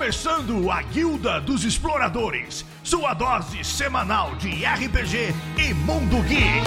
começando 0.00 0.70
a 0.70 0.80
Guilda 0.80 1.42
dos 1.42 1.62
Exploradores, 1.62 2.64
sua 2.82 3.12
dose 3.12 3.62
semanal 3.62 4.34
de 4.36 4.48
RPG 4.64 5.28
e 5.58 5.74
Mundo 5.74 6.22
Geek. 6.26 6.64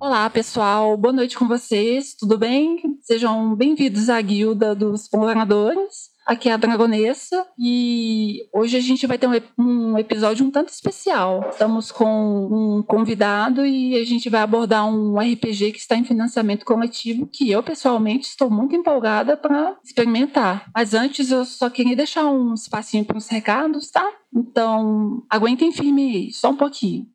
Olá, 0.00 0.30
pessoal. 0.30 0.96
Boa 0.96 1.12
noite 1.12 1.36
com 1.36 1.48
vocês. 1.48 2.14
Tudo 2.14 2.38
bem? 2.38 2.80
Sejam 3.02 3.56
bem-vindos 3.56 4.08
à 4.08 4.20
Guilda 4.20 4.72
dos 4.72 5.02
Exploradores. 5.02 6.10
Aqui 6.30 6.48
é 6.48 6.52
a 6.52 6.56
Dragonessa 6.56 7.44
e 7.58 8.48
hoje 8.54 8.76
a 8.76 8.80
gente 8.80 9.04
vai 9.04 9.18
ter 9.18 9.26
um, 9.58 9.98
episódio 9.98 10.46
um 10.46 10.50
tanto 10.52 10.68
especial. 10.68 11.48
Estamos 11.50 11.90
com 11.90 12.06
um 12.06 12.84
convidado 12.84 13.66
e 13.66 13.96
a 13.96 14.04
gente 14.04 14.30
vai 14.30 14.40
abordar 14.40 14.86
um 14.86 15.18
RPG 15.18 15.72
que 15.72 15.80
está 15.80 15.96
em 15.96 16.04
financiamento 16.04 16.64
coletivo 16.64 17.26
que 17.26 17.50
eu 17.50 17.64
pessoalmente 17.64 18.28
estou 18.28 18.48
muito 18.48 18.76
empolgada 18.76 19.36
para 19.36 19.76
experimentar. 19.84 20.70
Mas 20.72 20.94
antes 20.94 21.32
eu 21.32 21.44
só 21.44 21.68
queria 21.68 21.96
deixar 21.96 22.24
um 22.26 22.54
espacinho 22.54 23.04
para 23.04 23.18
os 23.18 23.26
recados, 23.28 23.90
tá? 23.90 24.08
Então 24.32 25.24
aguentem 25.28 25.72
firme 25.72 26.14
aí, 26.14 26.32
só 26.32 26.50
um 26.50 26.56
pouquinho. 26.56 27.08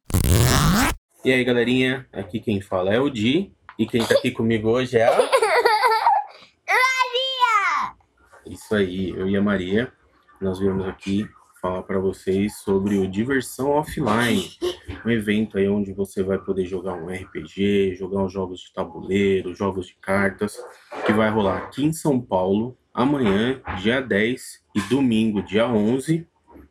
E 1.23 1.31
aí, 1.31 1.41
galerinha, 1.41 2.05
aqui 2.11 2.41
quem 2.41 2.59
fala 2.59 2.93
é 2.93 2.99
o 2.99 3.09
Di 3.09 3.53
e 3.79 3.85
quem 3.85 4.03
tá 4.03 4.15
aqui 4.15 4.29
comigo 4.29 4.67
hoje 4.67 4.97
é 4.97 5.07
a 5.07 5.44
Isso 8.47 8.75
aí, 8.75 9.09
eu 9.09 9.27
e 9.27 9.35
a 9.35 9.41
Maria, 9.41 9.91
nós 10.39 10.59
viemos 10.59 10.85
aqui 10.87 11.27
falar 11.61 11.81
para 11.81 11.97
vocês 11.97 12.57
sobre 12.57 12.95
o 12.97 13.07
Diversão 13.07 13.71
Offline, 13.71 14.51
um 15.03 15.09
evento 15.09 15.57
aí 15.57 15.67
onde 15.67 15.93
você 15.93 16.21
vai 16.21 16.37
poder 16.37 16.65
jogar 16.65 16.93
um 16.93 17.07
RPG, 17.07 17.95
jogar 17.95 18.21
uns 18.21 18.31
jogos 18.31 18.59
de 18.59 18.71
tabuleiro, 18.71 19.55
jogos 19.55 19.87
de 19.87 19.95
cartas, 19.95 20.59
que 21.07 21.11
vai 21.11 21.27
rolar 21.31 21.57
aqui 21.57 21.83
em 21.83 21.91
São 21.91 22.21
Paulo, 22.21 22.77
amanhã, 22.93 23.59
dia 23.81 23.99
10, 23.99 24.63
e 24.75 24.81
domingo, 24.81 25.41
dia 25.41 25.67
11, 25.67 26.27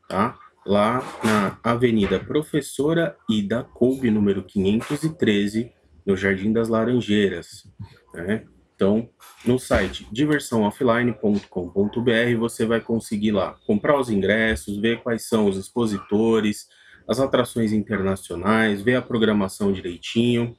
tá? 0.09 0.38
Lá 0.64 1.03
na 1.25 1.59
Avenida 1.64 2.20
Professora 2.20 3.16
Ida 3.28 3.64
Coube, 3.64 4.12
número 4.12 4.44
513, 4.44 5.72
no 6.06 6.16
Jardim 6.16 6.53
das 6.53 6.69
Laranjeiras, 6.69 7.69
né? 8.14 8.44
Então, 8.75 9.08
no 9.44 9.58
site 9.58 10.06
diversãooffline.com.br 10.11 12.39
você 12.39 12.67
vai 12.67 12.81
conseguir 12.81 13.31
lá 13.31 13.56
comprar 13.66 13.98
os 13.98 14.11
ingressos, 14.11 14.78
ver 14.78 15.03
quais 15.03 15.28
são 15.28 15.47
os 15.47 15.56
expositores, 15.56 16.69
as 17.06 17.20
atrações 17.20 17.72
internacionais, 17.72 18.83
ver 18.83 18.97
a 18.97 19.03
programação 19.03 19.72
direitinho 19.72 20.56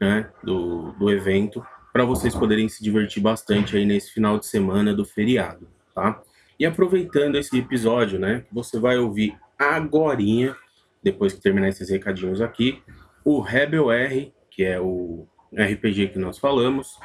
né, 0.00 0.30
do, 0.44 0.92
do 0.92 1.10
evento, 1.10 1.64
para 1.92 2.04
vocês 2.04 2.34
poderem 2.34 2.68
se 2.68 2.84
divertir 2.84 3.22
bastante 3.22 3.76
aí 3.76 3.84
nesse 3.84 4.12
final 4.12 4.38
de 4.38 4.46
semana 4.46 4.94
do 4.94 5.04
feriado, 5.04 5.66
tá? 5.94 6.22
E 6.58 6.66
aproveitando 6.66 7.36
esse 7.36 7.58
episódio, 7.58 8.18
né, 8.18 8.44
você 8.52 8.78
vai 8.78 8.98
ouvir 8.98 9.36
agorinha, 9.58 10.54
depois 11.02 11.32
que 11.32 11.40
terminar 11.40 11.68
esses 11.68 11.88
recadinhos 11.88 12.40
aqui, 12.40 12.82
o 13.24 13.40
Rebel 13.40 13.90
R, 13.90 14.32
que 14.50 14.62
é 14.62 14.78
o 14.78 15.26
RPG 15.52 16.08
que 16.08 16.18
nós 16.18 16.38
falamos, 16.38 16.98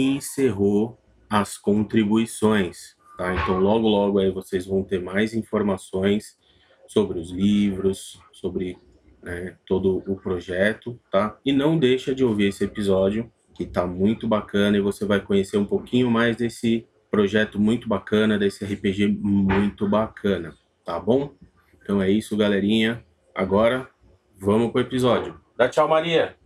encerrou 0.00 0.98
as 1.28 1.56
contribuições, 1.56 2.96
tá? 3.16 3.34
Então 3.34 3.58
logo 3.58 3.88
logo 3.88 4.18
aí 4.18 4.30
vocês 4.30 4.66
vão 4.66 4.82
ter 4.82 5.02
mais 5.02 5.34
informações 5.34 6.36
sobre 6.86 7.18
os 7.18 7.30
livros, 7.30 8.20
sobre 8.32 8.78
né, 9.22 9.56
todo 9.66 10.02
o 10.06 10.16
projeto, 10.16 11.00
tá? 11.10 11.36
E 11.44 11.52
não 11.52 11.78
deixa 11.78 12.14
de 12.14 12.24
ouvir 12.24 12.48
esse 12.48 12.64
episódio 12.64 13.30
que 13.54 13.64
tá 13.64 13.86
muito 13.86 14.28
bacana 14.28 14.76
e 14.76 14.80
você 14.80 15.04
vai 15.04 15.20
conhecer 15.20 15.56
um 15.56 15.64
pouquinho 15.64 16.10
mais 16.10 16.36
desse 16.36 16.86
projeto 17.10 17.58
muito 17.58 17.88
bacana, 17.88 18.38
desse 18.38 18.64
RPG 18.64 19.08
muito 19.08 19.88
bacana, 19.88 20.54
tá 20.84 21.00
bom? 21.00 21.32
Então 21.82 22.02
é 22.02 22.10
isso, 22.10 22.36
galerinha. 22.36 23.02
Agora 23.34 23.88
vamos 24.38 24.70
pro 24.70 24.80
episódio. 24.80 25.40
Dá 25.56 25.68
tchau, 25.68 25.88
Maria. 25.88 26.45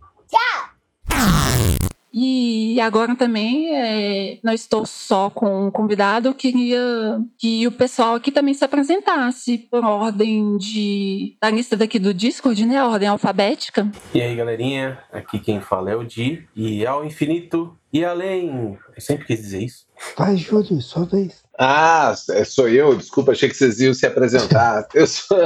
E 2.13 2.79
agora 2.81 3.15
também 3.15 3.75
é, 3.75 4.39
não 4.43 4.53
estou 4.53 4.85
só 4.85 5.29
com 5.29 5.67
um 5.67 5.71
convidado, 5.71 6.27
eu 6.27 6.33
queria 6.33 7.19
que 7.37 7.65
o 7.65 7.71
pessoal 7.71 8.15
aqui 8.15 8.31
também 8.31 8.53
se 8.53 8.65
apresentasse 8.65 9.57
por 9.57 9.83
ordem 9.85 10.57
de 10.57 11.37
da 11.41 11.49
lista 11.49 11.77
daqui 11.77 11.97
do 11.99 12.13
Discord, 12.13 12.65
né? 12.65 12.83
Ordem 12.83 13.07
alfabética. 13.07 13.89
E 14.13 14.21
aí, 14.21 14.35
galerinha, 14.35 14.99
aqui 15.11 15.39
quem 15.39 15.61
fala 15.61 15.91
é 15.91 15.95
o 15.95 16.03
Di, 16.03 16.45
e 16.55 16.85
ao 16.85 17.05
infinito 17.05 17.77
e 17.93 18.05
além. 18.05 18.77
Eu 18.95 19.01
sempre 19.01 19.25
quis 19.25 19.41
dizer 19.41 19.63
isso. 19.63 19.85
Vai, 20.17 20.35
Júlio, 20.37 20.81
sua 20.81 21.05
vez. 21.05 21.43
Ah, 21.59 22.15
é, 22.31 22.43
sou 22.43 22.67
eu, 22.67 22.95
desculpa, 22.95 23.33
achei 23.33 23.47
que 23.47 23.55
vocês 23.55 23.79
iam 23.79 23.93
se 23.93 24.05
apresentar. 24.05 24.87
eu, 24.95 25.05
sou, 25.05 25.37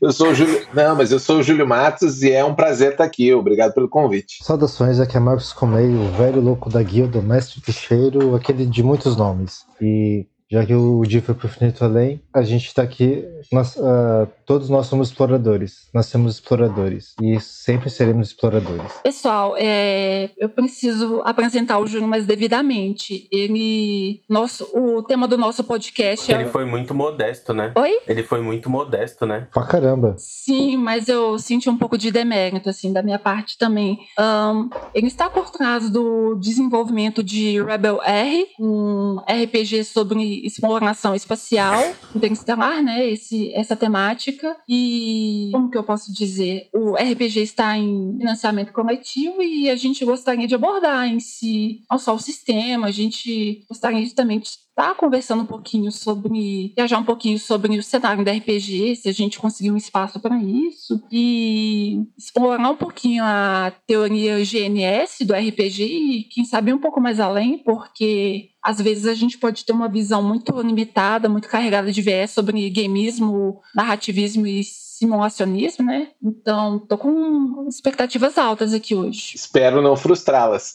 eu 0.00 0.12
sou 0.12 0.30
o 0.30 0.34
Júlio. 0.34 0.66
Não, 0.72 0.96
mas 0.96 1.12
eu 1.12 1.18
sou 1.18 1.38
o 1.38 1.42
Júlio 1.42 1.66
Matos 1.66 2.22
e 2.22 2.32
é 2.32 2.44
um 2.44 2.54
prazer 2.54 2.92
estar 2.92 3.04
aqui. 3.04 3.34
Obrigado 3.34 3.74
pelo 3.74 3.88
convite. 3.88 4.38
Saudações, 4.42 4.98
aqui 4.98 5.16
é 5.16 5.20
Marcos 5.20 5.52
Comei, 5.52 5.88
o 5.88 6.10
velho 6.12 6.40
louco 6.40 6.70
da 6.70 6.82
guilda, 6.82 7.18
o 7.18 7.22
mestre 7.22 7.60
ficheiro, 7.60 8.34
aquele 8.34 8.64
de 8.64 8.82
muitos 8.82 9.16
nomes. 9.16 9.66
E 9.80 10.26
já 10.50 10.64
que 10.64 10.74
o 10.74 11.04
Di 11.04 11.20
foi 11.20 11.34
pro 11.34 11.46
infinito 11.46 11.84
além, 11.84 12.20
a 12.32 12.42
gente 12.42 12.66
está 12.66 12.82
aqui, 12.82 13.24
nós, 13.52 13.76
uh, 13.76 14.26
todos 14.46 14.70
nós 14.70 14.86
somos 14.86 15.08
exploradores, 15.08 15.88
nós 15.92 16.06
somos 16.06 16.34
exploradores 16.34 17.14
e 17.20 17.38
sempre 17.38 17.90
seremos 17.90 18.28
exploradores. 18.28 18.92
Pessoal, 19.02 19.54
é, 19.58 20.30
eu 20.38 20.48
preciso 20.48 21.20
apresentar 21.24 21.78
o 21.78 21.86
Júnior 21.86 22.08
mais 22.08 22.24
devidamente. 22.24 23.28
Ele, 23.30 24.22
nosso, 24.28 24.64
o 24.74 25.02
tema 25.02 25.28
do 25.28 25.36
nosso 25.36 25.62
podcast 25.64 26.32
é... 26.32 26.40
Ele 26.40 26.48
foi 26.48 26.64
muito 26.64 26.94
modesto, 26.94 27.52
né? 27.52 27.72
Oi? 27.76 27.98
Ele 28.06 28.22
foi 28.22 28.40
muito 28.40 28.70
modesto, 28.70 29.26
né? 29.26 29.48
Pra 29.52 29.66
caramba. 29.66 30.14
Sim, 30.16 30.78
mas 30.78 31.08
eu 31.08 31.38
senti 31.38 31.68
um 31.68 31.76
pouco 31.76 31.98
de 31.98 32.10
demérito, 32.10 32.70
assim, 32.70 32.92
da 32.92 33.02
minha 33.02 33.18
parte 33.18 33.58
também. 33.58 33.98
Um, 34.18 34.70
ele 34.94 35.08
está 35.08 35.28
por 35.28 35.50
trás 35.50 35.90
do 35.90 36.34
desenvolvimento 36.36 37.22
de 37.22 37.62
Rebel 37.62 38.00
R, 38.02 38.46
um 38.58 39.18
RPG 39.28 39.84
sobre 39.84 40.37
exploração 40.46 41.14
espacial 41.14 41.80
interestelar, 42.14 42.82
né? 42.82 43.08
Esse, 43.08 43.52
essa 43.54 43.76
temática. 43.76 44.56
E 44.68 45.50
como 45.52 45.70
que 45.70 45.78
eu 45.78 45.84
posso 45.84 46.12
dizer? 46.12 46.68
O 46.74 46.94
RPG 46.94 47.40
está 47.40 47.76
em 47.76 48.16
financiamento 48.18 48.72
coletivo 48.72 49.42
e 49.42 49.70
a 49.70 49.76
gente 49.76 50.04
gostaria 50.04 50.46
de 50.46 50.54
abordar 50.54 51.06
em 51.06 51.20
si 51.20 51.82
não 51.90 51.98
só 51.98 52.14
o 52.14 52.18
sistema, 52.18 52.86
a 52.86 52.90
gente 52.90 53.64
gostaria 53.68 54.04
de 54.04 54.14
também 54.14 54.38
estar 54.38 54.67
tá 54.78 54.94
conversando 54.94 55.42
um 55.42 55.46
pouquinho 55.46 55.90
sobre, 55.90 56.72
viajar 56.76 56.98
um 56.98 57.04
pouquinho 57.04 57.36
sobre 57.36 57.76
o 57.76 57.82
cenário 57.82 58.24
da 58.24 58.30
RPG, 58.30 58.94
se 58.94 59.08
a 59.08 59.12
gente 59.12 59.36
conseguir 59.36 59.72
um 59.72 59.76
espaço 59.76 60.20
para 60.20 60.38
isso, 60.40 61.02
e 61.10 62.04
explorar 62.16 62.70
um 62.70 62.76
pouquinho 62.76 63.24
a 63.24 63.72
teoria 63.88 64.36
GNS 64.38 65.24
do 65.24 65.34
RPG 65.34 65.82
e, 65.82 66.24
quem 66.30 66.44
sabe, 66.44 66.72
um 66.72 66.78
pouco 66.78 67.00
mais 67.00 67.18
além, 67.18 67.58
porque 67.58 68.50
às 68.62 68.80
vezes 68.80 69.06
a 69.06 69.14
gente 69.14 69.36
pode 69.36 69.64
ter 69.64 69.72
uma 69.72 69.88
visão 69.88 70.22
muito 70.22 70.56
limitada, 70.62 71.28
muito 71.28 71.48
carregada 71.48 71.90
de 71.90 72.00
viés 72.00 72.30
sobre 72.30 72.70
gameismo, 72.70 73.60
narrativismo 73.74 74.46
e 74.46 74.62
simulacionismo, 74.98 75.84
né? 75.84 76.08
Então, 76.22 76.78
tô 76.78 76.98
com 76.98 77.66
expectativas 77.68 78.36
altas 78.36 78.74
aqui 78.74 78.94
hoje. 78.94 79.32
Espero 79.34 79.80
não 79.80 79.96
frustrá-las. 79.96 80.74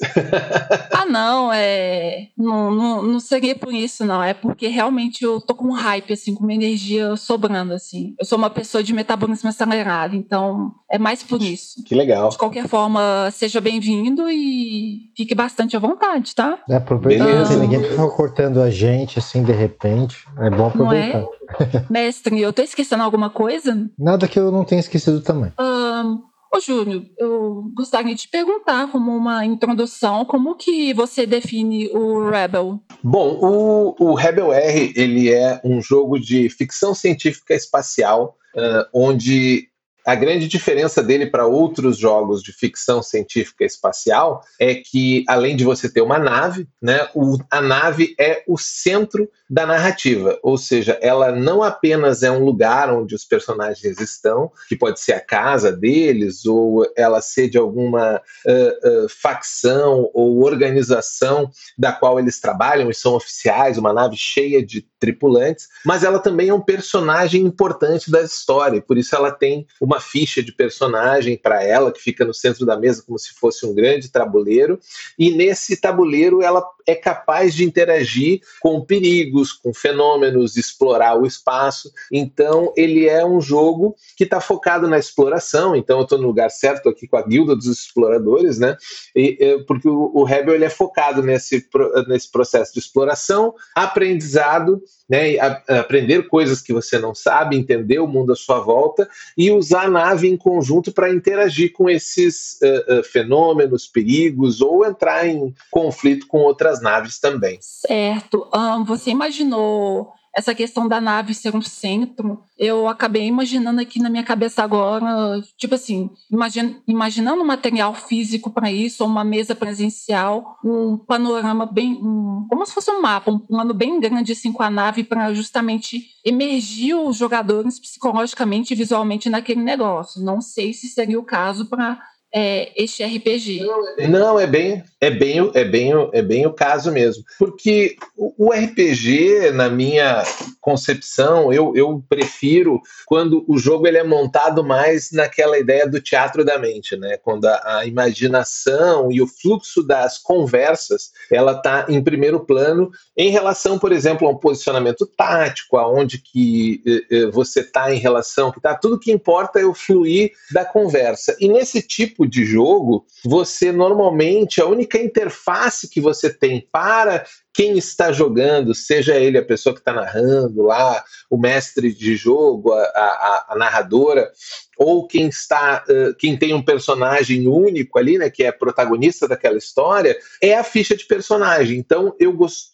ah, 0.92 1.06
não, 1.06 1.52
é. 1.52 2.28
Não, 2.38 2.72
não, 2.72 3.04
não 3.04 3.20
seria 3.20 3.56
por 3.56 3.74
isso, 3.74 4.06
não. 4.06 4.24
É 4.24 4.34
porque 4.34 4.68
realmente 4.68 5.24
eu 5.24 5.42
tô 5.42 5.54
com 5.54 5.68
um 5.68 5.74
hype, 5.74 6.14
assim, 6.14 6.34
com 6.34 6.44
uma 6.44 6.54
energia 6.54 7.16
sobrando, 7.16 7.74
assim. 7.74 8.16
Eu 8.20 8.26
sou 8.26 8.38
uma 8.38 8.50
pessoa 8.50 8.84
de 8.84 8.94
metabolismo 8.94 9.50
acelerado, 9.50 10.16
então 10.16 10.72
é 10.90 10.98
mais 10.98 11.22
por 11.22 11.42
isso. 11.42 11.84
Que 11.84 11.96
legal. 11.96 12.30
De 12.30 12.38
qualquer 12.38 12.68
forma, 12.68 13.30
seja 13.32 13.60
bem-vindo 13.60 14.30
e 14.30 15.12
fique 15.16 15.36
bastante 15.36 15.76
à 15.76 15.80
vontade, 15.80 16.34
tá? 16.34 16.60
É, 16.70 16.76
aproveita 16.76 17.24
Beleza. 17.24 17.58
ninguém 17.58 17.84
fica 17.84 18.08
cortando 18.10 18.62
a 18.62 18.70
gente, 18.70 19.20
assim, 19.20 19.44
de 19.44 19.52
repente. 19.52 20.26
É 20.40 20.50
bom 20.50 20.68
aproveitar. 20.68 21.20
Não 21.20 21.26
é? 21.26 21.43
Mestre, 21.90 22.40
eu 22.40 22.54
tô 22.54 22.62
esquecendo 22.62 23.04
alguma 23.04 23.30
coisa? 23.30 23.90
Nada 23.98 24.28
que 24.28 24.40
eu 24.40 24.52
não 24.52 24.64
tenha 24.64 24.80
esquecido 24.80 25.22
também. 25.22 25.52
Um, 25.60 26.22
ô, 26.54 26.60
Júnior, 26.60 27.04
eu 27.18 27.64
gostaria 27.76 28.14
de 28.14 28.22
te 28.22 28.30
perguntar, 28.30 28.92
como 28.92 29.16
uma 29.16 29.46
introdução, 29.46 30.26
como 30.26 30.56
que 30.56 30.94
você 30.94 31.26
define 31.26 31.90
o 31.90 32.30
Rebel? 32.30 32.80
Bom, 33.04 33.38
o, 33.42 33.96
o 34.00 34.14
Rebel 34.14 34.54
R, 34.54 34.94
ele 34.96 35.32
é 35.32 35.60
um 35.64 35.82
jogo 35.82 36.20
de 36.20 36.50
ficção 36.50 36.94
científica 36.94 37.54
espacial, 37.54 38.38
uh, 38.56 38.86
onde 38.94 39.68
a 40.06 40.16
grande 40.16 40.48
diferença 40.48 41.02
dele 41.02 41.28
para 41.28 41.46
outros 41.46 41.98
jogos 41.98 42.42
de 42.42 42.52
ficção 42.52 43.02
científica 43.02 43.64
espacial 43.64 44.44
é 44.60 44.76
que, 44.76 45.24
além 45.28 45.56
de 45.56 45.64
você 45.64 45.90
ter 45.90 46.02
uma 46.02 46.20
nave, 46.20 46.68
né, 46.82 47.08
o, 47.14 47.38
a 47.50 47.62
nave 47.62 48.16
é 48.20 48.44
o 48.48 48.58
centro 48.58 49.30
da 49.50 49.66
narrativa, 49.68 50.40
ou 50.42 50.58
seja, 50.58 50.98
ela 51.00 51.32
não 51.32 51.62
apenas 51.62 52.24
é 52.24 52.32
um 52.32 52.44
lugar 52.44 52.92
onde 52.92 53.14
os 53.14 53.24
personagens 53.24 54.00
estão, 54.00 54.52
que 54.68 54.76
pode 54.76 55.00
ser 55.00 55.14
a 55.14 55.20
casa 55.20 55.72
deles, 55.72 56.44
ou 56.46 56.86
ela 56.98 57.22
ser 57.22 57.50
de 57.50 57.58
alguma 57.58 58.20
uh, 58.48 59.06
uh, 59.06 59.10
facção 59.10 60.10
ou 60.14 60.44
organização 60.44 61.52
da 61.78 61.92
qual 61.92 62.20
eles 62.20 62.40
trabalham 62.40 62.90
e 62.90 62.96
são 62.96 63.14
oficiais, 63.14 63.78
uma 63.78 63.94
nave 63.94 64.18
cheia 64.18 64.66
de 64.66 64.88
tripulantes, 65.00 65.68
mas 65.86 66.04
ela 66.04 66.18
também 66.18 66.50
é 66.50 66.54
um 66.54 66.62
personagem 66.62 67.44
importante 67.44 68.10
da 68.10 68.22
história, 68.22 68.78
e 68.78 68.82
por 68.82 68.98
isso 68.98 69.16
ela 69.16 69.32
tem 69.32 69.68
uma 69.80 69.93
ficha 70.00 70.42
de 70.42 70.52
personagem 70.52 71.38
para 71.38 71.64
ela 71.64 71.92
que 71.92 72.02
fica 72.02 72.26
no 72.26 72.34
centro 72.34 72.66
da 72.66 72.78
mesa 72.78 73.04
como 73.06 73.18
se 73.18 73.34
fosse 73.34 73.66
um 73.66 73.74
grande 73.74 74.10
tabuleiro, 74.10 74.80
e 75.18 75.32
nesse 75.32 75.80
tabuleiro 75.80 76.42
ela 76.42 76.64
é 76.86 76.96
capaz 76.96 77.54
de 77.54 77.64
interagir 77.64 78.42
com 78.60 78.82
perigos, 78.82 79.52
com 79.52 79.74
fenômenos, 79.74 80.58
explorar 80.58 81.20
o 81.20 81.26
espaço. 81.26 81.92
Então, 82.12 82.74
ele 82.76 83.08
é 83.08 83.26
um 83.26 83.40
jogo 83.40 83.96
que 84.18 84.24
está 84.24 84.42
focado 84.42 84.88
na 84.88 85.00
exploração. 85.00 85.76
Então, 85.76 86.00
eu 86.00 86.04
estou 86.04 86.18
no 86.18 86.28
lugar 86.28 86.50
certo 86.52 86.90
aqui 86.90 87.08
com 87.08 87.18
a 87.18 87.22
Guilda 87.22 87.56
dos 87.56 87.68
Exploradores, 87.68 88.60
né? 88.60 88.76
E, 89.16 89.64
porque 89.68 89.88
o, 89.88 90.12
o 90.14 90.24
Rebel 90.24 90.56
ele 90.56 90.66
é 90.66 90.70
focado 90.70 91.22
nesse, 91.22 91.66
nesse 92.08 92.30
processo 92.30 92.74
de 92.74 92.80
exploração, 92.80 93.54
aprendizado 93.76 94.82
né, 95.10 95.38
a, 95.40 95.80
aprender 95.80 96.28
coisas 96.28 96.62
que 96.62 96.74
você 96.74 96.98
não 96.98 97.14
sabe, 97.14 97.58
entender 97.58 98.00
o 98.00 98.08
mundo 98.08 98.34
à 98.34 98.36
sua 98.36 98.60
volta 98.60 99.08
e 99.38 99.52
usar 99.52 99.83
a 99.84 99.90
nave 99.90 100.28
em 100.28 100.38
conjunto 100.38 100.92
para 100.92 101.14
interagir 101.14 101.72
com 101.74 101.90
esses 101.90 102.60
uh, 102.62 103.00
uh, 103.00 103.04
fenômenos, 103.04 103.88
perigos 103.88 104.62
ou 104.62 104.86
entrar 104.86 105.28
em 105.28 105.54
conflito 105.70 106.28
com 106.28 106.40
outras 106.40 106.82
naves 106.82 107.20
também. 107.20 107.58
Certo. 107.62 108.48
Um, 108.54 108.84
você 108.84 109.12
imaginou 109.12 110.14
essa 110.36 110.56
questão 110.56 110.88
da 110.88 111.00
nave 111.00 111.34
ser 111.34 111.56
um 111.56 111.62
centro, 111.62 112.44
eu 112.58 112.88
acabei 112.88 113.26
imaginando 113.26 113.80
aqui 113.80 114.00
na 114.00 114.10
minha 114.10 114.24
cabeça 114.24 114.64
agora, 114.64 115.42
tipo 115.58 115.76
assim, 115.76 116.10
imagina, 116.32 116.76
imaginando 116.88 117.42
um 117.42 117.46
material 117.46 117.94
físico 117.94 118.50
para 118.50 118.72
isso, 118.72 119.06
uma 119.06 119.24
mesa 119.24 119.54
presencial, 119.54 120.58
um 120.64 120.98
panorama 120.98 121.66
bem, 121.66 121.94
um, 122.02 122.48
como 122.50 122.66
se 122.66 122.74
fosse 122.74 122.90
um 122.90 123.02
mapa, 123.02 123.32
um 123.32 123.40
plano 123.40 123.74
bem 123.74 124.00
grande 124.00 124.32
assim 124.32 124.52
com 124.52 124.64
a 124.64 124.70
nave 124.70 125.04
para 125.04 125.34
justamente 125.34 126.02
emergir 126.26 126.96
os 126.96 127.18
jogadores 127.18 127.80
psicologicamente 127.80 128.74
e 128.74 128.78
visualmente 128.78 129.30
naquele 129.30 129.62
negócio. 129.62 130.24
Não 130.24 130.42
sei 130.42 130.74
se 130.74 130.88
seria 130.88 131.20
o 131.20 131.24
caso 131.24 131.66
para 131.66 132.02
é, 132.34 132.72
este 132.76 133.04
RPG. 133.04 133.62
Não, 134.10 134.40
é 134.40 134.48
bem, 134.48 134.84
é 135.00 135.12
bem, 135.12 135.52
é 135.54 135.64
bem, 135.64 135.92
é 136.14 136.22
bem 136.22 136.48
o 136.48 136.54
caso 136.54 136.92
mesmo. 136.92 137.24
Porque 137.38 137.96
o, 138.18 138.48
o 138.48 138.52
RPG, 138.52 139.52
na 139.52 139.70
minha 139.70 140.24
concepção, 140.60 141.54
eu, 141.54 141.74
eu 141.76 142.04
prefiro 142.10 142.82
quando 143.06 143.46
o 143.48 143.58
jogo 143.60 143.86
ele 143.86 144.00
é 144.00 144.04
montado 144.04 144.64
mais 144.64 145.12
naquela 145.12 145.60
ideia 145.60 145.88
do 145.88 146.02
teatro 146.02 146.44
da 146.44 146.58
mente, 146.58 146.96
né? 146.98 147.18
Quando 147.18 147.46
a, 147.46 147.80
a 147.80 147.86
imaginação 147.86 149.12
e 149.12 149.22
o 149.22 149.28
fluxo 149.28 149.84
das 149.84 150.18
conversas 150.18 151.12
ela 151.32 151.52
está 151.52 151.86
em 151.88 152.02
primeiro 152.02 152.40
plano 152.40 152.90
em 153.16 153.30
relação, 153.30 153.78
por 153.78 153.92
exemplo, 153.92 154.28
a 154.28 154.32
um 154.32 154.38
posicionamento 154.38 155.06
tático, 155.06 155.78
aonde 155.78 156.18
que 156.18 156.82
eh, 156.86 157.02
eh 157.12 157.26
você 157.28 157.60
está 157.60 157.94
em 157.94 158.00
relação, 158.00 158.52
que 158.52 158.60
tá 158.60 158.74
tudo 158.74 159.00
que 159.00 159.12
importa 159.12 159.60
é 159.60 159.66
o 159.66 159.74
fluir 159.74 160.32
da 160.52 160.66
conversa. 160.66 161.36
E 161.40 161.48
nesse 161.48 161.82
tipo 161.82 162.23
tipo 162.24 162.28
de 162.28 162.46
jogo, 162.46 163.06
você 163.24 163.72
normalmente, 163.72 164.62
a 164.62 164.66
única 164.66 164.98
interface 164.98 165.90
que 165.90 166.02
você 166.02 166.32
tem 166.34 166.68
para 166.72 167.26
quem 167.54 167.78
está 167.78 168.12
jogando, 168.12 168.74
seja 168.74 169.16
ele 169.16 169.38
a 169.38 169.46
pessoa 169.46 169.76
que 169.76 169.82
está 169.82 169.94
narrando 169.94 170.64
lá, 170.64 171.04
o 171.30 171.38
mestre 171.38 171.94
de 171.94 172.16
jogo, 172.16 172.74
a, 172.74 172.82
a, 172.82 173.46
a 173.50 173.56
narradora, 173.56 174.32
ou 174.78 175.08
quem 175.08 175.28
está, 175.28 175.84
uh, 175.88 176.16
quem 176.16 176.36
tem 176.36 176.54
um 176.54 176.64
personagem 176.64 177.48
único 177.48 178.00
ali, 178.00 178.18
né, 178.18 178.30
que 178.30 178.44
é 178.44 178.52
protagonista 178.52 179.28
daquela 179.28 179.58
história, 179.58 180.18
é 180.42 180.56
a 180.56 180.64
ficha 180.64 180.96
de 180.96 181.06
personagem. 181.06 181.78
Então 181.78 182.16
eu 182.20 182.34
gosto, 182.34 182.72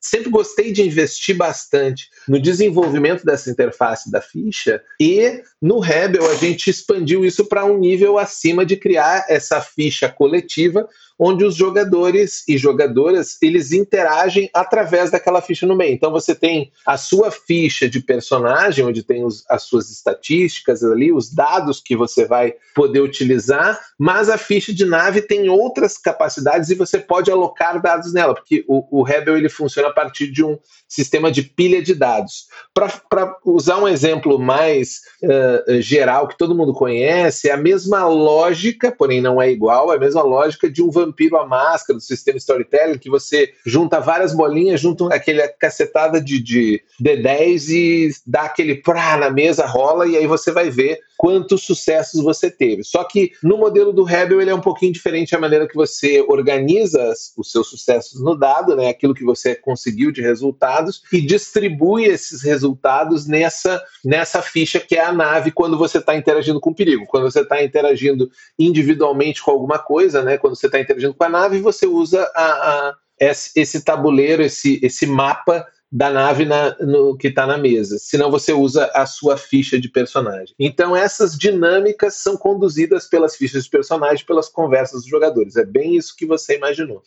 sempre 0.00 0.30
gostei 0.30 0.72
de 0.72 0.82
investir 0.82 1.36
bastante 1.36 2.08
no 2.28 2.40
desenvolvimento 2.40 3.24
dessa 3.24 3.50
interface 3.50 4.10
da 4.10 4.20
ficha 4.20 4.82
e 5.00 5.42
no 5.60 5.80
Rebel 5.80 6.28
a 6.30 6.34
gente 6.34 6.70
expandiu 6.70 7.24
isso 7.24 7.46
para 7.46 7.64
um 7.64 7.78
nível 7.78 8.18
acima 8.18 8.64
de 8.64 8.76
criar 8.76 9.26
essa 9.28 9.60
ficha 9.60 10.08
coletiva 10.08 10.88
onde 11.18 11.44
os 11.44 11.54
jogadores 11.54 12.44
e 12.48 12.58
jogadoras 12.58 13.38
eles 13.40 13.72
interagem 13.72 14.50
através 14.52 15.10
daquela 15.10 15.40
ficha 15.40 15.66
no 15.66 15.76
meio. 15.76 15.94
Então 15.94 16.10
você 16.10 16.34
tem 16.34 16.70
a 16.84 16.96
sua 16.96 17.30
ficha 17.30 17.88
de 17.88 18.00
personagem, 18.00 18.84
onde 18.84 19.02
tem 19.02 19.24
os, 19.24 19.44
as 19.48 19.62
suas 19.62 19.90
estatísticas 19.90 20.82
ali, 20.84 21.12
os 21.12 21.32
dados 21.32 21.80
que 21.80 21.96
você 21.96 22.26
vai 22.26 22.54
poder 22.74 23.00
utilizar, 23.00 23.80
mas 23.98 24.28
a 24.28 24.36
ficha 24.36 24.72
de 24.72 24.84
nave 24.84 25.22
tem 25.22 25.48
outras 25.48 25.96
capacidades 25.96 26.68
e 26.70 26.74
você 26.74 26.98
pode 26.98 27.30
alocar 27.30 27.80
dados 27.80 28.12
nela, 28.12 28.34
porque 28.34 28.64
o, 28.68 29.00
o 29.00 29.02
Rebel 29.02 29.36
ele 29.36 29.48
funciona 29.48 29.88
a 29.88 29.92
partir 29.92 30.30
de 30.30 30.44
um 30.44 30.58
sistema 30.88 31.30
de 31.30 31.42
pilha 31.42 31.82
de 31.82 31.94
dados. 31.94 32.46
Para 32.72 33.36
usar 33.44 33.78
um 33.78 33.88
exemplo 33.88 34.38
mais 34.38 35.00
uh, 35.22 35.80
geral 35.80 36.28
que 36.28 36.38
todo 36.38 36.54
mundo 36.54 36.72
conhece, 36.72 37.48
é 37.48 37.52
a 37.52 37.56
mesma 37.56 38.06
lógica, 38.06 38.92
porém 38.92 39.20
não 39.20 39.40
é 39.40 39.50
igual, 39.50 39.92
é 39.92 39.96
a 39.96 40.00
mesma 40.00 40.22
lógica 40.22 40.70
de 40.70 40.82
um 40.82 40.90
Vampiro 41.06 41.36
à 41.36 41.46
Máscara, 41.46 41.98
do 41.98 42.02
sistema 42.02 42.38
Storytelling, 42.38 42.98
que 42.98 43.08
você 43.08 43.52
junta 43.64 44.00
várias 44.00 44.34
bolinhas, 44.34 44.80
junta 44.80 45.06
aquele 45.14 45.46
cacetada 45.48 46.20
de, 46.20 46.42
de 46.42 46.82
D10 47.02 47.68
e 47.68 48.10
dá 48.26 48.42
aquele 48.42 48.76
prá 48.76 49.16
na 49.16 49.30
mesa, 49.30 49.66
rola, 49.66 50.06
e 50.06 50.16
aí 50.16 50.26
você 50.26 50.50
vai 50.50 50.70
ver 50.70 51.00
quantos 51.16 51.62
sucessos 51.62 52.22
você 52.22 52.50
teve. 52.50 52.84
Só 52.84 53.04
que 53.04 53.32
no 53.42 53.56
modelo 53.56 53.92
do 53.92 54.02
Rebel 54.02 54.40
ele 54.40 54.50
é 54.50 54.54
um 54.54 54.60
pouquinho 54.60 54.92
diferente 54.92 55.34
a 55.34 55.40
maneira 55.40 55.66
que 55.66 55.74
você 55.74 56.24
organiza 56.28 57.12
os 57.36 57.50
seus 57.50 57.68
sucessos 57.68 58.20
no 58.20 58.36
dado, 58.36 58.76
né, 58.76 58.88
aquilo 58.88 59.14
que 59.14 59.24
você 59.24 59.54
conseguiu 59.54 60.10
de 60.10 60.20
resultados 60.20 61.02
e 61.12 61.20
distribui 61.20 62.04
esses 62.04 62.42
resultados 62.42 63.26
nessa 63.26 63.82
nessa 64.04 64.42
ficha 64.42 64.78
que 64.80 64.96
é 64.96 65.04
a 65.04 65.12
nave 65.12 65.50
quando 65.50 65.78
você 65.78 65.98
está 65.98 66.16
interagindo 66.16 66.60
com 66.60 66.70
o 66.70 66.74
perigo. 66.74 67.06
Quando 67.06 67.30
você 67.30 67.40
está 67.40 67.62
interagindo 67.62 68.30
individualmente 68.58 69.42
com 69.42 69.50
alguma 69.50 69.78
coisa, 69.78 70.22
né, 70.22 70.38
quando 70.38 70.56
você 70.56 70.66
está 70.66 70.80
interagindo 70.80 71.14
com 71.14 71.24
a 71.24 71.28
nave, 71.28 71.60
você 71.60 71.86
usa 71.86 72.22
a, 72.34 72.44
a 72.44 72.94
esse 73.18 73.82
tabuleiro, 73.82 74.42
esse, 74.42 74.78
esse 74.82 75.06
mapa 75.06 75.66
da 75.90 76.10
nave 76.10 76.44
na, 76.44 76.76
no, 76.80 77.16
que 77.16 77.28
está 77.28 77.46
na 77.46 77.56
mesa, 77.56 77.96
senão 77.98 78.30
você 78.30 78.52
usa 78.52 78.90
a 78.94 79.06
sua 79.06 79.36
ficha 79.36 79.78
de 79.78 79.88
personagem. 79.88 80.54
Então 80.58 80.96
essas 80.96 81.36
dinâmicas 81.36 82.14
são 82.14 82.36
conduzidas 82.36 83.06
pelas 83.06 83.36
fichas 83.36 83.64
de 83.64 83.70
personagem, 83.70 84.26
pelas 84.26 84.48
conversas 84.48 85.02
dos 85.02 85.10
jogadores. 85.10 85.56
É 85.56 85.64
bem 85.64 85.96
isso 85.96 86.16
que 86.16 86.26
você 86.26 86.56
imaginou. 86.56 87.02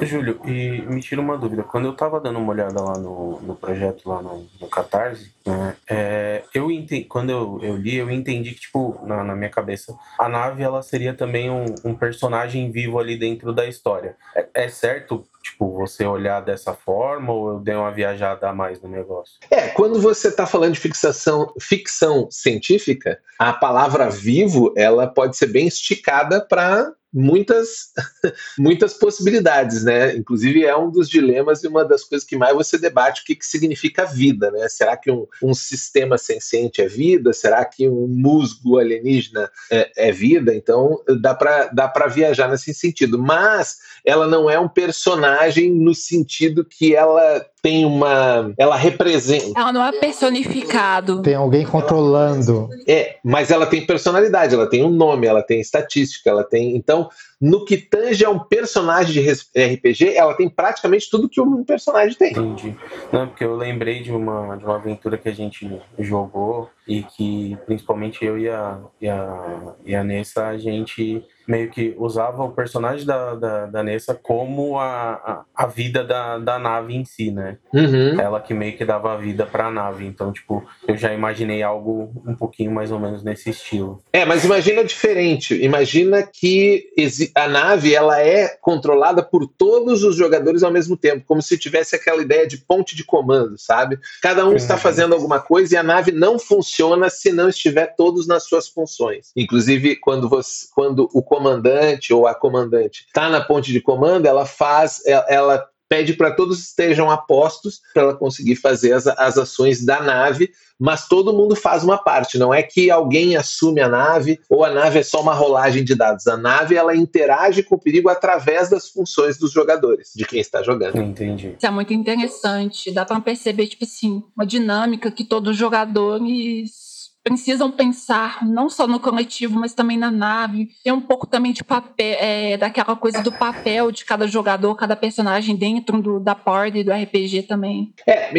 Ô, 0.00 0.04
Júlio, 0.04 0.40
e 0.44 0.82
me 0.82 1.00
tira 1.00 1.20
uma 1.20 1.38
dúvida. 1.38 1.62
Quando 1.62 1.86
eu 1.86 1.92
estava 1.92 2.20
dando 2.20 2.38
uma 2.38 2.52
olhada 2.52 2.82
lá 2.82 2.98
no, 2.98 3.40
no 3.40 3.54
projeto, 3.54 4.08
lá 4.08 4.20
no, 4.20 4.46
no 4.60 4.68
Catarse, 4.68 5.32
né, 5.46 5.76
é, 5.88 6.42
eu 6.52 6.70
entendi, 6.70 7.04
quando 7.04 7.30
eu, 7.30 7.60
eu, 7.62 7.76
li, 7.76 7.96
eu 7.96 8.10
entendi 8.10 8.52
que, 8.52 8.60
tipo, 8.60 8.98
na, 9.04 9.22
na, 9.22 9.34
minha 9.34 9.50
cabeça, 9.50 9.94
a 10.18 10.28
nave 10.28 10.62
ela 10.62 10.82
seria 10.82 11.14
também 11.14 11.50
um, 11.50 11.66
um 11.84 11.94
personagem 11.94 12.70
vivo 12.70 12.98
ali 12.98 13.16
dentro 13.16 13.52
da 13.52 13.66
história. 13.66 14.16
É, 14.34 14.46
é 14.54 14.68
certo 14.68 15.24
tipo, 15.44 15.70
você 15.72 16.06
olhar 16.06 16.40
dessa 16.40 16.72
forma 16.72 17.32
ou 17.32 17.50
eu 17.50 17.58
dei 17.58 17.74
uma 17.74 17.92
viajada 17.92 18.48
a 18.48 18.54
mais 18.54 18.80
no 18.80 18.88
negócio? 18.88 19.34
É, 19.50 19.68
quando 19.68 20.00
você 20.00 20.28
está 20.28 20.46
falando 20.46 20.72
de 20.72 20.80
ficção, 20.80 21.52
ficção 21.60 22.28
científica, 22.30 23.20
a 23.38 23.52
palavra 23.52 24.08
vivo, 24.08 24.72
ela 24.76 25.06
pode 25.06 25.36
ser 25.36 25.48
bem 25.48 25.68
esticada 25.68 26.40
para 26.40 26.90
muitas 27.14 27.92
muitas 28.58 28.94
possibilidades, 28.94 29.84
né? 29.84 30.16
Inclusive 30.16 30.64
é 30.64 30.76
um 30.76 30.90
dos 30.90 31.08
dilemas 31.08 31.62
e 31.62 31.68
uma 31.68 31.84
das 31.84 32.02
coisas 32.02 32.26
que 32.26 32.36
mais 32.36 32.54
você 32.54 32.76
debate 32.76 33.22
o 33.22 33.24
que, 33.24 33.36
que 33.36 33.46
significa 33.46 34.04
vida, 34.04 34.50
né? 34.50 34.68
Será 34.68 34.96
que 34.96 35.10
um, 35.10 35.26
um 35.42 35.54
sistema 35.54 36.18
senciente 36.18 36.82
é 36.82 36.88
vida? 36.88 37.32
Será 37.32 37.64
que 37.64 37.88
um 37.88 38.08
musgo 38.08 38.78
alienígena 38.78 39.48
é, 39.70 40.08
é 40.08 40.12
vida? 40.12 40.54
Então 40.54 41.00
dá 41.20 41.34
para 41.34 41.68
dá 41.68 41.86
para 41.86 42.08
viajar 42.08 42.48
nesse 42.48 42.74
sentido, 42.74 43.18
mas 43.18 43.78
ela 44.04 44.26
não 44.26 44.50
é 44.50 44.58
um 44.58 44.68
personagem 44.68 45.72
no 45.72 45.94
sentido 45.94 46.64
que 46.64 46.94
ela 46.94 47.46
tem 47.64 47.86
uma. 47.86 48.52
Ela 48.58 48.76
representa. 48.76 49.58
Ela 49.58 49.72
não 49.72 49.82
é 49.82 49.92
personificado. 49.92 51.22
Tem 51.22 51.34
alguém 51.34 51.64
controlando. 51.64 52.68
É, 52.86 53.16
mas 53.24 53.50
ela 53.50 53.64
tem 53.64 53.86
personalidade, 53.86 54.54
ela 54.54 54.68
tem 54.68 54.84
um 54.84 54.90
nome, 54.90 55.26
ela 55.26 55.42
tem 55.42 55.60
estatística, 55.62 56.28
ela 56.28 56.44
tem. 56.44 56.76
Então, 56.76 57.03
now 57.04 57.10
no 57.44 57.62
que 57.62 57.76
tange 57.76 58.24
a 58.24 58.30
um 58.30 58.38
personagem 58.38 59.22
de 59.22 59.30
RPG, 59.30 60.16
ela 60.16 60.32
tem 60.32 60.48
praticamente 60.48 61.10
tudo 61.10 61.28
que 61.28 61.38
um 61.42 61.62
personagem 61.62 62.16
tem. 62.16 62.30
Entendi. 62.30 62.74
Não, 63.12 63.28
porque 63.28 63.44
eu 63.44 63.54
lembrei 63.54 64.02
de 64.02 64.10
uma, 64.10 64.56
de 64.56 64.64
uma 64.64 64.76
aventura 64.76 65.18
que 65.18 65.28
a 65.28 65.34
gente 65.34 65.78
jogou 65.98 66.70
e 66.88 67.02
que 67.02 67.58
principalmente 67.66 68.24
eu 68.24 68.38
e 68.38 68.48
a, 68.48 68.78
e 68.98 69.08
a, 69.08 69.74
e 69.84 69.94
a 69.94 70.02
Nessa, 70.02 70.48
a 70.48 70.56
gente 70.56 71.22
meio 71.46 71.70
que 71.70 71.94
usava 71.98 72.42
o 72.42 72.52
personagem 72.52 73.06
da, 73.06 73.34
da, 73.34 73.66
da 73.66 73.82
Nessa 73.82 74.14
como 74.14 74.78
a, 74.78 75.12
a, 75.12 75.44
a, 75.54 75.66
vida 75.66 76.02
da, 76.02 76.38
da 76.38 76.58
nave 76.58 76.94
em 76.94 77.04
si, 77.04 77.30
né? 77.30 77.58
Uhum. 77.72 78.18
Ela 78.18 78.40
que 78.40 78.54
meio 78.54 78.76
que 78.76 78.84
dava 78.84 79.16
vida 79.18 79.44
para 79.44 79.66
a 79.66 79.70
nave. 79.70 80.06
Então, 80.06 80.32
tipo, 80.32 80.64
eu 80.86 80.96
já 80.96 81.12
imaginei 81.12 81.62
algo 81.62 82.12
um 82.26 82.34
pouquinho 82.34 82.70
mais 82.70 82.90
ou 82.90 82.98
menos 82.98 83.22
nesse 83.22 83.50
estilo. 83.50 84.02
É, 84.12 84.24
mas 84.24 84.44
imagina 84.44 84.84
diferente. 84.84 85.54
Imagina 85.62 86.22
que 86.22 86.90
a 87.34 87.48
nave 87.48 87.94
ela 87.94 88.20
é 88.20 88.48
controlada 88.60 89.22
por 89.22 89.46
todos 89.46 90.02
os 90.04 90.16
jogadores 90.16 90.62
ao 90.62 90.70
mesmo 90.70 90.96
tempo, 90.96 91.24
como 91.26 91.42
se 91.42 91.58
tivesse 91.58 91.96
aquela 91.96 92.22
ideia 92.22 92.46
de 92.46 92.58
ponte 92.58 92.94
de 92.94 93.04
comando, 93.04 93.58
sabe? 93.58 93.98
Cada 94.22 94.44
um 94.44 94.50
uhum. 94.50 94.56
está 94.56 94.76
fazendo 94.76 95.14
alguma 95.14 95.40
coisa 95.40 95.74
e 95.74 95.76
a 95.76 95.82
nave 95.82 96.12
não 96.12 96.38
funciona 96.38 97.10
se 97.10 97.32
não 97.32 97.48
estiver 97.48 97.94
todos 97.96 98.26
nas 98.26 98.44
suas 98.44 98.68
funções. 98.68 99.32
Inclusive, 99.36 99.96
quando, 99.96 100.28
você, 100.28 100.66
quando 100.74 101.08
o 101.12 101.22
comandante 101.22 102.12
ou 102.12 102.26
a 102.26 102.34
comandante 102.34 103.04
está 103.06 103.28
na 103.28 103.40
ponte 103.40 103.72
de 103.72 103.80
comando, 103.80 104.26
ela 104.26 104.46
faz, 104.46 105.02
ela 105.06 105.68
pede 105.88 106.14
para 106.14 106.30
todos 106.30 106.60
estejam 106.60 107.10
apostos 107.10 107.80
para 107.92 108.02
ela 108.02 108.14
conseguir 108.14 108.56
fazer 108.56 108.92
as, 108.92 109.06
as 109.06 109.38
ações 109.38 109.84
da 109.84 110.00
nave, 110.02 110.50
mas 110.78 111.06
todo 111.06 111.32
mundo 111.32 111.54
faz 111.54 111.84
uma 111.84 111.96
parte, 111.96 112.38
não 112.38 112.52
é 112.52 112.62
que 112.62 112.90
alguém 112.90 113.36
assume 113.36 113.80
a 113.80 113.88
nave 113.88 114.40
ou 114.50 114.64
a 114.64 114.70
nave 114.70 114.98
é 114.98 115.02
só 115.02 115.20
uma 115.20 115.34
rolagem 115.34 115.84
de 115.84 115.94
dados. 115.94 116.26
A 116.26 116.36
nave 116.36 116.74
ela 116.74 116.96
interage 116.96 117.62
com 117.62 117.76
o 117.76 117.80
perigo 117.80 118.08
através 118.08 118.70
das 118.70 118.88
funções 118.88 119.38
dos 119.38 119.52
jogadores, 119.52 120.10
de 120.14 120.24
quem 120.24 120.40
está 120.40 120.62
jogando. 120.62 121.00
Entendi. 121.00 121.54
Isso 121.56 121.66
é 121.66 121.70
muito 121.70 121.92
interessante, 121.92 122.90
dá 122.90 123.04
para 123.04 123.20
perceber 123.20 123.66
tipo 123.66 123.84
assim, 123.84 124.22
uma 124.36 124.46
dinâmica 124.46 125.10
que 125.10 125.24
todos 125.24 125.52
os 125.52 125.56
jogadores 125.56 126.93
precisam 127.24 127.70
pensar 127.70 128.46
não 128.46 128.68
só 128.68 128.86
no 128.86 129.00
coletivo, 129.00 129.58
mas 129.58 129.72
também 129.72 129.96
na 129.96 130.10
nave. 130.10 130.68
Tem 130.84 130.92
um 130.92 131.00
pouco 131.00 131.26
também 131.26 131.52
de 131.52 131.64
papel, 131.64 132.16
é, 132.20 132.58
daquela 132.58 132.94
coisa 132.94 133.22
do 133.22 133.32
papel 133.32 133.90
de 133.90 134.04
cada 134.04 134.26
jogador, 134.28 134.74
cada 134.76 134.94
personagem 134.94 135.56
dentro 135.56 136.02
do, 136.02 136.20
da 136.20 136.34
party, 136.34 136.84
do 136.84 136.92
RPG 136.92 137.44
também. 137.44 137.94
É, 138.06 138.30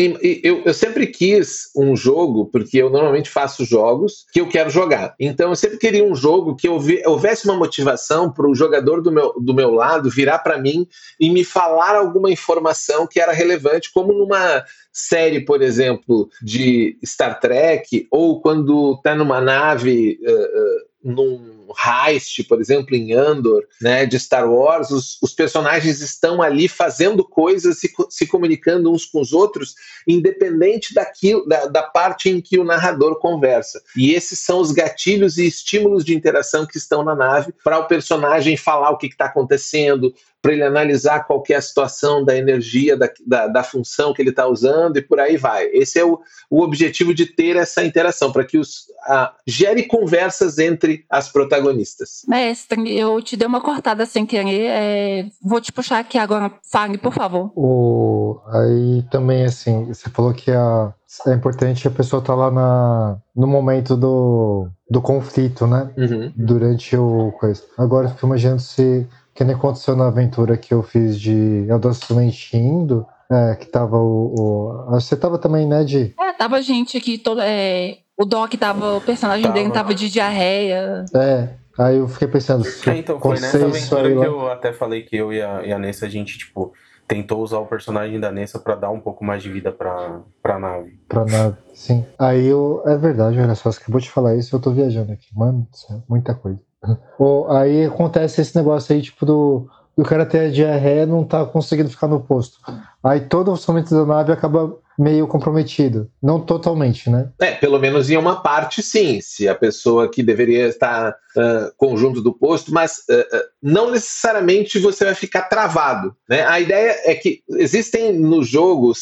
eu, 0.43 0.61
eu 0.63 0.73
sempre 0.73 1.07
quis 1.07 1.71
um 1.75 1.95
jogo, 1.95 2.45
porque 2.45 2.77
eu 2.77 2.91
normalmente 2.91 3.29
faço 3.29 3.65
jogos 3.65 4.25
que 4.31 4.39
eu 4.39 4.47
quero 4.47 4.69
jogar. 4.69 5.15
Então 5.19 5.49
eu 5.49 5.55
sempre 5.55 5.79
queria 5.79 6.05
um 6.05 6.13
jogo 6.13 6.55
que 6.55 6.69
houvesse 6.69 7.45
uma 7.45 7.57
motivação 7.57 8.31
para 8.31 8.47
o 8.47 8.53
jogador 8.53 9.01
do 9.01 9.11
meu, 9.11 9.33
do 9.39 9.53
meu 9.53 9.71
lado 9.71 10.11
virar 10.11 10.39
para 10.39 10.59
mim 10.59 10.87
e 11.19 11.31
me 11.31 11.43
falar 11.43 11.95
alguma 11.95 12.29
informação 12.29 13.07
que 13.07 13.19
era 13.19 13.33
relevante, 13.33 13.91
como 13.91 14.13
numa 14.13 14.63
série, 14.95 15.41
por 15.41 15.61
exemplo, 15.61 16.29
de 16.41 16.97
Star 17.05 17.39
Trek, 17.41 18.07
ou 18.09 18.39
quando 18.39 18.74
tá 19.03 19.15
numa 19.15 19.41
nave. 19.41 20.19
Uh, 20.21 20.31
uh, 20.31 20.95
num 21.05 21.67
heist, 22.07 22.43
por 22.45 22.59
exemplo, 22.59 22.95
em 22.95 23.13
Andor, 23.13 23.63
né, 23.79 24.07
de 24.07 24.19
Star 24.19 24.51
Wars, 24.51 24.89
os, 24.89 25.21
os 25.21 25.33
personagens 25.33 26.01
estão 26.01 26.41
ali 26.41 26.67
fazendo 26.67 27.23
coisas 27.23 27.77
e 27.77 27.87
se, 27.87 27.93
se 28.09 28.25
comunicando 28.25 28.91
uns 28.91 29.05
com 29.05 29.21
os 29.21 29.31
outros, 29.31 29.75
independente 30.07 30.95
daquilo, 30.95 31.45
da, 31.47 31.67
da 31.67 31.83
parte 31.83 32.29
em 32.29 32.41
que 32.41 32.57
o 32.57 32.63
narrador 32.63 33.19
conversa. 33.19 33.81
E 33.95 34.15
esses 34.15 34.39
são 34.39 34.59
os 34.59 34.71
gatilhos 34.71 35.37
e 35.37 35.45
estímulos 35.45 36.03
de 36.03 36.15
interação 36.15 36.65
que 36.65 36.77
estão 36.77 37.03
na 37.03 37.15
nave 37.15 37.53
para 37.63 37.77
o 37.77 37.87
personagem 37.87 38.57
falar 38.57 38.89
o 38.89 38.97
que 38.97 39.05
está 39.05 39.25
acontecendo, 39.25 40.11
para 40.45 40.53
ele 40.53 40.63
analisar 40.63 41.21
qual 41.21 41.43
é 41.49 41.55
a 41.55 41.61
situação 41.61 42.23
da 42.23 42.37
energia, 42.37 42.95
da, 42.95 43.09
da, 43.25 43.47
da 43.47 43.63
função 43.63 44.13
que 44.13 44.21
ele 44.21 44.29
está 44.29 44.45
usando 44.45 44.95
e 44.95 45.01
por 45.01 45.19
aí 45.19 45.37
vai. 45.37 45.65
Esse 45.73 45.97
é 45.97 46.05
o, 46.05 46.19
o 46.51 46.61
objetivo 46.61 47.15
de 47.15 47.25
ter 47.25 47.55
essa 47.55 47.83
interação, 47.83 48.31
para 48.31 48.45
que 48.45 48.59
os, 48.59 48.83
a, 49.07 49.33
gere 49.47 49.87
conversas 49.87 50.59
entre 50.59 51.03
as 51.09 51.29
protagonistas. 51.29 52.21
Mestre, 52.27 52.95
eu 52.95 53.19
te 53.23 53.35
dei 53.35 53.47
uma 53.47 53.59
cortada 53.59 54.05
sem 54.05 54.23
querer, 54.23 54.67
é, 54.67 55.25
vou 55.41 55.59
te 55.59 55.71
puxar 55.71 55.97
aqui 55.97 56.19
agora. 56.19 56.51
Fale, 56.71 56.99
por 56.99 57.11
favor. 57.11 57.51
O, 57.55 58.39
aí 58.49 59.03
também, 59.09 59.45
assim, 59.45 59.85
você 59.85 60.11
falou 60.11 60.31
que 60.31 60.51
a, 60.51 60.93
é 61.25 61.33
importante 61.33 61.87
a 61.87 61.91
pessoa 61.91 62.19
estar 62.21 62.33
tá 62.33 62.39
lá 62.39 62.51
na, 62.51 63.17
no 63.35 63.47
momento 63.47 63.97
do, 63.97 64.67
do 64.87 65.01
conflito, 65.01 65.65
né? 65.65 65.89
Uhum. 65.97 66.31
Durante 66.35 66.95
o 66.95 67.31
coisa. 67.31 67.63
Agora, 67.79 68.09
fico 68.09 68.27
imaginando 68.27 68.61
se 68.61 69.07
que 69.35 69.43
nem 69.43 69.53
aconteceu 69.53 69.97
na 69.97 70.07
aventura 70.07 70.57
que 70.57 70.73
eu 70.73 70.81
fiz 70.81 71.19
de 71.19 71.67
Adoçamente 71.69 72.55
Indo, 72.55 73.05
é, 73.29 73.55
que 73.55 73.65
tava 73.65 73.97
o, 73.97 74.33
o, 74.33 74.91
Você 74.91 75.17
tava 75.17 75.37
também, 75.37 75.67
né, 75.67 75.83
de. 75.83 76.15
É, 76.17 76.31
tava 76.31 76.61
gente 76.61 76.97
aqui, 76.97 77.17
todo, 77.17 77.41
é, 77.41 77.97
o 78.17 78.23
Doc 78.23 78.53
tava. 78.53 78.95
O 78.95 79.01
personagem 79.01 79.43
tava. 79.43 79.53
dele 79.53 79.71
tava 79.71 79.93
de 79.93 80.09
diarreia. 80.09 81.03
É. 81.13 81.49
Aí 81.77 81.97
eu 81.97 82.07
fiquei 82.07 82.29
pensando. 82.29 82.63
Se 82.63 82.89
é, 82.89 82.97
então, 82.97 83.19
foi 83.19 83.37
nessa 83.37 83.57
aventura 83.57 84.09
que 84.09 84.25
eu 84.25 84.49
até 84.49 84.71
falei 84.71 85.01
que 85.01 85.17
eu 85.17 85.33
e 85.33 85.41
a, 85.41 85.61
e 85.65 85.73
a 85.73 85.77
Nessa, 85.77 86.05
a 86.05 86.09
gente, 86.09 86.37
tipo, 86.37 86.71
tentou 87.07 87.41
usar 87.41 87.59
o 87.59 87.65
personagem 87.65 88.19
da 88.19 88.31
Nessa 88.31 88.59
para 88.59 88.75
dar 88.75 88.89
um 88.89 88.99
pouco 88.99 89.23
mais 89.23 89.43
de 89.43 89.51
vida 89.51 89.71
pra, 89.71 90.21
pra 90.41 90.59
nave. 90.59 90.99
Pra 91.07 91.25
nave, 91.25 91.57
sim. 91.73 92.05
Aí 92.17 92.47
eu. 92.47 92.81
É 92.85 92.97
verdade, 92.97 93.39
olha 93.39 93.55
só, 93.55 93.71
você 93.71 93.81
acabou 93.81 94.01
de 94.01 94.09
falar 94.09 94.35
isso, 94.35 94.55
eu 94.55 94.59
tô 94.59 94.71
viajando 94.71 95.11
aqui. 95.11 95.27
Mano, 95.33 95.67
muita 96.07 96.33
coisa. 96.33 96.59
aí 97.49 97.85
acontece 97.85 98.41
esse 98.41 98.55
negócio 98.55 98.95
aí, 98.95 99.01
tipo, 99.01 99.25
do, 99.25 99.67
do 99.97 100.03
cara 100.03 100.25
ter 100.25 100.51
diarreia 100.51 101.05
não 101.05 101.23
tá 101.23 101.45
conseguindo 101.45 101.89
ficar 101.89 102.07
no 102.07 102.19
posto. 102.19 102.59
Aí 103.03 103.21
todo 103.21 103.51
o 103.51 103.55
funcionamento 103.55 103.93
da 103.93 104.05
nave 104.05 104.31
acaba 104.31 104.75
meio 104.97 105.27
comprometido. 105.27 106.09
Não 106.21 106.39
totalmente, 106.39 107.09
né? 107.09 107.29
É, 107.39 107.51
pelo 107.51 107.79
menos 107.79 108.09
em 108.09 108.17
uma 108.17 108.41
parte, 108.41 108.81
sim. 108.81 109.19
Se 109.21 109.47
a 109.47 109.55
pessoa 109.55 110.09
que 110.09 110.23
deveria 110.23 110.67
estar 110.67 111.11
uh, 111.11 111.71
conjunto 111.77 112.21
do 112.21 112.33
posto, 112.33 112.73
mas 112.73 113.03
uh, 113.09 113.37
uh, 113.37 113.43
não 113.61 113.91
necessariamente 113.91 114.79
você 114.79 115.05
vai 115.05 115.15
ficar 115.15 115.43
travado. 115.43 116.15
Né? 116.29 116.45
A 116.45 116.59
ideia 116.59 117.01
é 117.03 117.15
que 117.15 117.41
existem 117.49 118.13
no 118.13 118.43
jogo 118.43 118.93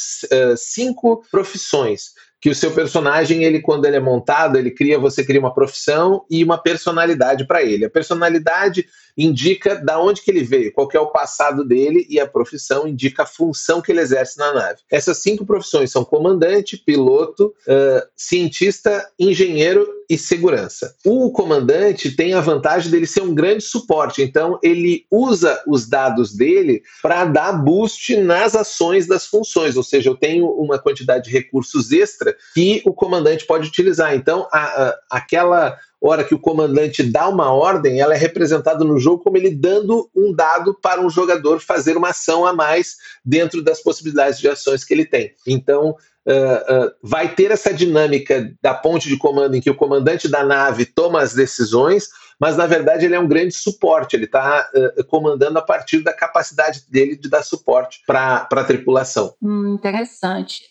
cinco 0.55 1.23
profissões 1.31 2.13
que 2.43 2.49
o 2.49 2.55
seu 2.55 2.71
personagem, 2.71 3.45
ele 3.45 3.61
quando 3.61 3.85
ele 3.85 3.95
é 3.95 4.01
montado, 4.01 4.57
ele 4.57 4.69
cria, 4.69 4.99
você 4.99 5.23
cria 5.23 5.39
uma 5.39 5.53
profissão 5.53 6.25
e 6.29 6.43
uma 6.43 6.57
personalidade 6.57 7.47
para 7.47 7.63
ele. 7.63 7.85
A 7.85 7.89
personalidade 7.89 8.85
indica 9.17 9.75
da 9.75 9.99
onde 9.99 10.21
que 10.21 10.31
ele 10.31 10.43
veio, 10.43 10.73
qual 10.73 10.89
é 10.93 10.99
o 10.99 11.11
passado 11.11 11.63
dele 11.63 12.05
e 12.09 12.19
a 12.19 12.27
profissão 12.27 12.87
indica 12.87 13.23
a 13.23 13.27
função 13.27 13.81
que 13.81 13.91
ele 13.91 14.01
exerce 14.01 14.37
na 14.37 14.53
nave. 14.53 14.79
Essas 14.91 15.19
cinco 15.19 15.45
profissões 15.45 15.91
são 15.91 16.03
comandante, 16.03 16.77
piloto, 16.77 17.53
uh, 17.67 18.07
cientista, 18.15 19.07
engenheiro 19.19 19.87
e 20.09 20.17
segurança. 20.17 20.95
O 21.05 21.31
comandante 21.31 22.11
tem 22.11 22.33
a 22.33 22.41
vantagem 22.41 22.91
dele 22.91 23.07
ser 23.07 23.21
um 23.21 23.33
grande 23.33 23.63
suporte, 23.63 24.21
então 24.21 24.59
ele 24.61 25.05
usa 25.09 25.61
os 25.67 25.87
dados 25.87 26.33
dele 26.33 26.83
para 27.01 27.25
dar 27.25 27.53
boost 27.53 28.15
nas 28.17 28.55
ações 28.55 29.07
das 29.07 29.25
funções, 29.25 29.77
ou 29.77 29.83
seja, 29.83 30.09
eu 30.09 30.15
tenho 30.15 30.47
uma 30.47 30.77
quantidade 30.77 31.25
de 31.25 31.31
recursos 31.31 31.91
extra 31.91 32.35
que 32.53 32.81
o 32.85 32.93
comandante 32.93 33.45
pode 33.45 33.67
utilizar. 33.67 34.15
Então, 34.15 34.47
a, 34.51 34.59
a, 34.59 34.99
aquela 35.09 35.77
hora 36.03 36.23
que 36.23 36.35
o 36.35 36.39
comandante 36.39 37.01
dá 37.01 37.29
uma 37.29 37.51
ordem, 37.51 38.01
ela 38.01 38.13
é 38.13 38.17
representada 38.17 38.83
no 38.83 38.99
jogo 38.99 39.23
como 39.23 39.37
ele 39.37 39.49
dando 39.49 40.09
um 40.13 40.33
dado 40.33 40.73
para 40.73 41.01
um 41.01 41.09
jogador 41.09 41.61
fazer 41.61 41.95
uma 41.95 42.09
ação 42.09 42.45
a 42.45 42.53
mais 42.53 42.97
dentro 43.23 43.63
das 43.63 43.81
possibilidades 43.81 44.39
de 44.39 44.49
ações 44.49 44.83
que 44.83 44.93
ele 44.93 45.05
tem. 45.05 45.33
Então, 45.47 45.95
Uh, 46.25 46.85
uh, 46.85 46.91
vai 47.03 47.35
ter 47.35 47.51
essa 47.51 47.73
dinâmica 47.73 48.49
da 48.61 48.73
ponte 48.73 49.09
de 49.09 49.17
comando 49.17 49.55
em 49.55 49.59
que 49.59 49.69
o 49.69 49.75
comandante 49.75 50.29
da 50.29 50.41
nave 50.41 50.85
toma 50.85 51.21
as 51.21 51.33
decisões, 51.33 52.07
mas 52.39 52.57
na 52.57 52.65
verdade 52.65 53.05
ele 53.05 53.15
é 53.15 53.19
um 53.19 53.27
grande 53.27 53.53
suporte, 53.53 54.15
ele 54.15 54.25
está 54.25 54.69
uh, 54.73 55.03
comandando 55.05 55.57
a 55.57 55.61
partir 55.61 56.01
da 56.03 56.13
capacidade 56.13 56.83
dele 56.89 57.15
de 57.15 57.29
dar 57.29 57.43
suporte 57.43 58.01
para 58.05 58.47
a 58.51 58.63
tripulação. 58.63 59.33
Hum, 59.41 59.75
interessante. 59.75 60.63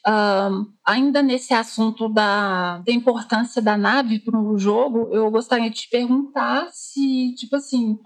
Ainda 0.84 1.22
nesse 1.22 1.54
assunto 1.54 2.08
da, 2.08 2.78
da 2.78 2.92
importância 2.92 3.62
da 3.62 3.76
nave 3.76 4.18
para 4.18 4.38
o 4.38 4.58
jogo, 4.58 5.08
eu 5.12 5.30
gostaria 5.30 5.70
de 5.70 5.82
te 5.82 5.90
perguntar 5.90 6.68
se, 6.72 7.34
tipo 7.36 7.56
assim, 7.56 7.98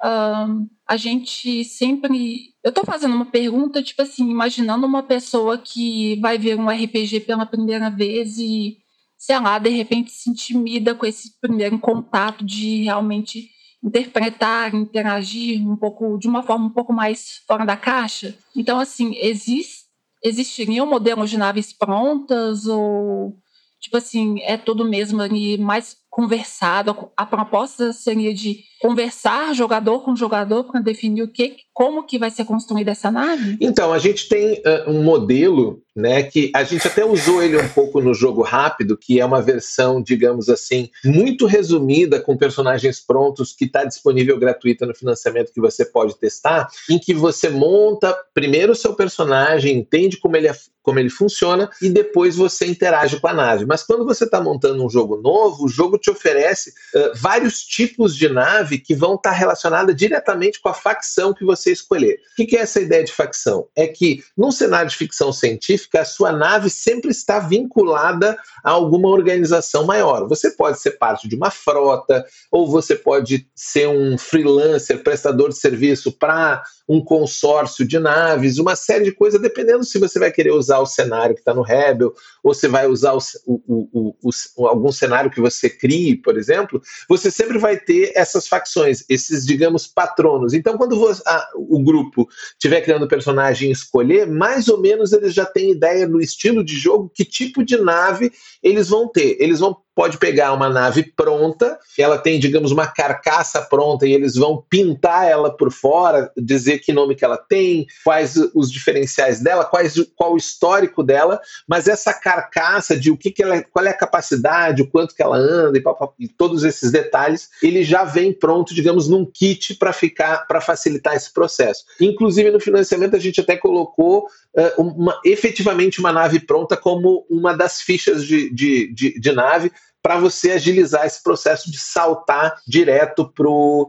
a 0.86 0.96
gente 0.96 1.64
sempre. 1.64 2.54
Eu 2.62 2.68
estou 2.68 2.84
fazendo 2.84 3.14
uma 3.14 3.26
pergunta, 3.26 3.82
tipo 3.82 4.02
assim, 4.02 4.28
imaginando 4.30 4.86
uma 4.86 5.02
pessoa 5.02 5.58
que 5.58 6.18
vai 6.20 6.38
ver 6.38 6.58
um 6.58 6.68
RPG 6.68 7.20
pela 7.20 7.46
primeira 7.46 7.90
vez 7.90 8.38
e 8.38 8.78
sei 9.26 9.40
lá, 9.40 9.58
de 9.58 9.70
repente 9.70 10.12
se 10.12 10.30
intimida 10.30 10.94
com 10.94 11.04
esse 11.04 11.36
primeiro 11.40 11.76
contato 11.80 12.44
de 12.44 12.84
realmente 12.84 13.50
interpretar, 13.82 14.72
interagir 14.72 15.68
um 15.68 15.74
pouco 15.74 16.16
de 16.16 16.28
uma 16.28 16.44
forma 16.44 16.66
um 16.66 16.70
pouco 16.70 16.92
mais 16.92 17.42
fora 17.44 17.66
da 17.66 17.76
caixa. 17.76 18.38
Então, 18.54 18.78
assim, 18.78 19.16
existe, 19.16 19.86
existiriam 20.22 20.86
modelos 20.86 21.28
de 21.28 21.36
naves 21.36 21.72
prontas 21.72 22.66
ou 22.66 23.36
tipo 23.80 23.96
assim, 23.96 24.40
é 24.42 24.56
tudo 24.56 24.84
mesmo 24.84 25.20
ali 25.20 25.58
mais 25.58 25.96
conversado. 26.16 27.10
A 27.14 27.26
proposta 27.26 27.92
seria 27.92 28.32
de 28.32 28.60
conversar 28.80 29.54
jogador 29.54 30.00
com 30.00 30.16
jogador 30.16 30.64
para 30.64 30.80
definir 30.80 31.22
o 31.22 31.28
que, 31.28 31.56
como 31.74 32.06
que 32.06 32.18
vai 32.18 32.30
ser 32.30 32.46
construída 32.46 32.92
essa 32.92 33.10
nave? 33.10 33.58
Então, 33.60 33.92
a 33.92 33.98
gente 33.98 34.26
tem 34.26 34.54
uh, 34.54 34.90
um 34.90 35.02
modelo, 35.02 35.82
né, 35.94 36.22
que 36.22 36.50
a 36.54 36.64
gente 36.64 36.86
até 36.86 37.04
usou 37.04 37.42
ele 37.42 37.58
um 37.58 37.68
pouco 37.68 38.00
no 38.00 38.14
jogo 38.14 38.40
rápido, 38.40 38.96
que 38.96 39.20
é 39.20 39.24
uma 39.26 39.42
versão, 39.42 40.02
digamos 40.02 40.48
assim, 40.48 40.88
muito 41.04 41.44
resumida 41.44 42.18
com 42.18 42.34
personagens 42.34 42.98
prontos 42.98 43.52
que 43.52 43.66
está 43.66 43.84
disponível 43.84 44.38
gratuita 44.38 44.86
no 44.86 44.94
financiamento 44.94 45.52
que 45.52 45.60
você 45.60 45.84
pode 45.84 46.18
testar, 46.18 46.66
em 46.88 46.98
que 46.98 47.12
você 47.12 47.50
monta 47.50 48.16
primeiro 48.32 48.72
o 48.72 48.76
seu 48.76 48.94
personagem, 48.94 49.76
entende 49.76 50.18
como 50.18 50.34
ele 50.34 50.48
é 50.48 50.54
como 50.86 51.00
ele 51.00 51.10
funciona 51.10 51.68
e 51.82 51.88
depois 51.88 52.36
você 52.36 52.64
interage 52.64 53.18
com 53.18 53.26
a 53.26 53.34
nave. 53.34 53.66
Mas 53.66 53.82
quando 53.82 54.04
você 54.04 54.22
está 54.22 54.40
montando 54.40 54.86
um 54.86 54.88
jogo 54.88 55.16
novo, 55.16 55.64
o 55.64 55.68
jogo 55.68 55.98
te 56.06 56.10
oferece 56.10 56.70
uh, 56.70 57.12
vários 57.16 57.62
tipos 57.62 58.16
de 58.16 58.28
nave 58.28 58.78
que 58.78 58.94
vão 58.94 59.16
estar 59.16 59.30
tá 59.30 59.36
relacionadas 59.36 59.94
diretamente 59.96 60.60
com 60.60 60.68
a 60.68 60.74
facção 60.74 61.34
que 61.34 61.44
você 61.44 61.72
escolher. 61.72 62.20
O 62.32 62.36
que, 62.36 62.46
que 62.46 62.56
é 62.56 62.60
essa 62.60 62.80
ideia 62.80 63.02
de 63.02 63.12
facção? 63.12 63.66
É 63.74 63.88
que 63.88 64.22
num 64.36 64.52
cenário 64.52 64.88
de 64.88 64.96
ficção 64.96 65.32
científica, 65.32 66.00
a 66.00 66.04
sua 66.04 66.30
nave 66.32 66.70
sempre 66.70 67.10
está 67.10 67.40
vinculada 67.40 68.38
a 68.62 68.70
alguma 68.70 69.08
organização 69.08 69.84
maior. 69.84 70.28
Você 70.28 70.50
pode 70.50 70.80
ser 70.80 70.92
parte 70.92 71.28
de 71.28 71.34
uma 71.34 71.50
frota, 71.50 72.24
ou 72.50 72.70
você 72.70 72.94
pode 72.94 73.48
ser 73.54 73.88
um 73.88 74.16
freelancer, 74.16 75.02
prestador 75.02 75.48
de 75.48 75.58
serviço 75.58 76.12
para 76.12 76.62
um 76.88 77.02
consórcio 77.02 77.86
de 77.86 77.98
naves, 77.98 78.58
uma 78.58 78.76
série 78.76 79.04
de 79.04 79.12
coisas, 79.12 79.40
dependendo 79.40 79.84
se 79.84 79.98
você 79.98 80.18
vai 80.18 80.30
querer 80.30 80.52
usar 80.52 80.78
o 80.78 80.86
cenário 80.86 81.34
que 81.34 81.40
está 81.40 81.52
no 81.52 81.62
Rebel, 81.62 82.14
ou 82.42 82.54
você 82.54 82.68
vai 82.68 82.86
usar 82.86 83.14
o, 83.14 83.20
o, 83.46 84.14
o, 84.22 84.66
algum 84.66 84.92
cenário 84.92 85.30
que 85.30 85.40
você 85.40 85.68
por 86.16 86.36
exemplo, 86.36 86.82
você 87.08 87.30
sempre 87.30 87.58
vai 87.58 87.78
ter 87.78 88.12
essas 88.14 88.46
facções, 88.46 89.04
esses, 89.08 89.46
digamos, 89.46 89.86
patronos. 89.86 90.52
Então, 90.52 90.76
quando 90.76 90.98
você, 90.98 91.22
a, 91.26 91.48
o 91.56 91.82
grupo 91.82 92.28
estiver 92.52 92.80
criando 92.82 93.08
personagem 93.08 93.68
e 93.68 93.72
escolher, 93.72 94.26
mais 94.26 94.68
ou 94.68 94.80
menos 94.80 95.12
eles 95.12 95.32
já 95.32 95.46
têm 95.46 95.70
ideia 95.70 96.06
no 96.06 96.20
estilo 96.20 96.64
de 96.64 96.76
jogo, 96.76 97.10
que 97.14 97.24
tipo 97.24 97.64
de 97.64 97.76
nave 97.76 98.30
eles 98.62 98.88
vão 98.88 99.08
ter. 99.08 99.36
Eles 99.40 99.60
vão 99.60 99.76
pode 99.96 100.18
pegar 100.18 100.52
uma 100.52 100.68
nave 100.68 101.02
pronta, 101.02 101.78
ela 101.98 102.18
tem, 102.18 102.38
digamos, 102.38 102.70
uma 102.70 102.86
carcaça 102.86 103.62
pronta 103.62 104.06
e 104.06 104.12
eles 104.12 104.34
vão 104.34 104.62
pintar 104.68 105.26
ela 105.26 105.50
por 105.50 105.72
fora, 105.72 106.30
dizer 106.36 106.80
que 106.80 106.92
nome 106.92 107.14
que 107.14 107.24
ela 107.24 107.38
tem, 107.38 107.86
quais 108.04 108.36
os 108.54 108.70
diferenciais 108.70 109.40
dela, 109.40 109.64
quais, 109.64 109.94
qual 110.14 110.34
o 110.34 110.36
histórico 110.36 111.02
dela, 111.02 111.40
mas 111.66 111.88
essa 111.88 112.12
carcaça 112.12 112.94
de 112.94 113.10
o 113.10 113.16
que, 113.16 113.30
que 113.30 113.42
ela, 113.42 113.62
qual 113.62 113.86
é 113.86 113.88
a 113.88 113.96
capacidade, 113.96 114.82
o 114.82 114.86
quanto 114.86 115.14
que 115.14 115.22
ela 115.22 115.38
anda 115.38 115.78
e, 115.78 115.82
e 116.18 116.28
todos 116.28 116.62
esses 116.62 116.92
detalhes, 116.92 117.48
ele 117.62 117.82
já 117.82 118.04
vem 118.04 118.34
pronto, 118.34 118.74
digamos, 118.74 119.08
num 119.08 119.24
kit 119.24 119.76
para 119.76 119.94
ficar, 119.94 120.46
para 120.46 120.60
facilitar 120.60 121.16
esse 121.16 121.32
processo. 121.32 121.86
Inclusive 121.98 122.50
no 122.50 122.60
financiamento 122.60 123.16
a 123.16 123.18
gente 123.18 123.40
até 123.40 123.56
colocou 123.56 124.26
uh, 124.26 124.82
uma, 124.82 125.18
efetivamente 125.24 126.00
uma 126.00 126.12
nave 126.12 126.38
pronta 126.38 126.76
como 126.76 127.24
uma 127.30 127.56
das 127.56 127.80
fichas 127.80 128.26
de, 128.26 128.52
de, 128.52 128.92
de, 128.92 129.18
de 129.18 129.32
nave 129.32 129.72
para 130.06 130.20
você 130.20 130.52
agilizar 130.52 131.04
esse 131.04 131.20
processo 131.20 131.68
de 131.68 131.80
saltar 131.80 132.62
direto 132.64 133.28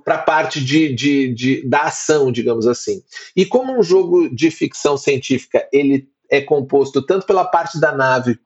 para 0.04 0.16
a 0.16 0.18
parte 0.18 0.60
de, 0.60 0.92
de, 0.92 1.32
de, 1.32 1.70
da 1.70 1.84
ação, 1.84 2.32
digamos 2.32 2.66
assim. 2.66 3.04
E 3.36 3.46
como 3.46 3.78
um 3.78 3.84
jogo 3.84 4.28
de 4.28 4.50
ficção 4.50 4.98
científica 4.98 5.70
ele 5.72 6.10
é 6.30 6.42
composto 6.42 7.02
tanto 7.02 7.26
pela 7.26 7.46
parte 7.46 7.80
da 7.80 7.92
nave 7.92 8.40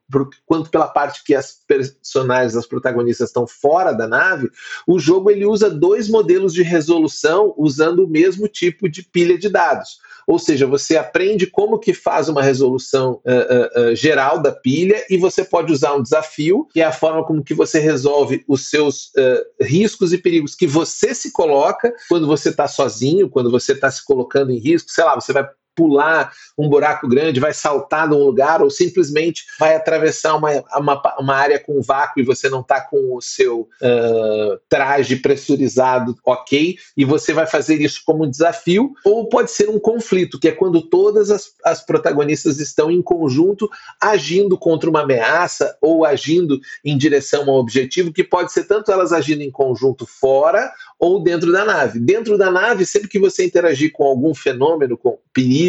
quanto 0.46 0.70
pela 0.70 0.86
parte 0.86 1.24
que 1.24 1.34
as 1.34 1.58
personagens, 1.66 2.56
as 2.56 2.66
protagonistas 2.66 3.28
estão 3.28 3.46
fora 3.46 3.92
da 3.92 4.06
nave, 4.06 4.50
o 4.86 4.98
jogo 4.98 5.30
ele 5.30 5.46
usa 5.46 5.70
dois 5.70 6.08
modelos 6.08 6.52
de 6.52 6.62
resolução 6.62 7.54
usando 7.56 8.04
o 8.04 8.08
mesmo 8.08 8.46
tipo 8.46 8.88
de 8.88 9.02
pilha 9.02 9.38
de 9.38 9.48
dados. 9.48 9.98
Ou 10.26 10.38
seja, 10.38 10.66
você 10.66 10.96
aprende 10.96 11.46
como 11.46 11.78
que 11.78 11.92
faz 11.92 12.28
uma 12.28 12.42
resolução 12.42 13.20
uh, 13.24 13.80
uh, 13.80 13.90
uh, 13.90 13.96
geral 13.96 14.40
da 14.40 14.52
pilha 14.52 15.04
e 15.10 15.16
você 15.16 15.44
pode 15.44 15.72
usar 15.72 15.94
um 15.94 16.02
desafio, 16.02 16.66
que 16.72 16.80
é 16.80 16.84
a 16.84 16.92
forma 16.92 17.24
como 17.24 17.42
que 17.42 17.54
você 17.54 17.78
resolve 17.78 18.44
os 18.46 18.68
seus 18.68 19.12
riscos 19.60 20.12
e 20.12 20.18
perigos 20.18 20.54
que 20.54 20.66
você 20.66 21.14
se 21.14 21.32
coloca 21.32 21.92
quando 22.08 22.26
você 22.26 22.50
está 22.50 22.68
sozinho, 22.68 23.28
quando 23.28 23.50
você 23.50 23.72
está 23.72 23.90
se 23.90 24.04
colocando 24.04 24.52
em 24.52 24.58
risco. 24.58 24.90
Sei 24.90 25.04
lá, 25.04 25.14
você 25.14 25.32
vai 25.32 25.48
pular 25.74 26.32
um 26.58 26.68
buraco 26.68 27.08
grande, 27.08 27.40
vai 27.40 27.52
saltar 27.52 28.08
de 28.08 28.14
um 28.14 28.24
lugar 28.24 28.62
ou 28.62 28.70
simplesmente 28.70 29.44
vai 29.58 29.74
atravessar 29.74 30.36
uma, 30.36 30.50
uma, 30.76 31.02
uma 31.18 31.34
área 31.34 31.58
com 31.58 31.80
vácuo 31.80 32.20
e 32.20 32.24
você 32.24 32.48
não 32.48 32.60
está 32.60 32.80
com 32.80 33.16
o 33.16 33.20
seu 33.20 33.62
uh, 33.62 34.58
traje 34.68 35.16
pressurizado 35.16 36.16
ok, 36.24 36.76
e 36.96 37.04
você 37.04 37.32
vai 37.32 37.46
fazer 37.46 37.80
isso 37.80 38.02
como 38.04 38.24
um 38.24 38.30
desafio, 38.30 38.92
ou 39.04 39.28
pode 39.28 39.50
ser 39.50 39.68
um 39.68 39.78
conflito, 39.78 40.38
que 40.38 40.48
é 40.48 40.52
quando 40.52 40.82
todas 40.82 41.30
as, 41.30 41.52
as 41.64 41.84
protagonistas 41.84 42.58
estão 42.58 42.90
em 42.90 43.02
conjunto 43.02 43.70
agindo 44.00 44.58
contra 44.58 44.90
uma 44.90 45.02
ameaça 45.02 45.76
ou 45.80 46.04
agindo 46.04 46.60
em 46.84 46.96
direção 46.96 47.42
a 47.42 47.52
um 47.52 47.58
objetivo, 47.58 48.12
que 48.12 48.24
pode 48.24 48.52
ser 48.52 48.64
tanto 48.64 48.92
elas 48.92 49.12
agindo 49.12 49.42
em 49.42 49.50
conjunto 49.50 50.06
fora 50.06 50.70
ou 50.98 51.22
dentro 51.22 51.50
da 51.50 51.64
nave. 51.64 51.98
Dentro 51.98 52.36
da 52.36 52.50
nave, 52.50 52.84
sempre 52.84 53.08
que 53.08 53.18
você 53.18 53.44
interagir 53.44 53.92
com 53.92 54.04
algum 54.04 54.34
fenômeno, 54.34 54.96
com 54.96 55.18
perigo 55.32 55.61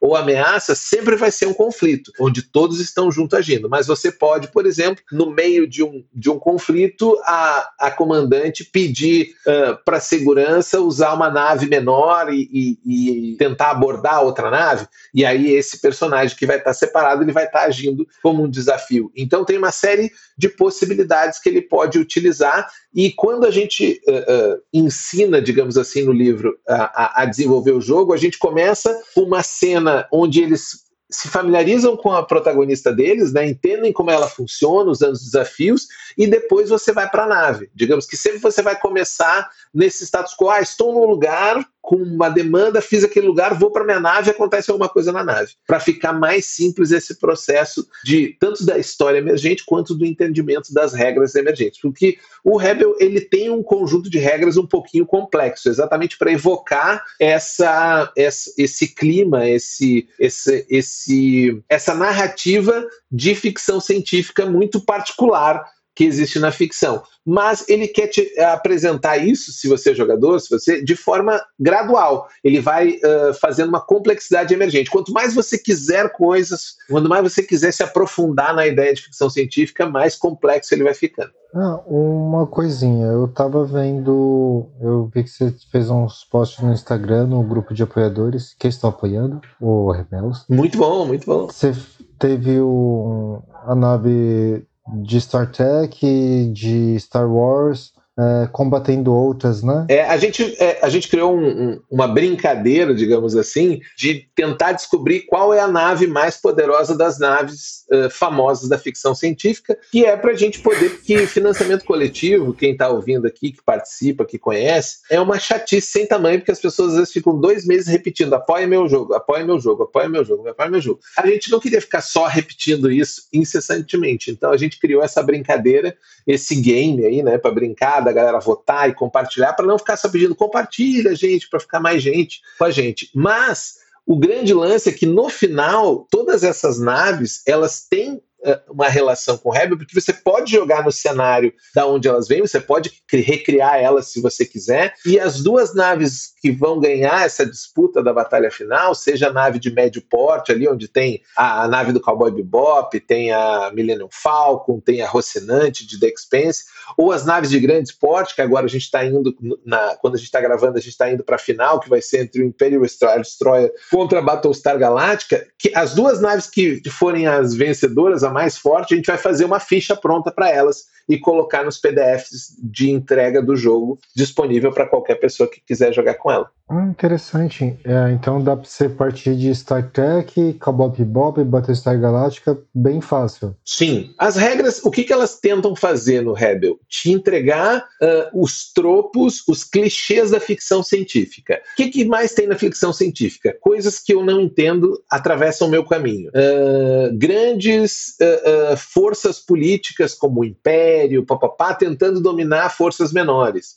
ou 0.00 0.16
ameaça, 0.16 0.74
sempre 0.74 1.16
vai 1.16 1.30
ser 1.30 1.46
um 1.46 1.54
conflito, 1.54 2.12
onde 2.20 2.42
todos 2.42 2.80
estão 2.80 3.10
juntos 3.10 3.38
agindo. 3.38 3.68
Mas 3.68 3.86
você 3.86 4.10
pode, 4.10 4.48
por 4.48 4.66
exemplo, 4.66 5.02
no 5.12 5.30
meio 5.30 5.66
de 5.66 5.82
um, 5.82 6.04
de 6.12 6.30
um 6.30 6.38
conflito, 6.38 7.18
a, 7.24 7.70
a 7.78 7.90
comandante 7.90 8.64
pedir 8.64 9.34
uh, 9.46 9.82
para 9.84 10.00
segurança 10.00 10.80
usar 10.80 11.12
uma 11.14 11.30
nave 11.30 11.66
menor 11.66 12.32
e, 12.32 12.48
e, 12.52 13.32
e, 13.32 13.36
tentar 13.36 13.70
abordar 13.70 14.22
outra 14.22 14.50
nave, 14.50 14.86
e 15.14 15.24
aí 15.24 15.52
esse 15.52 15.80
personagem 15.80 16.36
que 16.36 16.46
vai 16.46 16.58
estar 16.58 16.74
separado, 16.74 17.22
ele 17.22 17.32
vai 17.32 17.44
estar 17.44 17.62
agindo 17.62 18.06
como 18.22 18.42
um 18.42 18.50
desafio. 18.50 19.10
Então 19.16 19.44
tem 19.44 19.58
uma 19.58 19.72
série 19.72 20.10
de 20.36 20.48
possibilidades 20.48 21.38
que 21.38 21.48
ele 21.48 21.62
pode 21.62 21.98
utilizar, 21.98 22.68
e 22.94 23.12
quando 23.12 23.46
a 23.46 23.50
gente 23.50 24.00
uh, 24.08 24.54
uh, 24.54 24.62
ensina, 24.72 25.40
digamos 25.40 25.78
assim, 25.78 26.02
no 26.02 26.12
livro 26.12 26.58
a, 26.68 27.22
a, 27.22 27.24
desenvolver 27.24 27.72
o 27.72 27.80
jogo, 27.80 28.12
a 28.12 28.16
gente 28.16 28.38
começa 28.38 28.92
com 29.14 29.22
uma 29.22 29.42
cena 29.42 30.08
onde 30.12 30.42
eles 30.42 30.90
se 31.10 31.28
familiarizam 31.28 31.96
com 31.96 32.12
a 32.12 32.22
protagonista 32.22 32.92
deles, 32.92 33.32
né, 33.32 33.48
entendem 33.48 33.92
como 33.92 34.10
ela 34.10 34.28
funciona, 34.28 34.90
usando 34.90 35.14
os 35.14 35.24
desafios, 35.24 35.88
e 36.16 36.26
depois 36.26 36.68
você 36.68 36.92
vai 36.92 37.10
para 37.10 37.24
a 37.24 37.28
nave. 37.28 37.68
Digamos 37.74 38.06
que 38.06 38.16
sempre 38.16 38.38
você 38.38 38.62
vai 38.62 38.78
começar 38.78 39.48
nesse 39.74 40.04
status 40.04 40.34
quo, 40.36 40.48
ah, 40.48 40.60
estou 40.60 40.92
num 40.92 41.06
lugar 41.06 41.66
com 41.80 41.96
uma 41.96 42.28
demanda, 42.28 42.80
fiz 42.80 43.02
aquele 43.02 43.26
lugar, 43.26 43.58
vou 43.58 43.70
para 43.70 43.84
minha 43.84 44.00
nave, 44.00 44.30
acontece 44.30 44.70
alguma 44.70 44.88
coisa 44.88 45.12
na 45.12 45.24
nave, 45.24 45.52
para 45.66 45.80
ficar 45.80 46.12
mais 46.12 46.44
simples 46.44 46.90
esse 46.90 47.18
processo 47.18 47.86
de 48.04 48.36
tanto 48.38 48.64
da 48.64 48.78
história 48.78 49.18
emergente 49.18 49.64
quanto 49.64 49.94
do 49.94 50.04
entendimento 50.04 50.72
das 50.72 50.92
regras 50.92 51.34
emergentes, 51.34 51.80
porque 51.80 52.18
o 52.44 52.56
Rebel 52.56 52.96
ele 52.98 53.20
tem 53.20 53.50
um 53.50 53.62
conjunto 53.62 54.10
de 54.10 54.18
regras 54.18 54.56
um 54.56 54.66
pouquinho 54.66 55.06
complexo, 55.06 55.68
exatamente 55.68 56.16
para 56.18 56.32
evocar 56.32 57.04
essa, 57.18 58.12
essa, 58.16 58.52
esse 58.56 58.94
clima, 58.94 59.48
esse, 59.48 60.08
esse, 60.18 60.66
esse, 60.68 61.62
essa 61.68 61.94
narrativa 61.94 62.86
de 63.10 63.34
ficção 63.34 63.80
científica 63.80 64.46
muito 64.46 64.80
particular 64.80 65.64
que 66.00 66.04
existe 66.06 66.38
na 66.38 66.50
ficção. 66.50 67.02
Mas 67.26 67.68
ele 67.68 67.86
quer 67.86 68.06
te 68.06 68.40
apresentar 68.40 69.18
isso, 69.18 69.52
se 69.52 69.68
você 69.68 69.90
é 69.90 69.94
jogador, 69.94 70.40
se 70.40 70.48
você, 70.48 70.82
de 70.82 70.96
forma 70.96 71.38
gradual. 71.58 72.26
Ele 72.42 72.58
vai 72.58 72.92
uh, 72.92 73.34
fazendo 73.38 73.68
uma 73.68 73.84
complexidade 73.84 74.54
emergente. 74.54 74.90
Quanto 74.90 75.12
mais 75.12 75.34
você 75.34 75.58
quiser 75.58 76.10
coisas, 76.12 76.76
quanto 76.88 77.06
mais 77.06 77.22
você 77.22 77.42
quiser 77.42 77.70
se 77.70 77.82
aprofundar 77.82 78.54
na 78.54 78.66
ideia 78.66 78.94
de 78.94 79.02
ficção 79.02 79.28
científica, 79.28 79.86
mais 79.86 80.16
complexo 80.16 80.72
ele 80.72 80.84
vai 80.84 80.94
ficando. 80.94 81.32
Ah, 81.54 81.80
uma 81.86 82.46
coisinha, 82.46 83.08
eu 83.08 83.28
tava 83.28 83.62
vendo, 83.66 84.68
eu 84.80 85.10
vi 85.12 85.24
que 85.24 85.28
você 85.28 85.52
fez 85.70 85.90
uns 85.90 86.24
posts 86.24 86.64
no 86.64 86.72
Instagram, 86.72 87.26
no 87.26 87.42
grupo 87.42 87.74
de 87.74 87.82
apoiadores, 87.82 88.54
que 88.58 88.68
estão 88.68 88.88
apoiando 88.88 89.42
o 89.60 89.90
Rebelos. 89.90 90.46
Muito 90.48 90.78
bom, 90.78 91.04
muito 91.04 91.26
bom. 91.26 91.48
Você 91.48 91.74
teve 92.18 92.58
o, 92.58 93.42
a 93.66 93.74
nave 93.74 94.64
de 94.92 95.16
Star 95.18 95.50
Trek, 95.50 95.98
de 96.00 96.96
Star 96.96 97.26
Wars, 97.28 97.92
é, 98.20 98.48
combatendo 98.48 99.14
outras, 99.14 99.62
né? 99.62 99.86
É, 99.88 100.02
a, 100.02 100.16
gente, 100.18 100.54
é, 100.62 100.78
a 100.82 100.90
gente 100.90 101.08
criou 101.08 101.34
um, 101.34 101.48
um, 101.48 101.80
uma 101.90 102.06
brincadeira, 102.06 102.94
digamos 102.94 103.34
assim, 103.34 103.80
de 103.96 104.28
tentar 104.34 104.72
descobrir 104.72 105.22
qual 105.22 105.54
é 105.54 105.60
a 105.60 105.68
nave 105.68 106.06
mais 106.06 106.36
poderosa 106.36 106.94
das 106.96 107.18
naves 107.18 107.86
uh, 107.90 108.10
famosas 108.10 108.68
da 108.68 108.78
ficção 108.78 109.14
científica, 109.14 109.78
que 109.90 110.04
é 110.04 110.14
para 110.16 110.32
a 110.32 110.36
gente 110.36 110.60
poder, 110.60 110.90
porque 110.90 111.26
financiamento 111.26 111.84
coletivo, 111.84 112.52
quem 112.52 112.72
está 112.72 112.90
ouvindo 112.90 113.26
aqui, 113.26 113.52
que 113.52 113.62
participa, 113.64 114.26
que 114.26 114.38
conhece, 114.38 114.98
é 115.10 115.18
uma 115.18 115.38
chatice 115.38 115.86
sem 115.86 116.06
tamanho, 116.06 116.40
porque 116.40 116.52
as 116.52 116.60
pessoas 116.60 116.90
às 116.90 116.98
vezes 116.98 117.12
ficam 117.12 117.38
dois 117.38 117.66
meses 117.66 117.86
repetindo: 117.86 118.34
apoia 118.34 118.66
meu 118.66 118.86
jogo, 118.86 119.14
apoia 119.14 119.44
meu 119.44 119.58
jogo, 119.58 119.84
apoia 119.84 120.08
meu 120.08 120.24
jogo, 120.24 120.46
apoia 120.46 120.68
meu 120.68 120.80
jogo. 120.80 121.00
A 121.16 121.26
gente 121.26 121.50
não 121.50 121.58
queria 121.58 121.80
ficar 121.80 122.02
só 122.02 122.26
repetindo 122.26 122.90
isso 122.90 123.22
incessantemente, 123.32 124.30
então 124.30 124.52
a 124.52 124.56
gente 124.58 124.78
criou 124.78 125.02
essa 125.02 125.22
brincadeira, 125.22 125.96
esse 126.26 126.54
game 126.56 127.04
aí, 127.04 127.22
né, 127.22 127.38
para 127.38 127.50
brincar, 127.50 128.00
da 128.10 128.20
galera 128.20 128.40
votar 128.40 128.88
e 128.88 128.94
compartilhar, 128.94 129.52
para 129.52 129.66
não 129.66 129.78
ficar 129.78 129.96
só 129.96 130.08
pedindo 130.08 130.34
compartilha, 130.34 131.14
gente, 131.14 131.48
para 131.48 131.60
ficar 131.60 131.80
mais 131.80 132.02
gente 132.02 132.40
com 132.58 132.64
a 132.64 132.70
gente. 132.70 133.10
Mas 133.14 133.76
o 134.06 134.16
grande 134.16 134.52
lance 134.52 134.88
é 134.88 134.92
que 134.92 135.06
no 135.06 135.28
final, 135.28 136.06
todas 136.10 136.42
essas 136.42 136.80
naves, 136.80 137.42
elas 137.46 137.86
têm 137.88 138.20
uma 138.68 138.88
relação 138.88 139.36
com 139.36 139.50
o 139.50 139.52
Rebel, 139.52 139.76
porque 139.76 139.98
você 139.98 140.12
pode 140.12 140.52
jogar 140.52 140.84
no 140.84 140.92
cenário 140.92 141.52
da 141.74 141.86
onde 141.86 142.08
elas 142.08 142.26
vêm, 142.26 142.40
você 142.40 142.60
pode 142.60 142.90
recriar 143.10 143.76
elas 143.76 144.06
se 144.06 144.20
você 144.20 144.44
quiser, 144.46 144.94
e 145.04 145.18
as 145.18 145.42
duas 145.42 145.74
naves 145.74 146.32
que 146.40 146.50
vão 146.50 146.80
ganhar 146.80 147.26
essa 147.26 147.44
disputa 147.44 148.02
da 148.02 148.12
batalha 148.12 148.50
final, 148.50 148.94
seja 148.94 149.28
a 149.28 149.32
nave 149.32 149.58
de 149.58 149.70
médio 149.70 150.02
porte, 150.02 150.52
ali 150.52 150.68
onde 150.68 150.88
tem 150.88 151.20
a, 151.36 151.64
a 151.64 151.68
nave 151.68 151.92
do 151.92 152.00
Cowboy 152.00 152.30
Bebop, 152.30 152.98
tem 153.00 153.32
a 153.32 153.70
Millennium 153.74 154.08
Falcon, 154.10 154.80
tem 154.80 155.02
a 155.02 155.08
Rocinante 155.08 155.86
de 155.86 156.00
The 156.00 156.08
Expanse, 156.08 156.64
ou 156.96 157.12
as 157.12 157.24
naves 157.24 157.50
de 157.50 157.60
grande 157.60 157.92
porte, 157.94 158.34
que 158.34 158.42
agora 158.42 158.66
a 158.66 158.68
gente 158.68 158.84
está 158.84 159.04
indo, 159.04 159.36
na, 159.64 159.96
quando 159.96 160.14
a 160.14 160.18
gente 160.18 160.26
está 160.26 160.40
gravando, 160.40 160.78
a 160.78 160.80
gente 160.80 160.92
está 160.92 161.10
indo 161.10 161.22
para 161.22 161.36
a 161.36 161.38
final, 161.38 161.80
que 161.80 161.90
vai 161.90 162.00
ser 162.00 162.22
entre 162.22 162.42
o 162.42 162.46
Imperial 162.46 162.82
Destroyer 163.18 163.72
contra 163.90 164.18
a 164.18 164.22
Battlestar 164.22 164.78
Galactica, 164.78 165.46
que 165.58 165.72
as 165.74 165.94
duas 165.94 166.20
naves 166.20 166.46
que 166.46 166.80
forem 166.88 167.26
as 167.26 167.54
vencedoras, 167.54 168.24
a 168.24 168.29
mais 168.30 168.56
forte, 168.56 168.94
a 168.94 168.96
gente 168.96 169.06
vai 169.06 169.18
fazer 169.18 169.44
uma 169.44 169.60
ficha 169.60 169.96
pronta 169.96 170.30
para 170.30 170.50
elas 170.50 170.84
e 171.10 171.18
colocar 171.18 171.64
nos 171.64 171.76
PDFs 171.76 172.56
de 172.62 172.88
entrega 172.90 173.42
do 173.42 173.56
jogo 173.56 173.98
disponível 174.14 174.72
para 174.72 174.86
qualquer 174.86 175.16
pessoa 175.16 175.50
que 175.50 175.60
quiser 175.60 175.92
jogar 175.92 176.14
com 176.14 176.30
ela. 176.30 176.48
Ah, 176.70 176.86
interessante. 176.86 177.76
É, 177.84 178.12
então 178.12 178.40
dá 178.40 178.56
para 178.56 178.64
você 178.64 178.88
partir 178.88 179.34
de 179.34 179.52
Star 179.52 179.90
Trek, 179.90 180.54
Cowboy 180.60 180.92
Bebop, 180.96 181.42
Battlestar 181.42 182.00
Galactica 182.00 182.56
bem 182.72 183.00
fácil. 183.00 183.56
Sim. 183.64 184.14
As 184.16 184.36
regras, 184.36 184.80
o 184.84 184.90
que, 184.90 185.02
que 185.02 185.12
elas 185.12 185.40
tentam 185.40 185.74
fazer 185.74 186.20
no 186.20 186.32
Rebel? 186.32 186.78
Te 186.88 187.10
entregar 187.10 187.80
uh, 187.80 188.40
os 188.40 188.72
tropos, 188.72 189.42
os 189.48 189.64
clichês 189.64 190.30
da 190.30 190.38
ficção 190.38 190.80
científica. 190.80 191.60
O 191.72 191.76
que, 191.76 191.88
que 191.88 192.04
mais 192.04 192.34
tem 192.34 192.46
na 192.46 192.54
ficção 192.54 192.92
científica? 192.92 193.56
Coisas 193.60 193.98
que 193.98 194.14
eu 194.14 194.24
não 194.24 194.40
entendo 194.40 195.02
atravessam 195.10 195.66
o 195.66 195.70
meu 195.70 195.84
caminho. 195.84 196.30
Uh, 196.30 197.18
grandes 197.18 198.14
uh, 198.20 198.76
forças 198.76 199.40
políticas 199.40 200.14
como 200.14 200.42
o 200.42 200.44
Império, 200.44 200.99
papapá, 201.24 201.74
tentando 201.74 202.20
dominar 202.20 202.70
forças 202.70 203.12
menores. 203.12 203.76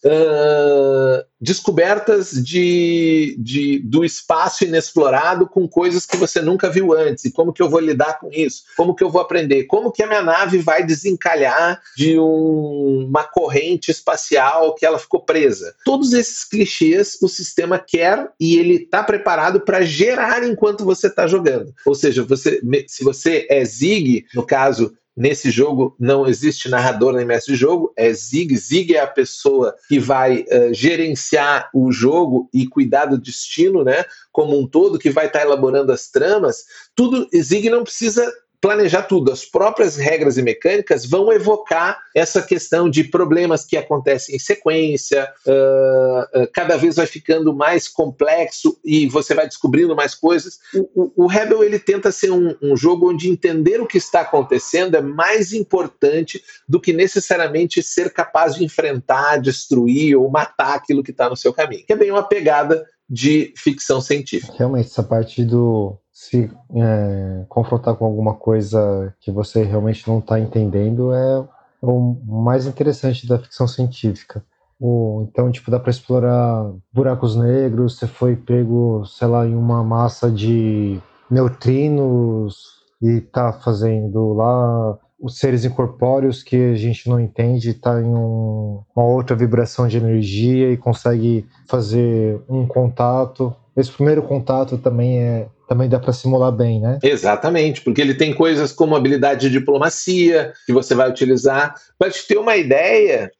descobertas 1.39 2.31
de 2.31 3.35
de, 3.37 3.79
do 3.79 4.03
espaço 4.03 4.63
inexplorado 4.63 5.47
com 5.47 5.67
coisas 5.67 6.05
que 6.05 6.17
você 6.17 6.41
nunca 6.41 6.69
viu 6.69 6.93
antes. 6.93 7.25
E 7.25 7.31
como 7.31 7.53
que 7.53 7.61
eu 7.61 7.69
vou 7.69 7.79
lidar 7.79 8.19
com 8.19 8.29
isso? 8.31 8.63
Como 8.75 8.95
que 8.95 9.03
eu 9.03 9.09
vou 9.09 9.21
aprender? 9.21 9.65
Como 9.65 9.91
que 9.91 10.03
a 10.03 10.07
minha 10.07 10.21
nave 10.21 10.57
vai 10.59 10.83
desencalhar 10.85 11.81
de 11.95 12.17
um, 12.19 13.05
uma 13.07 13.23
corrente 13.23 13.91
espacial 13.91 14.75
que 14.75 14.85
ela 14.85 14.99
ficou 14.99 15.21
presa? 15.21 15.75
Todos 15.85 16.13
esses 16.13 16.43
clichês 16.43 17.17
o 17.21 17.27
sistema 17.27 17.79
quer 17.79 18.29
e 18.39 18.57
ele 18.57 18.75
está 18.75 19.03
preparado 19.03 19.61
para 19.61 19.81
gerar 19.81 20.43
enquanto 20.43 20.85
você 20.85 21.07
está 21.07 21.27
jogando. 21.27 21.73
Ou 21.85 21.95
seja, 21.95 22.23
você, 22.23 22.61
se 22.87 23.03
você 23.03 23.47
é 23.49 23.63
Zig, 23.63 24.25
no 24.33 24.45
caso 24.45 24.93
Nesse 25.15 25.51
jogo 25.51 25.95
não 25.99 26.27
existe 26.27 26.67
narrador 26.69 27.13
nem 27.13 27.25
mestre 27.25 27.53
de 27.53 27.59
jogo, 27.59 27.93
é 27.95 28.11
Zig. 28.11 28.55
Zig 28.57 28.95
é 28.95 28.99
a 28.99 29.07
pessoa 29.07 29.75
que 29.87 29.99
vai 29.99 30.41
uh, 30.41 30.73
gerenciar 30.73 31.69
o 31.73 31.91
jogo 31.91 32.49
e 32.51 32.67
cuidar 32.67 33.05
do 33.05 33.17
destino, 33.19 33.83
né? 33.83 34.05
Como 34.31 34.59
um 34.59 34.67
todo, 34.67 34.97
que 34.97 35.11
vai 35.11 35.27
estar 35.27 35.39
tá 35.39 35.45
elaborando 35.45 35.91
as 35.91 36.09
tramas. 36.09 36.63
Tudo, 36.95 37.27
Zig 37.35 37.69
não 37.69 37.83
precisa 37.83 38.31
planejar 38.63 39.01
tudo. 39.01 39.29
As 39.29 39.43
próprias 39.43 39.97
regras 39.97 40.37
e 40.37 40.41
mecânicas 40.41 41.05
vão 41.05 41.33
evocar 41.33 41.99
essa 42.15 42.41
questão 42.41 42.89
de 42.89 43.03
problemas 43.03 43.65
que 43.65 43.75
acontecem 43.75 44.37
em 44.37 44.39
sequência, 44.39 45.29
uh, 45.45 46.43
uh, 46.43 46.47
cada 46.53 46.77
vez 46.77 46.95
vai 46.95 47.05
ficando 47.05 47.53
mais 47.53 47.89
complexo 47.89 48.79
e 48.81 49.05
você 49.09 49.33
vai 49.33 49.47
descobrindo 49.47 49.93
mais 49.93 50.15
coisas. 50.15 50.59
O, 50.73 51.03
o, 51.03 51.25
o 51.25 51.27
Rebel 51.27 51.61
ele 51.61 51.77
tenta 51.77 52.09
ser 52.09 52.31
um, 52.31 52.55
um, 52.61 52.77
jogo 52.77 53.11
onde 53.11 53.29
entender 53.29 53.81
o 53.81 53.85
que 53.85 53.97
está 53.97 54.21
acontecendo 54.21 54.95
é 54.95 55.01
mais 55.01 55.51
importante 55.51 56.41
do 56.65 56.79
que 56.79 56.93
necessariamente 56.93 57.83
ser 57.83 58.13
capaz 58.13 58.55
de 58.55 58.63
enfrentar, 58.63 59.41
destruir 59.41 60.15
ou 60.15 60.31
matar 60.31 60.75
aquilo 60.75 61.03
que 61.03 61.11
está 61.11 61.29
no 61.29 61.35
seu 61.35 61.51
caminho. 61.51 61.85
Que 61.85 61.91
é 61.91 61.97
bem 61.97 62.11
uma 62.11 62.23
pegada 62.23 62.81
de 63.09 63.53
ficção 63.57 63.99
científica. 63.99 64.53
Realmente, 64.57 64.87
essa 64.87 65.03
parte 65.03 65.43
do 65.43 65.99
se 66.13 66.51
é, 66.75 67.45
confrontar 67.49 67.95
com 67.95 68.05
alguma 68.05 68.35
coisa 68.35 69.13
que 69.19 69.31
você 69.31 69.63
realmente 69.63 70.07
não 70.07 70.19
está 70.19 70.39
entendendo 70.39 71.11
é 71.11 71.43
o 71.81 72.15
mais 72.25 72.67
interessante 72.67 73.27
da 73.27 73.39
ficção 73.39 73.67
científica. 73.67 74.43
O, 74.79 75.25
então, 75.27 75.51
tipo, 75.51 75.71
dá 75.71 75.79
para 75.79 75.89
explorar 75.89 76.71
buracos 76.93 77.35
negros, 77.35 77.97
você 77.97 78.07
foi 78.07 78.35
pego, 78.35 79.03
sei 79.05 79.27
lá, 79.27 79.45
em 79.45 79.55
uma 79.55 79.83
massa 79.83 80.29
de 80.29 80.99
neutrinos 81.29 82.73
e 83.01 83.19
tá 83.19 83.51
fazendo 83.51 84.33
lá 84.33 84.97
os 85.19 85.39
seres 85.39 85.63
incorpóreos 85.63 86.43
que 86.43 86.55
a 86.55 86.75
gente 86.75 87.07
não 87.07 87.17
entende 87.17 87.69
está 87.69 88.01
em 88.01 88.13
um, 88.13 88.83
uma 88.93 89.05
outra 89.05 89.35
vibração 89.35 89.87
de 89.87 89.97
energia 89.97 90.71
e 90.71 90.77
consegue 90.77 91.47
fazer 91.65 92.41
um 92.49 92.67
contato. 92.67 93.55
Esse 93.75 93.91
primeiro 93.91 94.21
contato 94.21 94.77
também 94.77 95.19
é 95.19 95.47
também 95.67 95.89
dá 95.89 95.99
para 95.99 96.13
simular 96.13 96.51
bem, 96.51 96.79
né? 96.79 96.99
Exatamente, 97.01 97.81
porque 97.81 97.99
ele 97.99 98.13
tem 98.13 98.33
coisas 98.33 98.71
como 98.71 98.95
habilidade 98.95 99.49
de 99.49 99.59
diplomacia 99.59 100.53
que 100.65 100.73
você 100.73 100.93
vai 100.93 101.09
utilizar. 101.09 101.73
Para 101.97 102.11
te 102.11 102.27
ter 102.27 102.37
uma 102.37 102.55
ideia, 102.55 103.31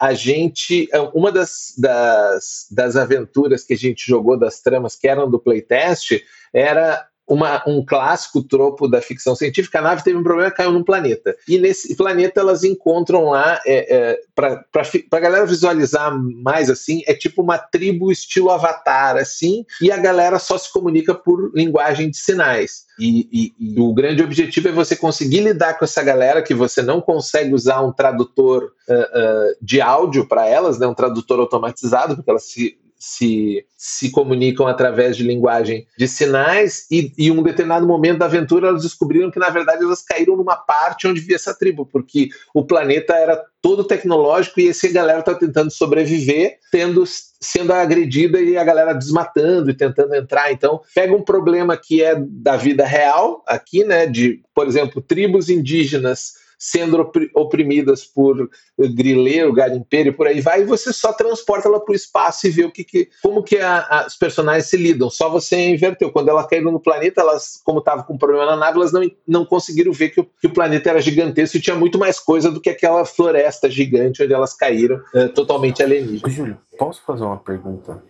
a 0.00 0.14
gente. 0.14 0.88
Uma 1.12 1.30
das, 1.30 1.74
das, 1.76 2.66
das 2.70 2.96
aventuras 2.96 3.62
que 3.62 3.74
a 3.74 3.76
gente 3.76 4.06
jogou, 4.06 4.38
das 4.38 4.60
tramas 4.60 4.96
que 4.96 5.06
eram 5.06 5.28
do 5.28 5.38
playtest, 5.38 6.22
era 6.52 7.06
uma, 7.26 7.62
um 7.66 7.84
clássico 7.84 8.42
tropo 8.42 8.86
da 8.86 9.00
ficção 9.00 9.34
científica, 9.34 9.78
a 9.78 9.82
nave 9.82 10.04
teve 10.04 10.16
um 10.16 10.22
problema 10.22 10.50
caiu 10.50 10.72
num 10.72 10.84
planeta. 10.84 11.36
E 11.48 11.58
nesse 11.58 11.96
planeta 11.96 12.40
elas 12.40 12.62
encontram 12.62 13.30
lá, 13.30 13.60
é, 13.66 13.96
é, 13.96 14.20
para 14.34 14.64
a 15.12 15.20
galera 15.20 15.44
visualizar 15.44 16.16
mais 16.16 16.70
assim, 16.70 17.02
é 17.06 17.14
tipo 17.14 17.42
uma 17.42 17.58
tribo 17.58 18.12
estilo 18.12 18.50
Avatar, 18.50 19.16
assim, 19.16 19.64
e 19.80 19.90
a 19.90 19.96
galera 19.96 20.38
só 20.38 20.56
se 20.56 20.72
comunica 20.72 21.14
por 21.14 21.50
linguagem 21.54 22.10
de 22.10 22.16
sinais. 22.16 22.86
E, 22.98 23.28
e, 23.30 23.74
e, 23.74 23.80
o 23.80 23.92
grande 23.92 24.22
objetivo 24.22 24.68
é 24.68 24.72
você 24.72 24.96
conseguir 24.96 25.40
lidar 25.40 25.78
com 25.78 25.84
essa 25.84 26.02
galera 26.02 26.42
que 26.42 26.54
você 26.54 26.80
não 26.80 27.00
consegue 27.00 27.52
usar 27.52 27.82
um 27.82 27.92
tradutor 27.92 28.72
uh, 28.88 28.94
uh, 28.94 29.56
de 29.60 29.80
áudio 29.80 30.26
para 30.26 30.46
elas, 30.46 30.78
né, 30.78 30.86
um 30.86 30.94
tradutor 30.94 31.40
automatizado, 31.40 32.16
porque 32.16 32.30
elas 32.30 32.44
se 32.44 32.78
se, 32.98 33.64
se 33.76 34.10
comunicam 34.10 34.66
através 34.66 35.16
de 35.16 35.22
linguagem 35.22 35.86
de 35.98 36.08
sinais, 36.08 36.86
e 36.90 37.12
em 37.18 37.30
um 37.30 37.42
determinado 37.42 37.86
momento 37.86 38.18
da 38.18 38.26
aventura 38.26 38.68
elas 38.68 38.82
descobriram 38.82 39.30
que, 39.30 39.38
na 39.38 39.50
verdade, 39.50 39.84
elas 39.84 40.02
caíram 40.02 40.36
numa 40.36 40.56
parte 40.56 41.06
onde 41.06 41.20
via 41.20 41.36
essa 41.36 41.54
tribo, 41.54 41.86
porque 41.86 42.28
o 42.54 42.64
planeta 42.64 43.14
era 43.14 43.42
todo 43.60 43.84
tecnológico 43.84 44.60
e 44.60 44.68
essa 44.68 44.88
galera 44.88 45.20
está 45.20 45.34
tentando 45.34 45.70
sobreviver, 45.70 46.58
tendo 46.70 47.04
sendo 47.40 47.72
agredida 47.72 48.40
e 48.40 48.56
a 48.56 48.64
galera 48.64 48.94
desmatando 48.94 49.70
e 49.70 49.74
tentando 49.74 50.14
entrar. 50.14 50.52
Então, 50.52 50.80
pega 50.94 51.14
um 51.14 51.22
problema 51.22 51.76
que 51.76 52.02
é 52.02 52.16
da 52.18 52.56
vida 52.56 52.84
real 52.84 53.44
aqui, 53.46 53.84
né, 53.84 54.06
de, 54.06 54.40
por 54.54 54.66
exemplo, 54.66 55.02
tribos 55.02 55.48
indígenas 55.48 56.45
sendo 56.58 57.10
oprimidas 57.34 58.04
por 58.04 58.48
grileiro, 58.78 59.52
garimpeiro 59.52 60.08
e 60.08 60.12
por 60.12 60.26
aí 60.26 60.40
vai, 60.40 60.62
e 60.62 60.64
você 60.64 60.92
só 60.92 61.12
transporta 61.12 61.68
ela 61.68 61.80
para 61.80 61.92
o 61.92 61.96
espaço 61.96 62.46
e 62.46 62.50
vê 62.50 62.64
o 62.64 62.70
que, 62.70 62.84
que 62.84 63.08
como 63.22 63.42
que 63.42 63.58
a, 63.58 63.86
a, 63.88 64.06
os 64.06 64.16
personagens 64.16 64.66
se 64.66 64.76
lidam. 64.76 65.10
Só 65.10 65.28
você 65.28 65.68
inverteu. 65.68 66.10
Quando 66.10 66.28
ela 66.28 66.46
caiu 66.46 66.70
no 66.70 66.80
planeta, 66.80 67.20
elas, 67.20 67.60
como 67.64 67.80
estava 67.80 68.02
com 68.02 68.18
problema 68.18 68.46
na 68.46 68.56
nave, 68.56 68.78
elas 68.78 68.92
não, 68.92 69.10
não 69.26 69.44
conseguiram 69.44 69.92
ver 69.92 70.10
que 70.10 70.20
o, 70.20 70.24
que 70.24 70.46
o 70.46 70.52
planeta 70.52 70.90
era 70.90 71.00
gigantesco 71.00 71.56
e 71.56 71.60
tinha 71.60 71.76
muito 71.76 71.98
mais 71.98 72.18
coisa 72.18 72.50
do 72.50 72.60
que 72.60 72.70
aquela 72.70 73.04
floresta 73.04 73.70
gigante 73.70 74.22
onde 74.22 74.32
elas 74.32 74.54
caíram, 74.54 75.00
é, 75.14 75.28
totalmente 75.28 75.82
alienígena. 75.82 76.30
Júlio, 76.30 76.58
posso 76.78 77.02
fazer 77.04 77.24
uma 77.24 77.38
pergunta? 77.38 78.02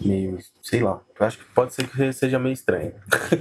meio, 0.00 0.38
sei 0.62 0.82
lá, 0.82 1.00
acho 1.20 1.38
que 1.38 1.44
pode 1.54 1.72
ser 1.72 1.88
que 1.88 2.12
seja 2.12 2.38
meio 2.38 2.52
estranho. 2.52 2.92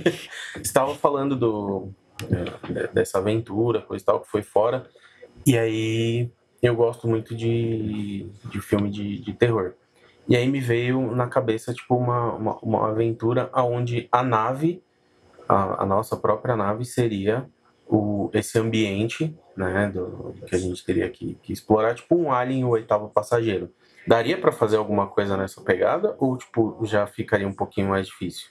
Estava 0.61 0.93
falando 0.95 1.35
do, 1.35 1.89
é, 2.32 2.88
dessa 2.88 3.17
aventura, 3.17 3.82
coisa 3.82 4.04
e 4.04 4.06
tal, 4.06 4.21
que 4.21 4.30
foi 4.30 4.41
fora. 4.41 4.88
E 5.45 5.58
aí 5.58 6.32
eu 6.62 6.76
gosto 6.76 7.08
muito 7.08 7.36
de, 7.36 8.30
de 8.49 8.62
filme 8.62 8.89
de, 8.89 9.19
de 9.19 9.34
terror. 9.34 9.73
E 10.28 10.36
aí 10.36 10.47
me 10.47 10.62
veio 10.62 11.13
na 11.13 11.28
cabeça, 11.28 11.73
tipo, 11.73 11.95
uma, 11.95 12.34
uma, 12.34 12.58
uma 12.60 12.89
aventura 12.89 13.49
onde 13.54 14.08
a 14.10 14.23
nave, 14.23 14.82
a, 15.47 15.84
a, 15.84 15.86
nossa 15.86 16.15
própria 16.15 16.56
nave, 16.56 16.86
seria 16.86 17.45
o, 17.86 18.30
esse 18.34 18.58
ambiente, 18.58 19.38
né, 19.58 19.91
do, 19.93 20.34
que 20.47 20.56
a 20.56 20.58
gente 20.58 20.84
teria 20.86 21.10
que, 21.10 21.38
que 21.43 21.52
explorar, 21.52 21.95
tipo 21.95 22.15
um 22.15 22.32
Alien, 22.32 22.63
o 22.63 22.69
oitavo 22.69 23.10
passageiro. 23.10 23.69
Daria 24.07 24.37
para 24.37 24.51
fazer 24.51 24.77
alguma 24.77 25.07
coisa 25.07 25.37
nessa 25.37 25.61
pegada 25.61 26.15
ou 26.19 26.37
tipo 26.37 26.79
já 26.83 27.07
ficaria 27.07 27.47
um 27.47 27.53
pouquinho 27.53 27.89
mais 27.89 28.07
difícil? 28.07 28.47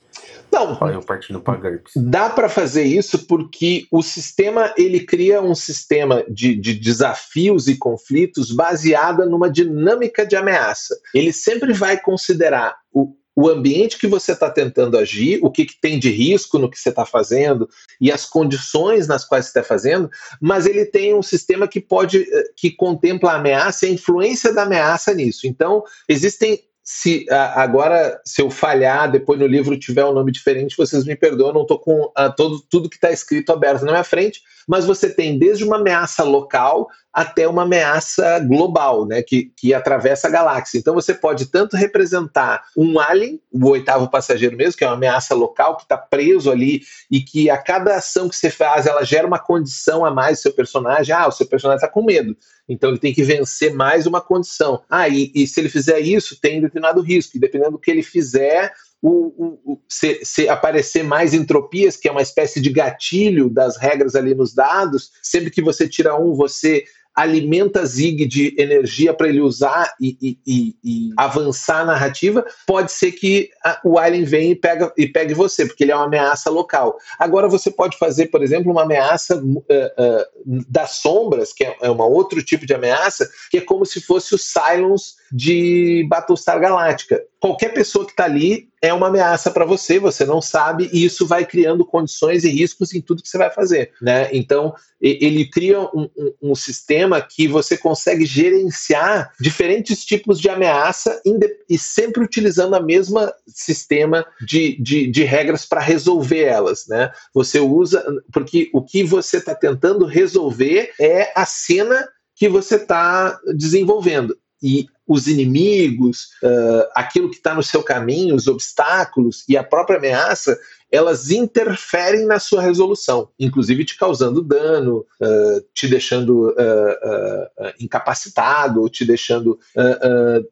Não. 0.50 0.78
Eu 0.88 1.02
partindo 1.02 1.40
para 1.40 1.58
GURPS. 1.58 1.92
Dá 1.96 2.30
para 2.30 2.48
fazer 2.48 2.84
isso 2.84 3.26
porque 3.26 3.86
o 3.90 4.02
sistema 4.02 4.72
ele 4.76 5.00
cria 5.00 5.42
um 5.42 5.54
sistema 5.54 6.24
de, 6.28 6.54
de 6.54 6.74
desafios 6.74 7.68
e 7.68 7.76
conflitos 7.76 8.52
baseada 8.52 9.26
numa 9.26 9.50
dinâmica 9.50 10.26
de 10.26 10.36
ameaça. 10.36 10.96
Ele 11.14 11.32
sempre 11.32 11.72
vai 11.72 12.00
considerar 12.00 12.76
o, 12.92 13.14
o 13.34 13.48
ambiente 13.48 13.98
que 13.98 14.06
você 14.06 14.32
está 14.32 14.50
tentando 14.50 14.98
agir, 14.98 15.38
o 15.42 15.50
que, 15.50 15.64
que, 15.64 15.80
tem 15.80 15.98
de 15.98 16.10
risco 16.10 16.58
no 16.58 16.70
que 16.70 16.78
você 16.78 16.90
está 16.90 17.04
fazendo 17.06 17.68
e 18.00 18.12
as 18.12 18.26
condições 18.26 19.06
nas 19.06 19.24
quais 19.24 19.46
você 19.46 19.58
está 19.58 19.62
fazendo, 19.62 20.10
mas 20.40 20.66
ele 20.66 20.84
tem 20.84 21.14
um 21.14 21.22
sistema 21.22 21.66
que 21.66 21.80
pode, 21.80 22.22
eh, 22.22 22.44
que 22.56 22.70
contempla 22.70 23.32
a 23.32 23.36
ameaça 23.36 23.86
e 23.86 23.90
a 23.90 23.92
influência 23.92 24.52
da 24.52 24.62
ameaça 24.62 25.14
nisso. 25.14 25.46
Então, 25.46 25.82
existem 26.08 26.62
se 26.84 27.26
agora, 27.30 28.20
se 28.24 28.42
eu 28.42 28.50
falhar, 28.50 29.10
depois 29.10 29.38
no 29.38 29.46
livro 29.46 29.78
tiver 29.78 30.04
um 30.04 30.12
nome 30.12 30.32
diferente, 30.32 30.76
vocês 30.76 31.04
me 31.04 31.14
perdoam, 31.14 31.52
não 31.52 31.62
estou 31.62 31.78
com 31.78 32.10
a, 32.14 32.28
todo, 32.28 32.60
tudo 32.68 32.88
que 32.88 32.96
está 32.96 33.12
escrito 33.12 33.52
aberto 33.52 33.84
na 33.84 33.92
minha 33.92 34.04
frente, 34.04 34.42
mas 34.68 34.84
você 34.84 35.08
tem 35.08 35.38
desde 35.38 35.64
uma 35.64 35.76
ameaça 35.76 36.22
local 36.22 36.88
até 37.12 37.46
uma 37.46 37.62
ameaça 37.62 38.38
global, 38.38 39.06
né, 39.06 39.22
que, 39.22 39.52
que 39.56 39.74
atravessa 39.74 40.28
a 40.28 40.30
galáxia. 40.30 40.78
Então 40.78 40.94
você 40.94 41.12
pode 41.12 41.46
tanto 41.46 41.76
representar 41.76 42.64
um 42.76 42.98
alien, 42.98 43.38
o 43.52 43.68
oitavo 43.68 44.08
passageiro 44.08 44.56
mesmo, 44.56 44.78
que 44.78 44.84
é 44.84 44.86
uma 44.86 44.94
ameaça 44.94 45.34
local 45.34 45.76
que 45.76 45.82
está 45.82 45.98
preso 45.98 46.50
ali 46.50 46.80
e 47.10 47.20
que 47.20 47.50
a 47.50 47.58
cada 47.58 47.96
ação 47.96 48.28
que 48.28 48.36
você 48.36 48.50
faz, 48.50 48.86
ela 48.86 49.04
gera 49.04 49.26
uma 49.26 49.38
condição 49.38 50.04
a 50.04 50.10
mais 50.10 50.38
do 50.38 50.42
seu 50.42 50.52
personagem. 50.52 51.14
Ah, 51.14 51.28
o 51.28 51.32
seu 51.32 51.46
personagem 51.46 51.84
está 51.84 51.88
com 51.88 52.02
medo, 52.02 52.34
então 52.66 52.88
ele 52.88 52.98
tem 52.98 53.12
que 53.12 53.22
vencer 53.22 53.74
mais 53.74 54.06
uma 54.06 54.20
condição. 54.20 54.82
Ah, 54.88 55.08
e, 55.08 55.30
e 55.34 55.46
se 55.46 55.60
ele 55.60 55.68
fizer 55.68 56.00
isso, 56.00 56.40
tem 56.40 56.60
determinado 56.60 57.02
risco. 57.02 57.36
E 57.36 57.40
dependendo 57.40 57.72
do 57.72 57.78
que 57.78 57.90
ele 57.90 58.02
fizer, 58.02 58.72
o, 59.02 59.72
o, 59.72 59.80
se, 59.88 60.20
se, 60.22 60.48
aparecer 60.48 61.02
mais 61.02 61.34
entropias, 61.34 61.96
que 61.96 62.06
é 62.06 62.12
uma 62.12 62.22
espécie 62.22 62.60
de 62.60 62.70
gatilho 62.70 63.50
das 63.50 63.76
regras 63.76 64.14
ali 64.14 64.32
nos 64.32 64.54
dados, 64.54 65.10
sempre 65.20 65.50
que 65.50 65.60
você 65.60 65.88
tira 65.88 66.16
um, 66.16 66.34
você 66.34 66.84
alimenta 67.14 67.84
Zig 67.84 68.24
de 68.26 68.54
energia 68.58 69.12
para 69.12 69.28
ele 69.28 69.40
usar 69.40 69.92
e, 70.00 70.16
e, 70.20 70.38
e, 70.46 70.76
e, 70.82 71.10
avançar 71.16 71.80
a 71.80 71.84
narrativa, 71.84 72.44
pode 72.66 72.90
ser 72.90 73.12
que 73.12 73.50
a, 73.64 73.80
o 73.84 73.98
Alien 73.98 74.24
venha 74.24 74.52
e, 74.52 74.56
pega, 74.56 74.92
e 74.96 75.06
pegue 75.06 75.34
você, 75.34 75.66
porque 75.66 75.84
ele 75.84 75.92
é 75.92 75.96
uma 75.96 76.06
ameaça 76.06 76.48
local. 76.48 76.96
Agora 77.18 77.48
você 77.48 77.70
pode 77.70 77.98
fazer, 77.98 78.26
por 78.26 78.42
exemplo, 78.42 78.72
uma 78.72 78.84
ameaça 78.84 79.36
uh, 79.36 79.58
uh, 79.58 80.64
das 80.68 80.92
sombras, 80.92 81.52
que 81.52 81.64
é, 81.64 81.76
é 81.82 81.90
um 81.90 82.00
outro 82.00 82.42
tipo 82.42 82.64
de 82.64 82.74
ameaça, 82.74 83.28
que 83.50 83.58
é 83.58 83.60
como 83.60 83.84
se 83.84 84.00
fosse 84.00 84.34
o 84.34 84.38
Silence 84.38 85.14
de 85.30 86.06
Battlestar 86.08 86.58
Galactica. 86.60 87.22
Qualquer 87.42 87.74
pessoa 87.74 88.04
que 88.04 88.12
está 88.12 88.24
ali 88.24 88.68
é 88.80 88.94
uma 88.94 89.08
ameaça 89.08 89.50
para 89.50 89.64
você, 89.64 89.98
você 89.98 90.24
não 90.24 90.40
sabe, 90.40 90.88
e 90.92 91.04
isso 91.04 91.26
vai 91.26 91.44
criando 91.44 91.84
condições 91.84 92.44
e 92.44 92.48
riscos 92.48 92.94
em 92.94 93.00
tudo 93.00 93.20
que 93.20 93.28
você 93.28 93.36
vai 93.36 93.50
fazer. 93.50 93.90
Né? 94.00 94.28
Então, 94.32 94.72
ele 95.00 95.44
cria 95.46 95.80
um, 95.80 96.08
um, 96.16 96.50
um 96.50 96.54
sistema 96.54 97.20
que 97.20 97.48
você 97.48 97.76
consegue 97.76 98.24
gerenciar 98.24 99.32
diferentes 99.40 100.04
tipos 100.04 100.38
de 100.38 100.48
ameaça 100.48 101.20
e 101.68 101.76
sempre 101.76 102.22
utilizando 102.22 102.76
a 102.76 102.80
mesma 102.80 103.34
sistema 103.48 104.24
de, 104.40 104.80
de, 104.80 105.08
de 105.08 105.24
regras 105.24 105.66
para 105.66 105.80
resolver 105.80 106.44
elas. 106.44 106.86
Né? 106.86 107.10
Você 107.34 107.58
usa, 107.58 108.06
porque 108.32 108.70
o 108.72 108.80
que 108.80 109.02
você 109.02 109.38
está 109.38 109.52
tentando 109.52 110.06
resolver 110.06 110.92
é 110.96 111.32
a 111.34 111.44
cena 111.44 112.08
que 112.36 112.48
você 112.48 112.76
está 112.76 113.36
desenvolvendo. 113.56 114.38
E 114.62 114.86
os 115.12 115.26
inimigos, 115.26 116.30
uh, 116.42 116.88
aquilo 116.94 117.30
que 117.30 117.36
está 117.36 117.54
no 117.54 117.62
seu 117.62 117.82
caminho, 117.82 118.34
os 118.34 118.46
obstáculos 118.46 119.44
e 119.48 119.56
a 119.56 119.62
própria 119.62 119.98
ameaça, 119.98 120.58
elas 120.90 121.30
interferem 121.30 122.26
na 122.26 122.38
sua 122.38 122.60
resolução, 122.60 123.30
inclusive 123.38 123.82
te 123.84 123.96
causando 123.96 124.42
dano, 124.42 125.06
uh, 125.20 125.64
te 125.72 125.88
deixando 125.88 126.50
uh, 126.50 127.72
incapacitado, 127.80 128.88
te 128.90 129.04
deixando 129.04 129.58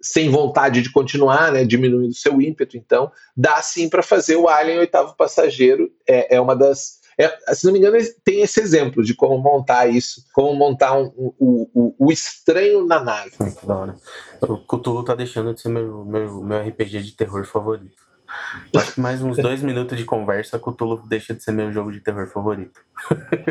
sem 0.01 0.31
vontade 0.31 0.81
de 0.81 0.91
continuar, 0.91 1.53
né, 1.53 1.65
diminuindo 1.65 2.15
seu 2.15 2.41
ímpeto. 2.41 2.77
Então, 2.77 3.13
dá 3.37 3.61
sim 3.61 3.89
para 3.89 4.03
fazer 4.03 4.37
o 4.37 4.49
Alien 4.49 4.79
Oitavo 4.79 5.15
Passageiro, 5.15 5.91
é, 6.09 6.37
é 6.37 6.41
uma 6.41 6.57
das 6.57 7.00
é, 7.19 7.55
se 7.55 7.65
não 7.67 7.73
me 7.73 7.79
engano, 7.79 7.97
tem 8.25 8.43
esse 8.43 8.61
exemplo 8.61 9.03
de 9.03 9.15
como 9.15 9.39
montar 9.39 9.87
isso, 9.87 10.25
como 10.33 10.55
montar 10.55 10.97
um, 10.97 11.33
um, 11.39 11.71
um, 11.75 11.95
o 11.99 12.13
estranho 12.13 12.87
na 12.87 13.03
nave. 13.03 13.33
Da 13.63 13.77
hora. 13.77 13.97
O 14.41 14.59
Cthulhu 14.59 15.05
tá 15.05 15.15
deixando 15.15 15.55
de 15.55 15.61
ser 15.61 15.69
meu, 15.69 16.05
meu, 16.05 16.43
meu 16.43 16.69
RPG 16.69 17.03
de 17.03 17.13
terror 17.13 17.45
favorito. 17.47 18.10
Acho 18.77 18.95
que 18.95 19.01
mais 19.01 19.23
uns 19.23 19.37
dois 19.37 19.63
minutos 19.63 19.97
de 19.97 20.05
conversa, 20.05 20.59
Cthulhu 20.59 21.03
deixa 21.07 21.35
de 21.35 21.43
ser 21.43 21.53
meu 21.53 21.73
jogo 21.73 21.93
de 21.93 22.01
terror 22.01 22.27
favorito. 22.29 22.81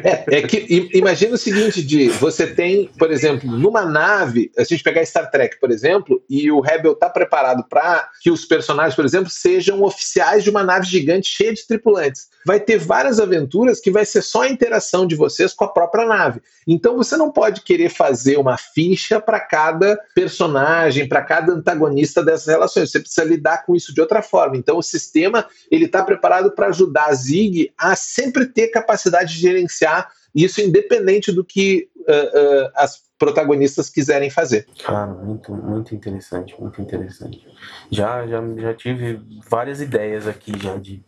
É, 0.03 0.37
é 0.37 0.41
que 0.43 0.89
imagina 0.93 1.35
o 1.35 1.37
seguinte, 1.37 1.81
de 1.81 2.09
você 2.09 2.47
tem, 2.47 2.87
por 2.97 3.11
exemplo, 3.11 3.49
numa 3.49 3.85
nave, 3.85 4.51
a 4.57 4.63
gente 4.63 4.83
pegar 4.83 5.03
Star 5.05 5.29
Trek, 5.31 5.59
por 5.59 5.71
exemplo, 5.71 6.21
e 6.29 6.51
o 6.51 6.59
Rebel 6.59 6.95
tá 6.95 7.09
preparado 7.09 7.63
para 7.67 8.09
que 8.21 8.29
os 8.29 8.45
personagens, 8.45 8.95
por 8.95 9.05
exemplo, 9.05 9.29
sejam 9.29 9.81
oficiais 9.83 10.43
de 10.43 10.49
uma 10.49 10.63
nave 10.63 10.85
gigante 10.85 11.29
cheia 11.29 11.53
de 11.53 11.65
tripulantes. 11.65 12.27
Vai 12.45 12.59
ter 12.59 12.77
várias 12.77 13.19
aventuras 13.19 13.79
que 13.79 13.91
vai 13.91 14.05
ser 14.05 14.21
só 14.21 14.43
a 14.43 14.49
interação 14.49 15.05
de 15.05 15.15
vocês 15.15 15.53
com 15.53 15.65
a 15.65 15.67
própria 15.67 16.05
nave. 16.05 16.41
Então 16.67 16.95
você 16.95 17.17
não 17.17 17.31
pode 17.31 17.61
querer 17.61 17.89
fazer 17.89 18.37
uma 18.37 18.57
ficha 18.57 19.19
para 19.19 19.39
cada 19.39 19.99
personagem, 20.13 21.07
para 21.07 21.21
cada 21.23 21.53
antagonista 21.53 22.23
dessas 22.23 22.47
relações. 22.47 22.91
Você 22.91 22.99
precisa 22.99 23.25
lidar 23.25 23.65
com 23.65 23.75
isso 23.75 23.93
de 23.93 24.01
outra 24.01 24.21
forma. 24.21 24.55
Então 24.55 24.68
o 24.73 24.81
sistema 24.81 25.47
ele 25.69 25.85
está 25.85 26.03
preparado 26.03 26.51
para 26.51 26.67
ajudar 26.67 27.05
a 27.05 27.13
Zig 27.13 27.71
a 27.77 27.95
sempre 27.95 28.45
ter 28.45 28.69
capacidade 28.69 29.33
de 29.33 29.39
gerenciar 29.39 30.11
isso 30.33 30.61
independente 30.61 31.31
do 31.31 31.43
que 31.43 31.89
uh, 32.07 32.11
uh, 32.11 32.71
as 32.75 33.09
protagonistas 33.19 33.89
quiserem 33.89 34.29
fazer. 34.29 34.65
Cara, 34.81 35.07
muito, 35.07 35.51
muito 35.53 35.93
interessante, 35.93 36.55
muito 36.57 36.81
interessante. 36.81 37.45
Já, 37.91 38.25
já, 38.25 38.41
já 38.57 38.73
tive 38.73 39.19
várias 39.47 39.81
ideias 39.81 40.25
aqui 40.25 40.53
já 40.57 40.77
de. 40.77 41.03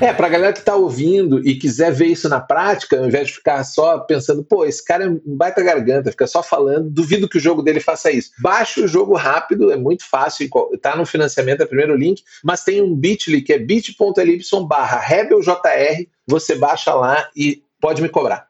É, 0.00 0.12
pra 0.12 0.28
galera 0.28 0.52
que 0.52 0.64
tá 0.64 0.76
ouvindo 0.76 1.44
e 1.46 1.56
quiser 1.56 1.92
ver 1.92 2.06
isso 2.06 2.28
na 2.28 2.40
prática, 2.40 2.96
ao 2.96 3.06
invés 3.06 3.26
de 3.26 3.34
ficar 3.34 3.64
só 3.64 3.98
pensando, 3.98 4.44
pô, 4.44 4.64
esse 4.64 4.82
cara 4.84 5.04
é 5.04 5.08
um 5.08 5.20
baita 5.26 5.60
garganta, 5.60 6.12
fica 6.12 6.28
só 6.28 6.40
falando, 6.40 6.88
duvido 6.88 7.28
que 7.28 7.38
o 7.38 7.40
jogo 7.40 7.62
dele 7.62 7.80
faça 7.80 8.12
isso. 8.12 8.30
Baixa 8.38 8.80
o 8.80 8.88
jogo 8.88 9.16
rápido, 9.16 9.72
é 9.72 9.76
muito 9.76 10.08
fácil, 10.08 10.48
tá 10.80 10.94
no 10.94 11.04
financiamento, 11.04 11.62
é 11.62 11.64
o 11.64 11.68
primeiro 11.68 11.96
link, 11.96 12.22
mas 12.44 12.62
tem 12.62 12.80
um 12.80 12.94
bit.ly 12.94 13.42
que 13.42 13.52
é 13.52 13.58
bit.ly 13.58 14.40
barra 14.68 15.00
rebeljr, 15.00 16.06
você 16.28 16.54
baixa 16.54 16.94
lá 16.94 17.28
e 17.34 17.64
pode 17.80 18.00
me 18.00 18.08
cobrar. 18.08 18.49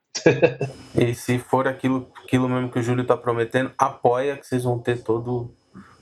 E 0.95 1.15
se 1.15 1.39
for 1.39 1.67
aquilo, 1.69 2.09
aquilo 2.25 2.49
mesmo 2.49 2.71
que 2.71 2.79
o 2.79 2.83
Júlio 2.83 3.03
está 3.03 3.17
prometendo, 3.17 3.71
apoia 3.79 4.37
que 4.37 4.47
vocês 4.47 4.65
vão 4.65 4.79
ter 4.79 5.03
todo 5.03 5.55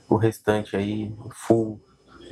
o 0.09 0.15
restante 0.15 0.75
aí 0.75 1.13
full 1.31 1.79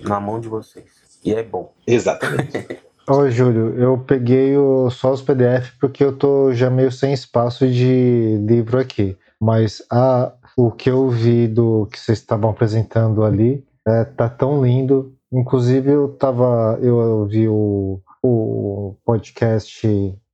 na 0.04 0.20
mão 0.20 0.40
de 0.40 0.48
vocês. 0.48 0.86
E 1.24 1.34
é 1.34 1.44
bom. 1.44 1.74
Exatamente. 1.86 2.80
Oi, 3.10 3.32
Júlio, 3.32 3.74
eu 3.80 3.98
peguei 4.00 4.58
o, 4.58 4.90
só 4.90 5.13
os 5.13 5.22
PDF 5.22 5.72
porque 5.80 6.04
eu 6.04 6.18
tô 6.18 6.52
já 6.52 6.70
meio 6.70 6.92
sem 6.92 7.13
espaço 7.13 7.66
de 7.66 8.38
livro 8.46 8.78
aqui. 8.78 9.18
Mas 9.40 9.82
a, 9.90 10.34
o 10.58 10.72
que 10.72 10.90
eu 10.90 11.10
vi 11.10 11.48
do 11.48 11.88
que 11.92 12.00
vocês 12.00 12.18
estavam 12.18 12.50
apresentando 12.50 13.24
ali 13.24 13.66
é, 13.88 14.04
tá 14.04 14.28
tão 14.28 14.62
lindo. 14.62 15.13
Inclusive, 15.32 15.92
eu 15.92 16.10
tava. 16.10 16.78
Eu, 16.82 17.00
eu 17.00 17.26
vi 17.26 17.48
o, 17.48 18.02
o 18.22 18.96
podcast 19.06 19.88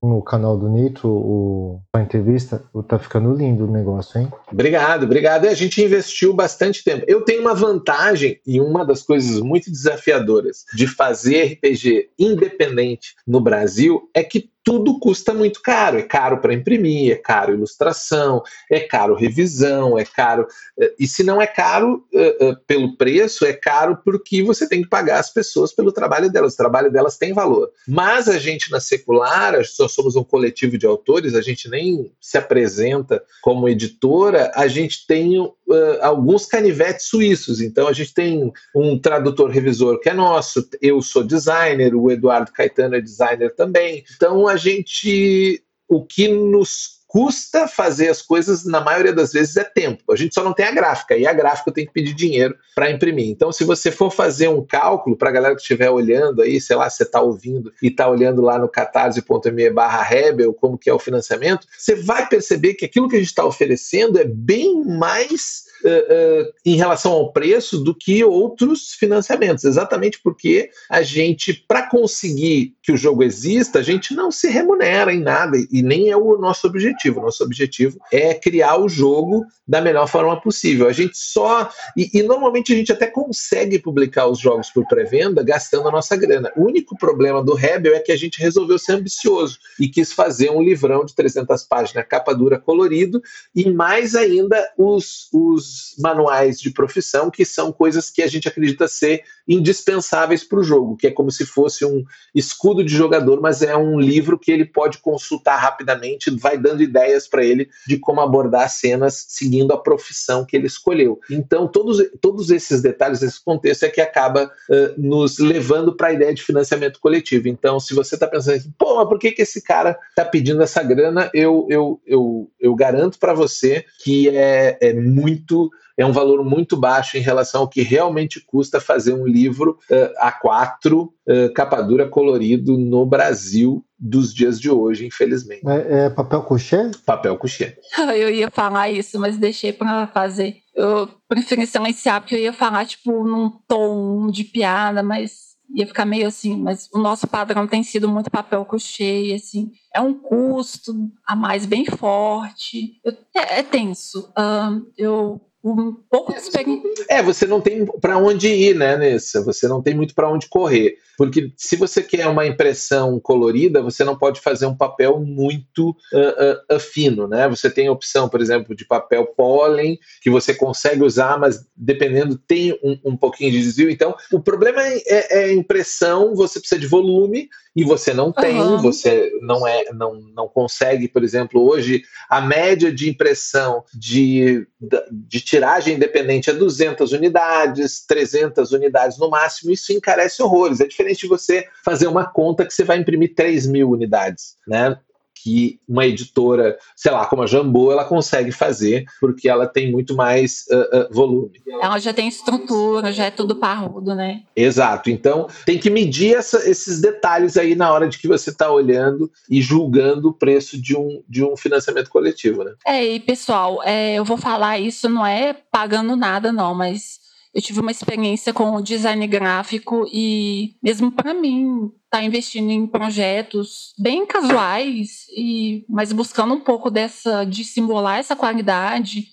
no 0.03 0.21
canal 0.21 0.57
do 0.57 0.67
Nito, 0.67 1.07
o, 1.07 1.79
a 1.93 2.01
entrevista, 2.01 2.63
tá 2.87 2.99
ficando 2.99 3.33
lindo 3.33 3.65
o 3.65 3.71
negócio, 3.71 4.19
hein? 4.19 4.31
Obrigado, 4.51 5.03
obrigado. 5.03 5.45
A 5.45 5.53
gente 5.53 5.81
investiu 5.81 6.33
bastante 6.33 6.83
tempo. 6.83 7.05
Eu 7.07 7.21
tenho 7.21 7.41
uma 7.41 7.55
vantagem 7.55 8.39
e 8.45 8.59
uma 8.59 8.85
das 8.85 9.01
coisas 9.01 9.39
muito 9.39 9.71
desafiadoras 9.71 10.65
de 10.75 10.87
fazer 10.87 11.53
RPG 11.53 12.09
independente 12.19 13.15
no 13.25 13.39
Brasil 13.39 14.09
é 14.13 14.23
que 14.23 14.51
tudo 14.63 14.97
custa 14.97 15.33
muito 15.33 15.61
caro. 15.61 15.99
É 15.99 16.03
caro 16.03 16.39
para 16.39 16.53
imprimir, 16.53 17.11
é 17.11 17.15
caro 17.15 17.53
ilustração, 17.53 18.41
é 18.71 18.79
caro 18.79 19.15
revisão, 19.15 19.99
é 19.99 20.05
caro. 20.05 20.47
Eh, 20.79 20.93
e 21.01 21.07
se 21.07 21.23
não 21.23 21.41
é 21.41 21.45
caro 21.45 22.05
uh, 22.13 22.49
uh, 22.49 22.57
pelo 22.65 22.95
preço, 22.95 23.45
é 23.45 23.53
caro 23.53 23.99
porque 24.03 24.41
você 24.41 24.67
tem 24.67 24.81
que 24.81 24.89
pagar 24.89 25.19
as 25.19 25.31
pessoas 25.31 25.73
pelo 25.73 25.91
trabalho 25.91 26.31
delas. 26.31 26.53
O 26.53 26.57
trabalho 26.57 26.91
delas 26.91 27.17
tem 27.17 27.33
valor. 27.33 27.69
Mas 27.87 28.29
a 28.29 28.39
gente 28.39 28.71
na 28.71 28.79
secular, 28.79 29.55
as 29.55 29.75
somos 29.93 30.15
um 30.15 30.23
coletivo 30.23 30.77
de 30.77 30.85
autores, 30.85 31.35
a 31.35 31.41
gente 31.41 31.69
nem 31.69 32.11
se 32.19 32.37
apresenta 32.37 33.23
como 33.41 33.69
editora, 33.69 34.51
a 34.55 34.67
gente 34.67 35.05
tem 35.05 35.39
uh, 35.39 35.53
alguns 36.01 36.45
canivetes 36.45 37.05
suíços. 37.05 37.61
Então, 37.61 37.87
a 37.87 37.93
gente 37.93 38.13
tem 38.13 38.51
um 38.75 38.97
tradutor 38.97 39.49
revisor 39.49 39.99
que 39.99 40.09
é 40.09 40.13
nosso, 40.13 40.67
eu 40.81 41.01
sou 41.01 41.23
designer, 41.23 41.95
o 41.95 42.11
Eduardo 42.11 42.51
Caetano 42.51 42.95
é 42.95 43.01
designer 43.01 43.53
também. 43.55 44.03
Então, 44.15 44.47
a 44.47 44.55
gente. 44.55 45.63
O 45.85 46.03
que 46.03 46.27
nos 46.27 47.02
custa 47.13 47.67
fazer 47.67 48.09
as 48.09 48.23
coisas, 48.23 48.65
na 48.65 48.81
maioria 48.81 49.13
das 49.13 49.31
vezes, 49.31 49.55
é 49.55 49.63
tempo. 49.63 50.11
A 50.11 50.15
gente 50.15 50.33
só 50.33 50.43
não 50.43 50.51
tem 50.51 50.65
a 50.65 50.71
gráfica, 50.71 51.15
e 51.15 51.27
a 51.27 51.31
gráfica 51.31 51.71
tem 51.71 51.85
que 51.85 51.93
pedir 51.93 52.15
dinheiro 52.15 52.57
para 52.73 52.89
imprimir. 52.89 53.29
Então, 53.29 53.51
se 53.51 53.63
você 53.63 53.91
for 53.91 54.09
fazer 54.09 54.47
um 54.47 54.65
cálculo, 54.65 55.15
para 55.15 55.29
a 55.29 55.31
galera 55.31 55.53
que 55.53 55.61
estiver 55.61 55.91
olhando 55.91 56.41
aí, 56.41 56.59
sei 56.59 56.75
lá, 56.75 56.89
você 56.89 57.03
está 57.03 57.21
ouvindo 57.21 57.71
e 57.83 57.89
está 57.89 58.09
olhando 58.09 58.41
lá 58.41 58.57
no 58.57 58.67
catarse.me 58.67 59.69
barra 59.69 60.01
Rebel, 60.01 60.55
como 60.55 60.75
que 60.75 60.89
é 60.89 60.93
o 60.93 60.97
financiamento, 60.97 61.67
você 61.77 61.93
vai 61.93 62.27
perceber 62.27 62.73
que 62.73 62.85
aquilo 62.85 63.07
que 63.07 63.15
a 63.15 63.19
gente 63.19 63.27
está 63.27 63.45
oferecendo 63.45 64.17
é 64.17 64.25
bem 64.25 64.83
mais 64.83 65.65
uh, 65.83 66.53
em 66.65 66.75
relação 66.75 67.11
ao 67.11 67.31
preço 67.31 67.79
do 67.79 67.95
que 67.95 68.23
outros 68.23 68.93
financiamentos, 68.93 69.63
exatamente 69.63 70.19
porque 70.23 70.69
a 70.89 71.01
gente, 71.01 71.53
para 71.67 71.89
conseguir 71.89 72.75
que 72.81 72.91
o 72.91 72.97
jogo 72.97 73.23
exista, 73.23 73.79
a 73.79 73.83
gente 73.83 74.13
não 74.13 74.31
se 74.31 74.47
remunera 74.47 75.13
em 75.13 75.19
nada, 75.19 75.57
e 75.71 75.81
nem 75.81 76.09
é 76.09 76.17
o 76.17 76.37
nosso 76.37 76.67
objetivo 76.67 76.93
objetivo. 76.93 77.21
Nosso 77.21 77.43
objetivo 77.43 77.99
é 78.11 78.33
criar 78.33 78.77
o 78.77 78.89
jogo 78.89 79.45
da 79.67 79.81
melhor 79.81 80.07
forma 80.07 80.39
possível. 80.41 80.87
A 80.87 80.93
gente 80.93 81.17
só. 81.17 81.69
E, 81.95 82.09
e 82.13 82.23
normalmente 82.23 82.73
a 82.73 82.75
gente 82.75 82.91
até 82.91 83.07
consegue 83.07 83.79
publicar 83.79 84.27
os 84.27 84.39
jogos 84.39 84.69
por 84.69 84.85
pré-venda 84.87 85.43
gastando 85.43 85.87
a 85.87 85.91
nossa 85.91 86.15
grana. 86.15 86.51
O 86.55 86.65
único 86.65 86.97
problema 86.97 87.43
do 87.43 87.53
Rebel 87.53 87.95
é 87.95 87.99
que 87.99 88.11
a 88.11 88.17
gente 88.17 88.39
resolveu 88.39 88.77
ser 88.77 88.93
ambicioso 88.93 89.57
e 89.79 89.87
quis 89.87 90.11
fazer 90.11 90.49
um 90.49 90.61
livrão 90.61 91.05
de 91.05 91.15
300 91.15 91.63
páginas, 91.63 92.05
capa 92.07 92.33
dura 92.33 92.59
colorido, 92.59 93.21
e 93.55 93.69
mais 93.69 94.15
ainda 94.15 94.71
os, 94.77 95.29
os 95.33 95.72
manuais 95.99 96.59
de 96.59 96.71
profissão, 96.71 97.29
que 97.29 97.45
são 97.45 97.71
coisas 97.71 98.09
que 98.09 98.21
a 98.21 98.27
gente 98.27 98.47
acredita 98.47 98.87
ser 98.87 99.23
indispensáveis 99.47 100.43
para 100.43 100.59
o 100.59 100.63
jogo, 100.63 100.95
que 100.95 101.07
é 101.07 101.11
como 101.11 101.31
se 101.31 101.45
fosse 101.45 101.85
um 101.85 102.03
escudo 102.33 102.83
de 102.83 102.93
jogador, 102.93 103.41
mas 103.41 103.61
é 103.61 103.75
um 103.75 103.99
livro 103.99 104.39
que 104.39 104.51
ele 104.51 104.65
pode 104.65 104.99
consultar 104.99 105.57
rapidamente, 105.57 106.31
vai 106.31 106.57
dando 106.57 106.81
ideias 106.81 107.27
para 107.27 107.43
ele 107.43 107.69
de 107.87 107.97
como 107.97 108.21
abordar 108.21 108.69
cenas 108.69 109.25
seguindo 109.27 109.73
a 109.73 109.77
profissão 109.77 110.45
que 110.45 110.55
ele 110.55 110.67
escolheu. 110.67 111.19
Então, 111.29 111.67
todos, 111.67 112.01
todos 112.21 112.49
esses 112.49 112.81
detalhes, 112.81 113.21
esse 113.21 113.43
contexto 113.43 113.83
é 113.83 113.89
que 113.89 114.01
acaba 114.01 114.45
uh, 114.69 114.93
nos 114.97 115.39
levando 115.39 115.95
para 115.95 116.07
a 116.07 116.13
ideia 116.13 116.33
de 116.33 116.41
financiamento 116.43 116.99
coletivo. 116.99 117.47
Então, 117.47 117.79
se 117.79 117.93
você 117.93 118.15
está 118.15 118.27
pensando 118.27 118.55
assim, 118.55 118.73
pô, 118.77 118.95
mas 118.95 119.07
por 119.07 119.19
que, 119.19 119.31
que 119.31 119.41
esse 119.41 119.61
cara 119.61 119.97
está 120.09 120.23
pedindo 120.23 120.61
essa 120.61 120.81
grana? 120.81 121.29
Eu, 121.33 121.67
eu, 121.69 122.01
eu, 122.05 122.51
eu 122.59 122.75
garanto 122.75 123.19
para 123.19 123.33
você 123.33 123.85
que 124.03 124.29
é, 124.29 124.77
é 124.81 124.93
muito 124.93 125.62
é 125.97 126.05
um 126.05 126.11
valor 126.11 126.43
muito 126.43 126.75
baixo 126.75 127.17
em 127.17 127.21
relação 127.21 127.61
ao 127.61 127.67
que 127.67 127.81
realmente 127.81 128.39
custa 128.39 128.79
fazer 128.79 129.13
um 129.13 129.25
livro 129.25 129.77
uh, 129.89 130.27
A4, 130.27 130.93
uh, 130.93 131.53
capa 131.53 131.81
dura 131.81 132.07
colorido 132.07 132.77
no 132.77 133.05
Brasil 133.05 133.83
dos 133.97 134.33
dias 134.33 134.59
de 134.59 134.69
hoje, 134.69 135.05
infelizmente. 135.05 135.61
É, 135.67 136.05
é 136.05 136.09
papel 136.09 136.41
couché? 136.41 136.91
Papel 137.05 137.37
couché. 137.37 137.77
Eu 138.17 138.29
ia 138.29 138.49
falar 138.51 138.89
isso, 138.89 139.19
mas 139.19 139.37
deixei 139.37 139.71
para 139.71 140.07
fazer. 140.07 140.57
Eu 140.75 141.07
preferi 141.27 141.67
silenciar, 141.67 142.19
porque 142.19 142.33
eu 142.33 142.39
ia 142.39 142.51
falar, 142.51 142.83
tipo, 142.85 143.23
num 143.23 143.51
tom 143.67 144.31
de 144.31 144.43
piada, 144.43 145.03
mas 145.03 145.53
ia 145.73 145.87
ficar 145.87 146.05
meio 146.05 146.27
assim, 146.27 146.55
mas 146.55 146.89
o 146.93 146.99
nosso 146.99 147.27
padrão 147.27 147.67
tem 147.67 147.83
sido 147.83 148.07
muito 148.07 148.29
papel 148.29 148.65
couché, 148.65 149.33
assim, 149.35 149.71
é 149.93 150.01
um 150.01 150.13
custo 150.13 150.93
a 151.25 151.35
mais 151.35 151.65
bem 151.65 151.85
forte, 151.85 152.99
eu, 153.03 153.13
é, 153.35 153.59
é, 153.59 153.63
tenso. 153.63 154.31
Uh, 154.37 154.85
eu 154.97 155.41
um 155.63 155.93
pouco 156.09 156.33
experiência. 156.33 157.05
É, 157.07 157.23
você 157.23 157.45
não 157.45 157.61
tem 157.61 157.85
para 157.85 158.17
onde 158.17 158.49
ir, 158.49 158.75
né, 158.75 158.97
Nessa? 158.97 159.41
Você 159.43 159.67
não 159.67 159.81
tem 159.81 159.95
muito 159.95 160.13
para 160.13 160.29
onde 160.29 160.49
correr. 160.49 160.97
Porque 161.17 161.53
se 161.55 161.75
você 161.75 162.01
quer 162.01 162.27
uma 162.27 162.45
impressão 162.45 163.19
colorida, 163.19 163.81
você 163.81 164.03
não 164.03 164.17
pode 164.17 164.41
fazer 164.41 164.65
um 164.65 164.75
papel 164.75 165.19
muito 165.19 165.91
uh, 165.91 166.75
uh, 166.75 166.79
fino, 166.79 167.27
né? 167.27 167.47
Você 167.47 167.69
tem 167.69 167.87
a 167.87 167.91
opção, 167.91 168.27
por 168.27 168.41
exemplo, 168.41 168.75
de 168.75 168.85
papel 168.85 169.27
pólen, 169.27 169.97
que 170.21 170.29
você 170.29 170.53
consegue 170.53 171.03
usar, 171.03 171.39
mas 171.39 171.65
dependendo, 171.77 172.37
tem 172.37 172.73
um, 172.83 173.11
um 173.11 173.17
pouquinho 173.17 173.51
de 173.51 173.61
desvio. 173.61 173.89
Então, 173.89 174.15
o 174.31 174.39
problema 174.39 174.81
é, 174.81 175.01
é, 175.07 175.43
é 175.43 175.53
impressão, 175.53 176.35
você 176.35 176.59
precisa 176.59 176.81
de 176.81 176.87
volume, 176.87 177.47
e 177.75 177.83
você 177.83 178.13
não 178.13 178.31
tem, 178.31 178.61
uhum. 178.61 178.81
você 178.81 179.31
não 179.41 179.67
é, 179.67 179.91
não, 179.93 180.15
não 180.35 180.47
consegue, 180.47 181.07
por 181.07 181.23
exemplo, 181.23 181.61
hoje 181.61 182.03
a 182.29 182.39
média 182.39 182.93
de 182.93 183.09
impressão 183.09 183.83
de, 183.93 184.67
de 185.11 185.41
tiragem 185.41 185.95
independente 185.95 186.49
é 186.49 186.53
200 186.53 187.11
unidades, 187.11 188.05
300 188.05 188.71
unidades 188.71 189.17
no 189.17 189.29
máximo, 189.29 189.71
isso 189.71 189.91
encarece 189.91 190.43
horrores. 190.43 190.81
É 190.81 190.87
diferente 190.87 191.21
de 191.21 191.27
você 191.27 191.67
fazer 191.83 192.07
uma 192.07 192.25
conta 192.25 192.65
que 192.65 192.73
você 192.73 192.83
vai 192.83 192.97
imprimir 192.97 193.33
3 193.33 193.65
mil 193.67 193.89
unidades, 193.89 194.55
né? 194.67 194.97
Que 195.43 195.77
uma 195.87 196.05
editora, 196.05 196.77
sei 196.95 197.11
lá, 197.11 197.25
como 197.25 197.43
a 197.43 197.45
Jambô, 197.45 197.91
ela 197.91 198.05
consegue 198.05 198.51
fazer, 198.51 199.03
porque 199.19 199.49
ela 199.49 199.67
tem 199.67 199.91
muito 199.91 200.15
mais 200.15 200.65
uh, 200.71 200.99
uh, 200.99 201.13
volume. 201.13 201.61
Ela 201.81 201.99
já 201.99 202.13
tem 202.13 202.29
estrutura, 202.29 203.11
já 203.11 203.25
é 203.25 203.31
tudo 203.31 203.57
parrudo, 203.57 204.15
né? 204.15 204.43
Exato. 204.55 205.09
Então, 205.09 205.47
tem 205.65 205.77
que 205.77 205.89
medir 205.89 206.35
essa, 206.35 206.69
esses 206.69 207.01
detalhes 207.01 207.57
aí 207.57 207.75
na 207.75 207.91
hora 207.91 208.07
de 208.07 208.17
que 208.17 208.27
você 208.27 208.51
está 208.51 208.71
olhando 208.71 209.29
e 209.49 209.61
julgando 209.61 210.29
o 210.29 210.33
preço 210.33 210.81
de 210.81 210.95
um, 210.95 211.21
de 211.27 211.43
um 211.43 211.57
financiamento 211.57 212.09
coletivo, 212.09 212.63
né? 212.63 212.73
É, 212.87 213.05
e 213.05 213.19
pessoal, 213.19 213.81
é, 213.83 214.15
eu 214.15 214.23
vou 214.23 214.37
falar 214.37 214.79
isso, 214.79 215.09
não 215.09 215.25
é 215.25 215.53
pagando 215.53 216.15
nada, 216.15 216.53
não, 216.53 216.73
mas 216.73 217.22
eu 217.53 217.61
tive 217.61 217.79
uma 217.79 217.91
experiência 217.91 218.51
com 218.51 218.75
o 218.75 218.81
design 218.81 219.25
gráfico 219.27 220.07
e 220.11 220.75
mesmo 220.81 221.11
para 221.11 221.33
mim 221.35 221.91
tá 222.09 222.23
investindo 222.23 222.71
em 222.71 222.87
projetos 222.87 223.93
bem 223.99 224.25
casuais 224.25 225.27
e 225.29 225.85
mas 225.87 226.11
buscando 226.11 226.55
um 226.55 226.59
pouco 226.59 226.89
dessa 226.89 227.43
de 227.43 227.63
simular 227.63 228.17
essa 228.17 228.35
qualidade, 228.35 229.27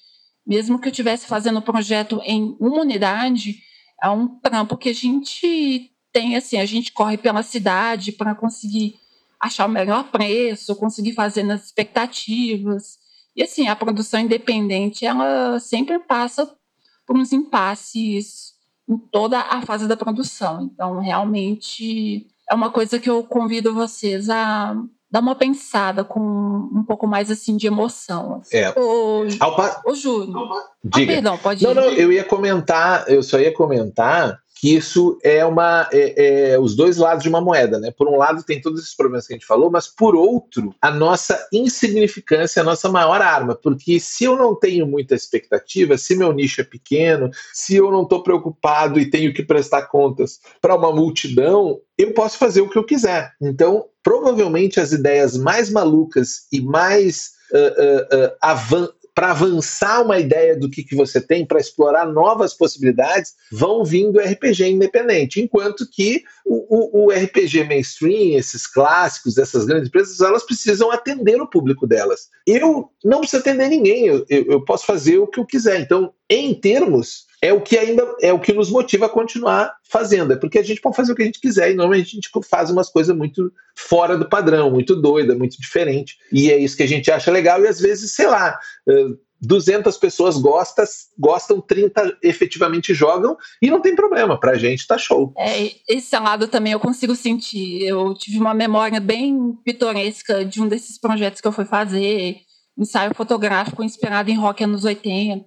mesmo 0.46 0.78
que 0.78 0.88
eu 0.88 0.90
estivesse 0.90 1.26
fazendo 1.26 1.60
o 1.60 1.62
projeto 1.62 2.20
em 2.22 2.56
uma 2.60 2.82
unidade, 2.82 3.62
é 4.02 4.10
um 4.10 4.28
trampo 4.40 4.76
que 4.76 4.90
a 4.90 4.94
gente 4.94 5.90
tem 6.12 6.36
assim, 6.36 6.58
a 6.58 6.66
gente 6.66 6.92
corre 6.92 7.16
pela 7.16 7.42
cidade 7.42 8.12
para 8.12 8.34
conseguir 8.34 8.96
achar 9.40 9.66
o 9.66 9.70
melhor 9.70 10.10
preço, 10.10 10.76
conseguir 10.76 11.14
fazer 11.14 11.42
nas 11.42 11.64
expectativas. 11.64 12.98
E 13.34 13.42
assim, 13.42 13.68
a 13.68 13.76
produção 13.76 14.20
independente, 14.20 15.06
ela 15.06 15.58
sempre 15.60 15.98
passa 16.00 16.52
por 17.10 17.18
uns 17.18 17.32
impasses 17.32 18.52
em 18.88 18.96
toda 18.96 19.40
a 19.40 19.62
fase 19.62 19.88
da 19.88 19.96
produção. 19.96 20.70
Então, 20.72 21.00
realmente 21.00 22.28
é 22.48 22.54
uma 22.54 22.70
coisa 22.70 23.00
que 23.00 23.10
eu 23.10 23.24
convido 23.24 23.74
vocês 23.74 24.30
a 24.30 24.76
dar 25.10 25.18
uma 25.18 25.34
pensada 25.34 26.04
com 26.04 26.20
um 26.20 26.84
pouco 26.86 27.08
mais 27.08 27.28
assim 27.28 27.56
de 27.56 27.66
emoção. 27.66 28.36
Assim. 28.36 28.58
É. 28.58 28.72
O, 28.78 29.24
o 29.86 29.94
Júlio. 29.96 30.32
Diga. 30.84 31.10
Ah, 31.10 31.14
perdão, 31.14 31.38
pode 31.38 31.64
não, 31.64 31.72
ir. 31.72 31.74
Não, 31.74 31.84
eu 31.94 32.12
ia 32.12 32.22
comentar, 32.22 33.04
eu 33.08 33.24
só 33.24 33.40
ia 33.40 33.52
comentar 33.52 34.38
que 34.60 34.76
isso 34.76 35.18
é 35.22 35.42
uma 35.42 35.88
é, 35.90 36.52
é, 36.52 36.60
os 36.60 36.76
dois 36.76 36.98
lados 36.98 37.22
de 37.22 37.30
uma 37.30 37.40
moeda, 37.40 37.80
né? 37.80 37.90
Por 37.90 38.06
um 38.06 38.18
lado 38.18 38.42
tem 38.42 38.60
todos 38.60 38.82
esses 38.82 38.94
problemas 38.94 39.26
que 39.26 39.32
a 39.32 39.36
gente 39.36 39.46
falou, 39.46 39.70
mas 39.70 39.88
por 39.88 40.14
outro 40.14 40.74
a 40.82 40.90
nossa 40.90 41.48
insignificância 41.50 42.60
é 42.60 42.62
a 42.62 42.64
nossa 42.64 42.90
maior 42.90 43.22
arma, 43.22 43.54
porque 43.54 43.98
se 43.98 44.24
eu 44.24 44.36
não 44.36 44.54
tenho 44.54 44.86
muita 44.86 45.14
expectativa, 45.14 45.96
se 45.96 46.14
meu 46.14 46.30
nicho 46.34 46.60
é 46.60 46.64
pequeno, 46.64 47.30
se 47.54 47.76
eu 47.76 47.90
não 47.90 48.02
estou 48.02 48.22
preocupado 48.22 49.00
e 49.00 49.08
tenho 49.08 49.32
que 49.32 49.42
prestar 49.42 49.86
contas 49.86 50.40
para 50.60 50.76
uma 50.76 50.92
multidão, 50.92 51.80
eu 51.96 52.12
posso 52.12 52.36
fazer 52.36 52.60
o 52.60 52.68
que 52.68 52.76
eu 52.76 52.84
quiser. 52.84 53.32
Então, 53.40 53.86
provavelmente 54.02 54.78
as 54.78 54.92
ideias 54.92 55.38
mais 55.38 55.70
malucas 55.70 56.46
e 56.52 56.60
mais 56.60 57.30
uh, 57.52 57.56
uh, 57.56 58.84
uh, 58.84 58.90
para 59.14 59.30
avançar 59.30 60.02
uma 60.02 60.18
ideia 60.18 60.56
do 60.56 60.70
que, 60.70 60.82
que 60.82 60.94
você 60.94 61.20
tem, 61.20 61.44
para 61.44 61.60
explorar 61.60 62.06
novas 62.06 62.54
possibilidades, 62.54 63.32
vão 63.50 63.84
vindo 63.84 64.12
do 64.12 64.20
RPG 64.20 64.68
independente. 64.68 65.40
Enquanto 65.40 65.88
que 65.90 66.22
o, 66.44 67.04
o, 67.04 67.06
o, 67.06 67.10
RPG 67.10 67.64
mainstream, 67.64 68.38
esses 68.38 68.66
clássicos, 68.66 69.38
essas 69.38 69.64
grandes 69.64 69.88
empresas, 69.88 70.20
elas 70.20 70.44
precisam 70.44 70.90
atender 70.90 71.40
o 71.40 71.48
público 71.48 71.86
delas. 71.86 72.28
Eu 72.46 72.90
não 73.04 73.20
preciso 73.20 73.40
atender 73.40 73.68
ninguém, 73.68 74.06
eu, 74.06 74.24
eu, 74.28 74.44
eu 74.46 74.64
posso 74.64 74.86
fazer 74.86 75.18
o 75.18 75.26
que 75.26 75.40
eu 75.40 75.46
quiser. 75.46 75.80
Então, 75.80 76.12
em 76.28 76.54
termos 76.54 77.29
é 77.42 77.52
o 77.52 77.60
que 77.60 77.78
ainda 77.78 78.06
é 78.20 78.32
o 78.32 78.38
que 78.38 78.52
nos 78.52 78.70
motiva 78.70 79.06
a 79.06 79.08
continuar 79.08 79.72
fazendo, 79.84 80.32
é 80.32 80.36
porque 80.36 80.58
a 80.58 80.62
gente 80.62 80.80
pode 80.80 80.96
fazer 80.96 81.12
o 81.12 81.14
que 81.14 81.22
a 81.22 81.26
gente 81.26 81.40
quiser 81.40 81.70
e 81.70 81.74
normalmente 81.74 82.08
a 82.08 82.16
gente 82.16 82.30
faz 82.48 82.70
umas 82.70 82.90
coisas 82.90 83.16
muito 83.16 83.52
fora 83.74 84.16
do 84.16 84.28
padrão, 84.28 84.70
muito 84.70 84.94
doida, 84.94 85.34
muito 85.34 85.60
diferente, 85.60 86.16
e 86.32 86.50
é 86.50 86.58
isso 86.58 86.76
que 86.76 86.82
a 86.82 86.88
gente 86.88 87.10
acha 87.10 87.30
legal 87.30 87.62
e 87.62 87.68
às 87.68 87.80
vezes, 87.80 88.12
sei 88.12 88.26
lá, 88.26 88.58
200 89.40 89.96
pessoas 89.96 90.36
gostam, 90.36 90.84
gostam, 91.18 91.60
30 91.60 92.18
efetivamente 92.22 92.92
jogam 92.92 93.36
e 93.60 93.70
não 93.70 93.80
tem 93.80 93.96
problema, 93.96 94.38
pra 94.38 94.58
gente 94.58 94.86
tá 94.86 94.98
show. 94.98 95.32
É, 95.36 95.72
esse 95.88 96.18
lado 96.18 96.46
também 96.46 96.72
eu 96.72 96.80
consigo 96.80 97.16
sentir. 97.16 97.82
Eu 97.82 98.12
tive 98.14 98.38
uma 98.38 98.52
memória 98.52 99.00
bem 99.00 99.54
pitoresca 99.64 100.44
de 100.44 100.60
um 100.60 100.68
desses 100.68 100.98
projetos 100.98 101.40
que 101.40 101.48
eu 101.48 101.52
fui 101.52 101.64
fazer, 101.64 102.36
ensaio 102.76 103.14
fotográfico 103.14 103.82
inspirado 103.82 104.30
em 104.30 104.36
rock 104.36 104.62
anos 104.62 104.84
80. 104.84 105.46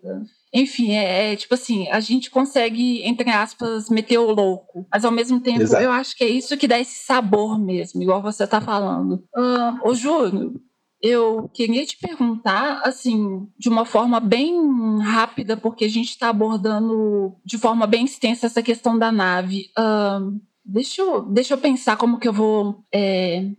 Enfim, 0.54 0.92
é, 0.92 1.34
é, 1.34 1.36
tipo 1.36 1.56
assim, 1.56 1.90
a 1.90 2.00
gente 2.00 2.30
consegue, 2.30 3.02
entre 3.04 3.30
aspas, 3.32 3.90
meter 3.90 4.20
o 4.20 4.32
louco. 4.32 4.86
Mas 4.92 5.04
ao 5.04 5.12
mesmo 5.12 5.40
tempo, 5.40 5.64
Exato. 5.64 5.84
eu 5.84 5.92
acho 5.92 6.16
que 6.16 6.24
é 6.24 6.30
isso 6.30 6.56
que 6.56 6.68
dá 6.68 6.80
esse 6.80 7.04
sabor 7.04 7.60
mesmo, 7.60 8.04
igual 8.04 8.22
você 8.22 8.46
tá 8.46 8.62
falando. 8.62 9.24
Uh, 9.36 9.90
ô, 9.90 9.96
Júnior, 9.96 10.54
eu 11.02 11.50
queria 11.52 11.84
te 11.86 11.98
perguntar, 11.98 12.82
assim, 12.86 13.48
de 13.58 13.68
uma 13.68 13.84
forma 13.84 14.20
bem 14.20 14.56
rápida, 15.02 15.58
porque 15.58 15.86
a 15.86 15.90
gente 15.90 16.10
está 16.10 16.30
abordando 16.30 17.36
de 17.44 17.58
forma 17.58 17.88
bem 17.88 18.06
extensa 18.06 18.46
essa 18.46 18.62
questão 18.62 18.98
da 18.98 19.12
nave. 19.12 19.72
Uh, 19.78 20.40
deixa, 20.64 21.02
eu, 21.02 21.24
deixa 21.24 21.56
eu 21.56 21.58
pensar 21.58 21.98
como 21.98 22.20
que 22.20 22.28
eu 22.28 22.34
vou 22.34 22.86
é, 22.94 23.50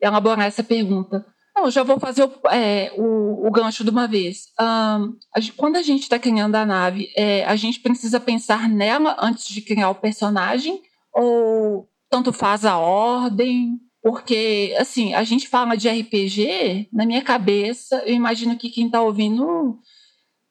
elaborar 0.00 0.46
essa 0.46 0.62
pergunta. 0.62 1.24
Não, 1.56 1.70
já 1.70 1.82
vou 1.82 1.98
fazer 1.98 2.22
o, 2.22 2.48
é, 2.50 2.92
o, 2.98 3.48
o, 3.48 3.50
gancho 3.50 3.82
de 3.82 3.88
uma 3.88 4.06
vez. 4.06 4.52
Um, 4.60 5.16
a 5.34 5.40
quando 5.56 5.76
a 5.76 5.82
gente 5.82 6.02
está 6.02 6.18
criando 6.18 6.54
a 6.54 6.66
nave, 6.66 7.10
é, 7.16 7.46
a 7.46 7.56
gente 7.56 7.80
precisa 7.80 8.20
pensar 8.20 8.68
nela 8.68 9.16
antes 9.18 9.48
de 9.48 9.62
criar 9.62 9.88
o 9.88 9.94
personagem? 9.94 10.82
Ou 11.14 11.88
tanto 12.10 12.30
faz 12.30 12.66
a 12.66 12.76
ordem? 12.76 13.80
Porque, 14.02 14.76
assim, 14.78 15.14
a 15.14 15.24
gente 15.24 15.48
fala 15.48 15.76
de 15.76 15.88
RPG, 15.88 16.88
na 16.92 17.06
minha 17.06 17.22
cabeça, 17.22 18.02
eu 18.04 18.14
imagino 18.14 18.56
que 18.58 18.68
quem 18.68 18.86
está 18.86 19.00
ouvindo 19.00 19.80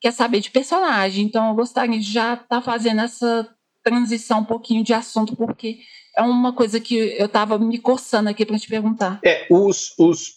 quer 0.02 0.12
saber 0.12 0.40
de 0.40 0.50
personagem. 0.50 1.24
Então, 1.24 1.50
eu 1.50 1.56
gostaria 1.56 2.00
de 2.00 2.12
já 2.12 2.34
estar 2.34 2.48
tá 2.48 2.62
fazendo 2.62 3.02
essa 3.02 3.48
transição 3.84 4.40
um 4.40 4.44
pouquinho 4.44 4.84
de 4.84 4.94
assunto, 4.94 5.36
porque 5.36 5.80
é 6.18 6.22
uma 6.22 6.54
coisa 6.54 6.80
que 6.80 6.96
eu 6.96 7.26
estava 7.26 7.58
me 7.58 7.78
coçando 7.78 8.30
aqui 8.30 8.46
para 8.46 8.58
te 8.58 8.68
perguntar. 8.68 9.20
É, 9.24 9.46
os, 9.50 9.94
os 9.98 10.34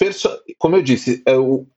como 0.59 0.76
eu 0.76 0.83
disse, 0.83 1.22
é, 1.26 1.33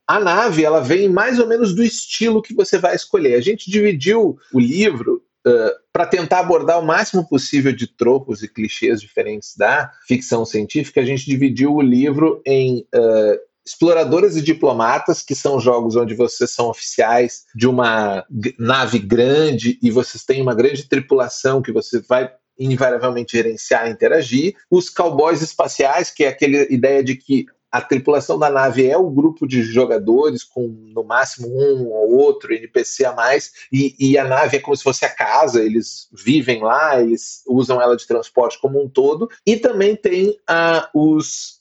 a 0.08 0.20
nave 0.20 0.64
ela 0.64 0.82
vem 0.82 1.08
mais 1.08 1.40
ou 1.40 1.48
menos 1.48 1.76
do 1.76 1.84
estilo 1.84 2.42
que 2.42 2.54
você 2.54 2.78
vai 2.78 2.96
escolher. 2.96 3.36
A 3.36 3.42
gente 3.42 3.70
dividiu 3.70 4.38
o 4.54 4.60
livro 4.60 5.24
Uh, 5.44 5.74
para 5.92 6.06
tentar 6.06 6.38
abordar 6.38 6.80
o 6.80 6.86
máximo 6.86 7.28
possível 7.28 7.74
de 7.74 7.88
tropos 7.88 8.44
e 8.44 8.48
clichês 8.48 9.02
diferentes 9.02 9.58
da 9.58 9.92
ficção 10.08 10.46
científica, 10.46 11.02
a 11.02 11.04
gente 11.04 11.26
dividiu 11.26 11.74
o 11.74 11.82
livro 11.82 12.44
em 12.46 12.86
uh, 12.94 13.40
Exploradores 13.66 14.36
e 14.36 14.42
Diplomatas, 14.42 15.24
que 15.24 15.34
são 15.34 15.60
jogos 15.60 15.96
onde 15.96 16.14
vocês 16.14 16.52
são 16.52 16.68
oficiais 16.68 17.46
de 17.56 17.68
uma 17.68 18.26
nave 18.60 19.00
grande 19.00 19.80
e 19.82 19.90
vocês 19.90 20.24
têm 20.24 20.42
uma 20.42 20.54
grande 20.56 20.88
tripulação 20.88 21.62
que 21.62 21.72
você 21.72 22.00
vai 22.02 22.32
invariavelmente 22.66 23.38
gerenciar 23.38 23.88
e 23.88 23.92
interagir. 23.92 24.56
Os 24.70 24.90
cowboys 24.90 25.42
espaciais, 25.42 26.12
que 26.12 26.24
é 26.24 26.28
aquela 26.30 26.72
ideia 26.72 27.04
de 27.04 27.16
que 27.16 27.46
a 27.72 27.80
tripulação 27.80 28.38
da 28.38 28.50
nave 28.50 28.86
é 28.86 28.98
o 28.98 29.10
grupo 29.10 29.48
de 29.48 29.64
jogadores 29.64 30.44
com 30.44 30.68
no 30.94 31.04
máximo 31.04 31.48
um 31.48 31.88
ou 31.88 32.18
outro 32.18 32.54
NPC 32.54 33.06
a 33.06 33.14
mais 33.14 33.52
e, 33.72 33.96
e, 33.98 34.18
a 34.18 34.26
nave 34.26 34.58
é 34.58 34.60
como 34.60 34.76
se 34.76 34.84
fosse 34.84 35.06
a 35.06 35.10
casa 35.10 35.64
eles 35.64 36.10
vivem 36.12 36.62
lá 36.62 37.02
eles 37.02 37.44
usam 37.48 37.82
ela 37.82 37.96
de 37.96 38.06
transporte 38.06 38.60
como 38.60 38.84
um 38.84 38.90
todo 38.90 39.30
e 39.46 39.56
também 39.56 39.96
tem 39.96 40.32
uh, 40.50 40.86
os 40.94 41.60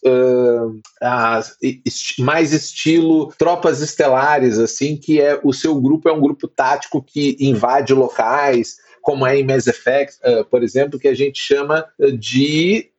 est 1.62 2.18
mais 2.18 2.52
estilo 2.52 3.32
tropas 3.38 3.80
estelares 3.80 4.58
assim 4.58 4.96
que 4.96 5.20
é 5.20 5.40
o 5.44 5.52
seu 5.52 5.80
grupo 5.80 6.08
é 6.08 6.12
um 6.12 6.20
grupo 6.20 6.48
tático 6.48 7.00
que 7.00 7.36
invade 7.38 7.94
locais 7.94 8.78
como 9.00 9.26
é 9.26 9.38
em 9.38 9.44
Mass 9.44 9.66
Effect, 9.66 10.18
uh, 10.24 10.44
por 10.44 10.62
exemplo, 10.62 10.98
que 10.98 11.08
a 11.08 11.14
gente 11.14 11.40
chama 11.40 11.86
de 12.18 12.90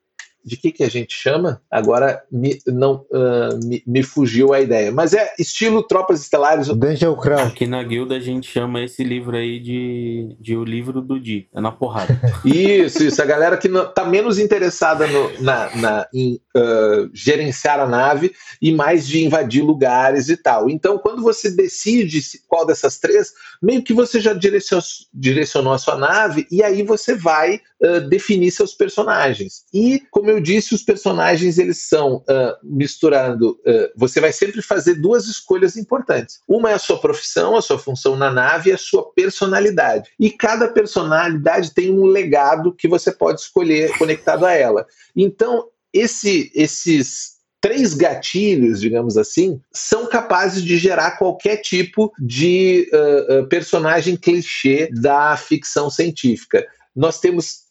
de 0.44 0.58
que, 0.58 0.72
que 0.72 0.84
a 0.84 0.90
gente 0.90 1.14
chama? 1.14 1.62
Agora 1.70 2.22
me, 2.32 2.60
não, 2.66 3.06
uh, 3.12 3.66
me, 3.66 3.84
me, 3.86 4.04
fugiu 4.04 4.54
a 4.54 4.60
ideia. 4.60 4.92
Mas 4.92 5.14
é 5.14 5.34
estilo 5.38 5.84
Tropas 5.84 6.22
Estelares. 6.22 6.68
Dungeon 6.68 7.16
Crawl. 7.16 7.48
Aqui 7.48 7.68
na 7.68 7.84
guilda 7.84 8.16
a 8.16 8.20
gente 8.20 8.50
chama 8.50 8.84
esse 8.84 9.04
livro 9.04 9.38
aí 9.38 9.60
de, 9.60 10.36
de 10.40 10.56
O 10.56 10.64
Livro 10.64 11.02
do 11.02 11.20
Di. 11.20 11.48
É 11.54 11.62
na 11.62 11.72
porrada. 11.72 12.20
Isso, 12.44 13.04
isso. 13.04 13.22
A 13.22 13.26
galera 13.26 13.58
que 13.58 13.68
não, 13.68 13.92
tá 13.92 14.04
menos 14.04 14.40
interessada 14.40 15.06
no, 15.08 15.42
na, 15.42 15.76
na, 15.76 16.08
em 16.14 16.40
uh, 16.56 17.10
gerenciar 17.14 17.80
a 17.80 17.88
nave 17.88 18.34
e 18.62 18.72
mais 18.72 19.08
de 19.08 19.24
invadir 19.24 19.64
lugares 19.64 20.30
e 20.30 20.38
tal. 20.38 20.70
Então, 20.70 20.98
quando 20.98 21.22
você 21.22 21.52
decide 21.52 22.22
qual 22.48 22.66
dessas 22.66 22.98
três, 23.00 23.32
meio 23.62 23.84
que 23.84 23.94
você 23.94 24.20
já 24.20 24.34
direcionou, 24.34 24.84
direcionou 25.14 25.74
a 25.74 25.78
sua 25.78 25.98
nave 25.98 26.48
e 26.52 26.64
aí 26.64 26.84
você 26.84 27.16
vai 27.16 27.62
uh, 27.82 28.02
definir 28.10 28.52
seus 28.52 28.74
personagens. 28.74 29.64
E, 29.74 30.02
como 30.10 30.31
eu 30.32 30.40
disse, 30.40 30.74
os 30.74 30.84
personagens 30.84 31.58
eles 31.58 31.88
são 31.88 32.18
uh, 32.18 32.56
misturando. 32.64 33.60
Uh, 33.66 33.92
você 33.96 34.20
vai 34.20 34.32
sempre 34.32 34.62
fazer 34.62 34.96
duas 34.96 35.28
escolhas 35.28 35.76
importantes. 35.78 36.40
Uma 36.48 36.72
é 36.72 36.74
a 36.74 36.80
sua 36.80 37.00
profissão, 37.00 37.56
a 37.56 37.62
sua 37.62 37.78
função 37.78 38.16
na 38.16 38.32
nave 38.32 38.70
e 38.70 38.74
a 38.74 38.78
sua 38.78 39.12
personalidade. 39.14 40.10
E 40.20 40.30
cada 40.30 40.68
personalidade 40.68 41.74
tem 41.74 41.92
um 41.92 42.06
legado 42.06 42.74
que 42.74 42.88
você 42.88 43.12
pode 43.12 43.42
escolher 43.42 43.98
conectado 43.98 44.46
a 44.46 44.52
ela. 44.52 44.86
Então, 45.16 45.68
esse, 45.94 46.52
esses 46.56 47.42
três 47.60 47.94
gatilhos, 47.94 48.82
digamos 48.82 49.18
assim, 49.18 49.62
são 49.72 50.08
capazes 50.08 50.64
de 50.64 50.78
gerar 50.78 51.18
qualquer 51.18 51.58
tipo 51.58 52.12
de 52.20 52.90
uh, 52.92 53.46
personagem 53.48 54.18
clichê 54.18 54.90
da 54.92 55.38
ficção 55.38 55.90
científica. 55.90 56.66
Nós 56.96 57.20
temos 57.20 57.71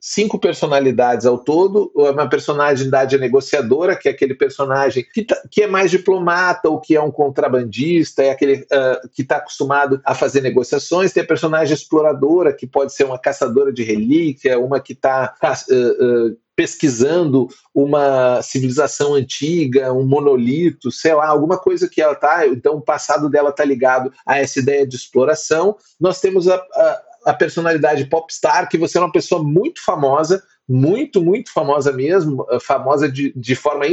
cinco 0.00 0.38
personalidades 0.38 1.26
ao 1.26 1.38
todo. 1.38 1.92
Uma 1.94 2.28
personalidade 2.28 3.18
negociadora, 3.18 3.96
que 3.96 4.08
é 4.08 4.12
aquele 4.12 4.34
personagem 4.34 5.06
que, 5.12 5.24
tá, 5.24 5.40
que 5.50 5.62
é 5.62 5.66
mais 5.66 5.90
diplomata, 5.90 6.68
ou 6.68 6.80
que 6.80 6.96
é 6.96 7.00
um 7.00 7.10
contrabandista, 7.10 8.22
é 8.22 8.30
aquele 8.30 8.54
uh, 8.62 9.08
que 9.14 9.22
está 9.22 9.36
acostumado 9.36 10.00
a 10.04 10.14
fazer 10.14 10.40
negociações. 10.40 11.12
Tem 11.12 11.22
a 11.22 11.26
personagem 11.26 11.74
exploradora, 11.74 12.52
que 12.52 12.66
pode 12.66 12.92
ser 12.92 13.04
uma 13.04 13.18
caçadora 13.18 13.72
de 13.72 13.82
relíquia, 13.82 14.58
uma 14.58 14.80
que 14.80 14.92
está 14.92 15.34
uh, 15.42 16.36
pesquisando 16.58 17.46
uma 17.72 18.42
civilização 18.42 19.14
antiga, 19.14 19.92
um 19.92 20.04
monolito, 20.04 20.90
sei 20.90 21.14
lá, 21.14 21.28
alguma 21.28 21.56
coisa 21.56 21.88
que 21.88 22.02
ela 22.02 22.16
tá, 22.16 22.48
então 22.48 22.74
o 22.74 22.80
passado 22.80 23.30
dela 23.30 23.52
tá 23.52 23.64
ligado 23.64 24.12
a 24.26 24.40
essa 24.40 24.58
ideia 24.58 24.84
de 24.84 24.96
exploração. 24.96 25.76
Nós 26.00 26.20
temos 26.20 26.48
a, 26.48 26.60
a 27.28 27.34
personalidade 27.34 28.06
popstar, 28.06 28.68
que 28.68 28.78
você 28.78 28.96
é 28.96 29.00
uma 29.00 29.12
pessoa 29.12 29.42
muito 29.42 29.84
famosa, 29.84 30.42
muito, 30.66 31.22
muito 31.22 31.52
famosa 31.52 31.92
mesmo, 31.92 32.46
famosa 32.60 33.10
de, 33.10 33.32
de 33.36 33.54
forma 33.54 33.86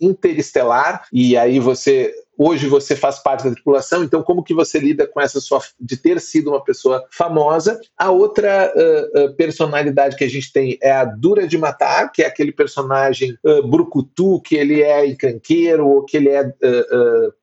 interestelar, 0.00 1.06
e 1.12 1.36
aí 1.36 1.60
você 1.60 2.12
hoje 2.42 2.66
você 2.66 2.96
faz 2.96 3.18
parte 3.18 3.44
da 3.44 3.52
tripulação, 3.52 4.02
então 4.02 4.22
como 4.22 4.42
que 4.42 4.54
você 4.54 4.78
lida 4.78 5.06
com 5.06 5.20
essa 5.20 5.40
sua 5.40 5.60
de 5.80 5.96
ter 5.96 6.20
sido 6.20 6.50
uma 6.50 6.62
pessoa 6.62 7.04
famosa? 7.10 7.80
A 7.96 8.10
outra 8.10 8.72
uh, 8.74 9.24
uh, 9.24 9.36
personalidade 9.36 10.16
que 10.16 10.24
a 10.24 10.28
gente 10.28 10.52
tem 10.52 10.78
é 10.82 10.90
a 10.90 11.04
Dura 11.04 11.46
de 11.46 11.56
Matar, 11.56 12.10
que 12.10 12.22
é 12.22 12.26
aquele 12.26 12.52
personagem 12.52 13.36
uh, 13.44 13.66
brucutu, 13.66 14.40
que 14.40 14.56
ele 14.56 14.82
é 14.82 15.06
encrenqueiro, 15.06 15.86
ou 15.86 16.04
que 16.04 16.16
ele 16.16 16.28
é 16.28 16.52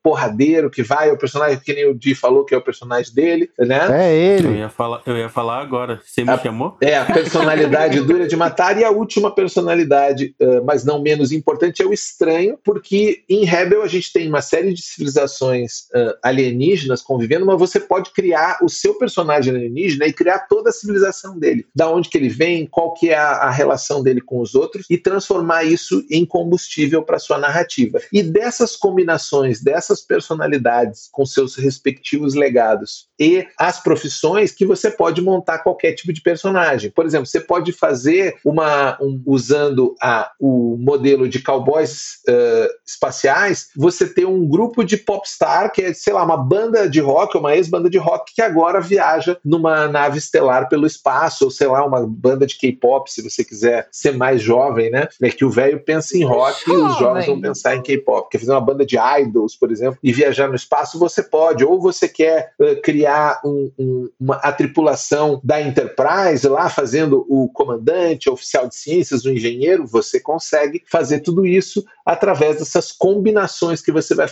porradeiro, 0.04 0.70
que 0.70 0.84
vai, 0.84 1.10
é 1.10 1.14
o 1.14 1.18
personagem 1.18 1.60
que 1.60 1.74
nem 1.74 1.86
o 1.86 1.93
Di 1.93 2.16
falou 2.16 2.43
que 2.43 2.54
é 2.54 2.58
o 2.58 2.64
personagem 2.64 3.14
dele, 3.14 3.50
né? 3.58 4.08
É 4.08 4.16
ele. 4.16 4.47
Eu 4.47 4.56
ia 4.56 4.70
falar, 4.70 5.02
eu 5.06 5.18
ia 5.18 5.30
falar 5.30 5.62
agora, 5.62 6.00
você 6.04 6.24
me 6.24 6.32
a, 6.32 6.38
chamou? 6.38 6.78
É, 6.82 6.97
a 6.97 7.06
personalidade 7.06 8.02
Dura 8.02 8.28
de 8.28 8.36
Matar, 8.36 8.78
e 8.78 8.84
a 8.84 8.89
última 8.89 9.34
personalidade, 9.34 10.36
mas 10.66 10.84
não 10.84 11.02
menos 11.02 11.32
importante, 11.32 11.82
é 11.82 11.86
o 11.86 11.93
estranho, 11.93 12.58
porque 12.64 13.24
em 13.30 13.45
Rebel 13.45 13.84
a 13.84 13.88
gente 13.88 14.12
tem 14.12 14.28
uma 14.28 14.41
série 14.41 14.74
de 14.74 14.82
civilizações 14.90 15.88
uh, 15.94 16.18
alienígenas 16.24 17.02
convivendo, 17.02 17.46
mas 17.46 17.60
você 17.60 17.80
pode 17.80 18.12
criar 18.12 18.60
o 18.62 18.70
seu 18.70 18.96
personagem 18.96 19.54
alienígena 19.54 20.06
e 20.06 20.14
criar 20.14 20.40
toda 20.40 20.70
a 20.70 20.74
civilização 20.74 21.38
dele, 21.38 21.66
da 21.76 21.90
onde 21.90 22.10
que 22.10 22.18
ele 22.18 22.30
vem, 22.30 22.66
qual 22.66 22.94
que 22.94 23.10
é 23.10 23.18
a, 23.18 23.32
a 23.32 23.52
relação 23.52 24.04
dele 24.04 24.22
com 24.22 24.40
os 24.40 24.56
outros 24.56 24.86
e 24.90 24.98
transformar 24.98 25.64
isso 25.64 26.06
em 26.10 26.26
combustível 26.26 27.04
para 27.04 27.20
sua 27.20 27.38
narrativa. 27.38 28.00
E 28.12 28.22
dessas 28.22 28.76
combinações, 28.76 29.62
dessas 29.62 30.02
personalidades 30.02 31.10
com 31.12 31.26
seus 31.26 31.56
respectivos 31.56 32.34
legados 32.34 33.08
e 33.20 33.46
as 33.58 33.82
profissões 33.82 34.52
que 34.52 34.66
você 34.66 34.90
pode 34.90 35.22
montar 35.22 35.60
qualquer 35.60 35.94
tipo 35.94 36.14
de 36.14 36.22
personagem. 36.22 36.92
Por 36.92 37.06
exemplo, 37.06 37.26
você 37.26 37.40
pode 37.40 37.72
fazer 37.72 38.38
uma 38.44 38.98
um, 39.02 39.22
usando 39.26 39.96
a, 40.02 40.32
o 40.40 40.78
modelo 40.78 41.28
de 41.28 41.42
cowboys 41.42 42.20
uh, 42.28 42.70
espaciais, 42.86 43.70
você 43.76 44.08
ter 44.08 44.26
um 44.26 44.48
grupo 44.48 44.68
grupo 44.70 44.84
de 44.84 44.97
popstar, 44.97 45.72
que 45.72 45.82
é, 45.82 45.93
sei 45.93 46.13
lá, 46.13 46.24
uma 46.24 46.38
banda 46.38 46.88
de 46.88 46.99
rock, 46.99 47.38
uma 47.38 47.55
ex-banda 47.55 47.89
de 47.89 47.97
rock 47.97 48.34
que 48.36 48.41
agora 48.41 48.80
viaja 48.80 49.38
numa 49.43 49.88
nave 49.88 50.20
estelar 50.20 50.70
pelo 50.70 50.86
espaço, 50.86 51.45
ou 51.45 51.51
sei 51.51 51.67
lá, 51.67 51.86
uma 51.86 52.05
banda 52.05 52.45
de 52.45 52.55
K-pop, 52.55 53.11
se 53.11 53.22
você 53.22 53.43
quiser 53.43 53.88
ser 53.91 54.15
mais 54.15 54.41
jovem, 54.41 54.89
né? 54.89 55.07
É 55.22 55.30
que 55.30 55.43
o 55.43 55.49
velho 55.49 55.84
pensa 55.84 56.15
em 56.17 56.24
rock 56.24 56.70
e 56.70 56.72
os 56.72 56.97
jovens 56.97 57.26
vão 57.26 57.41
pensar 57.41 57.76
em 57.76 57.82
K-pop. 57.82 58.30
Quer 58.30 58.39
fazer 58.39 58.51
uma 58.51 58.61
banda 58.61 58.86
de 58.86 58.97
idols, 58.97 59.55
por 59.55 59.72
exemplo, 59.72 59.97
e 60.03 60.13
viajar 60.13 60.47
no 60.47 60.55
espaço, 60.55 60.99
você 60.99 61.24
pode. 61.24 61.65
Ou 61.65 61.82
você 61.82 62.07
quer 62.07 62.51
uh, 62.59 62.80
criar 62.82 63.41
um, 63.43 63.72
um, 63.78 64.09
uma, 64.20 64.36
a 64.36 64.51
tripulação 64.51 65.41
da 65.43 65.61
Enterprise 65.61 66.47
lá, 66.47 66.70
fazendo 66.70 67.26
o 67.28 67.49
comandante, 67.49 68.30
o 68.30 68.34
oficial 68.34 68.67
de 68.67 68.76
ciências, 68.76 69.26
o 69.26 69.32
engenheiro, 69.32 69.88
você 69.88 70.20
consegue 70.20 70.84
fazer 70.86 71.20
tudo 71.20 71.45
isso 71.45 71.84
através 72.05 72.57
dessas 72.57 72.91
combinações 72.91 73.82
que 73.82 73.91
você 73.91 74.13
vai 74.13 74.28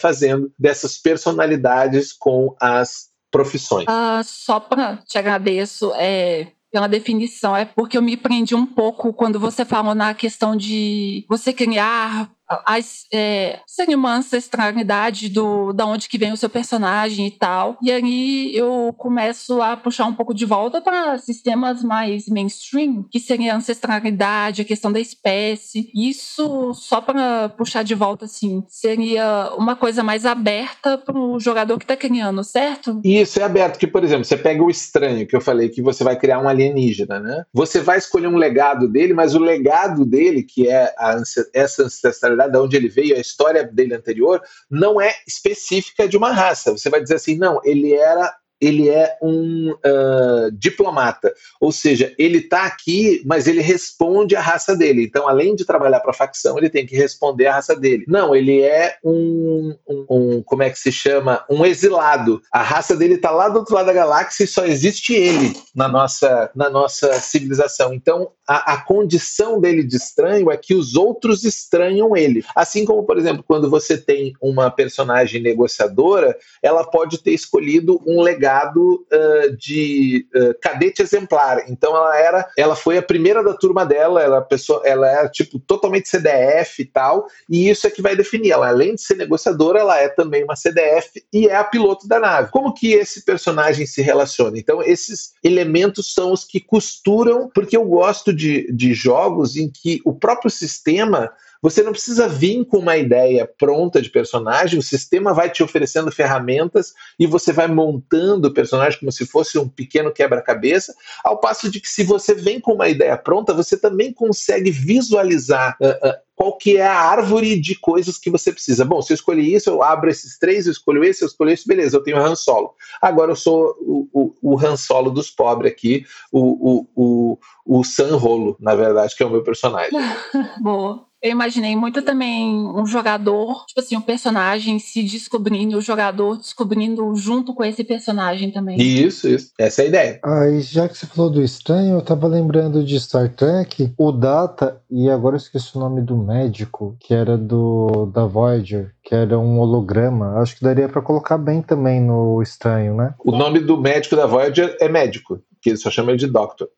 dessas 0.57 0.97
personalidades 0.97 2.13
com 2.13 2.55
as 2.59 3.09
profissões. 3.32 3.86
Uh, 3.88 4.23
só 4.23 4.59
para 4.59 4.97
te 4.97 5.17
agradeço, 5.17 5.91
é, 5.95 6.47
pela 6.71 6.88
definição, 6.88 7.55
é 7.55 7.65
porque 7.65 7.97
eu 7.97 8.01
me 8.01 8.17
prendi 8.17 8.53
um 8.55 8.65
pouco 8.65 9.13
quando 9.13 9.39
você 9.39 9.63
falou 9.65 9.95
na 9.95 10.13
questão 10.13 10.55
de 10.55 11.25
você 11.30 11.53
criar 11.53 12.30
a, 12.49 12.77
é, 13.13 13.59
seria 13.65 13.97
uma 13.97 14.15
ancestralidade 14.15 15.29
do 15.29 15.73
da 15.73 15.85
onde 15.85 16.07
que 16.07 16.17
vem 16.17 16.31
o 16.31 16.37
seu 16.37 16.49
personagem 16.49 17.27
e 17.27 17.31
tal. 17.31 17.77
E 17.81 17.91
aí 17.91 18.55
eu 18.55 18.93
começo 18.97 19.61
a 19.61 19.75
puxar 19.75 20.05
um 20.05 20.13
pouco 20.13 20.33
de 20.33 20.45
volta 20.45 20.81
para 20.81 21.17
sistemas 21.17 21.83
mais 21.83 22.27
mainstream, 22.27 23.05
que 23.11 23.19
seria 23.19 23.53
a 23.53 23.57
ancestralidade, 23.57 24.61
a 24.61 24.65
questão 24.65 24.91
da 24.91 24.99
espécie. 24.99 25.91
Isso 25.93 26.73
só 26.73 27.01
para 27.01 27.49
puxar 27.49 27.83
de 27.83 27.95
volta 27.95 28.25
assim, 28.25 28.63
seria 28.67 29.53
uma 29.57 29.75
coisa 29.75 30.03
mais 30.03 30.25
aberta 30.25 30.97
para 30.97 31.17
o 31.17 31.39
jogador 31.39 31.77
que 31.77 31.83
está 31.83 31.97
criando, 31.97 32.43
certo? 32.43 33.01
Isso 33.03 33.39
é 33.39 33.43
aberto, 33.43 33.77
que 33.77 33.87
por 33.87 34.03
exemplo, 34.03 34.25
você 34.25 34.37
pega 34.37 34.63
o 34.63 34.69
estranho 34.69 35.27
que 35.27 35.35
eu 35.35 35.41
falei 35.41 35.69
que 35.69 35.81
você 35.81 36.03
vai 36.03 36.17
criar 36.17 36.39
um 36.39 36.47
alienígena, 36.47 37.19
né? 37.19 37.45
Você 37.53 37.81
vai 37.81 37.97
escolher 37.97 38.27
um 38.27 38.37
legado 38.37 38.87
dele, 38.87 39.13
mas 39.13 39.35
o 39.35 39.39
legado 39.39 40.05
dele, 40.05 40.43
que 40.43 40.67
é 40.67 40.93
a, 40.97 41.21
essa 41.53 41.83
ancestralidade 41.83 42.36
verdade, 42.38 42.51
de 42.51 42.57
onde 42.57 42.77
ele 42.77 42.89
veio, 42.89 43.15
a 43.15 43.19
história 43.19 43.63
dele 43.63 43.95
anterior, 43.95 44.41
não 44.69 45.01
é 45.01 45.13
específica 45.27 46.07
de 46.07 46.17
uma 46.17 46.31
raça. 46.31 46.71
Você 46.71 46.89
vai 46.89 47.01
dizer 47.01 47.15
assim, 47.15 47.38
não, 47.38 47.59
ele 47.63 47.93
era 47.93 48.33
ele 48.60 48.89
é 48.89 49.16
um 49.22 49.72
uh, 49.72 50.51
diplomata, 50.51 51.34
ou 51.62 51.72
seja, 51.72 52.14
ele 52.18 52.39
está 52.39 52.64
aqui, 52.64 53.22
mas 53.26 53.47
ele 53.47 53.62
responde 53.62 54.36
à 54.36 54.41
raça 54.41 54.76
dele. 54.76 55.03
Então, 55.03 55.28
além 55.28 55.55
de 55.55 55.66
trabalhar 55.66 55.99
para 55.99 56.12
a 56.12 56.16
facção, 56.16 56.58
ele 56.58 56.70
tem 56.70 56.86
que 56.86 56.95
responder 56.95 57.47
à 57.47 57.55
raça 57.55 57.76
dele. 57.76 58.05
Não, 58.08 58.36
ele 58.36 58.62
é 58.62 58.97
um, 59.03 59.76
um, 59.88 60.05
um, 60.10 60.43
como 60.43 60.64
é 60.64 60.70
que 60.70 60.80
se 60.80 60.91
chama, 60.91 61.45
um 61.49 61.66
exilado. 61.66 62.41
A 62.51 62.62
raça 62.64 62.95
dele 62.95 63.16
está 63.16 63.32
lá 63.32 63.47
do 63.49 63.60
outro 63.60 63.76
lado 63.76 63.86
da 63.86 63.93
galáxia 63.93 64.43
e 64.43 64.47
só 64.47 64.66
existe 64.66 65.14
ele 65.14 65.53
na 65.76 65.88
nossa, 65.88 66.49
na 66.55 66.70
nossa 66.70 67.14
civilização. 67.20 67.93
Então, 67.93 68.32
a, 68.47 68.74
a 68.74 68.82
condição 68.82 69.60
dele 69.60 69.84
de 69.84 69.97
estranho 69.97 70.49
é 70.49 70.58
que 70.58 70.74
os 70.74 70.95
outros 70.95 71.43
estranham 71.43 72.16
ele. 72.18 72.43
Assim 72.55 72.86
como, 72.86 73.03
por 73.03 73.18
exemplo, 73.18 73.43
quando 73.47 73.70
você 73.70 73.97
tem 73.97 74.34
uma 74.41 74.72
personagem 74.72 75.41
negociadora, 75.41 76.36
ela 76.64 76.84
pode 76.84 77.20
ter 77.20 77.32
escolhido 77.32 78.01
um 78.05 78.22
legado 78.22 78.46
legado 78.47 79.05
uh, 79.11 79.57
de 79.57 80.25
uh, 80.33 80.55
cadete 80.61 81.01
exemplar. 81.01 81.69
Então 81.69 81.95
ela 81.95 82.17
era, 82.17 82.49
ela 82.57 82.75
foi 82.75 82.97
a 82.97 83.03
primeira 83.03 83.43
da 83.43 83.53
turma 83.53 83.85
dela, 83.85 84.23
ela 84.23 84.41
pessoa, 84.41 84.81
ela 84.85 85.07
era 85.09 85.29
tipo 85.29 85.59
totalmente 85.59 86.07
CDF 86.07 86.81
e 86.81 86.85
tal, 86.85 87.27
e 87.49 87.69
isso 87.69 87.85
é 87.85 87.89
que 87.89 88.01
vai 88.01 88.15
definir. 88.15 88.51
Ela 88.51 88.69
além 88.69 88.95
de 88.95 89.01
ser 89.01 89.15
negociadora, 89.15 89.79
ela 89.79 89.99
é 89.99 90.07
também 90.07 90.43
uma 90.43 90.55
CDF 90.55 91.23
e 91.33 91.47
é 91.47 91.55
a 91.55 91.63
piloto 91.63 92.07
da 92.07 92.19
nave. 92.19 92.51
Como 92.51 92.73
que 92.73 92.93
esse 92.93 93.25
personagem 93.25 93.85
se 93.85 94.01
relaciona? 94.01 94.57
Então 94.57 94.81
esses 94.81 95.33
elementos 95.43 96.13
são 96.13 96.31
os 96.31 96.45
que 96.45 96.61
costuram, 96.61 97.49
porque 97.53 97.75
eu 97.75 97.83
gosto 97.83 98.33
de, 98.33 98.71
de 98.71 98.93
jogos 98.93 99.57
em 99.57 99.69
que 99.69 100.01
o 100.05 100.13
próprio 100.13 100.49
sistema 100.49 101.31
você 101.62 101.84
não 101.84 101.91
precisa 101.91 102.28
vir 102.28 102.66
com 102.66 102.78
uma 102.78 102.97
ideia 102.97 103.49
pronta 103.58 104.01
de 104.01 104.10
personagem, 104.10 104.80
o 104.80 104.84
sistema 104.84 105.34
vai 105.34 105.49
te 105.49 105.64
oferecendo 105.64 106.12
ferramentas 106.12 106.93
e 107.20 107.26
você 107.26 107.51
vai 107.51 107.68
montando 107.68 108.47
o 108.47 108.53
personagem 108.53 108.99
como 108.99 109.12
se 109.12 109.26
fosse 109.26 109.58
um 109.58 109.68
pequeno 109.68 110.12
quebra-cabeça, 110.12 110.93
ao 111.24 111.39
passo 111.39 111.70
de 111.70 111.80
que 111.80 111.88
se 111.88 112.03
você 112.03 112.34
vem 112.34 112.60
com 112.60 112.74
uma 112.74 112.89
ideia 112.89 113.18
pronta, 113.18 113.53
você 113.53 113.78
também 113.78 114.14
consegue 114.14 114.72
visualizar 114.72 115.78
uh, 115.82 116.10
uh, 116.10 116.28
qual 116.38 116.55
que 116.55 116.78
é 116.78 116.86
a 116.86 116.93
árvore 116.93 117.60
de 117.60 117.74
coisas 117.74 118.18
que 118.20 118.30
você 118.30 118.51
precisa. 118.51 118.86
Bom, 118.86 119.01
se 119.01 119.12
eu 119.12 119.16
escolhi 119.16 119.55
isso, 119.55 119.72
eu 119.72 119.82
abro 119.82 120.08
esses 120.08 120.38
três, 120.38 120.68
eu 120.68 120.72
escolho 120.72 121.03
esse, 121.03 121.24
eu 121.24 121.28
escolho 121.28 121.49
esse, 121.49 121.68
beleza, 121.68 121.97
eu 121.97 122.03
tenho 122.03 122.18
Han 122.18 122.36
Solo. 122.36 122.76
Agora 123.01 123.32
eu 123.32 123.36
sou 123.36 123.76
o, 123.82 124.08
o, 124.14 124.53
o 124.53 124.60
Han 124.60 124.78
Solo 124.78 125.10
dos 125.10 125.32
pobres 125.32 125.72
aqui, 125.72 126.05
o, 126.32 126.39
o, 126.39 126.88
o, 126.95 127.39
o 127.66 127.84
San 127.84 128.16
Rolo, 128.18 128.55
na 128.60 128.76
verdade, 128.76 129.16
que 129.16 129.24
é 129.24 129.26
o 129.26 129.32
meu 129.32 129.41
personagem. 129.43 129.99
Boa. 130.62 131.07
Eu 131.22 131.32
imaginei 131.32 131.76
muito 131.76 132.01
também 132.01 132.68
um 132.68 132.86
jogador, 132.86 133.65
tipo 133.65 133.80
assim, 133.80 133.97
um 133.97 134.01
personagem 134.01 134.78
se 134.78 135.01
descobrindo, 135.01 135.78
o 135.78 135.82
jogador 135.82 136.38
descobrindo 136.38 137.15
junto 137.15 137.53
com 137.55 137.63
esse 137.63 137.84
personagem 137.84 138.51
também. 138.51 138.80
Isso, 138.80 139.28
isso. 139.28 139.51
Essa 139.57 139.82
é 139.82 139.86
a 139.86 139.88
ideia. 139.88 140.20
Aí, 140.24 140.61
já 140.61 140.88
que 140.88 140.97
você 140.97 141.07
falou 141.07 141.32
do 141.32 141.41
estranho, 141.41 141.95
eu 141.95 142.01
tava 142.01 142.28
lembrando 142.28 142.84
de 142.84 142.99
Star 142.99 143.34
Trek, 143.34 143.93
o 143.97 144.11
Data, 144.11 144.80
e 144.91 145.09
agora 145.09 145.36
eu 145.36 145.39
esqueci 145.39 145.76
o 145.76 145.80
nome 145.80 146.01
do 146.01 146.15
médico, 146.15 146.95
que 146.99 147.13
era 147.13 147.38
do 147.38 148.05
da 148.13 148.26
Voyager, 148.26 148.93
que 149.03 149.15
era 149.15 149.39
um 149.39 149.59
holograma. 149.59 150.39
Acho 150.39 150.55
que 150.55 150.63
daria 150.63 150.88
para 150.88 151.01
colocar 151.01 151.38
bem 151.38 151.61
também 151.61 151.99
no 151.99 152.41
estranho, 152.43 152.95
né? 152.95 153.15
O 153.26 153.32
nome 153.32 153.59
do 153.59 153.78
médico 153.78 154.15
da 154.15 154.28
Voyager 154.28 154.78
é 154.80 154.88
médico 154.88 155.41
que 155.62 155.70
ele 155.70 155.78
só 155.78 155.89
chama 155.89 156.12
ele 156.12 156.20
de 156.20 156.28
Doctor. 156.28 156.70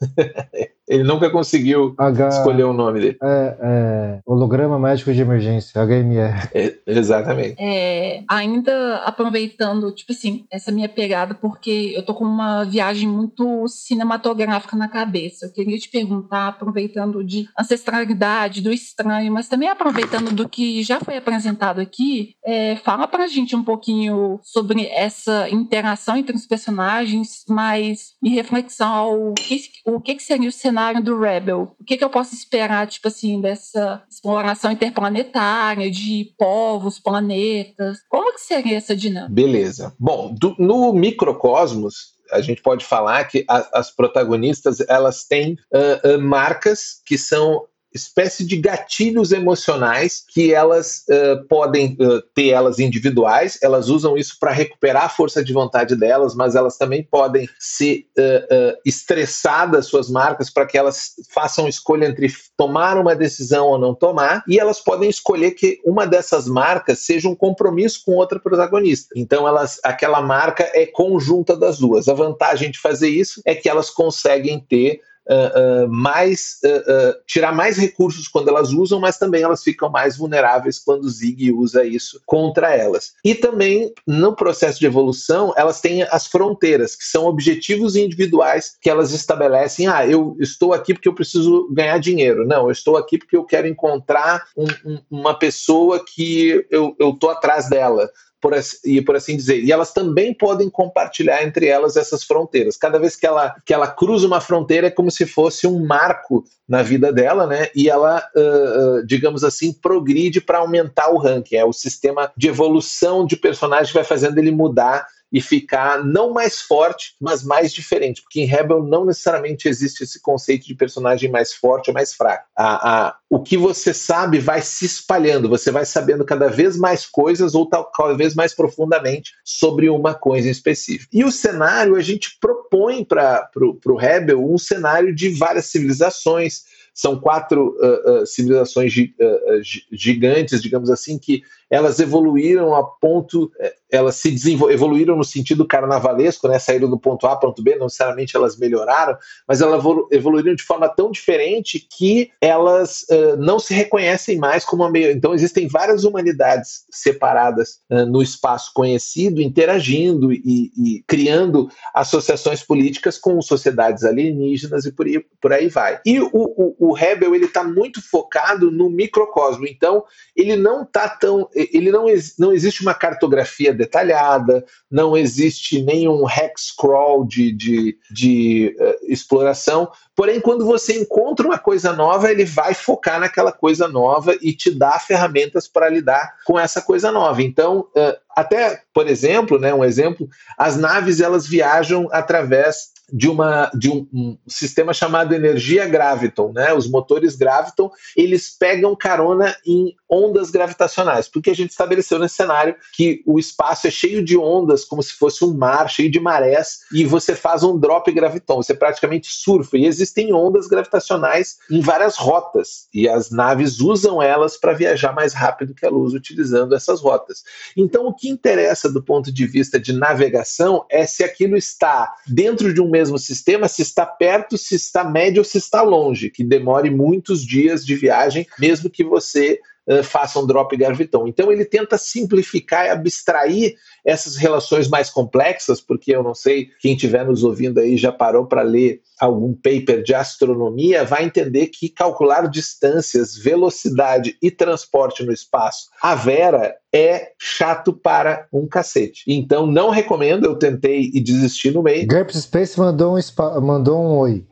ele 0.88 1.02
nunca 1.02 1.28
conseguiu 1.30 1.94
H... 1.98 2.28
escolher 2.28 2.64
o 2.64 2.72
nome 2.72 3.00
dele. 3.00 3.18
É, 3.22 3.56
é, 3.60 4.20
holograma 4.24 4.78
médico 4.78 5.12
de 5.12 5.20
emergência, 5.20 5.84
HMR. 5.84 6.48
É, 6.54 6.74
exatamente. 6.86 7.56
É, 7.58 8.22
ainda 8.28 8.96
aproveitando, 8.98 9.92
tipo 9.92 10.12
assim, 10.12 10.44
essa 10.50 10.70
minha 10.70 10.88
pegada, 10.88 11.34
porque 11.34 11.92
eu 11.94 12.04
tô 12.04 12.14
com 12.14 12.24
uma 12.24 12.64
viagem 12.64 13.08
muito 13.08 13.66
cinematográfica 13.68 14.76
na 14.76 14.88
cabeça. 14.88 15.46
Eu 15.46 15.52
queria 15.52 15.78
te 15.78 15.88
perguntar, 15.88 16.48
aproveitando 16.48 17.24
de 17.24 17.48
ancestralidade, 17.58 18.60
do 18.60 18.72
estranho, 18.72 19.32
mas 19.32 19.48
também 19.48 19.68
aproveitando 19.68 20.32
do 20.32 20.48
que 20.48 20.82
já 20.82 21.00
foi 21.00 21.16
apresentado 21.16 21.80
aqui, 21.80 22.34
é, 22.44 22.76
fala 22.76 23.08
pra 23.08 23.26
gente 23.26 23.56
um 23.56 23.64
pouquinho 23.64 24.38
sobre 24.42 24.86
essa 24.86 25.48
interação 25.50 26.16
entre 26.16 26.36
os 26.36 26.46
personagens, 26.46 27.44
mas 27.48 28.14
em 28.22 28.30
reflexão 28.30 28.92
ao 28.92 29.34
que, 29.34 29.60
o 29.84 30.00
que, 30.00 30.14
que 30.14 30.22
seria 30.22 30.48
o 30.48 30.52
cenário 30.52 31.02
do 31.02 31.18
Rebel. 31.18 31.74
O 31.78 31.84
que, 31.84 31.96
que 31.96 32.04
eu 32.04 32.10
posso 32.10 32.34
esperar, 32.34 32.86
tipo 32.86 33.08
assim, 33.08 33.40
dessa 33.40 34.02
exploração 34.10 34.70
interplanetária, 34.70 35.90
de 35.90 36.32
povos, 36.38 36.98
planetas. 36.98 37.98
Como 38.08 38.32
que 38.32 38.40
seria 38.40 38.76
essa 38.76 38.96
dinâmica? 38.96 39.32
Beleza. 39.32 39.94
Bom, 39.98 40.34
do, 40.34 40.54
no 40.58 40.92
microcosmos, 40.92 42.16
a 42.30 42.40
gente 42.40 42.62
pode 42.62 42.84
falar 42.84 43.24
que 43.24 43.44
as 43.48 43.90
protagonistas 43.90 44.80
elas 44.88 45.24
têm 45.24 45.54
uh, 45.72 46.16
uh, 46.16 46.20
marcas 46.20 47.00
que 47.04 47.16
são 47.16 47.64
espécie 47.94 48.44
de 48.44 48.56
gatilhos 48.56 49.32
emocionais 49.32 50.22
que 50.28 50.52
elas 50.52 51.04
uh, 51.08 51.44
podem 51.48 51.96
uh, 52.00 52.20
ter 52.34 52.48
elas 52.48 52.78
individuais, 52.78 53.58
elas 53.62 53.88
usam 53.88 54.16
isso 54.16 54.36
para 54.38 54.52
recuperar 54.52 55.04
a 55.04 55.08
força 55.08 55.42
de 55.42 55.52
vontade 55.52 55.96
delas, 55.96 56.34
mas 56.34 56.54
elas 56.54 56.76
também 56.76 57.02
podem 57.02 57.48
ser 57.58 58.06
uh, 58.18 58.78
estressadas 58.84 59.86
suas 59.86 60.10
marcas 60.10 60.50
para 60.50 60.66
que 60.66 60.76
elas 60.76 61.14
façam 61.32 61.68
escolha 61.68 62.06
entre 62.06 62.28
tomar 62.56 62.98
uma 62.98 63.14
decisão 63.14 63.66
ou 63.66 63.78
não 63.78 63.94
tomar, 63.94 64.42
e 64.46 64.58
elas 64.58 64.80
podem 64.80 65.08
escolher 65.08 65.52
que 65.52 65.80
uma 65.84 66.06
dessas 66.06 66.46
marcas 66.46 67.00
seja 67.00 67.28
um 67.28 67.34
compromisso 67.34 68.02
com 68.04 68.12
outra 68.12 68.38
protagonista. 68.38 69.08
Então 69.16 69.46
elas, 69.46 69.80
aquela 69.82 70.20
marca 70.20 70.70
é 70.74 70.86
conjunta 70.86 71.56
das 71.56 71.78
duas. 71.78 72.08
A 72.08 72.14
vantagem 72.14 72.70
de 72.70 72.78
fazer 72.78 73.08
isso 73.08 73.40
é 73.44 73.54
que 73.54 73.68
elas 73.68 73.90
conseguem 73.90 74.60
ter 74.60 75.00
uh, 75.28 75.88
mais 75.88 76.58
uh, 76.64 77.16
tirar 77.26 77.54
mais 77.54 77.76
recursos 77.76 78.28
quando 78.28 78.48
elas 78.48 78.70
usam, 78.70 79.00
mas 79.00 79.18
também 79.18 79.42
elas 79.42 79.62
ficam 79.62 79.90
mais 79.90 80.16
vulneráveis 80.16 80.78
quando 80.78 81.04
o 81.04 81.08
Zig 81.08 81.52
usa 81.52 81.84
isso 81.84 82.20
contra 82.24 82.74
elas. 82.74 83.12
E 83.24 83.34
também 83.34 83.92
no 84.06 84.34
processo 84.34 84.78
de 84.78 84.86
evolução, 84.86 85.52
elas 85.56 85.80
têm 85.80 86.02
as 86.02 86.26
fronteiras, 86.26 86.94
que 86.94 87.04
são 87.04 87.26
objetivos 87.26 87.96
individuais 87.96 88.76
que 88.80 88.90
elas 88.90 89.12
estabelecem. 89.12 89.86
Ah, 89.86 90.06
eu 90.06 90.36
estou 90.40 90.72
aqui 90.72 90.94
porque 90.94 91.08
eu 91.08 91.14
preciso 91.14 91.68
ganhar 91.72 91.98
dinheiro. 91.98 92.46
Não, 92.46 92.66
eu 92.66 92.70
estou 92.70 92.96
aqui 92.96 93.18
porque 93.18 93.36
eu 93.36 93.44
quero 93.44 93.66
encontrar 93.66 94.44
um, 94.56 94.66
um, 94.84 94.98
uma 95.10 95.38
pessoa 95.38 96.04
que 96.04 96.66
eu 96.70 96.96
estou 97.00 97.30
atrás 97.30 97.68
dela. 97.68 98.08
Por, 98.40 98.52
e 98.84 99.00
por 99.00 99.16
assim 99.16 99.36
dizer. 99.36 99.62
E 99.62 99.72
elas 99.72 99.92
também 99.92 100.34
podem 100.34 100.68
compartilhar 100.68 101.42
entre 101.42 101.66
elas 101.66 101.96
essas 101.96 102.22
fronteiras. 102.24 102.76
Cada 102.76 102.98
vez 102.98 103.16
que 103.16 103.26
ela, 103.26 103.54
que 103.64 103.72
ela 103.72 103.86
cruza 103.88 104.26
uma 104.26 104.40
fronteira 104.40 104.88
é 104.88 104.90
como 104.90 105.10
se 105.10 105.26
fosse 105.26 105.66
um 105.66 105.84
marco 105.84 106.44
na 106.68 106.82
vida 106.82 107.12
dela, 107.12 107.46
né? 107.46 107.68
E 107.74 107.88
ela, 107.88 108.22
uh, 108.34 108.98
uh, 108.98 109.06
digamos 109.06 109.44
assim, 109.44 109.72
progride 109.72 110.40
para 110.40 110.58
aumentar 110.58 111.10
o 111.10 111.18
ranking. 111.18 111.56
É 111.56 111.64
o 111.64 111.72
sistema 111.72 112.30
de 112.36 112.48
evolução 112.48 113.24
de 113.24 113.36
personagem 113.36 113.88
que 113.88 113.94
vai 113.94 114.04
fazendo 114.04 114.38
ele 114.38 114.50
mudar 114.50 115.06
e 115.32 115.40
ficar 115.40 116.04
não 116.04 116.32
mais 116.32 116.60
forte, 116.60 117.14
mas 117.20 117.42
mais 117.42 117.72
diferente, 117.72 118.22
porque 118.22 118.40
em 118.40 118.46
Rebel 118.46 118.82
não 118.82 119.04
necessariamente 119.04 119.68
existe 119.68 120.04
esse 120.04 120.20
conceito 120.20 120.66
de 120.66 120.74
personagem 120.74 121.30
mais 121.30 121.52
forte 121.52 121.88
ou 121.88 121.94
mais 121.94 122.14
fraco. 122.14 122.46
A, 122.56 123.06
a, 123.06 123.16
o 123.28 123.42
que 123.42 123.56
você 123.56 123.92
sabe 123.92 124.38
vai 124.38 124.62
se 124.62 124.84
espalhando, 124.86 125.48
você 125.48 125.70
vai 125.70 125.84
sabendo 125.84 126.24
cada 126.24 126.48
vez 126.48 126.76
mais 126.76 127.04
coisas 127.04 127.54
ou 127.54 127.66
tal, 127.66 127.90
cada 127.90 128.14
vez 128.14 128.34
mais 128.34 128.54
profundamente 128.54 129.32
sobre 129.44 129.90
uma 129.90 130.14
coisa 130.14 130.48
em 130.48 130.52
específico. 130.52 131.10
E 131.12 131.24
o 131.24 131.32
cenário 131.32 131.96
a 131.96 132.02
gente 132.02 132.38
propõe 132.40 133.04
para 133.04 133.50
o 133.56 133.96
Rebel 133.96 134.44
um 134.44 134.58
cenário 134.58 135.14
de 135.14 135.28
várias 135.30 135.66
civilizações, 135.66 136.64
são 136.94 137.20
quatro 137.20 137.76
uh, 137.78 138.22
uh, 138.22 138.26
civilizações 138.26 138.90
uh, 138.96 139.60
gigantes, 139.92 140.62
digamos 140.62 140.88
assim, 140.88 141.18
que 141.18 141.42
elas 141.70 141.98
evoluíram 141.98 142.74
a 142.74 142.84
ponto, 142.84 143.50
é, 143.60 143.74
elas 143.90 144.16
se 144.16 144.34
evoluíram 144.70 145.16
no 145.16 145.24
sentido 145.24 145.66
carnavalesco, 145.66 146.48
né? 146.48 146.58
Saíram 146.58 146.88
do 146.88 146.98
ponto 146.98 147.26
A 147.26 147.36
para 147.36 147.48
o 147.48 147.52
ponto 147.52 147.62
B, 147.62 147.76
não 147.76 147.86
necessariamente 147.86 148.36
elas 148.36 148.58
melhoraram, 148.58 149.16
mas 149.46 149.60
elas 149.60 149.82
evoluíram 150.10 150.54
de 150.54 150.62
forma 150.62 150.88
tão 150.88 151.10
diferente 151.10 151.86
que 151.96 152.30
elas 152.40 153.04
uh, 153.10 153.36
não 153.38 153.58
se 153.58 153.74
reconhecem 153.74 154.38
mais 154.38 154.64
como 154.64 154.84
a 154.84 154.90
meio. 154.90 155.10
Então 155.10 155.34
existem 155.34 155.66
várias 155.66 156.04
humanidades 156.04 156.84
separadas 156.90 157.80
uh, 157.90 158.06
no 158.06 158.22
espaço 158.22 158.70
conhecido, 158.74 159.40
interagindo 159.40 160.32
e, 160.32 160.70
e, 160.76 161.04
criando 161.06 161.68
associações 161.94 162.62
políticas 162.62 163.18
com 163.18 163.40
sociedades 163.40 164.04
alienígenas 164.04 164.84
e 164.84 164.92
por 164.92 165.06
aí, 165.06 165.24
por 165.40 165.52
aí 165.52 165.68
vai. 165.68 166.00
E 166.04 166.20
o, 166.20 166.30
o, 166.32 166.76
o 166.78 166.92
Rebel 166.92 167.34
ele 167.34 167.46
está 167.46 167.64
muito 167.64 168.00
focado 168.02 168.70
no 168.70 168.90
microcosmo, 168.90 169.66
então 169.66 170.04
ele 170.34 170.56
não 170.56 170.82
está 170.82 171.08
tão 171.08 171.48
ele 171.56 171.90
não, 171.90 172.04
não 172.38 172.52
existe 172.52 172.82
uma 172.82 172.94
cartografia 172.94 173.72
detalhada, 173.72 174.64
não 174.90 175.16
existe 175.16 175.82
nenhum 175.82 176.28
hex 176.28 176.70
crawl 176.70 177.24
de, 177.24 177.50
de, 177.52 177.98
de 178.10 178.76
uh, 178.78 179.12
exploração. 179.12 179.90
Porém, 180.14 180.40
quando 180.40 180.64
você 180.64 180.98
encontra 180.98 181.46
uma 181.46 181.58
coisa 181.58 181.92
nova, 181.92 182.30
ele 182.30 182.44
vai 182.44 182.74
focar 182.74 183.18
naquela 183.18 183.52
coisa 183.52 183.88
nova 183.88 184.36
e 184.40 184.52
te 184.52 184.70
dá 184.70 184.98
ferramentas 184.98 185.66
para 185.66 185.88
lidar 185.88 186.34
com 186.44 186.58
essa 186.58 186.82
coisa 186.82 187.10
nova. 187.10 187.42
Então, 187.42 187.88
uh, 187.96 188.16
até, 188.36 188.82
por 188.92 189.08
exemplo, 189.08 189.58
né, 189.58 189.72
um 189.72 189.82
exemplo, 189.84 190.28
as 190.58 190.76
naves 190.76 191.20
elas 191.20 191.46
viajam 191.46 192.06
através 192.12 192.94
de, 193.12 193.28
uma, 193.28 193.70
de 193.74 193.88
um, 193.88 194.06
um, 194.12 194.38
sistema 194.48 194.92
chamado 194.92 195.34
energia 195.34 195.86
graviton, 195.86 196.52
né? 196.52 196.72
Os 196.74 196.88
motores 196.88 197.36
graviton, 197.36 197.90
eles 198.16 198.50
pegam 198.50 198.96
carona 198.96 199.56
em 199.64 199.94
ondas 200.10 200.50
gravitacionais, 200.50 201.28
porque 201.46 201.50
a 201.50 201.54
gente 201.54 201.70
estabeleceu 201.70 202.18
nesse 202.18 202.34
cenário 202.34 202.74
que 202.92 203.22
o 203.24 203.38
espaço 203.38 203.86
é 203.86 203.90
cheio 203.90 204.24
de 204.24 204.36
ondas, 204.36 204.84
como 204.84 205.00
se 205.00 205.12
fosse 205.12 205.44
um 205.44 205.54
mar, 205.54 205.88
cheio 205.88 206.10
de 206.10 206.18
marés, 206.18 206.80
e 206.92 207.04
você 207.04 207.36
faz 207.36 207.62
um 207.62 207.78
drop 207.78 208.10
graviton, 208.10 208.56
você 208.56 208.74
praticamente 208.74 209.28
surfa, 209.30 209.78
e 209.78 209.86
existem 209.86 210.34
ondas 210.34 210.66
gravitacionais 210.66 211.58
em 211.70 211.80
várias 211.80 212.16
rotas, 212.16 212.88
e 212.92 213.08
as 213.08 213.30
naves 213.30 213.78
usam 213.78 214.20
elas 214.20 214.56
para 214.56 214.72
viajar 214.72 215.14
mais 215.14 215.32
rápido 215.32 215.74
que 215.74 215.86
a 215.86 215.90
luz, 215.90 216.14
utilizando 216.14 216.74
essas 216.74 217.00
rotas. 217.00 217.44
Então, 217.76 218.06
o 218.06 218.14
que 218.14 218.28
interessa 218.28 218.90
do 218.90 219.02
ponto 219.02 219.32
de 219.32 219.46
vista 219.46 219.78
de 219.78 219.92
navegação 219.92 220.84
é 220.90 221.06
se 221.06 221.22
aquilo 221.22 221.56
está 221.56 222.12
dentro 222.26 222.74
de 222.74 222.80
um 222.80 222.90
mesmo 222.90 223.18
sistema, 223.18 223.68
se 223.68 223.82
está 223.82 224.04
perto, 224.04 224.58
se 224.58 224.74
está 224.74 225.04
médio 225.04 225.40
ou 225.40 225.44
se 225.44 225.58
está 225.58 225.82
longe, 225.82 226.28
que 226.28 226.42
demore 226.42 226.90
muitos 226.90 227.46
dias 227.46 227.86
de 227.86 227.94
viagem, 227.94 228.46
mesmo 228.58 228.90
que 228.90 229.04
você 229.04 229.60
uh, 229.86 230.02
faça 230.02 230.38
um 230.38 230.46
drop 230.46 230.76
graviton. 230.76 231.26
Então 231.26 231.50
ele 231.52 231.64
tenta 231.64 231.96
simplificar 231.98 232.86
e 232.86 232.90
abstrair 232.90 233.76
essas 234.06 234.36
relações 234.36 234.88
mais 234.88 235.10
complexas, 235.10 235.80
porque 235.80 236.14
eu 236.14 236.22
não 236.22 236.34
sei, 236.34 236.68
quem 236.80 236.92
estiver 236.92 237.26
nos 237.26 237.42
ouvindo 237.42 237.80
aí 237.80 237.96
já 237.96 238.12
parou 238.12 238.46
para 238.46 238.62
ler 238.62 239.00
algum 239.18 239.52
paper 239.52 240.02
de 240.02 240.14
astronomia, 240.14 241.04
vai 241.04 241.24
entender 241.24 241.66
que 241.68 241.88
calcular 241.88 242.48
distâncias, 242.48 243.36
velocidade 243.36 244.36
e 244.40 244.50
transporte 244.50 245.24
no 245.24 245.32
espaço, 245.32 245.88
a 246.00 246.14
Vera 246.14 246.76
é 246.92 247.32
chato 247.38 247.92
para 247.92 248.46
um 248.52 248.66
cacete. 248.66 249.22
Então 249.26 249.66
não 249.66 249.90
recomendo, 249.90 250.46
eu 250.46 250.56
tentei 250.56 251.10
e 251.12 251.20
desisti 251.20 251.70
no 251.70 251.82
meio. 251.82 252.06
GURPS 252.06 252.42
Space 252.42 252.78
mandou 252.78 253.16
um, 253.16 253.60
mandou 253.60 254.00
um 254.00 254.16
oi. 254.18 254.44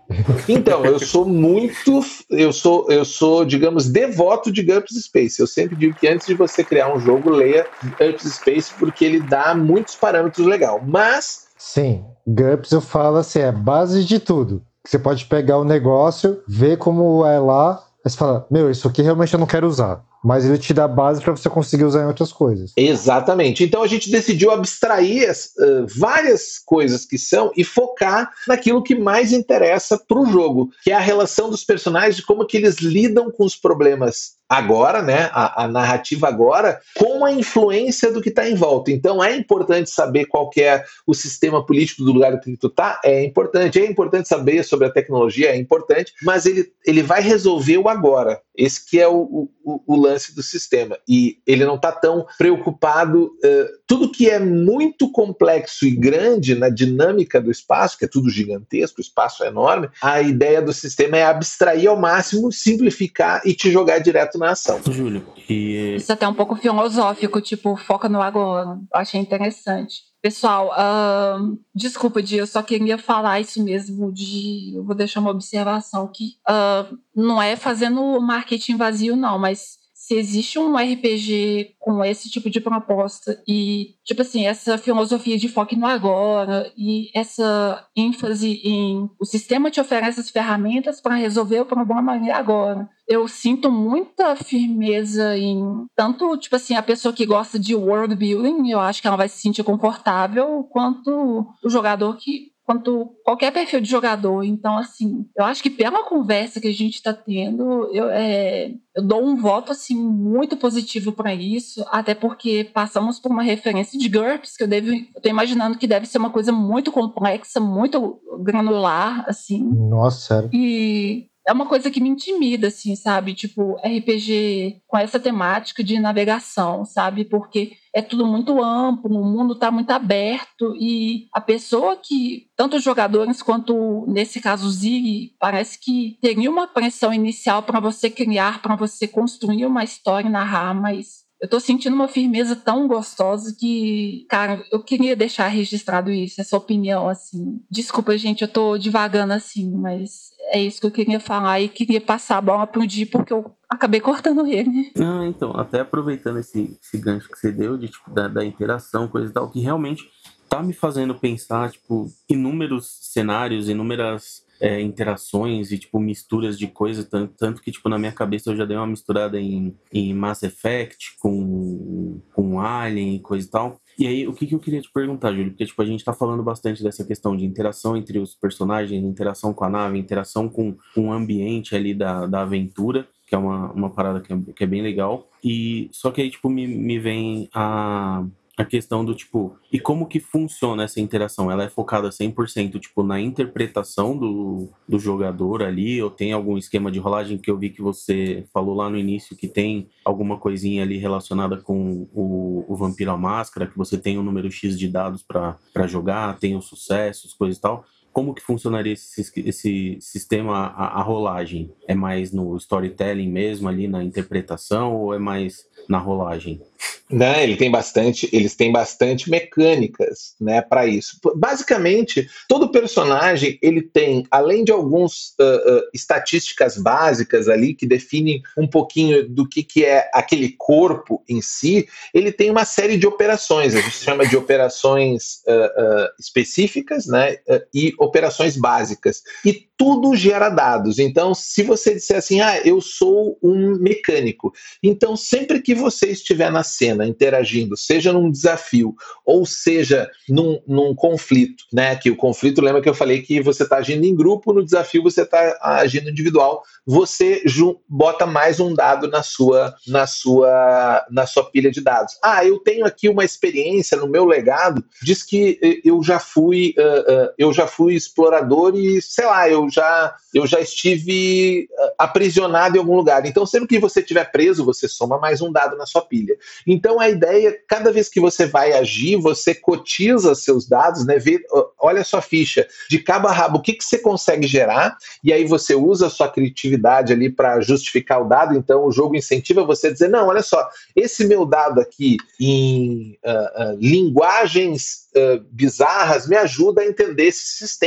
Então, 0.49 0.85
eu 0.85 0.99
sou 0.99 1.25
muito, 1.25 2.05
eu 2.31 2.53
sou, 2.53 2.91
eu 2.91 3.05
sou, 3.05 3.45
digamos, 3.45 3.89
devoto 3.89 4.53
de 4.53 4.63
GURPS 4.63 5.03
Space. 5.05 5.41
Eu 5.41 5.47
sempre 5.47 5.75
digo 5.75 5.97
que 5.99 6.07
antes 6.07 6.27
de 6.27 6.35
você 6.35 6.63
criar 6.63 6.95
um 6.95 7.01
jogo, 7.01 7.31
leia 7.31 7.67
GURPS 7.99 8.35
Space 8.35 8.73
porque 8.79 9.05
ele 9.05 9.21
dá 9.21 9.44
muitos 9.53 9.97
parâmetros 9.97 10.47
legal. 10.47 10.81
Mas. 10.87 11.49
Sim, 11.59 12.05
GURPS 12.25 12.71
eu 12.71 12.81
falo 12.81 13.17
assim, 13.17 13.41
é 13.41 13.51
base 13.51 14.05
de 14.05 14.21
tudo. 14.21 14.63
Você 14.87 14.99
pode 14.99 15.25
pegar 15.25 15.59
o 15.59 15.65
negócio, 15.65 16.43
ver 16.47 16.79
como 16.79 17.27
é 17.27 17.39
lá, 17.39 17.83
aí 18.05 18.11
você 18.11 18.17
fala, 18.17 18.47
meu, 18.51 18.71
isso 18.71 18.87
aqui 18.87 19.03
realmente 19.03 19.35
eu 19.35 19.41
não 19.41 19.47
quero 19.47 19.67
usar 19.67 20.05
mas 20.25 20.47
ele 20.47 20.57
te 20.57 20.73
dá 20.73 20.89
base 20.89 21.21
para 21.21 21.37
você 21.37 21.51
conseguir 21.51 21.85
usar 21.85 22.03
em 22.03 22.07
outras 22.07 22.33
coisas. 22.33 22.73
Exatamente. 22.75 23.63
Então 23.63 23.83
a 23.83 23.87
gente 23.87 24.11
decidiu 24.11 24.51
abstrair 24.51 25.31
uh, 25.31 25.87
várias 25.87 26.59
coisas 26.65 27.05
que 27.05 27.19
são 27.19 27.53
e 27.55 27.63
focar 27.63 28.33
naquilo 28.49 28.83
que 28.83 28.95
mais 28.95 29.33
interessa 29.33 29.99
para 29.99 30.19
o 30.19 30.25
jogo, 30.25 30.71
que 30.83 30.91
é 30.91 30.95
a 30.95 31.01
relação 31.01 31.51
dos 31.51 31.63
personagens, 31.63 32.17
de 32.17 32.23
como 32.23 32.47
que 32.47 32.57
eles 32.57 32.77
lidam 32.77 33.31
com 33.31 33.45
os 33.45 33.55
problemas 33.55 34.37
agora, 34.49 35.03
né, 35.03 35.31
a, 35.33 35.65
a, 35.65 35.69
narrativa 35.69 36.29
agora, 36.29 36.81
com 36.97 37.25
a 37.25 37.33
influência 37.33 38.13
do 38.13 38.21
que 38.21 38.29
está 38.29 38.49
em 38.49 38.55
volta. 38.55 38.91
Então 38.91 39.23
é 39.23 39.35
importante 39.35 39.91
saber 39.91 40.27
qual 40.27 40.51
é 40.59 40.85
o 41.07 41.15
sistema 41.15 41.65
político 41.65 42.05
do 42.05 42.13
lugar 42.13 42.39
que 42.41 42.57
tu 42.57 42.67
está, 42.67 43.01
é 43.05 43.25
importante. 43.25 43.81
É 43.81 43.87
importante 43.87 44.29
saber 44.29 44.63
sobre 44.63 44.87
a 44.87 44.93
tecnologia, 44.93 45.51
é 45.51 45.57
importante, 45.57 46.13
mas 46.23 46.47
ele, 46.47 46.67
ele 46.87 47.03
vai 47.03 47.21
resolver 47.21 47.79
o 47.79 47.89
agora. 47.89 48.41
Esse 48.57 48.89
que 48.89 49.01
é 49.01 49.09
o, 49.09 49.49
o, 49.65 49.83
o 49.87 49.97
lance 49.97 50.35
do 50.35 50.43
sistema. 50.43 50.99
E 51.09 51.39
ele 51.47 51.65
não 51.65 51.75
está 51.75 51.91
tão 51.91 52.27
preocupado. 52.39 53.27
Uh, 53.45 53.79
tudo 53.87 54.11
que 54.11 54.31
é 54.31 54.39
muito 54.39 55.11
complexo 55.11 55.87
e 55.87 55.91
grande 55.91 56.55
na 56.55 56.69
dinâmica 56.69 57.41
do 57.41 57.51
espaço, 57.51 57.99
que 57.99 58.05
é 58.05 58.09
tudo 58.09 58.31
gigantesco, 58.31 59.01
o 59.01 59.03
espaço 59.03 59.45
é 59.45 59.49
enorme, 59.49 59.89
a 60.01 60.21
ideia 60.21 60.63
do 60.63 60.73
sistema 60.73 61.17
é 61.17 61.25
abstrair 61.25 61.89
ao 61.89 61.99
máximo, 61.99 62.53
simplificar 62.53 63.43
e 63.45 63.55
te 63.55 63.71
jogar 63.71 63.99
direto 63.99 64.39
na 64.39 64.51
ação. 64.53 64.81
Júlio, 64.89 65.27
e... 65.49 65.97
Isso 65.97 66.13
é 66.13 66.15
até 66.15 66.27
um 66.27 66.35
pouco 66.35 66.57
filosófico, 66.57 67.41
tipo, 67.41 67.77
foca 67.77 68.09
no 68.09 68.23
agora. 68.23 68.71
Eu 68.71 69.01
achei 69.01 69.21
interessante. 69.21 70.14
Pessoal, 70.25 70.71
uh, 70.71 71.61
desculpa, 71.75 72.23
Di, 72.23 72.39
eu 72.39 72.47
só 72.47 72.63
queria 72.63 72.97
falar 72.97 73.41
isso 73.41 73.63
mesmo 73.63 74.11
de. 74.11 74.73
Eu 74.75 74.83
vou 74.83 74.95
deixar 74.95 75.21
uma 75.21 75.31
observação 75.31 76.11
que 76.11 76.39
uh, 76.49 76.99
não 77.15 77.43
é 77.43 77.57
fazendo 77.57 78.19
marketing 78.23 78.79
vazio, 78.79 79.17
não, 79.17 79.39
mas 79.39 79.77
se 80.07 80.15
existe 80.17 80.59
um 80.59 80.77
RPG 80.77 81.77
com 81.79 82.05
esse 82.05 82.29
tipo 82.29 82.51
de 82.51 82.61
proposta 82.61 83.43
e, 83.49 83.95
tipo 84.05 84.21
assim, 84.21 84.47
essa 84.47 84.77
filosofia 84.77 85.39
de 85.39 85.49
foco 85.49 85.75
no 85.75 85.87
agora 85.87 86.71
e 86.77 87.09
essa 87.15 87.83
ênfase 87.97 88.61
em 88.63 89.09
o 89.19 89.25
sistema 89.25 89.71
te 89.71 89.81
oferece 89.81 90.21
as 90.21 90.29
ferramentas 90.29 91.01
para 91.01 91.15
resolver 91.15 91.61
o 91.61 91.65
problema 91.65 92.21
agora. 92.35 92.87
Eu 93.09 93.27
sinto 93.27 93.71
muita 93.71 94.37
firmeza 94.37 95.39
em 95.39 95.87
tanto, 95.97 96.37
tipo 96.37 96.55
assim, 96.55 96.75
a 96.75 96.83
pessoa 96.83 97.15
que 97.15 97.25
gosta 97.25 97.59
de 97.59 97.75
world 97.75 98.15
building, 98.15 98.69
eu 98.69 98.81
acho 98.81 99.01
que 99.01 99.09
ela 99.09 99.17
vai 99.17 99.29
se 99.31 99.39
sentir 99.39 99.65
confortável, 99.65 100.65
quanto 100.71 101.47
o 101.65 101.71
jogador 101.71 102.19
que 102.19 102.54
quanto 102.65 103.15
qualquer 103.25 103.53
perfil 103.53 103.81
de 103.81 103.91
jogador. 103.91 104.43
Então, 104.43 104.77
assim, 104.77 105.27
eu 105.37 105.45
acho 105.45 105.63
que 105.63 105.71
pela 105.71 106.05
conversa 106.05 106.61
que 106.61 106.69
a 106.69 106.73
gente 106.73 106.95
está 106.95 107.13
tendo, 107.13 107.91
eu, 107.93 108.09
é, 108.11 108.73
eu 108.95 109.03
dou 109.03 109.23
um 109.23 109.37
voto 109.37 109.73
assim 109.73 109.95
muito 109.97 110.57
positivo 110.57 111.13
para 111.13 111.35
isso, 111.35 111.85
até 111.91 112.15
porque 112.15 112.71
passamos 112.73 113.21
por 113.21 113.31
uma 113.31 113.43
referência 113.43 113.99
de 113.99 114.09
GURPS 114.09 114.57
que 114.57 114.65
eu 114.65 114.69
devo, 114.69 114.89
eu 114.89 115.21
tô 115.23 115.29
imaginando 115.29 115.79
que 115.79 115.87
deve 115.87 116.07
ser 116.07 116.19
uma 116.19 116.31
coisa 116.31 116.53
muito 116.53 116.91
complexa, 116.91 117.61
muito 117.61 118.21
granular, 118.43 119.25
assim. 119.29 119.63
Nossa, 119.63 120.21
sério. 120.21 120.51
E 120.53 121.29
é 121.47 121.53
uma 121.53 121.67
coisa 121.67 121.91
que 121.91 122.01
me 122.01 122.09
intimida, 122.09 122.69
assim, 122.69 122.97
sabe? 122.97 123.35
Tipo, 123.35 123.77
RPG 123.85 124.81
com 124.87 124.97
essa 124.97 125.21
temática 125.21 125.85
de 125.85 125.99
navegação, 125.99 126.85
sabe? 126.85 127.25
Porque 127.25 127.73
é 127.95 128.01
tudo 128.03 128.27
muito 128.27 128.63
amplo, 128.63 129.21
o 129.21 129.25
mundo 129.25 129.55
está 129.55 129.71
muito 129.71 129.91
aberto 129.91 130.75
e 130.81 131.29
a 131.33 131.41
pessoa 131.41 131.97
que, 131.97 132.47
tanto 132.57 132.77
os 132.77 132.83
jogadores 132.83 133.43
quanto, 133.43 134.05
nesse 134.09 134.41
caso, 134.41 134.67
o 134.67 134.71
Zig, 134.71 135.33
parece 135.39 135.79
que 135.79 136.19
teria 136.21 136.51
uma 136.51 136.67
pressão 136.67 137.13
inicial 137.13 137.63
para 137.63 137.79
você 137.79 138.11
criar, 138.11 138.63
para 138.63 138.75
você 138.75 139.07
construir 139.07 139.67
uma 139.67 139.85
história 139.85 140.29
e 140.29 140.33
narrar, 140.33 140.75
mas 140.75 141.24
eu 141.41 141.49
tô 141.49 141.61
sentindo 141.61 141.95
uma 141.95 142.09
firmeza 142.09 142.57
tão 142.57 142.89
gostosa 142.89 143.55
que, 143.59 144.27
cara, 144.29 144.65
eu 144.73 144.83
queria 144.83 145.15
deixar 145.15 145.49
registrado 145.49 146.11
isso, 146.11 146.41
essa 146.41 146.57
opinião, 146.57 147.09
assim. 147.09 147.61
Desculpa, 147.71 148.17
gente, 148.17 148.43
eu 148.43 148.49
tô 148.49 148.79
divagando 148.79 149.33
assim, 149.33 149.71
mas 149.71 150.31
é 150.51 150.63
isso 150.63 150.81
que 150.81 150.87
eu 150.87 150.91
queria 150.91 151.21
falar 151.21 151.61
e 151.61 151.69
queria 151.69 152.01
passar 152.01 152.39
a 152.39 152.43
bola 152.43 152.67
pro 152.67 152.87
Di, 152.87 153.05
porque 153.05 153.33
eu 153.33 153.55
acabei 153.69 154.01
cortando 154.01 154.47
ele. 154.47 154.93
Então, 155.27 155.53
até 155.57 155.81
aproveitando 155.81 156.39
esse, 156.39 156.79
esse 156.83 156.99
gancho 156.99 157.29
que 157.29 157.39
você 157.39 157.51
deu 157.51 157.77
de, 157.77 157.89
tipo, 157.89 158.11
da, 158.11 158.29
da 158.29 158.45
interação, 158.45 159.09
coisa 159.09 159.31
e 159.31 159.33
tal, 159.33 159.51
que 159.51 159.61
realmente 159.61 160.09
tá 160.49 160.63
me 160.63 160.73
fazendo 160.73 161.15
pensar, 161.15 161.71
tipo, 161.73 162.07
inúmeros 162.29 162.99
cenários, 163.13 163.69
inúmeras 163.69 164.44
é, 164.61 164.81
interações 164.81 165.73
e 165.73 165.79
tipo 165.79 165.99
misturas 165.99 166.59
de 166.59 166.67
coisas, 166.67 167.09
tanto, 167.09 167.35
tanto, 167.37 167.63
que 167.63 167.73
tipo 167.73 167.89
na 167.89 167.99
minha 167.99 168.13
cabeça 168.13 168.51
eu 168.51 168.57
já 168.57 168.65
dei 168.65 168.77
uma 168.77 168.87
misturada 168.87 169.41
em, 169.41 169.77
em 169.93 170.15
Mass 170.15 170.43
Effect 170.43 171.17
com, 171.19 172.21
com 172.33 172.61
Alien 172.61 173.17
e 173.17 173.21
coisa 173.21 173.47
e 173.47 173.51
tal. 173.51 173.81
E 173.97 174.07
aí, 174.09 174.27
o 174.27 174.33
que, 174.33 174.47
que 174.47 174.55
eu 174.55 174.59
queria 174.59 174.81
te 174.81 174.91
perguntar, 174.93 175.33
Júlio? 175.33 175.51
Porque, 175.51 175.67
tipo, 175.67 175.81
a 175.81 175.85
gente 175.85 176.05
tá 176.05 176.13
falando 176.13 176.43
bastante 176.43 176.83
dessa 176.83 177.05
questão 177.05 177.37
de 177.37 177.45
interação 177.45 177.97
entre 177.97 178.19
os 178.19 178.35
personagens, 178.35 179.05
interação 179.05 179.55
com 179.55 179.65
a 179.65 179.71
nave, 179.71 179.99
interação 179.99 180.49
com, 180.49 180.77
com 180.95 181.09
o 181.09 181.13
ambiente 181.13 181.77
ali 181.77 181.95
da, 181.95 182.27
da 182.27 182.43
aventura, 182.43 183.07
que 183.27 183.37
é 183.37 183.39
uma, 183.39 183.71
uma 183.73 183.91
parada 183.91 184.21
que 184.21 184.33
é, 184.33 184.37
que 184.57 184.65
é 184.65 184.67
bem 184.67 184.83
legal. 184.83 185.29
E 185.43 185.89
só 185.93 186.11
que 186.11 186.21
aí, 186.21 186.31
tipo, 186.31 186.51
me, 186.51 186.67
me 186.67 186.99
vem 186.99 187.49
a, 187.55 188.25
a 188.57 188.65
questão 188.65 189.05
do 189.05 189.15
tipo, 189.15 189.57
e 189.73 189.81
como 189.81 190.07
que 190.07 190.21
funciona 190.21 190.85
essa 190.85 191.01
interação? 191.01 191.51
Ela 191.51 191.65
é 191.65 191.69
focada 191.69 192.09
100% 192.09 192.79
tipo 192.79 193.03
na 193.03 193.21
interpretação 193.21 194.17
do, 194.17 194.69
do 194.89 194.99
jogador 194.99 195.63
ali, 195.63 196.01
ou 196.01 196.11
tem 196.11 196.33
algum 196.33 196.57
esquema 196.57 196.91
de 196.91 196.99
rolagem 196.99 197.37
que 197.37 197.51
eu 197.51 197.59
vi 197.59 197.71
que 197.71 197.83
você 197.83 198.45
falou 198.53 198.75
lá 198.77 198.89
no 198.89 198.97
início 198.97 199.37
que 199.37 199.49
tem 199.49 199.89
alguma 200.05 200.39
coisinha 200.39 200.83
ali 200.83 200.99
relacionada 200.99 201.57
com 201.57 202.07
o, 202.13 202.65
o 202.69 202.77
Vampiro 202.77 203.11
à 203.11 203.17
Máscara, 203.17 203.67
que 203.67 203.77
você 203.77 203.99
tem 203.99 204.19
um 204.19 204.23
número 204.23 204.51
X 204.51 204.79
de 204.79 204.89
dados 204.89 205.23
para 205.23 205.87
jogar, 205.87 206.39
tem 206.39 206.57
os 206.57 206.67
sucessos, 206.67 207.35
coisa 207.35 207.59
e 207.59 207.61
tal 207.61 207.85
como 208.15 208.33
que 208.33 208.41
funcionaria 208.41 208.93
esse, 208.93 209.29
esse 209.45 209.99
sistema, 210.01 210.69
a, 210.69 211.01
a, 211.01 211.03
rolagem? 211.03 211.73
É 211.89 211.95
mais 211.97 212.31
no 212.31 212.57
storytelling 212.57 213.29
mesmo, 213.29 213.69
ali 213.69 213.89
na 213.89 214.05
interpretação, 214.05 214.95
ou 214.95 215.13
é 215.13 215.19
mais 215.19 215.67
na 215.89 215.99
rolagem? 215.99 216.63
Não, 217.11 217.35
ele 217.37 217.57
tem 217.57 217.71
bastante, 217.71 218.29
eles 218.33 218.57
têm 218.57 218.73
bastante 218.73 219.29
mecânicas, 219.29 220.35
né, 220.41 220.63
para 220.63 220.87
isso. 220.87 221.19
Basicamente, 221.37 222.29
todo 222.49 222.73
personagem 222.73 223.59
ele 223.61 223.83
tem, 223.83 224.27
além 224.31 224.65
de 224.65 224.73
alguns 224.73 225.35
uh, 225.39 225.45
uh, 225.45 225.83
estatísticas 225.93 226.79
básicas 226.79 227.49
ali 227.49 227.75
que 227.75 227.87
definem 227.87 228.43
um 228.57 228.67
pouquinho 228.67 229.29
do 229.29 229.47
que, 229.47 229.63
que 229.63 229.85
é 229.85 230.09
aquele 230.15 230.55
corpo 230.57 231.23
em 231.29 231.43
si, 231.43 231.87
ele 232.13 232.33
tem 232.33 232.51
uma 232.51 232.65
série 232.65 232.97
de 232.97 233.07
operações. 233.07 233.75
A 233.75 233.81
gente 233.81 233.97
chama 233.97 234.27
de 234.27 234.37
operações 234.37 235.43
uh, 235.47 236.09
específicas, 236.19 237.07
né, 237.07 237.37
e 237.73 237.93
operações 238.05 238.57
básicas. 238.57 239.23
E 239.45 239.67
tudo 239.77 240.15
gera 240.15 240.49
dados. 240.49 240.99
Então, 240.99 241.35
se 241.35 241.63
você 241.63 241.95
disser 241.95 242.19
assim, 242.19 242.41
ah, 242.41 242.61
eu 242.65 242.81
sou 242.81 243.39
um 243.43 243.77
mecânico, 243.79 244.53
então 244.83 245.17
sempre 245.17 245.61
que 245.61 245.75
você 245.75 246.09
estiver 246.09 246.51
na 246.51 246.63
cena 246.63 247.07
interagindo, 247.07 247.77
seja 247.77 248.13
num 248.13 248.31
desafio 248.31 248.95
ou 249.25 249.45
seja 249.45 250.09
num, 250.29 250.61
num 250.67 250.95
conflito, 250.95 251.65
né? 251.73 251.97
Que 251.97 252.11
o 252.11 252.17
conflito, 252.17 252.63
lembra 252.63 252.81
que 252.81 252.89
eu 252.89 252.95
falei 252.95 253.23
que 253.23 253.41
você 253.41 253.65
está 253.65 253.79
agindo 253.79 254.05
em 254.05 254.15
grupo, 254.15 254.53
no 254.53 254.65
desafio 254.65 255.03
você 255.03 255.23
está 255.23 255.59
agindo 255.61 256.11
individual, 256.11 256.63
você 256.87 257.43
bota 257.89 258.27
mais 258.27 258.61
um 258.61 258.75
dado 258.75 259.09
na 259.09 259.23
sua, 259.23 259.75
na 259.87 260.07
sua, 260.07 261.05
na 261.11 261.27
sua 261.27 261.51
pilha 261.51 261.71
de 261.71 261.81
dados. 261.81 262.15
Ah, 262.23 262.45
eu 262.45 262.59
tenho 262.59 262.85
aqui 262.85 263.09
uma 263.09 263.25
experiência 263.25 263.97
no 263.97 264.09
meu 264.09 264.25
legado, 264.25 264.85
diz 265.03 265.23
que 265.23 265.59
eu 265.85 266.03
já 266.03 266.19
fui, 266.19 266.75
uh, 266.79 267.25
uh, 267.25 267.29
eu 267.39 267.53
já 267.53 267.67
fui 267.67 267.94
explorador 267.95 268.77
e 268.77 269.01
sei 269.01 269.27
lá, 269.27 269.49
eu 269.49 269.69
já, 269.71 270.15
eu 270.33 270.47
já 270.47 270.61
estive 270.61 271.69
ah, 271.79 271.95
aprisionado 272.01 272.77
em 272.77 272.81
algum 272.81 272.97
lugar. 272.97 273.25
Então, 273.27 273.47
sempre 273.47 273.69
que 273.69 273.79
você 273.79 274.01
estiver 274.01 274.31
preso, 274.31 274.65
você 274.65 274.89
soma 274.89 275.19
mais 275.19 275.41
um 275.41 275.53
dado 275.53 275.77
na 275.77 275.87
sua 275.87 276.03
pilha. 276.03 276.37
Então, 276.67 277.01
a 277.01 277.09
ideia, 277.09 277.57
cada 277.69 277.93
vez 277.93 278.09
que 278.09 278.21
você 278.21 278.47
vai 278.47 278.73
agir, 278.73 279.17
você 279.17 279.55
cotiza 279.55 280.35
seus 280.35 280.69
dados, 280.69 281.07
né? 281.07 281.19
Vê, 281.19 281.41
olha 281.81 282.01
a 282.01 282.05
sua 282.05 282.21
ficha 282.21 282.67
de 282.89 282.99
cabo 282.99 283.29
a 283.29 283.33
rabo, 283.33 283.59
o 283.59 283.63
que, 283.63 283.75
que 283.75 283.85
você 283.85 283.99
consegue 283.99 284.47
gerar, 284.47 284.97
e 285.23 285.33
aí 285.33 285.45
você 285.45 285.75
usa 285.75 286.07
a 286.07 286.11
sua 286.11 286.29
criatividade 286.29 287.13
ali 287.13 287.31
para 287.31 287.61
justificar 287.61 288.21
o 288.21 288.29
dado. 288.29 288.57
Então, 288.57 288.85
o 288.85 288.93
jogo 288.93 289.17
incentiva 289.17 289.65
você 289.65 289.89
a 289.89 289.93
dizer: 289.93 290.09
não, 290.09 290.29
olha 290.29 290.43
só, 290.43 290.67
esse 290.95 291.25
meu 291.27 291.45
dado 291.45 291.81
aqui 291.81 292.17
em 292.41 293.19
uh, 293.25 293.75
uh, 293.75 293.79
linguagens 293.79 295.05
uh, 295.15 295.45
bizarras 295.51 296.29
me 296.29 296.37
ajuda 296.37 296.83
a 296.83 296.87
entender 296.87 297.25
esse 297.25 297.47
sistema. 297.47 297.84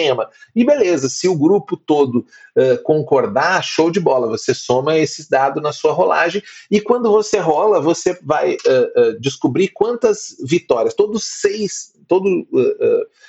E 0.55 0.63
beleza, 0.63 1.09
se 1.09 1.27
o 1.27 1.37
grupo 1.37 1.75
todo 1.75 2.25
uh, 2.55 2.81
concordar, 2.83 3.63
show 3.63 3.89
de 3.89 3.99
bola, 3.99 4.27
você 4.27 4.53
soma 4.53 4.97
esse 4.97 5.29
dado 5.29 5.61
na 5.61 5.71
sua 5.71 5.91
rolagem 5.91 6.41
e 6.69 6.79
quando 6.79 7.11
você 7.11 7.37
rola, 7.39 7.81
você 7.81 8.17
vai 8.21 8.55
uh, 8.55 9.19
descobrir 9.19 9.69
quantas 9.69 10.35
vitórias. 10.43 10.93
Todos 10.93 11.23
seis, 11.23 11.93
todo 12.07 12.47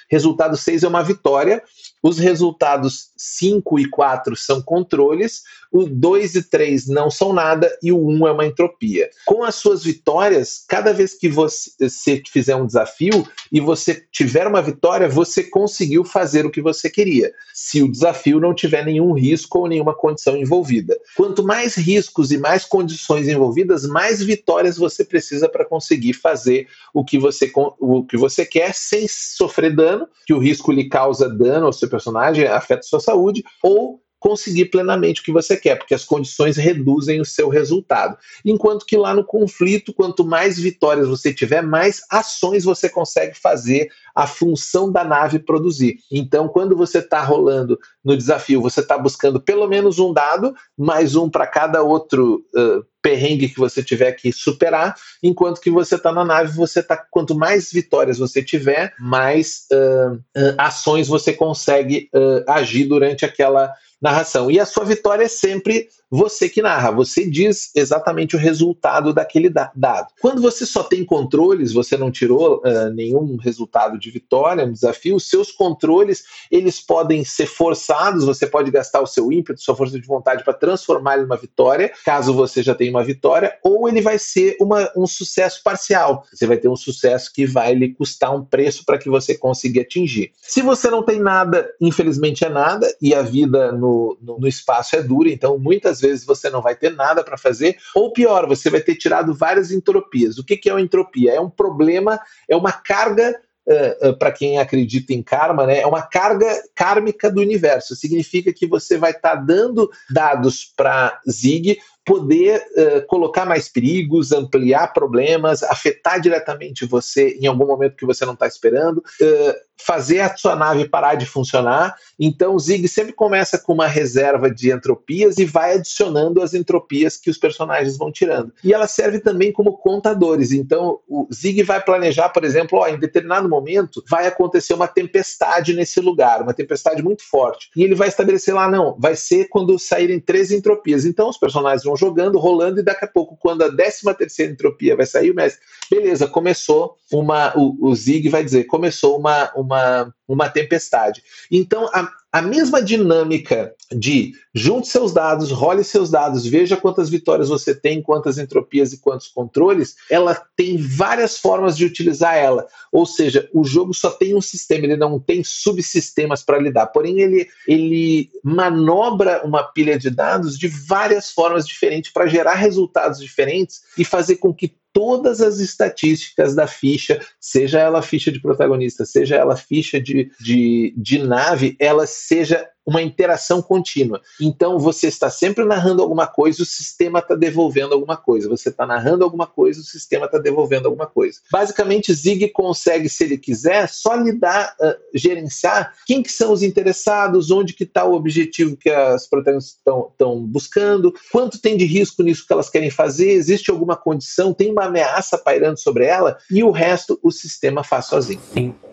resultado 0.09 0.57
seis 0.57 0.83
é 0.83 0.89
uma 0.89 1.03
vitória 1.03 1.63
os 2.03 2.19
resultados 2.19 3.11
5 3.17 3.79
e 3.79 3.89
4 3.89 4.37
são 4.37 4.63
controles, 4.63 5.43
o 5.71 5.85
2 5.85 6.35
e 6.37 6.43
3 6.43 6.89
não 6.89 7.11
são 7.11 7.33
nada 7.33 7.71
e 7.83 7.93
o 7.93 8.09
1 8.09 8.29
é 8.29 8.33
uma 8.33 8.47
entropia. 8.47 9.11
Com 9.27 9.45
as 9.45 9.57
suas 9.57 9.83
vitórias, 9.85 10.65
cada 10.67 10.93
vez 10.93 11.15
que 11.15 11.29
você 11.29 12.23
fizer 12.31 12.57
um 12.57 12.67
desafio 12.67 13.27
e 13.53 13.61
você 13.61 14.03
tiver 14.11 14.47
uma 14.47 14.63
vitória, 14.63 15.09
você 15.09 15.43
conseguiu 15.43 16.05
fazer 16.05 16.47
o 16.47 16.51
que 16.51 16.63
você 16.63 16.89
queria. 16.89 17.33
Se 17.53 17.83
o 17.83 17.91
desafio 17.91 18.41
não 18.41 18.55
tiver 18.55 18.85
nenhum 18.85 19.13
risco 19.13 19.59
ou 19.59 19.69
nenhuma 19.69 19.95
condição 19.95 20.37
envolvida. 20.37 20.99
Quanto 21.17 21.43
mais 21.43 21.75
riscos 21.75 22.33
e 22.33 22.39
mais 22.39 22.65
condições 22.65 23.29
envolvidas, 23.29 23.87
mais 23.87 24.23
vitórias 24.23 24.77
você 24.79 25.05
precisa 25.05 25.49
para 25.49 25.65
conseguir 25.65 26.15
fazer 26.15 26.67
o 26.95 27.05
que 27.05 27.19
você, 27.19 27.51
o 27.79 28.05
que 28.05 28.17
você 28.17 28.47
quer 28.47 28.75
sem 28.75 29.07
sofrer 29.09 29.75
dano, 29.75 30.09
que 30.27 30.33
o 30.33 30.39
risco 30.39 30.73
lhe 30.73 30.89
causa 30.89 31.29
dano 31.29 31.67
ao 31.67 31.73
seu 31.73 31.88
seu 31.89 31.91
personagem, 31.91 32.47
afeta 32.47 32.83
sua 32.83 33.01
saúde, 33.01 33.43
ou 33.63 34.01
conseguir 34.19 34.67
plenamente 34.67 35.21
o 35.21 35.25
que 35.25 35.33
você 35.33 35.57
quer, 35.57 35.77
porque 35.77 35.95
as 35.95 36.05
condições 36.05 36.57
reduzem 36.57 37.21
o 37.21 37.25
seu 37.25 37.49
resultado. 37.49 38.17
Enquanto 38.45 38.85
que 38.85 38.97
lá 38.97 39.15
no 39.15 39.25
conflito, 39.25 39.93
quanto 39.93 40.25
mais 40.25 40.59
vitórias 40.59 41.09
você 41.09 41.33
tiver, 41.33 41.63
mais 41.63 42.03
ações 42.11 42.65
você 42.65 42.89
consegue 42.89 43.39
fazer 43.39 43.89
a 44.15 44.27
função 44.27 44.91
da 44.91 45.05
nave 45.05 45.39
produzir. 45.39 45.99
Então, 46.11 46.49
quando 46.49 46.77
você 46.77 46.99
está 46.99 47.23
rolando 47.23 47.79
no 48.05 48.17
desafio, 48.17 48.61
você 48.61 48.81
está 48.81 48.99
buscando 48.99 49.41
pelo 49.41 49.69
menos 49.69 49.99
um 49.99 50.13
dado, 50.13 50.55
mais 50.77 51.15
um 51.15 51.31
para 51.31 51.47
cada 51.47 51.83
outro 51.83 52.45
uh, 52.57 52.85
perrengue 53.03 53.49
que 53.49 53.59
você 53.59 53.83
tiver 53.83 54.13
que 54.13 54.33
superar, 54.33 54.95
enquanto 55.23 55.61
que 55.61 55.71
você 55.71 55.95
está 55.95 56.13
na 56.13 56.25
nave, 56.25 56.57
você 56.57 56.83
tá 56.83 56.97
quanto 56.97 57.35
mais 57.35 57.71
vitórias 57.71 58.19
você 58.19 58.43
tiver, 58.43 58.95
mais 58.99 59.67
uh, 59.73 60.15
uh, 60.15 60.55
ações 60.59 61.09
você 61.09 61.33
consegue 61.33 62.11
agir 62.47 62.85
durante 62.85 63.25
aquela 63.25 63.73
narração. 64.01 64.51
E 64.51 64.59
a 64.59 64.67
sua 64.67 64.85
vitória 64.85 65.25
é 65.25 65.29
sempre 65.29 65.89
você 66.11 66.49
que 66.49 66.63
narra, 66.63 66.91
você 66.91 67.29
diz 67.29 67.71
exatamente 67.75 68.35
o 68.35 68.39
resultado 68.39 69.13
daquele 69.13 69.51
dado. 69.51 70.09
Quando 70.21 70.41
você 70.41 70.65
só 70.65 70.83
tem 70.83 71.05
controles, 71.05 71.73
você 71.73 71.97
não 71.97 72.11
tirou 72.11 72.63
uh, 72.65 72.91
nenhum 72.95 73.37
resultado 73.37 73.99
de 73.99 74.11
vitória 74.11 74.67
no 74.67 74.73
desafio, 74.73 75.21
seus 75.21 75.53
controles 75.53 76.25
eles 76.51 76.81
podem 76.81 77.25
ser 77.25 77.47
forçados, 77.47 78.25
você 78.25 78.47
pode 78.47 78.71
gastar 78.71 79.01
o 79.03 79.07
seu 79.07 79.31
ímpeto, 79.31 79.61
sua 79.61 79.77
força 79.77 79.99
de 79.99 80.07
vontade 80.07 80.45
para 80.45 80.55
transformar 80.55 81.15
ele 81.15 81.23
numa 81.23 81.37
vitória, 81.37 81.93
caso 82.05 82.33
você 82.33 82.63
já 82.63 82.75
tenha 82.75 82.91
uma 82.91 83.05
vitória, 83.05 83.57
ou 83.63 83.89
ele 83.89 84.01
vai 84.01 84.19
ser 84.19 84.57
uma, 84.61 84.91
um 84.97 85.07
sucesso 85.07 85.63
parcial. 85.63 86.25
Você 86.33 86.47
vai 86.47 86.57
ter 86.57 86.69
um 86.69 86.77
sucesso 86.77 87.31
que 87.33 87.47
vai 87.47 87.75
lhe 87.75 87.95
custar 87.95 88.35
um 88.35 88.45
preço 88.45 88.85
para 88.85 88.99
que 88.99 89.11
você 89.11 89.37
consiga 89.37 89.83
atingir. 89.83 90.33
Se 90.41 90.63
você 90.63 90.91
não 90.91 91.03
tem 91.03 91.21
nada, 91.21 91.69
infelizmente 91.81 92.45
é 92.45 92.49
nada, 92.49 92.87
e 93.01 93.15
a 93.15 93.23
vida 93.23 93.73
no, 93.73 94.17
no, 94.21 94.39
no 94.39 94.49
espaço 94.49 94.97
é 94.97 95.03
dura, 95.03 95.29
então 95.29 95.59
muitas 95.59 95.98
muitas 95.99 96.01
vezes 96.01 96.25
você 96.25 96.49
não 96.49 96.63
vai 96.63 96.75
ter 96.75 96.95
nada 96.95 97.23
para 97.23 97.37
fazer, 97.37 97.77
ou 97.95 98.13
pior, 98.13 98.47
você 98.47 98.71
vai 98.71 98.81
ter 98.81 98.95
tirado 98.95 99.35
várias 99.35 99.71
entropias. 99.71 100.39
O 100.39 100.45
que, 100.45 100.57
que 100.57 100.71
é 100.71 100.73
uma 100.73 100.81
entropia? 100.81 101.33
É 101.33 101.41
um 101.41 101.51
problema, 101.51 102.21
é 102.49 102.57
uma 102.57 102.73
carga 102.73 103.35
Uh, 103.67 103.71
eh, 103.71 103.99
uh, 104.01 104.07
eh, 104.07 104.13
para 104.15 104.33
quem 104.33 104.59
acredita 104.59 105.13
em 105.13 105.23
karma, 105.23 105.67
né, 105.67 105.81
é 105.81 105.87
uma 105.87 106.01
carga 106.01 106.47
kármica 106.75 107.31
do 107.31 107.43
universo. 107.43 107.95
Significa 107.95 108.51
que 108.51 108.67
você 108.67 108.97
vai 108.97 109.11
estar 109.11 109.37
tá 109.37 109.43
dando 109.43 109.91
dados 110.11 110.73
para 110.75 111.21
Zig 111.31 111.77
poder 112.09 112.67
uh, 112.75 113.07
colocar 113.07 113.45
mais 113.45 113.69
perigos, 113.69 114.33
ampliar 114.33 114.95
problemas, 114.95 115.63
afetar 115.63 116.19
diretamente 116.19 116.87
você 116.87 117.37
em 117.39 117.47
algum 117.47 117.67
momento 117.67 117.97
que 117.97 118.07
você 118.07 118.25
não 118.25 118.33
está 118.33 118.47
esperando, 118.47 118.97
uh, 119.21 119.69
fazer 119.79 120.21
a 120.21 120.37
sua 120.37 120.57
nave 120.57 120.89
parar 120.89 121.15
de 121.15 121.27
funcionar. 121.27 121.95
Então, 122.19 122.55
o 122.55 122.59
Zig 122.59 122.89
sempre 122.89 123.13
começa 123.13 123.59
com 123.59 123.73
uma 123.73 123.87
reserva 123.87 124.51
de 124.51 124.73
entropias 124.73 125.39
e 125.39 125.45
vai 125.45 125.75
adicionando 125.75 126.43
as 126.43 126.53
entropias 126.53 127.17
que 127.17 127.31
os 127.31 127.39
personagens 127.39 127.97
vão 127.97 128.11
tirando. 128.11 128.53
E 128.65 128.73
ela 128.73 128.87
serve 128.87 129.21
também 129.21 129.53
como 129.53 129.77
contadores. 129.77 130.51
Então, 130.51 130.99
o 131.07 131.29
Zig 131.33 131.63
vai 131.63 131.81
planejar, 131.81 132.31
por 132.31 132.45
exemplo, 132.45 132.79
ó, 132.79 132.89
em 132.89 132.99
determinado 132.99 133.49
momento 133.49 134.03
vai 134.09 134.27
acontecer 134.27 134.75
uma 134.75 134.89
tempestade 134.89 135.75
nesse 135.75 136.01
lugar, 136.01 136.43
uma 136.43 136.55
tempestade 136.55 137.03
muito 137.03 137.23
forte. 137.23 137.71
E 137.77 137.85
ele 137.85 137.95
vai 137.95 138.09
estabelecer 138.09 138.55
lá, 138.55 138.69
não, 138.69 138.97
vai 138.99 139.15
ser 139.15 139.49
quando 139.49 139.79
saírem 139.79 140.19
três 140.19 140.51
entropias. 140.51 141.05
Então, 141.05 141.29
os 141.29 141.39
personagens 141.39 141.85
vão 141.85 141.97
jogando, 141.99 142.39
rolando, 142.39 142.81
e 142.81 142.83
daqui 142.83 143.05
a 143.05 143.09
pouco, 143.09 143.37
quando 143.37 143.63
a 143.63 143.69
décima 143.69 144.15
terceira 144.15 144.53
entropia 144.53 144.97
vai 144.97 145.07
sair, 145.07 145.31
o 145.31 145.35
mestre, 145.35 145.61
beleza, 145.91 146.27
começou 146.27 146.97
uma. 147.13 147.53
O, 147.57 147.89
o 147.89 147.95
Zig 147.95 148.29
vai 148.29 148.45
dizer, 148.45 148.65
começou 148.65 149.19
uma, 149.19 149.53
uma, 149.55 150.15
uma 150.27 150.49
tempestade. 150.49 151.23
Então, 151.51 151.89
a, 151.93 152.09
a 152.33 152.43
mesma 152.43 152.83
dinâmica 152.83 153.75
de 153.91 154.33
junte 154.55 154.89
seus 154.89 155.13
dados, 155.13 155.51
role 155.51 155.83
seus 155.83 156.11
dados, 156.11 156.47
veja 156.47 156.77
quantas 156.77 157.09
vitórias 157.09 157.49
você 157.49 157.75
tem, 157.75 158.03
quantas 158.03 158.37
entropias 158.37 158.93
e 158.93 159.01
quantos 159.01 159.29
controles, 159.29 159.97
ela 160.11 160.35
tem 160.55 160.77
várias 160.77 161.39
formas 161.39 161.77
de 161.77 161.87
utilizar 161.87 162.35
ela. 162.35 162.67
Ou 162.93 163.07
seja, 163.07 163.49
o 163.55 163.65
jogo 163.65 163.95
só 163.95 164.11
tem 164.11 164.35
um 164.35 164.43
sistema, 164.43 164.85
ele 164.85 164.97
não 164.97 165.19
tem 165.19 165.43
subsistemas 165.43 166.43
para 166.43 166.59
lidar. 166.59 166.89
Porém, 166.89 167.21
ele, 167.21 167.49
ele 167.67 168.31
manobra 168.45 169.43
uma 169.45 169.63
pilha 169.63 169.99
de 169.99 170.11
dados 170.11 170.59
de 170.59 170.69
várias 170.69 171.31
formas 171.31 171.67
diferentes 171.67 172.13
para 172.13 172.27
gerar 172.27 172.55
resultados 172.55 173.21
diferentes 173.21 173.81
e 173.97 174.05
fazer 174.05 174.37
com 174.37 174.53
que 174.53 174.77
todas 174.99 175.41
as 175.41 175.61
estatísticas 175.61 176.57
da 176.57 176.67
ficha, 176.67 177.21
seja 177.41 177.79
ela 177.79 178.03
ficha 178.03 178.33
de 178.33 178.41
protagonista, 178.41 179.07
seja 179.07 179.37
ela 179.37 179.55
ficha 179.55 180.01
de, 180.01 180.29
de, 180.41 180.93
de 180.97 181.19
nave, 181.23 181.77
ela 181.79 182.05
seja 182.05 182.69
uma 182.89 183.03
interação 183.03 183.61
contínua. 183.61 184.23
Então 184.41 184.79
você 184.79 185.09
está 185.09 185.29
sempre 185.29 185.63
narrando 185.63 186.01
alguma 186.01 186.27
coisa, 186.27 186.63
o 186.63 186.67
sistema 186.67 187.19
está 187.19 187.35
devolvendo 187.35 187.93
alguma 187.93 188.17
coisa. 188.17 188.49
Você 188.49 188.71
está 188.71 188.87
narrando 188.87 189.25
alguma 189.25 189.47
coisa, 189.47 189.79
o 189.83 189.85
sistema 189.85 190.25
está 190.25 190.39
devolvendo 190.39 190.87
alguma 190.87 191.07
coisa. 191.07 191.39
Basicamente, 191.53 192.15
Zig 192.15 192.49
consegue, 192.49 193.11
se 193.11 193.25
ele 193.25 193.37
quiser, 193.37 193.91
só 193.91 194.15
lhe 194.15 194.33
dar, 194.33 194.75
uh, 194.81 194.95
gerenciar 195.13 195.93
quem 196.07 196.23
que 196.23 196.33
são 196.33 196.51
os 196.51 196.63
interessados, 196.63 197.51
onde 197.51 197.75
que 197.75 197.85
está 197.85 198.07
o 198.07 198.15
objetivo 198.15 198.75
que 198.75 198.89
as 198.89 199.29
protagonistas 199.29 199.79
estão 200.11 200.47
buscando, 200.47 201.13
quanto 201.31 201.61
tem 201.61 201.77
de 201.77 201.85
risco 201.85 202.23
nisso 202.23 202.47
que 202.47 202.53
elas 202.55 202.71
querem 202.71 202.91
fazer, 202.91 203.33
existe 203.33 203.71
alguma 203.71 203.97
condição, 203.97 204.55
tem 204.55 204.73
uma 204.73 204.87
ameaça 204.87 205.37
pairando 205.37 205.79
sobre 205.79 206.07
ela, 206.07 206.39
e 206.51 206.65
o 206.65 206.71
resto 206.71 207.21
o 207.23 207.31
sistema 207.31 207.85
faz 207.85 208.07
sozinho. 208.07 208.41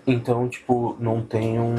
Então, 0.08 0.48
tipo, 0.48 0.96
não 1.00 1.22
tem 1.24 1.60
um, 1.60 1.74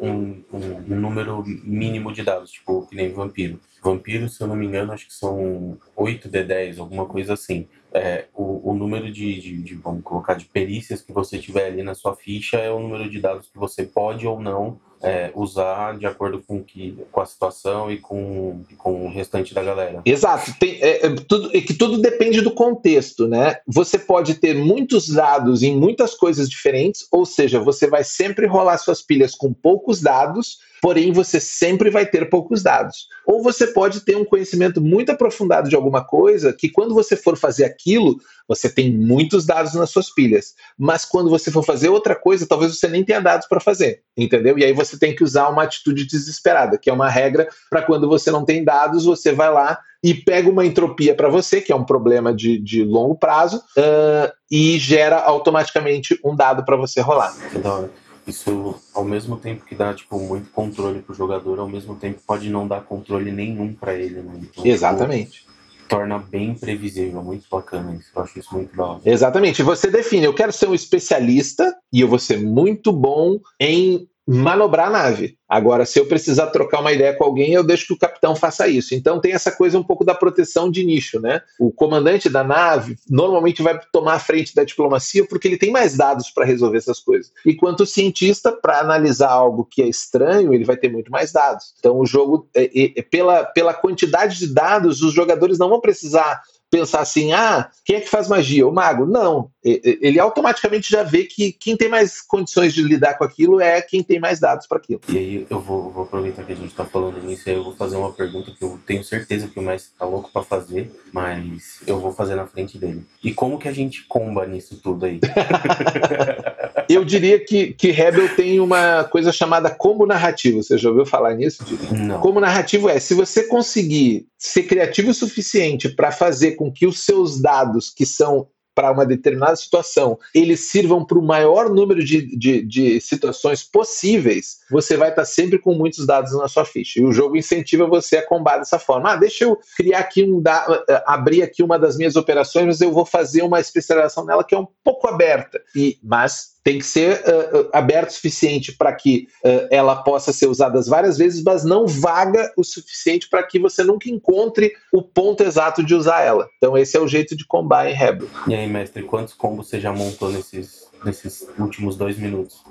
um, 0.00 0.44
um, 0.52 0.96
número 1.10 1.44
mínimo 1.64 2.12
de 2.12 2.22
dados, 2.22 2.50
tipo, 2.50 2.86
que 2.86 2.96
nem 2.96 3.12
vampiro. 3.12 3.60
Vampiro, 3.82 4.28
se 4.28 4.40
eu 4.42 4.46
não 4.46 4.56
me 4.56 4.66
engano, 4.66 4.92
acho 4.92 5.06
que 5.06 5.14
são 5.14 5.78
8 5.96 6.28
de 6.28 6.44
10, 6.44 6.78
alguma 6.78 7.06
coisa 7.06 7.34
assim. 7.34 7.66
É, 7.92 8.26
o, 8.34 8.70
o 8.70 8.74
número 8.74 9.10
de, 9.10 9.40
de, 9.40 9.62
de, 9.62 9.74
vamos 9.74 10.02
colocar, 10.02 10.34
de 10.34 10.44
perícias 10.44 11.02
que 11.02 11.12
você 11.12 11.38
tiver 11.38 11.66
ali 11.66 11.82
na 11.82 11.94
sua 11.94 12.14
ficha 12.14 12.56
é 12.56 12.70
o 12.70 12.78
número 12.78 13.10
de 13.10 13.20
dados 13.20 13.48
que 13.48 13.58
você 13.58 13.84
pode 13.84 14.26
ou 14.26 14.40
não 14.40 14.78
é, 15.02 15.30
usar 15.34 15.98
de 15.98 16.06
acordo 16.06 16.42
com, 16.46 16.62
que, 16.62 16.96
com 17.10 17.20
a 17.20 17.26
situação 17.26 17.90
e 17.90 17.98
com, 17.98 18.62
com 18.76 19.06
o 19.06 19.10
restante 19.10 19.54
da 19.54 19.62
galera. 19.62 20.02
Exato. 20.04 20.52
Tem, 20.58 20.78
é, 20.80 21.06
é, 21.06 21.14
tudo, 21.14 21.50
é 21.56 21.60
que 21.60 21.74
tudo 21.74 21.98
depende 21.98 22.40
do 22.42 22.50
contexto, 22.50 23.26
né? 23.26 23.56
Você 23.66 23.98
pode 23.98 24.34
ter 24.34 24.54
muitos 24.54 25.08
dados 25.08 25.62
em 25.62 25.74
muitas 25.74 26.14
coisas 26.14 26.48
diferentes, 26.48 27.06
ou 27.10 27.24
seja, 27.24 27.58
você 27.58 27.86
vai 27.86 28.04
sempre 28.04 28.46
rolar 28.46 28.78
suas 28.78 29.00
pilhas 29.00 29.34
com 29.34 29.52
poucos 29.52 30.00
dados 30.00 30.58
porém 30.80 31.12
você 31.12 31.40
sempre 31.40 31.90
vai 31.90 32.06
ter 32.06 32.28
poucos 32.28 32.62
dados. 32.62 33.06
Ou 33.26 33.42
você 33.42 33.66
pode 33.66 34.00
ter 34.00 34.16
um 34.16 34.24
conhecimento 34.24 34.80
muito 34.80 35.10
aprofundado 35.10 35.68
de 35.68 35.76
alguma 35.76 36.04
coisa 36.04 36.52
que 36.52 36.68
quando 36.68 36.94
você 36.94 37.16
for 37.16 37.36
fazer 37.36 37.64
aquilo, 37.64 38.16
você 38.48 38.68
tem 38.68 38.92
muitos 38.92 39.46
dados 39.46 39.74
nas 39.74 39.90
suas 39.90 40.12
pilhas. 40.12 40.54
Mas 40.78 41.04
quando 41.04 41.30
você 41.30 41.50
for 41.50 41.64
fazer 41.64 41.88
outra 41.88 42.16
coisa, 42.16 42.46
talvez 42.46 42.76
você 42.76 42.88
nem 42.88 43.04
tenha 43.04 43.20
dados 43.20 43.46
para 43.46 43.60
fazer, 43.60 44.02
entendeu? 44.16 44.58
E 44.58 44.64
aí 44.64 44.72
você 44.72 44.98
tem 44.98 45.14
que 45.14 45.22
usar 45.22 45.48
uma 45.48 45.62
atitude 45.62 46.06
desesperada, 46.06 46.78
que 46.78 46.90
é 46.90 46.92
uma 46.92 47.08
regra 47.08 47.48
para 47.68 47.82
quando 47.82 48.08
você 48.08 48.30
não 48.30 48.44
tem 48.44 48.64
dados, 48.64 49.04
você 49.04 49.32
vai 49.32 49.52
lá 49.52 49.78
e 50.02 50.14
pega 50.14 50.48
uma 50.48 50.64
entropia 50.64 51.14
para 51.14 51.28
você, 51.28 51.60
que 51.60 51.72
é 51.72 51.76
um 51.76 51.84
problema 51.84 52.34
de, 52.34 52.58
de 52.58 52.82
longo 52.84 53.14
prazo, 53.14 53.58
uh, 53.76 54.32
e 54.50 54.78
gera 54.78 55.18
automaticamente 55.18 56.18
um 56.24 56.34
dado 56.34 56.64
para 56.64 56.76
você 56.76 57.00
rolar. 57.00 57.34
Então, 57.54 57.90
isso, 58.30 58.74
ao 58.94 59.04
mesmo 59.04 59.36
tempo 59.36 59.64
que 59.64 59.74
dá 59.74 59.92
tipo, 59.92 60.18
muito 60.18 60.50
controle 60.50 61.00
pro 61.00 61.14
jogador, 61.14 61.58
ao 61.58 61.68
mesmo 61.68 61.94
tempo 61.94 62.20
pode 62.26 62.48
não 62.48 62.66
dar 62.66 62.80
controle 62.82 63.30
nenhum 63.30 63.74
para 63.74 63.94
ele. 63.94 64.22
Né? 64.22 64.40
Então, 64.42 64.64
Exatamente. 64.64 65.40
Tipo, 65.40 65.50
torna 65.88 66.18
bem 66.18 66.54
previsível, 66.54 67.22
muito 67.22 67.46
bacana 67.50 67.94
isso. 67.94 68.10
Eu 68.14 68.22
acho 68.22 68.38
isso 68.38 68.54
muito 68.54 68.74
da 68.76 68.86
hora. 68.86 69.00
Exatamente. 69.04 69.62
Você 69.62 69.90
define, 69.90 70.24
eu 70.24 70.34
quero 70.34 70.52
ser 70.52 70.68
um 70.68 70.74
especialista 70.74 71.76
e 71.92 72.00
eu 72.00 72.08
vou 72.08 72.18
ser 72.18 72.40
muito 72.40 72.92
bom 72.92 73.40
em 73.58 74.08
manobrar 74.30 74.86
a 74.86 74.90
nave. 74.90 75.36
Agora, 75.48 75.84
se 75.84 75.98
eu 75.98 76.06
precisar 76.06 76.46
trocar 76.46 76.80
uma 76.80 76.92
ideia 76.92 77.12
com 77.12 77.24
alguém, 77.24 77.52
eu 77.52 77.64
deixo 77.64 77.88
que 77.88 77.92
o 77.94 77.98
capitão 77.98 78.36
faça 78.36 78.68
isso. 78.68 78.94
Então 78.94 79.20
tem 79.20 79.32
essa 79.32 79.50
coisa 79.50 79.76
um 79.76 79.82
pouco 79.82 80.04
da 80.04 80.14
proteção 80.14 80.70
de 80.70 80.84
nicho, 80.84 81.18
né? 81.20 81.42
O 81.58 81.72
comandante 81.72 82.28
da 82.28 82.44
nave 82.44 82.96
normalmente 83.08 83.60
vai 83.60 83.76
tomar 83.92 84.14
a 84.14 84.18
frente 84.20 84.54
da 84.54 84.62
diplomacia 84.62 85.26
porque 85.26 85.48
ele 85.48 85.56
tem 85.56 85.72
mais 85.72 85.96
dados 85.96 86.30
para 86.30 86.44
resolver 86.44 86.78
essas 86.78 87.00
coisas. 87.00 87.32
Enquanto 87.44 87.80
o 87.80 87.86
cientista, 87.86 88.52
para 88.52 88.78
analisar 88.78 89.30
algo 89.30 89.66
que 89.68 89.82
é 89.82 89.88
estranho, 89.88 90.54
ele 90.54 90.64
vai 90.64 90.76
ter 90.76 90.88
muito 90.88 91.10
mais 91.10 91.32
dados. 91.32 91.74
Então 91.80 91.98
o 91.98 92.06
jogo, 92.06 92.48
é, 92.54 92.70
é, 92.96 93.02
pela, 93.02 93.44
pela 93.44 93.74
quantidade 93.74 94.38
de 94.38 94.54
dados, 94.54 95.02
os 95.02 95.12
jogadores 95.12 95.58
não 95.58 95.68
vão 95.68 95.80
precisar 95.80 96.40
pensar 96.70 97.00
assim, 97.00 97.32
ah, 97.32 97.68
quem 97.84 97.96
é 97.96 98.00
que 98.00 98.08
faz 98.08 98.28
magia? 98.28 98.66
O 98.66 98.72
mago? 98.72 99.04
Não. 99.04 99.50
Ele 99.62 100.18
automaticamente 100.18 100.90
já 100.90 101.02
vê 101.02 101.24
que 101.24 101.52
quem 101.52 101.76
tem 101.76 101.88
mais 101.88 102.22
condições 102.22 102.72
de 102.72 102.82
lidar 102.82 103.18
com 103.18 103.24
aquilo 103.24 103.60
é 103.60 103.82
quem 103.82 104.02
tem 104.02 104.18
mais 104.18 104.40
dados 104.40 104.66
para 104.66 104.78
aquilo. 104.78 105.00
E 105.08 105.18
aí 105.18 105.46
eu 105.50 105.60
vou, 105.60 105.90
vou, 105.90 106.04
aproveitar 106.04 106.44
que 106.44 106.52
a 106.52 106.56
gente 106.56 106.70
está 106.70 106.84
falando 106.84 107.22
nisso 107.22 107.48
e 107.48 107.52
eu 107.52 107.62
vou 107.62 107.76
fazer 107.76 107.96
uma 107.96 108.10
pergunta 108.10 108.50
que 108.50 108.64
eu 108.64 108.78
tenho 108.86 109.04
certeza 109.04 109.48
que 109.48 109.58
o 109.58 109.62
mestre 109.62 109.92
está 109.92 110.06
louco 110.06 110.30
para 110.32 110.42
fazer, 110.42 110.90
mas 111.12 111.80
eu 111.86 112.00
vou 112.00 112.12
fazer 112.12 112.36
na 112.36 112.46
frente 112.46 112.78
dele. 112.78 113.04
E 113.22 113.34
como 113.34 113.58
que 113.58 113.68
a 113.68 113.72
gente 113.72 114.06
comba 114.06 114.46
nisso 114.46 114.80
tudo 114.82 115.04
aí? 115.04 115.20
eu 116.88 117.04
diria 117.04 117.38
que, 117.38 117.74
que 117.74 117.90
Rebel 117.90 118.34
tem 118.34 118.60
uma 118.60 119.04
coisa 119.04 119.30
chamada 119.30 119.70
combo 119.70 120.06
narrativo. 120.06 120.62
Você 120.62 120.78
já 120.78 120.88
ouviu 120.88 121.04
falar 121.04 121.34
nisso? 121.34 121.64
Não. 121.92 122.18
Como 122.20 122.40
narrativo 122.40 122.88
é, 122.88 122.98
se 122.98 123.12
você 123.12 123.42
conseguir 123.42 124.26
ser 124.38 124.62
criativo 124.62 125.10
o 125.10 125.14
suficiente 125.14 125.88
para 125.88 126.10
fazer 126.10 126.52
com 126.52 126.72
que 126.72 126.86
os 126.86 127.00
seus 127.04 127.40
dados, 127.40 127.90
que 127.90 128.06
são 128.06 128.48
para 128.80 128.90
uma 128.90 129.04
determinada 129.04 129.54
situação, 129.56 130.18
eles 130.34 130.70
sirvam 130.70 131.04
para 131.04 131.18
o 131.18 131.22
maior 131.22 131.68
número 131.68 132.02
de, 132.02 132.34
de, 132.34 132.62
de, 132.62 132.98
situações 132.98 133.62
possíveis, 133.62 134.60
você 134.70 134.96
vai 134.96 135.10
estar 135.10 135.20
tá 135.20 135.26
sempre 135.26 135.58
com 135.58 135.74
muitos 135.74 136.06
dados 136.06 136.32
na 136.32 136.48
sua 136.48 136.64
ficha. 136.64 136.98
E 136.98 137.04
o 137.04 137.12
jogo 137.12 137.36
incentiva 137.36 137.86
você 137.86 138.16
a 138.16 138.26
combar 138.26 138.56
dessa 138.56 138.78
forma. 138.78 139.12
Ah, 139.12 139.16
deixa 139.16 139.44
eu 139.44 139.58
criar 139.76 139.98
aqui 139.98 140.24
um 140.24 140.40
da, 140.40 140.82
eh, 140.88 141.02
abrir 141.06 141.42
aqui 141.42 141.62
uma 141.62 141.78
das 141.78 141.98
minhas 141.98 142.16
operações, 142.16 142.64
mas 142.64 142.80
eu 142.80 142.90
vou 142.90 143.04
fazer 143.04 143.42
uma 143.42 143.60
especialização 143.60 144.24
nela 144.24 144.42
que 144.42 144.54
é 144.54 144.58
um 144.58 144.66
pouco 144.82 145.06
aberta. 145.06 145.60
E, 145.76 145.98
mas 146.02 146.54
tem 146.62 146.78
que 146.78 146.84
ser 146.84 147.22
uh, 147.22 147.68
aberto 147.72 148.10
o 148.10 148.12
suficiente 148.12 148.72
para 148.72 148.92
que 148.92 149.26
uh, 149.44 149.66
ela 149.70 149.96
possa 149.96 150.32
ser 150.32 150.46
usada 150.46 150.80
várias 150.82 151.16
vezes, 151.16 151.42
mas 151.42 151.64
não 151.64 151.86
vaga 151.86 152.52
o 152.56 152.62
suficiente 152.62 153.28
para 153.28 153.42
que 153.42 153.58
você 153.58 153.82
nunca 153.82 154.10
encontre 154.10 154.72
o 154.92 155.02
ponto 155.02 155.42
exato 155.42 155.82
de 155.82 155.94
usar 155.94 156.20
ela. 156.20 156.48
Então 156.56 156.76
esse 156.76 156.96
é 156.96 157.00
o 157.00 157.08
jeito 157.08 157.36
de 157.36 157.46
combar 157.46 157.90
em 157.90 157.94
Rebel. 157.94 158.28
E 158.46 158.54
aí, 158.54 158.68
mestre, 158.68 159.02
quantos 159.02 159.34
combos 159.34 159.68
você 159.68 159.80
já 159.80 159.92
montou 159.92 160.30
nesses, 160.30 160.88
nesses 161.04 161.46
últimos 161.58 161.96
dois 161.96 162.18
minutos? 162.18 162.62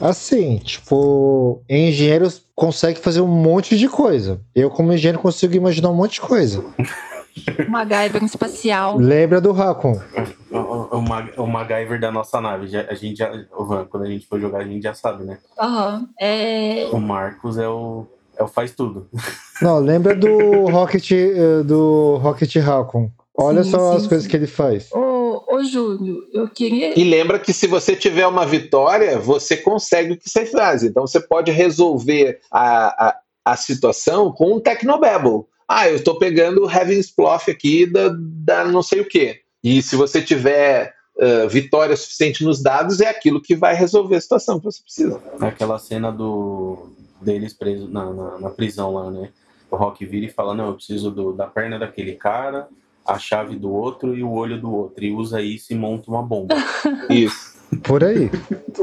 Assim, 0.00 0.58
tipo, 0.58 1.62
engenheiros 1.68 2.44
consegue 2.54 3.00
fazer 3.00 3.20
um 3.20 3.26
monte 3.26 3.76
de 3.76 3.88
coisa. 3.88 4.40
Eu, 4.54 4.70
como 4.70 4.92
engenheiro, 4.92 5.18
consigo 5.18 5.54
imaginar 5.54 5.90
um 5.90 5.94
monte 5.94 6.14
de 6.14 6.20
coisa. 6.20 6.64
Uma 7.66 7.84
MacGyver 7.84 8.24
espacial. 8.24 8.96
Lembra 8.96 9.40
do 9.40 9.52
Raccoon? 9.52 9.98
O, 10.50 11.00
Mag, 11.00 11.32
o 11.36 11.46
MacGyver 11.46 12.00
da 12.00 12.10
nossa 12.10 12.40
nave. 12.40 12.68
Já, 12.68 12.82
a 12.88 12.94
gente 12.94 13.18
já, 13.18 13.30
quando 13.90 14.02
a 14.04 14.06
gente 14.06 14.26
for 14.26 14.40
jogar, 14.40 14.60
a 14.60 14.64
gente 14.64 14.82
já 14.82 14.94
sabe, 14.94 15.24
né? 15.24 15.38
Uhum. 15.60 16.08
É... 16.20 16.88
O 16.92 16.98
Marcos 16.98 17.58
é 17.58 17.68
o, 17.68 18.06
é 18.36 18.42
o 18.42 18.48
faz 18.48 18.72
tudo. 18.72 19.08
Não, 19.60 19.78
lembra 19.78 20.14
do 20.14 20.66
Rocket, 20.66 21.10
eh, 21.10 21.62
do 21.64 22.16
Rocket 22.16 22.54
Raccoon. 22.56 23.10
Olha 23.36 23.62
sim, 23.62 23.70
só 23.70 23.90
sim, 23.90 23.96
as 23.96 24.02
sim. 24.02 24.08
coisas 24.08 24.26
que 24.26 24.36
ele 24.36 24.46
faz. 24.46 24.90
Ô, 24.92 25.44
ô, 25.48 25.62
Júlio, 25.62 26.24
eu 26.32 26.48
queria. 26.48 26.98
E 26.98 27.04
lembra 27.04 27.38
que 27.38 27.52
se 27.52 27.66
você 27.66 27.94
tiver 27.94 28.26
uma 28.26 28.44
vitória, 28.44 29.18
você 29.18 29.56
consegue 29.56 30.12
o 30.12 30.16
que 30.16 30.28
você 30.28 30.44
faz. 30.46 30.82
Então 30.82 31.06
você 31.06 31.20
pode 31.20 31.50
resolver 31.52 32.40
a, 32.50 33.08
a, 33.08 33.16
a 33.44 33.56
situação 33.56 34.32
com 34.32 34.56
um 34.56 34.60
Tecnobabble. 34.60 35.44
Ah, 35.68 35.88
eu 35.88 35.96
estou 35.96 36.18
pegando 36.18 36.64
o 36.64 36.70
Heaven's 36.70 37.10
Plough 37.10 37.42
aqui 37.48 37.84
da, 37.84 38.10
da 38.16 38.64
não 38.64 38.82
sei 38.82 39.00
o 39.00 39.08
quê. 39.08 39.40
E 39.62 39.82
se 39.82 39.96
você 39.96 40.22
tiver 40.22 40.94
uh, 41.16 41.48
vitória 41.48 41.94
suficiente 41.94 42.42
nos 42.42 42.62
dados, 42.62 43.00
é 43.00 43.08
aquilo 43.08 43.42
que 43.42 43.54
vai 43.54 43.74
resolver 43.74 44.16
a 44.16 44.20
situação 44.20 44.58
que 44.58 44.64
você 44.64 44.82
precisa. 44.82 45.20
Aquela 45.40 45.78
cena 45.78 46.10
do 46.10 46.88
deles 47.20 47.52
preso 47.52 47.88
na, 47.88 48.12
na, 48.12 48.38
na 48.38 48.50
prisão 48.50 48.94
lá, 48.94 49.10
né? 49.10 49.30
O 49.70 49.76
Rock 49.76 50.06
vira 50.06 50.24
e 50.26 50.30
fala, 50.30 50.54
não, 50.54 50.68
eu 50.68 50.74
preciso 50.74 51.10
do, 51.10 51.32
da 51.32 51.46
perna 51.46 51.78
daquele 51.78 52.14
cara, 52.14 52.68
a 53.04 53.18
chave 53.18 53.56
do 53.56 53.70
outro 53.70 54.16
e 54.16 54.22
o 54.22 54.30
olho 54.30 54.58
do 54.58 54.72
outro. 54.72 55.04
E 55.04 55.12
usa 55.12 55.42
isso 55.42 55.72
e 55.72 55.76
monta 55.76 56.10
uma 56.10 56.22
bomba. 56.22 56.54
isso. 57.10 57.58
Por 57.82 58.02
aí. 58.02 58.30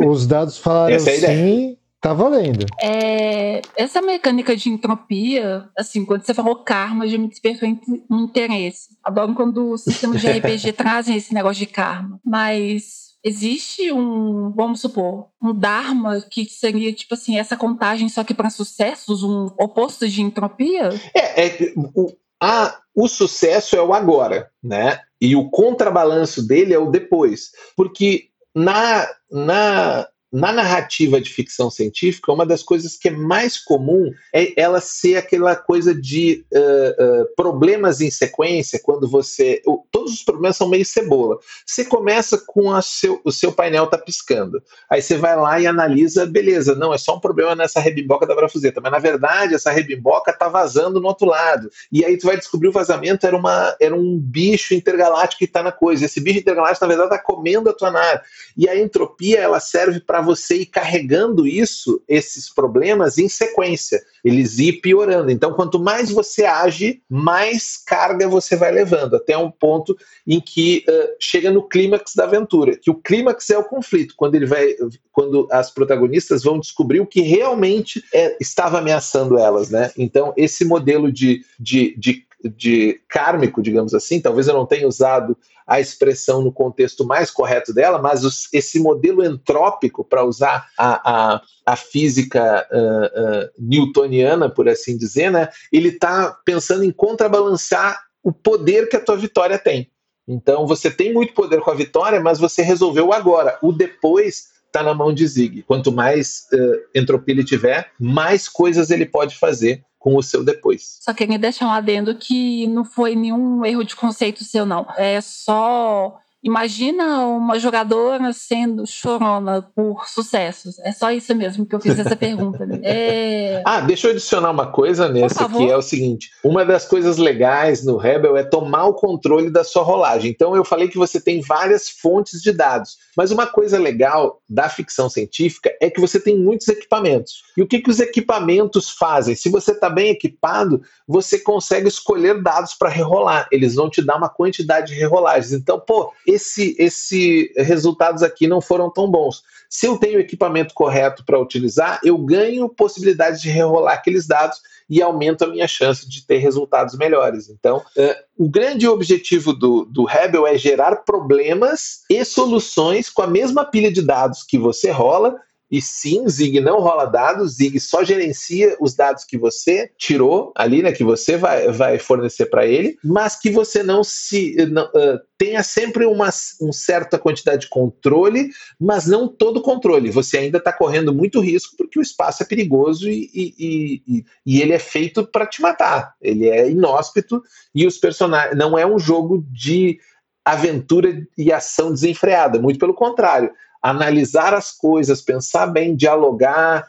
Os 0.05 0.27
dados 0.27 0.57
falaram 0.59 0.95
é 0.95 0.99
sim, 0.99 1.77
tá 2.05 2.13
valendo. 2.13 2.67
É, 2.79 3.61
essa 3.75 3.99
mecânica 3.99 4.55
de 4.55 4.69
entropia, 4.69 5.67
assim, 5.75 6.05
quando 6.05 6.23
você 6.23 6.35
falou 6.35 6.63
karma, 6.63 7.07
já 7.07 7.17
me 7.17 7.27
despertou 7.27 7.67
um 8.11 8.25
interesse. 8.25 8.89
Adoro 9.03 9.33
quando 9.33 9.71
os 9.71 9.81
sistemas 9.81 10.21
de 10.21 10.27
RPG 10.27 10.73
trazem 10.77 11.15
esse 11.15 11.33
negócio 11.33 11.57
de 11.57 11.65
karma. 11.65 12.19
Mas 12.23 13.15
existe 13.23 13.91
um, 13.91 14.53
vamos 14.55 14.81
supor, 14.81 15.29
um 15.41 15.51
Dharma 15.51 16.21
que 16.29 16.45
seria 16.45 16.93
tipo 16.93 17.15
assim, 17.15 17.39
essa 17.39 17.57
contagem 17.57 18.07
só 18.07 18.23
que 18.23 18.35
para 18.35 18.51
sucessos, 18.51 19.23
um 19.23 19.47
oposto 19.59 20.07
de 20.07 20.21
entropia? 20.21 20.89
É, 21.15 21.47
é 21.47 21.73
o, 21.75 22.13
a, 22.39 22.77
o 22.93 23.07
sucesso 23.07 23.75
é 23.75 23.81
o 23.81 23.95
agora, 23.95 24.51
né? 24.63 24.99
E 25.19 25.35
o 25.35 25.49
contrabalanço 25.49 26.45
dele 26.45 26.71
é 26.71 26.77
o 26.77 26.91
depois. 26.91 27.49
Porque 27.75 28.25
na, 28.53 29.07
na 29.31 30.07
na 30.35 30.51
narrativa 30.51 31.21
de 31.21 31.29
ficção 31.29 31.71
científica, 31.71 32.33
uma 32.33 32.45
das 32.45 32.61
coisas 32.61 32.97
que 32.97 33.07
é 33.07 33.11
mais 33.11 33.57
comum 33.57 34.11
é 34.33 34.51
ela 34.59 34.81
ser 34.81 35.15
aquela 35.15 35.55
coisa 35.55 35.95
de 35.95 36.45
uh, 36.53 37.21
uh, 37.21 37.35
problemas 37.37 38.01
em 38.01 38.11
sequência, 38.11 38.81
quando 38.83 39.07
você. 39.07 39.61
Uh, 39.65 39.81
todos 39.89 40.11
os 40.11 40.23
problemas 40.23 40.57
são 40.57 40.67
meio 40.67 40.85
cebola. 40.85 41.39
Você 41.65 41.85
começa 41.85 42.37
com 42.37 42.79
seu, 42.81 43.21
o 43.23 43.31
seu 43.31 43.53
painel 43.53 43.87
tá 43.87 43.97
piscando. 43.97 44.61
Aí 44.89 45.01
você 45.01 45.15
vai 45.15 45.37
lá 45.37 45.57
e 45.57 45.67
analisa, 45.67 46.25
beleza, 46.25 46.75
não, 46.75 46.93
é 46.93 46.97
só 46.97 47.15
um 47.15 47.19
problema 47.21 47.55
nessa 47.55 47.79
rebimboca 47.79 48.27
da 48.27 48.35
brafuzeta, 48.35 48.81
mas 48.81 48.91
na 48.91 48.99
verdade 48.99 49.55
essa 49.55 49.71
rebimboca 49.71 50.33
tá 50.33 50.49
vazando 50.49 50.99
no 50.99 51.07
outro 51.07 51.27
lado. 51.27 51.69
E 51.89 52.03
aí 52.03 52.17
tu 52.17 52.27
vai 52.27 52.35
descobrir 52.35 52.67
o 52.67 52.73
vazamento 52.73 53.25
era, 53.25 53.37
uma, 53.37 53.73
era 53.79 53.95
um 53.95 54.19
bicho 54.19 54.73
intergaláctico 54.73 55.39
que 55.39 55.45
está 55.45 55.63
na 55.63 55.71
coisa. 55.71 56.03
Esse 56.03 56.19
bicho 56.19 56.39
intergaláctico, 56.39 56.83
na 56.83 56.89
verdade, 56.89 57.13
está 57.13 57.23
comendo 57.23 57.69
a 57.69 57.73
tua 57.73 57.89
nave. 57.89 58.19
E 58.57 58.67
a 58.67 58.77
entropia 58.77 59.39
ela 59.39 59.61
serve 59.61 60.01
para 60.01 60.24
você 60.25 60.57
ir 60.57 60.65
carregando 60.65 61.47
isso, 61.47 62.01
esses 62.07 62.53
problemas 62.53 63.17
em 63.17 63.29
sequência, 63.29 64.01
eles 64.23 64.59
ir 64.59 64.81
piorando. 64.81 65.31
Então, 65.31 65.53
quanto 65.53 65.79
mais 65.79 66.11
você 66.11 66.45
age, 66.45 67.01
mais 67.09 67.77
carga 67.77 68.27
você 68.27 68.55
vai 68.55 68.71
levando, 68.71 69.15
até 69.15 69.37
um 69.37 69.51
ponto 69.51 69.95
em 70.27 70.41
que 70.41 70.83
uh, 70.89 71.15
chega 71.19 71.51
no 71.51 71.63
clímax 71.63 72.13
da 72.15 72.25
aventura, 72.25 72.75
que 72.75 72.89
o 72.89 72.95
clímax 72.95 73.49
é 73.51 73.57
o 73.57 73.63
conflito, 73.63 74.15
quando 74.17 74.35
ele 74.35 74.45
vai, 74.45 74.75
quando 75.11 75.47
as 75.51 75.71
protagonistas 75.71 76.43
vão 76.43 76.59
descobrir 76.59 76.99
o 76.99 77.07
que 77.07 77.21
realmente 77.21 78.03
é, 78.13 78.35
estava 78.41 78.79
ameaçando 78.79 79.37
elas, 79.37 79.69
né? 79.69 79.91
Então, 79.97 80.33
esse 80.35 80.65
modelo 80.65 81.11
de, 81.11 81.45
de, 81.59 81.95
de 81.97 82.25
de 82.49 82.99
kármico, 83.07 83.61
digamos 83.61 83.93
assim, 83.93 84.21
talvez 84.21 84.47
eu 84.47 84.53
não 84.53 84.65
tenha 84.65 84.87
usado 84.87 85.37
a 85.65 85.79
expressão 85.79 86.41
no 86.41 86.51
contexto 86.51 87.05
mais 87.05 87.31
correto 87.31 87.73
dela, 87.73 87.99
mas 87.99 88.23
os, 88.23 88.47
esse 88.53 88.79
modelo 88.79 89.25
entrópico, 89.25 90.03
para 90.03 90.23
usar 90.23 90.67
a, 90.77 91.33
a, 91.35 91.41
a 91.65 91.75
física 91.75 92.67
uh, 92.71 93.45
uh, 93.45 93.49
newtoniana, 93.57 94.49
por 94.49 94.69
assim 94.69 94.97
dizer, 94.97 95.31
né, 95.31 95.49
ele 95.71 95.89
está 95.89 96.37
pensando 96.45 96.83
em 96.83 96.91
contrabalançar 96.91 97.99
o 98.23 98.31
poder 98.31 98.87
que 98.89 98.95
a 98.95 99.01
tua 99.01 99.17
vitória 99.17 99.57
tem. 99.57 99.89
Então 100.27 100.65
você 100.65 100.89
tem 100.89 101.13
muito 101.13 101.33
poder 101.33 101.61
com 101.61 101.71
a 101.71 101.75
vitória, 101.75 102.19
mas 102.19 102.39
você 102.39 102.61
resolveu 102.61 103.13
agora. 103.13 103.57
O 103.61 103.71
depois 103.71 104.55
está 104.65 104.83
na 104.83 104.93
mão 104.93 105.13
de 105.13 105.25
Zig. 105.25 105.63
Quanto 105.63 105.91
mais 105.91 106.47
uh, 106.51 106.97
entropia 106.99 107.33
ele 107.33 107.43
tiver, 107.43 107.91
mais 107.99 108.49
coisas 108.49 108.89
ele 108.89 109.05
pode 109.05 109.37
fazer 109.37 109.83
com 110.05 110.15
o 110.15 110.21
seu 110.21 110.43
depois. 110.43 110.99
Só 111.01 111.15
queria 111.15 111.39
deixar 111.39 111.65
um 111.65 111.71
adendo 111.71 112.13
que 112.13 112.67
não 112.67 112.85
foi 112.85 113.15
nenhum 113.15 113.65
erro 113.65 113.83
de 113.83 113.95
conceito 113.95 114.43
seu, 114.43 114.63
não. 114.63 114.85
É 114.95 115.19
só 115.19 116.21
Imagina 116.45 117.25
uma 117.25 117.57
jogadora 117.57 118.31
sendo 118.31 118.85
chorona 118.85 119.63
por 119.75 120.07
sucessos. 120.07 120.77
É 120.77 120.91
só 120.91 121.09
isso 121.09 121.33
mesmo 121.33 121.65
que 121.65 121.73
eu 121.73 121.79
fiz 121.79 121.97
essa 121.97 122.15
pergunta. 122.15 122.67
Né? 122.67 122.75
É... 122.87 123.63
Ah, 123.65 123.81
deixa 123.81 124.07
eu 124.07 124.11
adicionar 124.11 124.51
uma 124.51 124.67
coisa 124.67 125.09
nessa, 125.09 125.49
que 125.49 125.69
é 125.71 125.75
o 125.75 125.81
seguinte: 125.81 126.29
uma 126.43 126.63
das 126.63 126.85
coisas 126.85 127.17
legais 127.17 127.83
no 127.83 127.97
Rebel 127.97 128.37
é 128.37 128.43
tomar 128.43 128.85
o 128.85 128.93
controle 128.93 129.49
da 129.49 129.63
sua 129.63 129.81
rolagem. 129.81 130.29
Então, 130.29 130.55
eu 130.55 130.63
falei 130.63 130.87
que 130.87 130.97
você 130.97 131.19
tem 131.19 131.41
várias 131.41 131.89
fontes 131.89 132.41
de 132.41 132.51
dados, 132.51 132.97
mas 133.17 133.31
uma 133.31 133.47
coisa 133.47 133.79
legal 133.79 134.39
da 134.47 134.69
ficção 134.69 135.09
científica 135.09 135.75
é 135.81 135.89
que 135.89 135.99
você 135.99 136.19
tem 136.19 136.37
muitos 136.37 136.67
equipamentos. 136.67 137.43
E 137.57 137.63
o 137.63 137.67
que, 137.67 137.79
que 137.79 137.89
os 137.89 137.99
equipamentos 137.99 138.89
fazem? 138.91 139.35
Se 139.35 139.49
você 139.49 139.71
está 139.71 139.89
bem 139.89 140.09
equipado, 140.09 140.81
você 141.07 141.39
consegue 141.39 141.87
escolher 141.87 142.41
dados 142.43 142.75
para 142.75 142.89
rerolar. 142.89 143.47
Eles 143.51 143.73
vão 143.73 143.89
te 143.89 144.05
dar 144.05 144.17
uma 144.17 144.29
quantidade 144.29 144.93
de 144.93 144.99
rerolagens. 144.99 145.53
Então, 145.53 145.79
pô, 145.79 146.11
esse, 146.35 146.75
esse 146.77 147.51
resultados 147.57 148.21
aqui 148.23 148.47
não 148.47 148.61
foram 148.61 148.89
tão 148.91 149.09
bons. 149.09 149.43
Se 149.69 149.87
eu 149.87 149.97
tenho 149.97 150.17
o 150.17 150.21
equipamento 150.21 150.73
correto 150.73 151.25
para 151.25 151.39
utilizar, 151.39 151.99
eu 152.03 152.17
ganho 152.17 152.69
possibilidade 152.69 153.41
de 153.41 153.49
rerolar 153.49 153.95
aqueles 153.95 154.27
dados 154.27 154.59
e 154.89 155.01
aumento 155.01 155.43
a 155.43 155.47
minha 155.47 155.67
chance 155.67 156.07
de 156.07 156.25
ter 156.25 156.37
resultados 156.37 156.95
melhores. 156.95 157.49
Então, 157.49 157.77
uh, 157.77 158.15
o 158.37 158.47
grande 158.47 158.87
objetivo 158.87 159.51
do, 159.51 159.85
do 159.85 160.03
Rebel 160.05 160.45
é 160.45 160.57
gerar 160.57 160.97
problemas 160.97 162.01
e 162.09 162.23
soluções 162.23 163.09
com 163.09 163.23
a 163.23 163.27
mesma 163.27 163.65
pilha 163.65 163.91
de 163.91 164.01
dados 164.01 164.43
que 164.43 164.57
você 164.57 164.91
rola 164.91 165.35
e 165.75 165.81
sim, 165.81 166.25
Zig 166.29 166.61
não 166.61 166.79
rola 166.79 167.03
dados, 167.03 167.55
Zig 167.55 167.77
só 167.81 168.01
gerencia 168.01 168.77
os 168.79 168.95
dados 168.95 169.25
que 169.25 169.37
você 169.37 169.91
tirou 169.97 170.53
ali, 170.55 170.81
né? 170.81 170.93
Que 170.93 171.03
você 171.03 171.35
vai, 171.35 171.69
vai 171.69 171.99
fornecer 171.99 172.45
para 172.45 172.65
ele, 172.65 172.97
mas 173.03 173.37
que 173.37 173.49
você 173.49 173.83
não 173.83 174.01
se 174.01 174.55
não, 174.71 174.85
uh, 174.85 175.19
tenha 175.37 175.61
sempre 175.63 176.05
uma 176.05 176.29
um 176.61 176.71
certa 176.71 177.19
quantidade 177.19 177.63
de 177.63 177.69
controle, 177.69 178.51
mas 178.79 179.05
não 179.05 179.27
todo 179.27 179.61
controle. 179.61 180.09
Você 180.11 180.37
ainda 180.37 180.59
está 180.59 180.71
correndo 180.71 181.13
muito 181.13 181.41
risco 181.41 181.75
porque 181.77 181.99
o 181.99 182.01
espaço 182.01 182.41
é 182.41 182.45
perigoso 182.45 183.09
e, 183.09 183.29
e, 183.33 184.01
e, 184.07 184.25
e 184.45 184.61
ele 184.61 184.71
é 184.71 184.79
feito 184.79 185.27
para 185.27 185.45
te 185.45 185.61
matar. 185.61 186.15
Ele 186.21 186.47
é 186.47 186.69
inóspito 186.69 187.43
e 187.73 187.85
os 187.85 187.97
personagens 187.97 188.57
não 188.57 188.79
é 188.79 188.85
um 188.85 188.97
jogo 188.97 189.45
de 189.51 189.99
aventura 190.45 191.27
e 191.37 191.51
ação 191.51 191.91
desenfreada, 191.91 192.61
muito 192.61 192.79
pelo 192.79 192.93
contrário 192.93 193.51
analisar 193.89 194.51
as 194.53 194.71
coisas, 194.71 195.21
pensar 195.21 195.67
bem, 195.67 195.95
dialogar, 195.95 196.87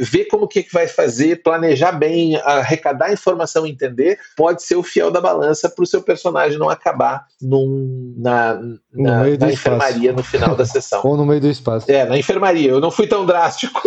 ver 0.00 0.24
como 0.24 0.48
que, 0.48 0.62
que 0.62 0.72
vai 0.72 0.88
fazer, 0.88 1.42
planejar 1.42 1.92
bem, 1.92 2.36
arrecadar 2.36 3.12
informação, 3.12 3.66
entender, 3.66 4.18
pode 4.34 4.62
ser 4.62 4.76
o 4.76 4.82
fiel 4.82 5.10
da 5.10 5.20
balança 5.20 5.68
para 5.68 5.82
o 5.82 5.86
seu 5.86 6.00
personagem 6.00 6.58
não 6.58 6.70
acabar 6.70 7.26
num, 7.40 8.14
na, 8.16 8.54
na, 8.94 9.24
no 9.24 9.38
na 9.38 9.52
enfermaria 9.52 10.12
no 10.14 10.22
final 10.22 10.56
da 10.56 10.64
sessão. 10.64 11.02
Ou 11.04 11.18
no 11.18 11.26
meio 11.26 11.40
do 11.40 11.50
espaço. 11.50 11.90
É, 11.90 12.06
na 12.06 12.16
enfermaria. 12.16 12.70
Eu 12.70 12.80
não 12.80 12.90
fui 12.90 13.06
tão 13.06 13.26
drástico. 13.26 13.82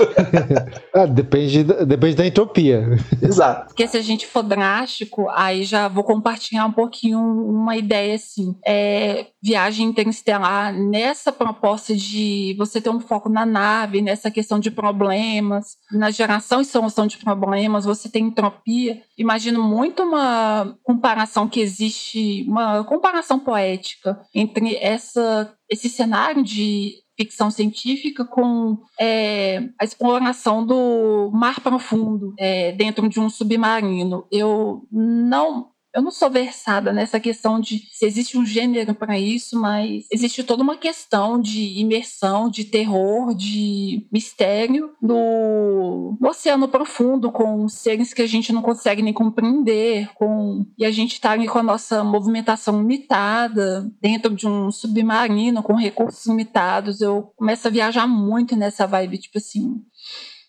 ah, 0.94 1.08
depende, 1.08 1.64
depende 1.64 2.16
da 2.16 2.28
entropia. 2.28 2.86
Exato. 3.22 3.68
Porque 3.70 3.88
se 3.88 3.98
a 3.98 4.02
gente 4.02 4.28
for 4.28 4.44
drástico, 4.44 5.28
aí 5.30 5.64
já 5.64 5.88
vou 5.88 6.04
compartilhar 6.04 6.68
um 6.68 6.72
pouquinho 6.72 7.20
uma 7.20 7.76
ideia 7.76 8.14
assim. 8.14 8.56
É, 8.64 9.26
viagem 9.42 9.88
interestelar, 9.88 10.72
nessa 10.74 11.32
proposta 11.32 11.96
de 11.96 12.19
de 12.20 12.54
você 12.58 12.82
ter 12.82 12.90
um 12.90 13.00
foco 13.00 13.30
na 13.30 13.46
nave, 13.46 14.02
nessa 14.02 14.30
questão 14.30 14.60
de 14.60 14.70
problemas, 14.70 15.78
na 15.92 16.12
geração 16.12 16.60
e 16.60 16.66
solução 16.66 17.08
de 17.08 17.18
problemas, 17.18 17.86
você 17.86 18.10
tem 18.10 18.26
entropia. 18.26 19.02
Imagino 19.18 19.64
muito 19.64 20.04
uma 20.04 20.78
comparação 20.84 21.48
que 21.48 21.62
existe, 21.62 22.46
uma 22.48 22.84
comparação 22.84 23.40
poética 23.40 24.20
entre 24.36 24.76
essa, 24.76 25.54
esse 25.70 25.88
cenário 25.90 26.44
de 26.44 26.96
ficção 27.18 27.52
científica 27.52 28.24
com 28.26 28.78
é, 29.00 29.70
a 29.80 29.84
exploração 29.84 30.66
do 30.66 31.30
mar 31.34 31.60
profundo 31.60 32.34
é, 32.38 32.72
dentro 32.72 33.08
de 33.10 33.20
um 33.20 33.30
submarino. 33.30 34.26
Eu 34.32 34.88
não 34.92 35.70
eu 36.00 36.04
não 36.04 36.12
sou 36.12 36.30
versada 36.30 36.94
nessa 36.94 37.20
questão 37.20 37.60
de 37.60 37.84
se 37.92 38.06
existe 38.06 38.38
um 38.38 38.46
gênero 38.46 38.96
para 38.96 39.20
isso, 39.20 39.60
mas 39.60 40.06
existe 40.12 40.44
toda 40.44 40.64
uma 40.64 40.78
questão 40.78 41.40
de 41.40 41.78
imersão, 41.80 42.50
de 42.50 42.64
terror, 42.64 43.36
de 43.36 44.08
mistério 44.12 44.92
no, 45.02 46.18
no 46.20 46.30
oceano 46.30 46.70
profundo, 46.70 47.32
com 47.32 47.68
seres 47.68 48.14
que 48.14 48.22
a 48.22 48.28
gente 48.28 48.54
não 48.54 48.62
consegue 48.62 49.02
nem 49.02 49.14
compreender, 49.14 50.10
com 50.16 50.66
e 50.78 50.86
a 50.86 50.92
gente 50.92 51.14
está 51.14 51.38
com 51.48 51.60
a 51.60 51.64
nossa 51.64 52.02
movimentação 52.02 52.80
limitada, 52.80 53.92
dentro 54.02 54.34
de 54.34 54.48
um 54.48 54.72
submarino 54.72 55.62
com 55.62 55.76
recursos 55.76 56.26
limitados. 56.26 57.02
Eu 57.02 57.34
começo 57.36 57.68
a 57.68 57.72
viajar 57.72 58.08
muito 58.08 58.56
nessa 58.56 58.88
vibe, 58.88 59.18
tipo 59.18 59.38
assim 59.38 59.82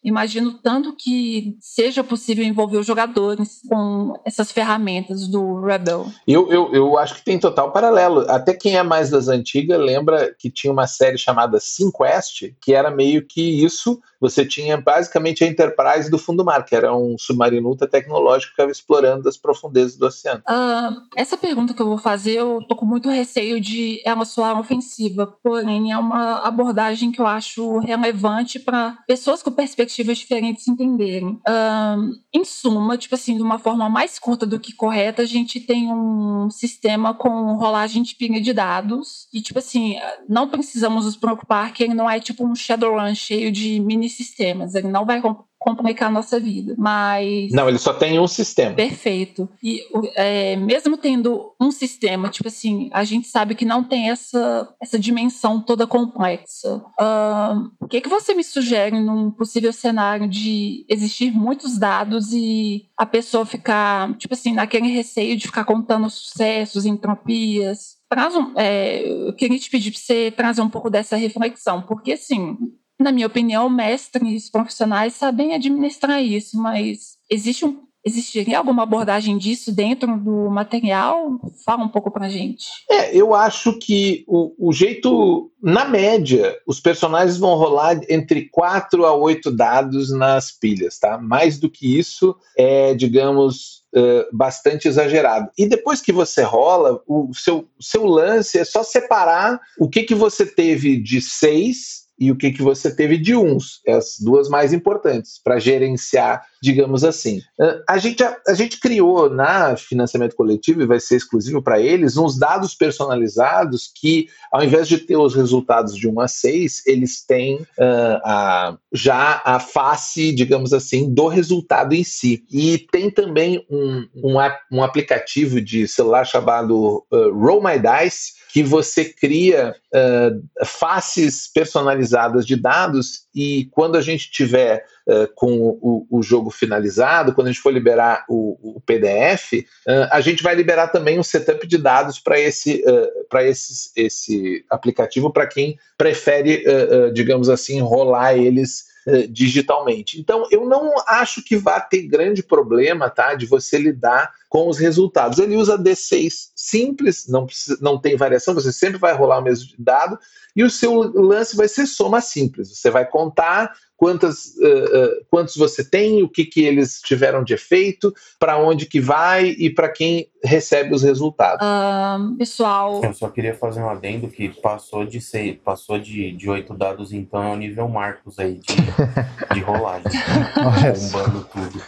imagino 0.02 0.54
tanto 0.54 0.94
que 0.96 1.56
seja 1.60 2.02
possível 2.02 2.44
envolver 2.44 2.78
os 2.78 2.86
jogadores 2.86 3.60
com 3.68 4.14
essas 4.24 4.50
ferramentas 4.50 5.28
do 5.28 5.60
Rebel. 5.60 6.06
Eu, 6.26 6.50
eu, 6.50 6.74
eu 6.74 6.98
acho 6.98 7.16
que 7.16 7.24
tem 7.24 7.38
total 7.38 7.72
paralelo. 7.72 8.24
Até 8.30 8.54
quem 8.54 8.76
é 8.76 8.82
mais 8.82 9.10
das 9.10 9.28
antigas 9.28 9.80
lembra 9.80 10.34
que 10.38 10.50
tinha 10.50 10.72
uma 10.72 10.86
série 10.86 11.18
chamada 11.18 11.58
Quest, 11.58 12.52
que 12.60 12.72
era 12.72 12.90
meio 12.90 13.26
que 13.26 13.64
isso. 13.64 14.00
Você 14.20 14.44
tinha 14.44 14.76
basicamente 14.76 15.42
a 15.42 15.46
Enterprise 15.46 16.10
do 16.10 16.18
fundo 16.18 16.38
do 16.38 16.44
mar, 16.44 16.64
que 16.64 16.74
era 16.74 16.94
um 16.94 17.16
submarino 17.18 17.68
ultra 17.68 17.88
tecnológico 17.88 18.50
que 18.50 18.56
ficava 18.56 18.70
explorando 18.70 19.28
as 19.28 19.36
profundezas 19.36 19.96
do 19.96 20.06
oceano. 20.06 20.42
Uh, 20.48 21.02
essa 21.16 21.36
pergunta 21.36 21.72
que 21.72 21.80
eu 21.80 21.86
vou 21.86 21.98
fazer, 21.98 22.32
eu 22.32 22.62
tô 22.68 22.76
com 22.76 22.84
muito 22.84 23.08
receio 23.08 23.60
de 23.60 24.02
ela 24.04 24.24
soar 24.24 24.58
ofensiva, 24.58 25.26
porém 25.42 25.90
é 25.90 25.98
uma 25.98 26.40
abordagem 26.46 27.10
que 27.10 27.20
eu 27.20 27.26
acho 27.26 27.78
relevante 27.78 28.58
para 28.58 28.98
pessoas 29.06 29.42
com 29.42 29.50
perspectivas 29.50 30.18
diferentes 30.18 30.68
entenderem. 30.68 31.40
Uh, 31.48 32.12
em 32.32 32.44
suma, 32.44 32.98
tipo 32.98 33.14
assim, 33.14 33.36
de 33.36 33.42
uma 33.42 33.58
forma 33.58 33.88
mais 33.88 34.18
curta 34.18 34.46
do 34.46 34.60
que 34.60 34.74
correta, 34.74 35.22
a 35.22 35.26
gente 35.26 35.60
tem 35.60 35.90
um 35.90 36.50
sistema 36.50 37.14
com 37.14 37.54
rolagem 37.54 38.02
de 38.02 38.14
pilha 38.14 38.40
de 38.40 38.52
dados 38.52 39.28
e, 39.32 39.40
tipo 39.40 39.58
assim, 39.58 39.96
não 40.28 40.48
precisamos 40.48 41.04
nos 41.06 41.16
preocupar 41.16 41.72
que 41.72 41.82
ele 41.82 41.94
não 41.94 42.10
é 42.10 42.20
tipo 42.20 42.44
um 42.44 42.54
Shadowrun 42.54 43.14
cheio 43.14 43.50
de 43.50 43.80
mini 43.80 44.09
sistemas, 44.10 44.74
ele 44.74 44.88
não 44.88 45.04
vai 45.04 45.20
complicar 45.60 46.08
a 46.08 46.12
nossa 46.12 46.40
vida. 46.40 46.74
Mas. 46.78 47.52
Não, 47.52 47.68
ele 47.68 47.78
só 47.78 47.92
tem 47.92 48.18
um 48.18 48.26
sistema. 48.26 48.74
Perfeito. 48.74 49.48
E 49.62 49.82
é, 50.16 50.56
mesmo 50.56 50.96
tendo 50.96 51.54
um 51.60 51.70
sistema, 51.70 52.30
tipo 52.30 52.48
assim, 52.48 52.88
a 52.92 53.04
gente 53.04 53.28
sabe 53.28 53.54
que 53.54 53.66
não 53.66 53.84
tem 53.84 54.10
essa, 54.10 54.74
essa 54.80 54.98
dimensão 54.98 55.60
toda 55.60 55.86
complexa. 55.86 56.82
Uh, 56.98 57.70
o 57.78 57.86
que, 57.86 58.00
que 58.00 58.08
você 58.08 58.34
me 58.34 58.42
sugere 58.42 58.98
num 58.98 59.30
possível 59.30 59.72
cenário 59.72 60.26
de 60.26 60.86
existir 60.88 61.30
muitos 61.30 61.78
dados 61.78 62.32
e 62.32 62.86
a 62.96 63.04
pessoa 63.04 63.44
ficar, 63.44 64.16
tipo 64.16 64.32
assim, 64.32 64.54
naquele 64.54 64.88
receio 64.88 65.36
de 65.36 65.46
ficar 65.46 65.64
contando 65.64 66.08
sucessos, 66.08 66.86
entropias? 66.86 68.00
Traz 68.08 68.34
um, 68.34 68.52
é, 68.56 69.28
eu 69.28 69.32
queria 69.34 69.58
te 69.58 69.70
pedir 69.70 69.92
para 69.92 70.00
você 70.00 70.30
trazer 70.32 70.62
um 70.62 70.70
pouco 70.70 70.90
dessa 70.90 71.16
reflexão, 71.16 71.82
porque 71.82 72.12
assim, 72.12 72.56
na 73.02 73.12
minha 73.12 73.26
opinião, 73.26 73.68
mestres 73.68 74.50
profissionais 74.50 75.14
sabem 75.14 75.54
administrar 75.54 76.22
isso, 76.22 76.60
mas 76.60 77.16
existe 77.30 77.64
um, 77.64 77.82
existiria 78.04 78.58
alguma 78.58 78.82
abordagem 78.82 79.36
disso 79.38 79.72
dentro 79.72 80.18
do 80.18 80.50
material? 80.50 81.40
Fala 81.64 81.84
um 81.84 81.88
pouco 81.88 82.10
pra 82.10 82.28
gente. 82.28 82.66
É, 82.90 83.14
eu 83.14 83.34
acho 83.34 83.78
que 83.78 84.24
o, 84.26 84.68
o 84.68 84.72
jeito, 84.72 85.50
na 85.62 85.84
média, 85.84 86.56
os 86.66 86.80
personagens 86.80 87.38
vão 87.38 87.54
rolar 87.54 88.00
entre 88.08 88.48
4 88.50 89.04
a 89.04 89.14
8 89.14 89.50
dados 89.50 90.10
nas 90.10 90.50
pilhas, 90.50 90.98
tá? 90.98 91.18
Mais 91.18 91.58
do 91.58 91.70
que 91.70 91.98
isso 91.98 92.36
é, 92.56 92.94
digamos, 92.94 93.80
Uh, 93.92 94.22
bastante 94.32 94.86
exagerado. 94.86 95.50
E 95.58 95.66
depois 95.66 96.00
que 96.00 96.12
você 96.12 96.44
rola, 96.44 97.02
o 97.08 97.34
seu, 97.34 97.66
seu 97.80 98.04
lance 98.04 98.56
é 98.56 98.64
só 98.64 98.84
separar 98.84 99.60
o 99.80 99.88
que, 99.88 100.04
que 100.04 100.14
você 100.14 100.46
teve 100.46 100.96
de 100.96 101.20
seis 101.20 102.06
e 102.20 102.30
o 102.30 102.36
que, 102.36 102.52
que 102.52 102.62
você 102.62 102.94
teve 102.94 103.16
de 103.16 103.34
uns, 103.34 103.80
as 103.88 104.16
duas 104.20 104.48
mais 104.48 104.74
importantes, 104.74 105.40
para 105.42 105.58
gerenciar, 105.58 106.44
digamos 106.62 107.04
assim. 107.04 107.40
A 107.88 107.98
gente, 107.98 108.22
a, 108.22 108.36
a, 108.46 108.54
gente 108.54 108.78
criou 108.78 109.30
na 109.30 109.76
financiamento 109.76 110.36
coletivo, 110.36 110.82
e 110.82 110.86
vai 110.86 111.00
ser 111.00 111.16
exclusivo 111.16 111.62
para 111.62 111.80
eles, 111.80 112.16
uns 112.16 112.38
dados 112.38 112.74
personalizados 112.74 113.90
que, 113.94 114.28
ao 114.52 114.62
invés 114.62 114.86
de 114.86 114.98
ter 114.98 115.16
os 115.16 115.34
resultados 115.34 115.94
de 115.94 116.08
1 116.08 116.20
a 116.20 116.28
6, 116.28 116.86
eles 116.86 117.24
têm 117.24 117.56
uh, 117.56 118.20
a, 118.24 118.78
já 118.92 119.42
a 119.44 119.58
face, 119.58 120.32
digamos 120.32 120.72
assim, 120.72 121.12
do 121.12 121.28
resultado 121.28 121.94
em 121.94 122.04
si. 122.04 122.44
E 122.50 122.86
tem 122.92 123.10
também 123.10 123.64
um, 123.70 124.06
um, 124.14 124.36
um 124.70 124.82
aplicativo 124.82 125.60
de 125.60 125.88
celular 125.88 126.24
chamado 126.24 127.04
uh, 127.10 127.30
Roll 127.32 127.62
My 127.62 127.78
Dice, 127.78 128.40
que 128.52 128.62
você 128.62 129.04
cria 129.04 129.74
uh, 129.94 130.66
faces 130.66 131.48
personalizadas 131.52 132.44
de 132.44 132.56
dados 132.56 133.26
e 133.34 133.68
quando 133.70 133.96
a 133.96 134.00
gente 134.00 134.30
tiver 134.30 134.84
uh, 135.10 135.28
com 135.34 135.78
o, 135.82 136.06
o, 136.08 136.22
jogo 136.22 136.50
finalizado, 136.50 137.34
quando 137.34 137.48
a 137.48 137.50
gente 137.50 137.62
for 137.62 137.72
liberar 137.72 138.24
o, 138.28 138.76
o 138.76 138.80
PDF, 138.80 139.52
uh, 139.86 140.08
a 140.10 140.20
gente 140.20 140.42
vai 140.42 140.54
liberar 140.54 140.88
também 140.88 141.18
um 141.18 141.22
setup 141.22 141.66
de 141.66 141.76
dados 141.76 142.18
para 142.20 142.38
esse, 142.38 142.84
para 143.28 143.44
esse, 143.44 143.90
esse 143.96 144.64
aplicativo 144.70 145.32
para 145.32 145.46
quem 145.46 145.78
prefere, 145.98 146.64
digamos 147.12 147.48
assim, 147.48 147.80
rolar 147.80 148.36
eles 148.36 148.84
digitalmente. 149.30 150.20
Então, 150.20 150.46
eu 150.50 150.66
não 150.66 150.92
acho 151.06 151.42
que 151.42 151.56
vá 151.56 151.80
ter 151.80 152.02
grande 152.02 152.42
problema, 152.42 153.10
tá, 153.10 153.34
de 153.34 153.46
você 153.46 153.78
lidar 153.78 154.32
com 154.48 154.68
os 154.68 154.78
resultados. 154.78 155.38
Ele 155.38 155.56
usa 155.56 155.78
D6 155.78 156.50
simples, 156.54 157.26
não, 157.28 157.46
precisa, 157.46 157.78
não 157.80 157.98
tem 157.98 158.16
variação, 158.16 158.52
você 158.52 158.72
sempre 158.72 158.98
vai 158.98 159.14
rolar 159.14 159.38
o 159.38 159.42
mesmo 159.42 159.70
dado, 159.78 160.18
e 160.54 160.62
o 160.62 160.70
seu 160.70 160.94
lance 160.94 161.56
vai 161.56 161.68
ser 161.68 161.86
soma 161.86 162.20
simples. 162.20 162.76
Você 162.76 162.90
vai 162.90 163.06
contar 163.06 163.72
quantas, 163.96 164.54
uh, 164.56 164.64
uh, 164.64 165.26
quantos 165.30 165.56
você 165.56 165.84
tem, 165.84 166.22
o 166.22 166.28
que, 166.28 166.46
que 166.46 166.64
eles 166.64 167.02
tiveram 167.02 167.44
de 167.44 167.52
efeito, 167.52 168.14
para 168.38 168.56
onde 168.56 168.86
que 168.86 168.98
vai 168.98 169.48
e 169.48 169.68
para 169.68 169.90
quem 169.90 170.26
recebe 170.42 170.94
os 170.94 171.02
resultados. 171.02 171.66
Uh, 171.66 172.36
pessoal. 172.38 173.02
Eu 173.04 173.12
só 173.12 173.28
queria 173.28 173.54
fazer 173.54 173.82
um 173.82 173.90
adendo 173.90 174.28
que 174.28 174.48
passou 174.48 175.04
de 175.04 175.20
ser, 175.20 175.60
passou 175.62 175.98
de, 175.98 176.32
de 176.32 176.48
oito 176.48 176.72
dados, 176.72 177.12
então 177.12 177.42
é 177.42 177.52
o 177.52 177.56
nível 177.56 177.88
Marcos 177.88 178.38
aí 178.38 178.54
de, 178.54 179.54
de 179.54 179.60
rolagem. 179.60 180.10
Bombando 181.12 181.46
tudo. 181.52 181.82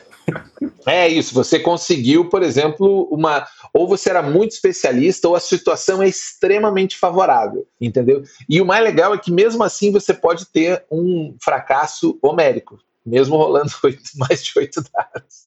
É 0.87 1.07
isso, 1.09 1.35
você 1.35 1.59
conseguiu, 1.59 2.29
por 2.29 2.43
exemplo, 2.43 3.09
uma. 3.11 3.47
Ou 3.73 3.87
você 3.87 4.11
era 4.11 4.23
muito 4.23 4.53
especialista, 4.53 5.29
ou 5.29 5.37
a 5.37 5.41
situação 5.41 6.03
é 6.03 6.09
extremamente 6.09 6.97
favorável, 6.97 7.67
entendeu? 7.81 8.23
E 8.49 8.61
o 8.61 8.67
mais 8.67 8.83
legal 8.83 9.15
é 9.15 9.19
que, 9.19 9.31
mesmo 9.31 9.63
assim, 9.63 9.93
você 9.93 10.13
pode 10.13 10.47
ter 10.47 10.85
um 10.91 11.37
fracasso 11.41 12.19
homérico, 12.23 12.79
mesmo 13.05 13.37
rolando 13.37 13.71
8, 13.83 14.01
mais 14.17 14.43
de 14.43 14.53
oito 14.59 14.83
dados. 14.93 15.47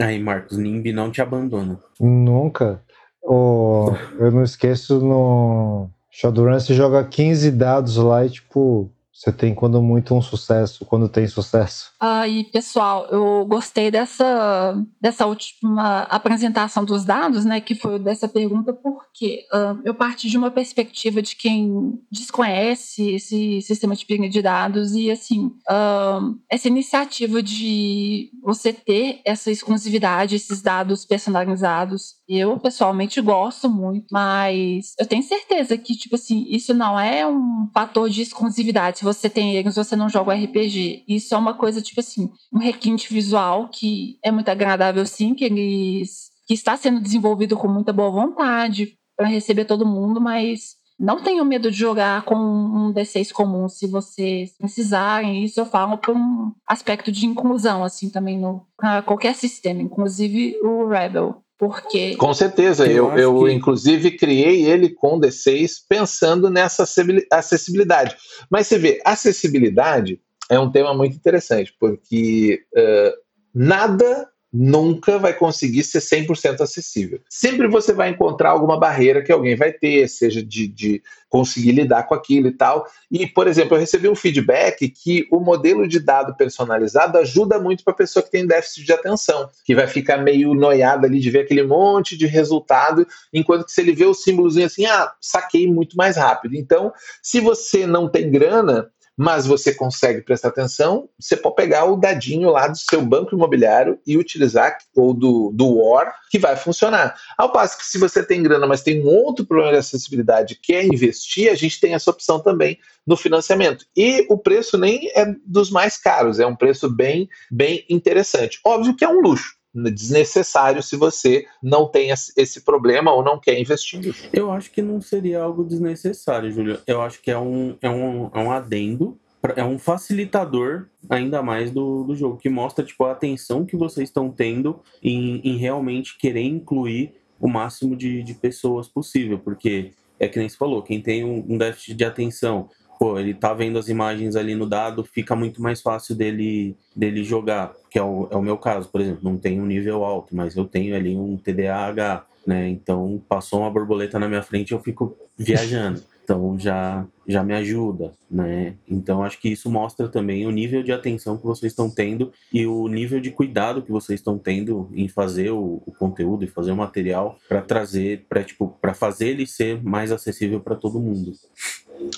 Aí, 0.00 0.18
Marcos, 0.18 0.58
NIMB 0.58 0.92
não 0.92 1.10
te 1.10 1.22
abandona. 1.22 1.78
Nunca. 2.00 2.82
Oh, 3.22 3.94
eu 4.18 4.30
não 4.32 4.42
esqueço 4.42 4.98
no 4.98 5.88
Shadowrun 6.10 6.58
você 6.58 6.74
joga 6.74 7.04
15 7.04 7.50
dados 7.52 7.96
lá 7.96 8.26
e, 8.26 8.30
tipo, 8.30 8.90
você 9.20 9.30
tem 9.30 9.54
quando 9.54 9.82
muito 9.82 10.14
um 10.14 10.22
sucesso, 10.22 10.86
quando 10.86 11.06
tem 11.06 11.28
sucesso. 11.28 11.90
E 12.26 12.44
pessoal, 12.44 13.06
eu 13.10 13.44
gostei 13.44 13.90
dessa, 13.90 14.82
dessa 14.98 15.26
última 15.26 16.04
apresentação 16.04 16.86
dos 16.86 17.04
dados, 17.04 17.44
né, 17.44 17.60
que 17.60 17.74
foi 17.74 17.98
dessa 17.98 18.26
pergunta, 18.26 18.72
porque 18.72 19.44
uh, 19.52 19.78
eu 19.84 19.94
parti 19.94 20.30
de 20.30 20.38
uma 20.38 20.50
perspectiva 20.50 21.20
de 21.20 21.36
quem 21.36 22.00
desconhece 22.10 23.10
esse 23.10 23.60
sistema 23.60 23.94
de 23.94 24.06
pirâmide 24.06 24.32
de 24.32 24.40
dados 24.40 24.92
e, 24.92 25.10
assim, 25.10 25.48
uh, 25.68 26.38
essa 26.48 26.68
iniciativa 26.68 27.42
de 27.42 28.30
você 28.42 28.72
ter 28.72 29.20
essa 29.26 29.50
exclusividade, 29.50 30.36
esses 30.36 30.62
dados 30.62 31.04
personalizados, 31.04 32.14
eu 32.26 32.58
pessoalmente 32.58 33.20
gosto 33.20 33.68
muito, 33.68 34.06
mas 34.10 34.94
eu 34.98 35.06
tenho 35.06 35.22
certeza 35.22 35.76
que, 35.76 35.94
tipo 35.94 36.14
assim, 36.14 36.46
isso 36.48 36.72
não 36.72 36.98
é 36.98 37.26
um 37.26 37.68
fator 37.74 38.08
de 38.08 38.22
exclusividade. 38.22 39.09
Você 39.12 39.30
tem 39.30 39.56
eles, 39.56 39.76
você 39.76 39.96
não 39.96 40.08
joga 40.08 40.34
RPG. 40.34 41.04
Isso 41.08 41.34
é 41.34 41.38
uma 41.38 41.54
coisa, 41.54 41.82
tipo 41.82 42.00
assim, 42.00 42.30
um 42.52 42.58
requinte 42.58 43.12
visual 43.12 43.68
que 43.68 44.18
é 44.24 44.30
muito 44.30 44.48
agradável, 44.48 45.04
sim, 45.06 45.34
que 45.34 45.44
eles. 45.44 46.30
que 46.46 46.54
está 46.54 46.76
sendo 46.76 47.00
desenvolvido 47.00 47.56
com 47.56 47.68
muita 47.68 47.92
boa 47.92 48.10
vontade 48.10 48.96
para 49.16 49.26
receber 49.28 49.64
todo 49.64 49.86
mundo, 49.86 50.20
mas 50.20 50.80
não 50.98 51.22
tenham 51.22 51.46
medo 51.46 51.70
de 51.70 51.78
jogar 51.78 52.24
com 52.26 52.36
um 52.36 52.92
D6 52.92 53.32
comum 53.32 53.68
se 53.70 53.86
vocês 53.86 54.54
precisarem. 54.58 55.42
Isso 55.44 55.58
eu 55.58 55.64
falo 55.64 55.96
por 55.96 56.14
um 56.14 56.52
aspecto 56.66 57.10
de 57.10 57.24
inclusão, 57.24 57.82
assim, 57.82 58.10
também 58.10 58.38
no 58.38 58.66
qualquer 59.06 59.34
sistema, 59.34 59.80
inclusive 59.80 60.58
o 60.62 60.86
Rebel. 60.86 61.42
Porque. 61.60 62.16
Com 62.16 62.32
certeza, 62.32 62.86
eu, 62.86 63.10
eu, 63.10 63.18
eu 63.18 63.44
que... 63.44 63.52
inclusive 63.52 64.12
criei 64.12 64.64
ele 64.64 64.88
com 64.88 65.20
D6 65.20 65.72
pensando 65.86 66.48
nessa 66.48 66.84
acessibilidade. 67.30 68.16
Mas 68.48 68.66
você 68.66 68.78
vê, 68.78 68.98
acessibilidade 69.04 70.18
é 70.48 70.58
um 70.58 70.72
tema 70.72 70.94
muito 70.94 71.14
interessante, 71.14 71.76
porque 71.78 72.62
uh, 72.74 73.12
nada 73.54 74.26
nunca 74.52 75.18
vai 75.18 75.32
conseguir 75.32 75.84
ser 75.84 76.00
100% 76.00 76.60
acessível. 76.60 77.20
Sempre 77.28 77.68
você 77.68 77.92
vai 77.92 78.10
encontrar 78.10 78.50
alguma 78.50 78.78
barreira 78.78 79.22
que 79.22 79.30
alguém 79.30 79.54
vai 79.54 79.72
ter, 79.72 80.08
seja 80.08 80.42
de, 80.42 80.66
de, 80.66 81.02
conseguir 81.28 81.70
lidar 81.72 82.02
com 82.02 82.14
aquilo 82.14 82.48
e 82.48 82.52
tal. 82.52 82.84
E, 83.10 83.26
por 83.26 83.46
exemplo, 83.46 83.76
eu 83.76 83.80
recebi 83.80 84.08
um 84.08 84.16
feedback 84.16 84.88
que 84.88 85.28
o 85.30 85.38
modelo 85.38 85.86
de 85.86 86.00
dado 86.00 86.36
personalizado 86.36 87.16
ajuda 87.18 87.60
muito 87.60 87.84
para 87.84 87.92
a 87.92 87.96
pessoa 87.96 88.22
que 88.22 88.30
tem 88.30 88.46
déficit 88.46 88.84
de 88.84 88.92
atenção, 88.92 89.48
que 89.64 89.74
vai 89.74 89.86
ficar 89.86 90.18
meio 90.18 90.52
noiada 90.52 91.06
ali 91.06 91.20
de 91.20 91.30
ver 91.30 91.40
aquele 91.40 91.62
monte 91.62 92.18
de 92.18 92.26
resultado, 92.26 93.06
enquanto 93.32 93.64
que 93.64 93.72
se 93.72 93.80
ele 93.80 93.94
vê 93.94 94.04
o 94.04 94.14
símbolozinho 94.14 94.66
assim, 94.66 94.84
ah, 94.86 95.12
saquei 95.20 95.68
muito 95.68 95.96
mais 95.96 96.16
rápido. 96.16 96.56
Então, 96.56 96.92
se 97.22 97.40
você 97.40 97.86
não 97.86 98.08
tem 98.08 98.30
grana, 98.30 98.90
mas 99.22 99.46
você 99.46 99.74
consegue 99.74 100.22
prestar 100.22 100.48
atenção, 100.48 101.06
você 101.18 101.36
pode 101.36 101.54
pegar 101.54 101.84
o 101.84 101.98
dadinho 101.98 102.48
lá 102.48 102.66
do 102.66 102.78
seu 102.78 103.02
banco 103.02 103.34
imobiliário 103.34 103.98
e 104.06 104.16
utilizar, 104.16 104.78
ou 104.96 105.12
do, 105.12 105.50
do 105.52 105.76
War, 105.76 106.14
que 106.30 106.38
vai 106.38 106.56
funcionar. 106.56 107.14
Ao 107.36 107.52
passo 107.52 107.76
que 107.76 107.84
se 107.84 107.98
você 107.98 108.24
tem 108.24 108.42
grana, 108.42 108.66
mas 108.66 108.82
tem 108.82 109.04
um 109.04 109.08
outro 109.08 109.44
problema 109.44 109.72
de 109.72 109.78
acessibilidade 109.78 110.58
que 110.62 110.72
é 110.72 110.86
investir, 110.86 111.52
a 111.52 111.54
gente 111.54 111.78
tem 111.78 111.92
essa 111.92 112.10
opção 112.10 112.40
também 112.40 112.78
no 113.06 113.14
financiamento. 113.14 113.84
E 113.94 114.26
o 114.30 114.38
preço 114.38 114.78
nem 114.78 115.10
é 115.14 115.26
dos 115.44 115.70
mais 115.70 115.98
caros, 115.98 116.40
é 116.40 116.46
um 116.46 116.56
preço 116.56 116.88
bem, 116.88 117.28
bem 117.50 117.84
interessante. 117.90 118.58
Óbvio 118.64 118.96
que 118.96 119.04
é 119.04 119.08
um 119.10 119.20
luxo 119.20 119.59
desnecessário 119.74 120.82
se 120.82 120.96
você 120.96 121.46
não 121.62 121.86
tem 121.86 122.10
esse 122.10 122.60
problema 122.62 123.12
ou 123.12 123.22
não 123.22 123.38
quer 123.38 123.58
investir 123.58 124.00
nisso. 124.00 124.28
Eu 124.32 124.50
acho 124.50 124.70
que 124.70 124.82
não 124.82 125.00
seria 125.00 125.42
algo 125.42 125.64
desnecessário, 125.64 126.50
Júlio. 126.50 126.80
Eu 126.86 127.00
acho 127.00 127.20
que 127.22 127.30
é 127.30 127.38
um, 127.38 127.76
é 127.80 127.88
um, 127.88 128.30
é 128.34 128.38
um 128.38 128.50
adendo, 128.50 129.18
é 129.56 129.64
um 129.64 129.78
facilitador 129.78 130.86
ainda 131.08 131.42
mais 131.42 131.70
do, 131.70 132.04
do 132.04 132.14
jogo, 132.14 132.36
que 132.36 132.48
mostra 132.48 132.84
tipo, 132.84 133.04
a 133.04 133.12
atenção 133.12 133.64
que 133.64 133.76
vocês 133.76 134.08
estão 134.08 134.30
tendo 134.30 134.80
em, 135.02 135.40
em 135.44 135.56
realmente 135.56 136.18
querer 136.18 136.42
incluir 136.42 137.14
o 137.38 137.48
máximo 137.48 137.96
de, 137.96 138.22
de 138.22 138.34
pessoas 138.34 138.86
possível, 138.88 139.38
porque 139.38 139.92
é 140.18 140.28
que 140.28 140.38
nem 140.38 140.48
você 140.48 140.56
falou, 140.56 140.82
quem 140.82 141.00
tem 141.00 141.24
um 141.24 141.56
déficit 141.56 141.94
de 141.94 142.04
atenção 142.04 142.68
pô, 143.00 143.18
ele 143.18 143.32
tá 143.32 143.54
vendo 143.54 143.78
as 143.78 143.88
imagens 143.88 144.36
ali 144.36 144.54
no 144.54 144.68
dado, 144.68 145.02
fica 145.02 145.34
muito 145.34 145.62
mais 145.62 145.80
fácil 145.80 146.14
dele, 146.14 146.76
dele 146.94 147.24
jogar, 147.24 147.72
que 147.90 147.98
é 147.98 148.02
o, 148.02 148.28
é 148.30 148.36
o 148.36 148.42
meu 148.42 148.58
caso, 148.58 148.90
por 148.90 149.00
exemplo, 149.00 149.20
não 149.24 149.38
tenho 149.38 149.62
um 149.62 149.66
nível 149.66 150.04
alto, 150.04 150.36
mas 150.36 150.54
eu 150.54 150.66
tenho 150.66 150.94
ali 150.94 151.16
um 151.16 151.38
TDAH, 151.38 152.26
né? 152.46 152.68
Então, 152.68 153.18
passou 153.26 153.60
uma 153.60 153.70
borboleta 153.70 154.18
na 154.18 154.28
minha 154.28 154.42
frente, 154.42 154.72
eu 154.72 154.80
fico 154.80 155.16
viajando. 155.34 156.02
Então 156.30 156.56
já 156.56 157.04
já 157.26 157.42
me 157.42 157.54
ajuda, 157.54 158.12
né? 158.30 158.74
Então 158.88 159.22
acho 159.24 159.40
que 159.40 159.48
isso 159.48 159.68
mostra 159.68 160.08
também 160.08 160.46
o 160.46 160.50
nível 160.52 160.80
de 160.80 160.92
atenção 160.92 161.36
que 161.36 161.44
vocês 161.44 161.72
estão 161.72 161.90
tendo 161.90 162.32
e 162.52 162.64
o 162.66 162.86
nível 162.86 163.20
de 163.20 163.32
cuidado 163.32 163.82
que 163.82 163.90
vocês 163.90 164.20
estão 164.20 164.38
tendo 164.38 164.88
em 164.94 165.08
fazer 165.08 165.50
o, 165.50 165.82
o 165.84 165.92
conteúdo 165.92 166.44
e 166.44 166.48
fazer 166.48 166.70
o 166.70 166.76
material 166.76 167.36
para 167.48 167.60
trazer, 167.62 168.26
para 168.28 168.44
tipo, 168.44 168.76
para 168.80 168.94
fazer 168.94 169.30
ele 169.30 169.44
ser 169.44 169.82
mais 169.82 170.12
acessível 170.12 170.60
para 170.60 170.76
todo 170.76 171.00
mundo. 171.00 171.32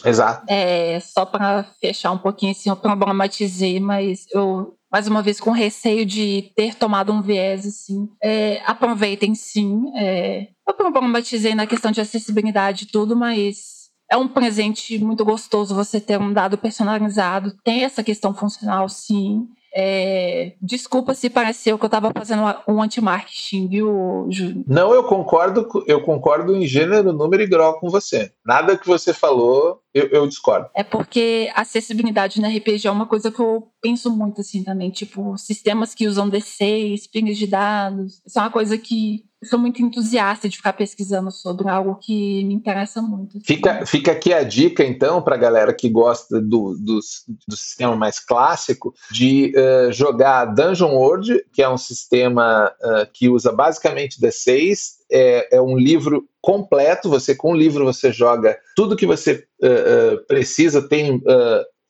Exato. 0.05 0.45
É, 0.49 1.01
só 1.01 1.25
para 1.25 1.65
fechar 1.81 2.13
um 2.13 2.19
pouquinho 2.19 2.53
assim, 2.53 2.71
eu 2.71 2.77
problematizei, 2.77 3.81
mas 3.81 4.27
eu 4.33 4.75
mais 4.91 5.09
uma 5.09 5.23
vez 5.23 5.41
com 5.41 5.53
receio 5.53 6.05
de 6.05 6.53
ter 6.55 6.75
tomado 6.75 7.13
um 7.13 7.23
viés 7.23 7.67
assim. 7.67 8.11
É, 8.23 8.61
aproveitem 8.67 9.35
sim. 9.35 9.91
É, 9.97 10.49
eu 10.69 10.75
problematizei 10.75 11.55
na 11.55 11.67
questão 11.67 11.91
de 11.91 12.01
acessibilidade 12.01 12.85
e 12.85 12.89
tudo, 12.89 13.17
mas 13.17 13.91
é 14.11 14.17
um 14.19 14.29
presente 14.29 14.99
muito 14.99 15.25
gostoso 15.25 15.75
você 15.75 15.99
ter 15.99 16.21
um 16.21 16.31
dado 16.31 16.59
personalizado. 16.59 17.57
Tem 17.65 17.85
essa 17.85 18.05
questão 18.05 18.35
funcional, 18.35 18.87
sim. 18.87 19.49
É, 19.75 20.53
desculpa 20.61 21.15
se 21.15 21.31
pareceu 21.31 21.79
que 21.79 21.85
eu 21.85 21.89
estava 21.89 22.13
fazendo 22.17 22.43
um 22.69 22.83
anti-marketing, 22.83 23.69
viu, 23.69 24.27
Júlio? 24.31 24.65
Não, 24.67 24.93
eu 24.93 25.05
concordo, 25.05 25.67
eu 25.87 26.03
concordo 26.03 26.55
em 26.55 26.67
gênero, 26.67 27.13
número 27.13 27.43
e 27.43 27.47
grau 27.47 27.79
com 27.79 27.89
você. 27.89 28.33
Nada 28.45 28.77
que 28.77 28.87
você 28.87 29.15
falou, 29.15 29.81
eu, 29.95 30.09
eu, 30.09 30.27
discordo. 30.27 30.69
É 30.75 30.83
porque 30.83 31.51
acessibilidade 31.55 32.41
no 32.41 32.49
RPG 32.49 32.87
é 32.87 32.91
uma 32.91 33.07
coisa 33.07 33.31
que 33.31 33.41
eu 33.41 33.69
penso 33.81 34.11
muito 34.11 34.41
assim 34.43 34.63
também, 34.63 34.91
tipo, 34.91 35.37
sistemas 35.39 35.95
que 35.95 36.07
usam 36.07 36.31
D6, 36.31 37.11
pings 37.11 37.39
de 37.39 37.47
dados. 37.47 38.23
Isso 38.27 38.39
é 38.39 38.43
uma 38.43 38.51
coisa 38.51 38.77
que 38.77 39.25
sou 39.45 39.59
muito 39.59 39.83
entusiasta 39.83 40.49
de 40.49 40.57
ficar 40.57 40.73
pesquisando 40.73 41.31
sobre 41.31 41.69
algo 41.69 41.97
que 41.97 42.45
me 42.45 42.55
interessa 42.55 43.03
muito. 43.03 43.41
Fica, 43.45 43.85
fica 43.85 44.13
aqui 44.13 44.33
a 44.33 44.43
dica, 44.43 44.85
então, 44.85 45.21
para 45.21 45.35
a 45.35 45.39
galera 45.39 45.75
que 45.75 45.89
gosta 45.89 46.41
do, 46.41 46.77
do, 46.79 47.01
do, 47.49 47.57
sistema 47.57 47.97
mais 47.97 48.19
clássico, 48.21 48.95
de 49.11 49.53
uh, 49.57 49.93
jogar 49.93 50.47
Dungeon 50.47 50.95
World, 50.95 51.45
que 51.53 51.63
é 51.63 51.69
um 51.69 51.79
sistema 51.79 52.73
uh, 52.81 53.07
que 53.13 53.29
usa 53.29 53.53
basicamente 53.53 54.21
D6. 54.21 55.03
É, 55.15 55.57
é, 55.57 55.61
um 55.61 55.77
livro 55.77 56.27
completo. 56.41 57.11
Você, 57.11 57.35
com 57.35 57.53
o 57.53 57.57
livro, 57.57 57.85
você 57.85 58.11
joga 58.11 58.59
tudo 58.75 58.97
que 58.97 59.07
você 59.07 59.47
uh, 59.63 60.25
precisa. 60.27 60.89
Tem 60.89 61.21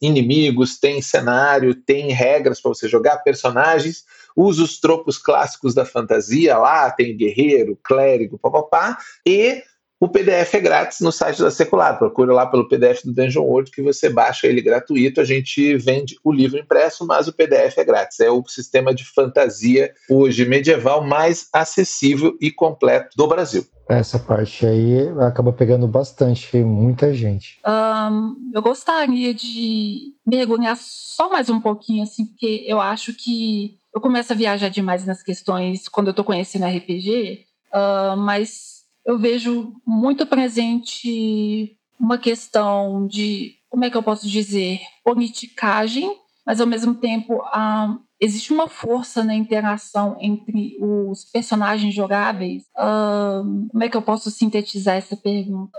inimigos, 0.00 0.80
tem 0.80 1.00
cenário, 1.00 1.74
tem 1.74 2.10
regras 2.10 2.60
para 2.60 2.70
você 2.70 2.88
jogar, 2.88 3.18
personagens 3.18 4.04
usa 4.36 4.62
os 4.62 4.78
tropos 4.78 5.18
clássicos 5.18 5.74
da 5.74 5.84
fantasia 5.84 6.56
lá, 6.58 6.90
tem 6.90 7.16
guerreiro, 7.16 7.78
clérigo, 7.82 8.38
papapá, 8.38 8.98
e 9.26 9.62
o 10.02 10.08
PDF 10.08 10.54
é 10.54 10.60
grátis 10.60 10.98
no 10.98 11.12
site 11.12 11.40
da 11.40 11.48
Secular. 11.48 11.96
Procura 11.96 12.34
lá 12.34 12.44
pelo 12.44 12.66
PDF 12.66 13.04
do 13.04 13.12
Dungeon 13.12 13.44
World 13.44 13.70
que 13.70 13.80
você 13.80 14.10
baixa 14.10 14.48
ele 14.48 14.60
gratuito. 14.60 15.20
A 15.20 15.24
gente 15.24 15.76
vende 15.76 16.16
o 16.24 16.32
livro 16.32 16.58
impresso, 16.58 17.06
mas 17.06 17.28
o 17.28 17.32
PDF 17.32 17.78
é 17.78 17.84
grátis. 17.84 18.18
É 18.18 18.28
o 18.28 18.44
sistema 18.48 18.92
de 18.92 19.04
fantasia 19.04 19.94
hoje 20.10 20.44
medieval 20.44 21.06
mais 21.06 21.46
acessível 21.52 22.36
e 22.40 22.50
completo 22.50 23.16
do 23.16 23.28
Brasil. 23.28 23.64
Essa 23.88 24.18
parte 24.18 24.66
aí 24.66 25.08
acaba 25.20 25.52
pegando 25.52 25.86
bastante 25.86 26.56
muita 26.56 27.14
gente. 27.14 27.60
Um, 27.64 28.50
eu 28.52 28.60
gostaria 28.60 29.32
de 29.32 30.14
mergulhar 30.26 30.76
só 30.80 31.30
mais 31.30 31.48
um 31.48 31.60
pouquinho, 31.60 32.02
assim, 32.02 32.24
porque 32.24 32.64
eu 32.66 32.80
acho 32.80 33.14
que 33.14 33.78
eu 33.94 34.00
começo 34.00 34.32
a 34.32 34.36
viajar 34.36 34.68
demais 34.68 35.06
nas 35.06 35.22
questões 35.22 35.86
quando 35.88 36.08
eu 36.08 36.12
estou 36.12 36.24
conhecendo 36.24 36.66
RPG, 36.66 37.44
uh, 37.72 38.16
mas 38.16 38.81
eu 39.04 39.18
vejo 39.18 39.74
muito 39.86 40.26
presente 40.26 41.76
uma 41.98 42.18
questão 42.18 43.06
de, 43.06 43.54
como 43.68 43.84
é 43.84 43.90
que 43.90 43.96
eu 43.96 44.02
posso 44.02 44.28
dizer, 44.28 44.80
politicagem, 45.04 46.16
mas 46.44 46.60
ao 46.60 46.66
mesmo 46.66 46.94
tempo 46.94 47.40
existe 48.20 48.52
uma 48.52 48.68
força 48.68 49.22
na 49.22 49.34
interação 49.34 50.16
entre 50.20 50.76
os 50.80 51.24
personagens 51.24 51.94
jogáveis. 51.94 52.64
Como 53.70 53.82
é 53.82 53.88
que 53.88 53.96
eu 53.96 54.02
posso 54.02 54.30
sintetizar 54.30 54.96
essa 54.96 55.16
pergunta? 55.16 55.78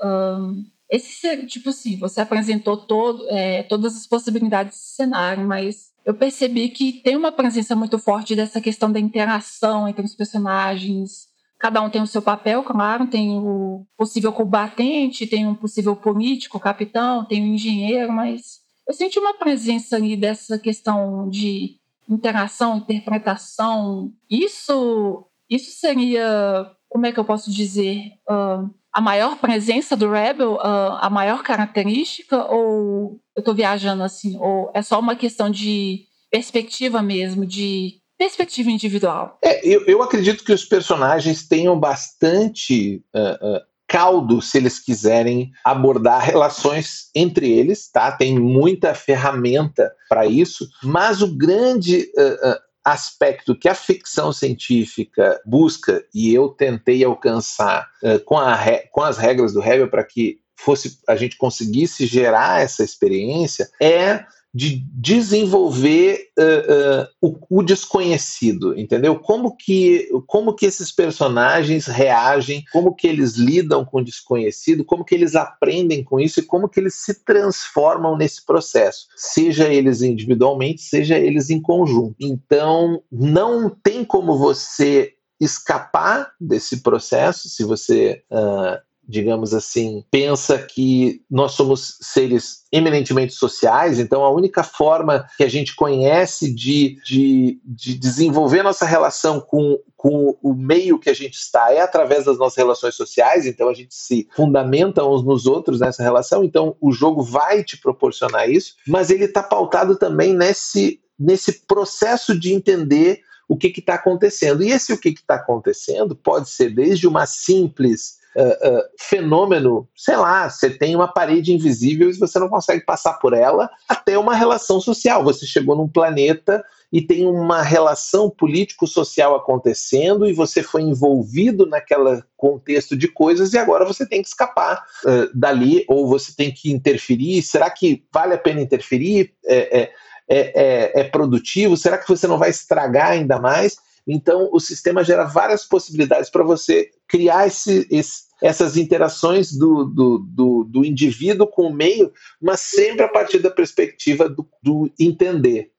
esse, 0.93 1.47
tipo 1.47 1.69
assim, 1.69 1.97
você 1.97 2.21
apresentou 2.21 2.77
todo, 2.77 3.27
é, 3.31 3.63
todas 3.63 3.97
as 3.97 4.05
possibilidades 4.05 4.77
de 4.77 4.85
cenário, 4.85 5.43
mas 5.47 5.91
eu 6.05 6.13
percebi 6.13 6.69
que 6.69 7.01
tem 7.01 7.15
uma 7.15 7.31
presença 7.31 7.75
muito 7.75 7.97
forte 7.97 8.35
dessa 8.35 8.61
questão 8.61 8.91
da 8.91 8.99
interação 8.99 9.87
entre 9.87 10.05
os 10.05 10.13
personagens. 10.13 11.32
Cada 11.63 11.81
um 11.81 11.89
tem 11.89 12.01
o 12.01 12.07
seu 12.07 12.21
papel, 12.21 12.61
claro, 12.61 13.07
tem 13.07 13.37
o 13.37 13.87
possível 13.97 14.33
combatente, 14.33 15.25
tem 15.25 15.47
um 15.47 15.55
possível 15.55 15.95
político, 15.95 16.59
capitão, 16.59 17.23
tem 17.23 17.41
o 17.41 17.53
engenheiro, 17.53 18.11
mas 18.11 18.59
eu 18.85 18.93
senti 18.93 19.17
uma 19.17 19.33
presença 19.35 19.95
ali 19.95 20.17
dessa 20.17 20.59
questão 20.59 21.29
de 21.29 21.77
interação, 22.09 22.79
interpretação. 22.79 24.11
Isso, 24.29 25.25
isso 25.49 25.79
seria, 25.79 26.69
como 26.89 27.05
é 27.05 27.13
que 27.13 27.19
eu 27.21 27.23
posso 27.23 27.49
dizer, 27.49 28.11
uh, 28.29 28.69
a 28.91 28.99
maior 28.99 29.37
presença 29.37 29.95
do 29.95 30.11
Rebel, 30.11 30.55
uh, 30.55 30.97
a 30.99 31.09
maior 31.09 31.43
característica, 31.43 32.45
ou 32.51 33.21
eu 33.33 33.39
estou 33.39 33.55
viajando 33.55 34.03
assim, 34.03 34.37
ou 34.37 34.69
é 34.73 34.81
só 34.81 34.99
uma 34.99 35.15
questão 35.15 35.49
de 35.49 36.01
perspectiva 36.29 37.01
mesmo, 37.01 37.45
de 37.45 38.02
perspectiva 38.23 38.71
individual? 38.71 39.37
É, 39.43 39.67
eu, 39.67 39.85
eu 39.85 40.01
acredito 40.01 40.43
que 40.43 40.53
os 40.53 40.63
personagens 40.63 41.45
tenham 41.45 41.77
bastante 41.77 43.03
uh, 43.13 43.57
uh, 43.57 43.61
caldo 43.87 44.41
se 44.41 44.57
eles 44.57 44.79
quiserem 44.79 45.51
abordar 45.63 46.23
relações 46.23 47.09
entre 47.13 47.51
eles, 47.51 47.91
tá? 47.91 48.11
Tem 48.13 48.39
muita 48.39 48.95
ferramenta 48.95 49.91
para 50.07 50.25
isso, 50.25 50.67
mas 50.81 51.21
o 51.21 51.35
grande 51.35 52.09
uh, 52.17 52.59
aspecto 52.83 53.57
que 53.57 53.67
a 53.67 53.75
ficção 53.75 54.31
científica 54.31 55.41
busca 55.45 56.03
e 56.13 56.33
eu 56.33 56.49
tentei 56.49 57.03
alcançar 57.03 57.89
com, 58.25 58.37
a 58.37 58.57
com 58.91 59.01
as 59.01 59.17
regras 59.17 59.53
do 59.53 59.63
Hegel 59.63 59.89
para 59.89 60.03
que 60.03 60.39
fosse 60.57 60.99
a 61.07 61.15
gente 61.15 61.37
conseguisse 61.37 62.05
gerar 62.05 62.61
essa 62.61 62.83
experiência 62.83 63.69
é 63.81 64.25
de 64.53 64.85
desenvolver 64.93 66.27
uh, 66.37 67.01
uh, 67.25 67.37
o, 67.49 67.59
o, 67.59 67.63
desconhecido, 67.63 68.77
entendeu? 68.79 69.17
Como 69.17 69.57
que, 69.57 70.07
como 70.27 70.53
que 70.53 70.67
esses 70.67 70.91
personagens 70.91 71.87
reagem, 71.87 72.63
como 72.71 72.93
que 72.93 73.07
eles 73.07 73.33
lidam 73.35 73.83
com 73.83 73.97
o 73.97 74.03
desconhecido, 74.03 74.85
como 74.85 75.03
que 75.03 75.15
eles 75.15 75.35
aprendem 75.35 76.03
com 76.03 76.19
isso 76.19 76.39
e 76.39 76.43
como 76.43 76.69
que 76.69 76.79
eles 76.79 76.93
se 76.95 77.23
transformam 77.25 78.15
nesse 78.15 78.45
processo, 78.45 79.07
seja 79.15 79.73
eles 79.73 80.03
individualmente, 80.03 80.83
seja 80.83 81.17
eles 81.17 81.49
em 81.49 81.59
conjunto. 81.59 82.15
Então, 82.19 83.01
não 83.11 83.71
tem 83.71 84.05
como 84.05 84.37
você 84.37 85.13
escapar 85.39 86.31
desse 86.39 86.81
processo 86.81 87.49
se 87.49 87.63
você 87.63 88.23
uh, 88.31 88.79
digamos 89.07 89.53
assim, 89.53 90.03
pensa 90.09 90.57
que 90.57 91.21
nós 91.29 91.51
somos 91.51 91.97
seres 92.01 92.63
eminentemente 92.71 93.33
sociais, 93.33 93.99
então 93.99 94.23
a 94.23 94.31
única 94.31 94.63
forma 94.63 95.27
que 95.37 95.43
a 95.43 95.49
gente 95.49 95.75
conhece 95.75 96.53
de, 96.53 96.97
de, 97.05 97.59
de 97.65 97.95
desenvolver 97.95 98.63
nossa 98.63 98.85
relação 98.85 99.41
com, 99.41 99.77
com 99.95 100.37
o 100.41 100.53
meio 100.53 100.97
que 100.97 101.09
a 101.09 101.13
gente 101.13 101.35
está 101.35 101.71
é 101.71 101.81
através 101.81 102.25
das 102.25 102.37
nossas 102.37 102.57
relações 102.57 102.95
sociais, 102.95 103.45
então 103.45 103.67
a 103.67 103.73
gente 103.73 103.93
se 103.93 104.27
fundamenta 104.35 105.05
uns 105.05 105.23
nos 105.23 105.45
outros 105.45 105.79
nessa 105.79 106.01
relação, 106.01 106.43
então 106.43 106.75
o 106.79 106.91
jogo 106.91 107.21
vai 107.21 107.63
te 107.63 107.77
proporcionar 107.77 108.49
isso, 108.49 108.75
mas 108.87 109.09
ele 109.09 109.25
está 109.25 109.43
pautado 109.43 109.97
também 109.97 110.33
nesse, 110.33 111.01
nesse 111.19 111.65
processo 111.67 112.37
de 112.39 112.53
entender 112.53 113.21
o 113.47 113.57
que 113.57 113.67
está 113.77 113.95
acontecendo. 113.95 114.63
E 114.63 114.71
esse 114.71 114.93
o 114.93 114.97
que 114.97 115.09
está 115.09 115.35
acontecendo 115.35 116.15
pode 116.15 116.49
ser 116.49 116.73
desde 116.73 117.07
uma 117.07 117.25
simples 117.25 118.22
uh, 118.35 118.83
fenômeno, 118.99 119.87
sei 119.95 120.15
lá, 120.15 120.49
você 120.49 120.69
tem 120.69 120.95
uma 120.95 121.07
parede 121.07 121.53
invisível 121.53 122.09
e 122.09 122.13
você 122.13 122.39
não 122.39 122.49
consegue 122.49 122.85
passar 122.85 123.13
por 123.13 123.33
ela, 123.33 123.69
até 123.87 124.17
uma 124.17 124.35
relação 124.35 124.79
social. 124.79 125.23
Você 125.23 125.45
chegou 125.45 125.75
num 125.75 125.87
planeta 125.87 126.63
e 126.91 127.01
tem 127.01 127.25
uma 127.25 127.61
relação 127.61 128.29
político-social 128.29 129.35
acontecendo 129.35 130.27
e 130.27 130.33
você 130.33 130.61
foi 130.61 130.81
envolvido 130.81 131.65
naquele 131.65 132.21
contexto 132.37 132.95
de 132.95 133.07
coisas 133.07 133.53
e 133.53 133.57
agora 133.57 133.85
você 133.85 134.05
tem 134.05 134.21
que 134.21 134.27
escapar 134.27 134.83
uh, 135.05 135.29
dali 135.33 135.85
ou 135.87 136.07
você 136.07 136.33
tem 136.35 136.51
que 136.51 136.71
interferir. 136.71 137.41
Será 137.41 137.69
que 137.69 138.03
vale 138.13 138.33
a 138.33 138.37
pena 138.37 138.61
interferir? 138.61 139.33
É, 139.45 139.81
é, 139.81 139.91
é, 140.29 141.01
é 141.01 141.03
produtivo? 141.03 141.75
Será 141.75 141.97
que 141.97 142.07
você 142.07 142.27
não 142.27 142.37
vai 142.37 142.49
estragar 142.49 143.11
ainda 143.11 143.39
mais? 143.39 143.77
Então, 144.07 144.49
o 144.51 144.59
sistema 144.59 145.03
gera 145.03 145.23
várias 145.23 145.65
possibilidades 145.65 146.29
para 146.29 146.43
você 146.43 146.89
criar 147.13 147.45
esse, 147.45 147.87
esse, 147.91 148.23
essas 148.41 148.75
interações 148.75 149.55
do, 149.55 149.85
do, 149.85 150.17
do, 150.17 150.63
do, 150.63 150.83
indivíduo 150.83 151.45
com 151.45 151.67
o 151.67 151.73
meio, 151.73 152.11
mas 152.41 152.59
sempre 152.61 153.03
a 153.03 153.07
partir 153.07 153.37
da 153.37 153.51
perspectiva 153.51 154.27
do, 154.27 154.49
do 154.63 154.91
entender, 154.99 155.69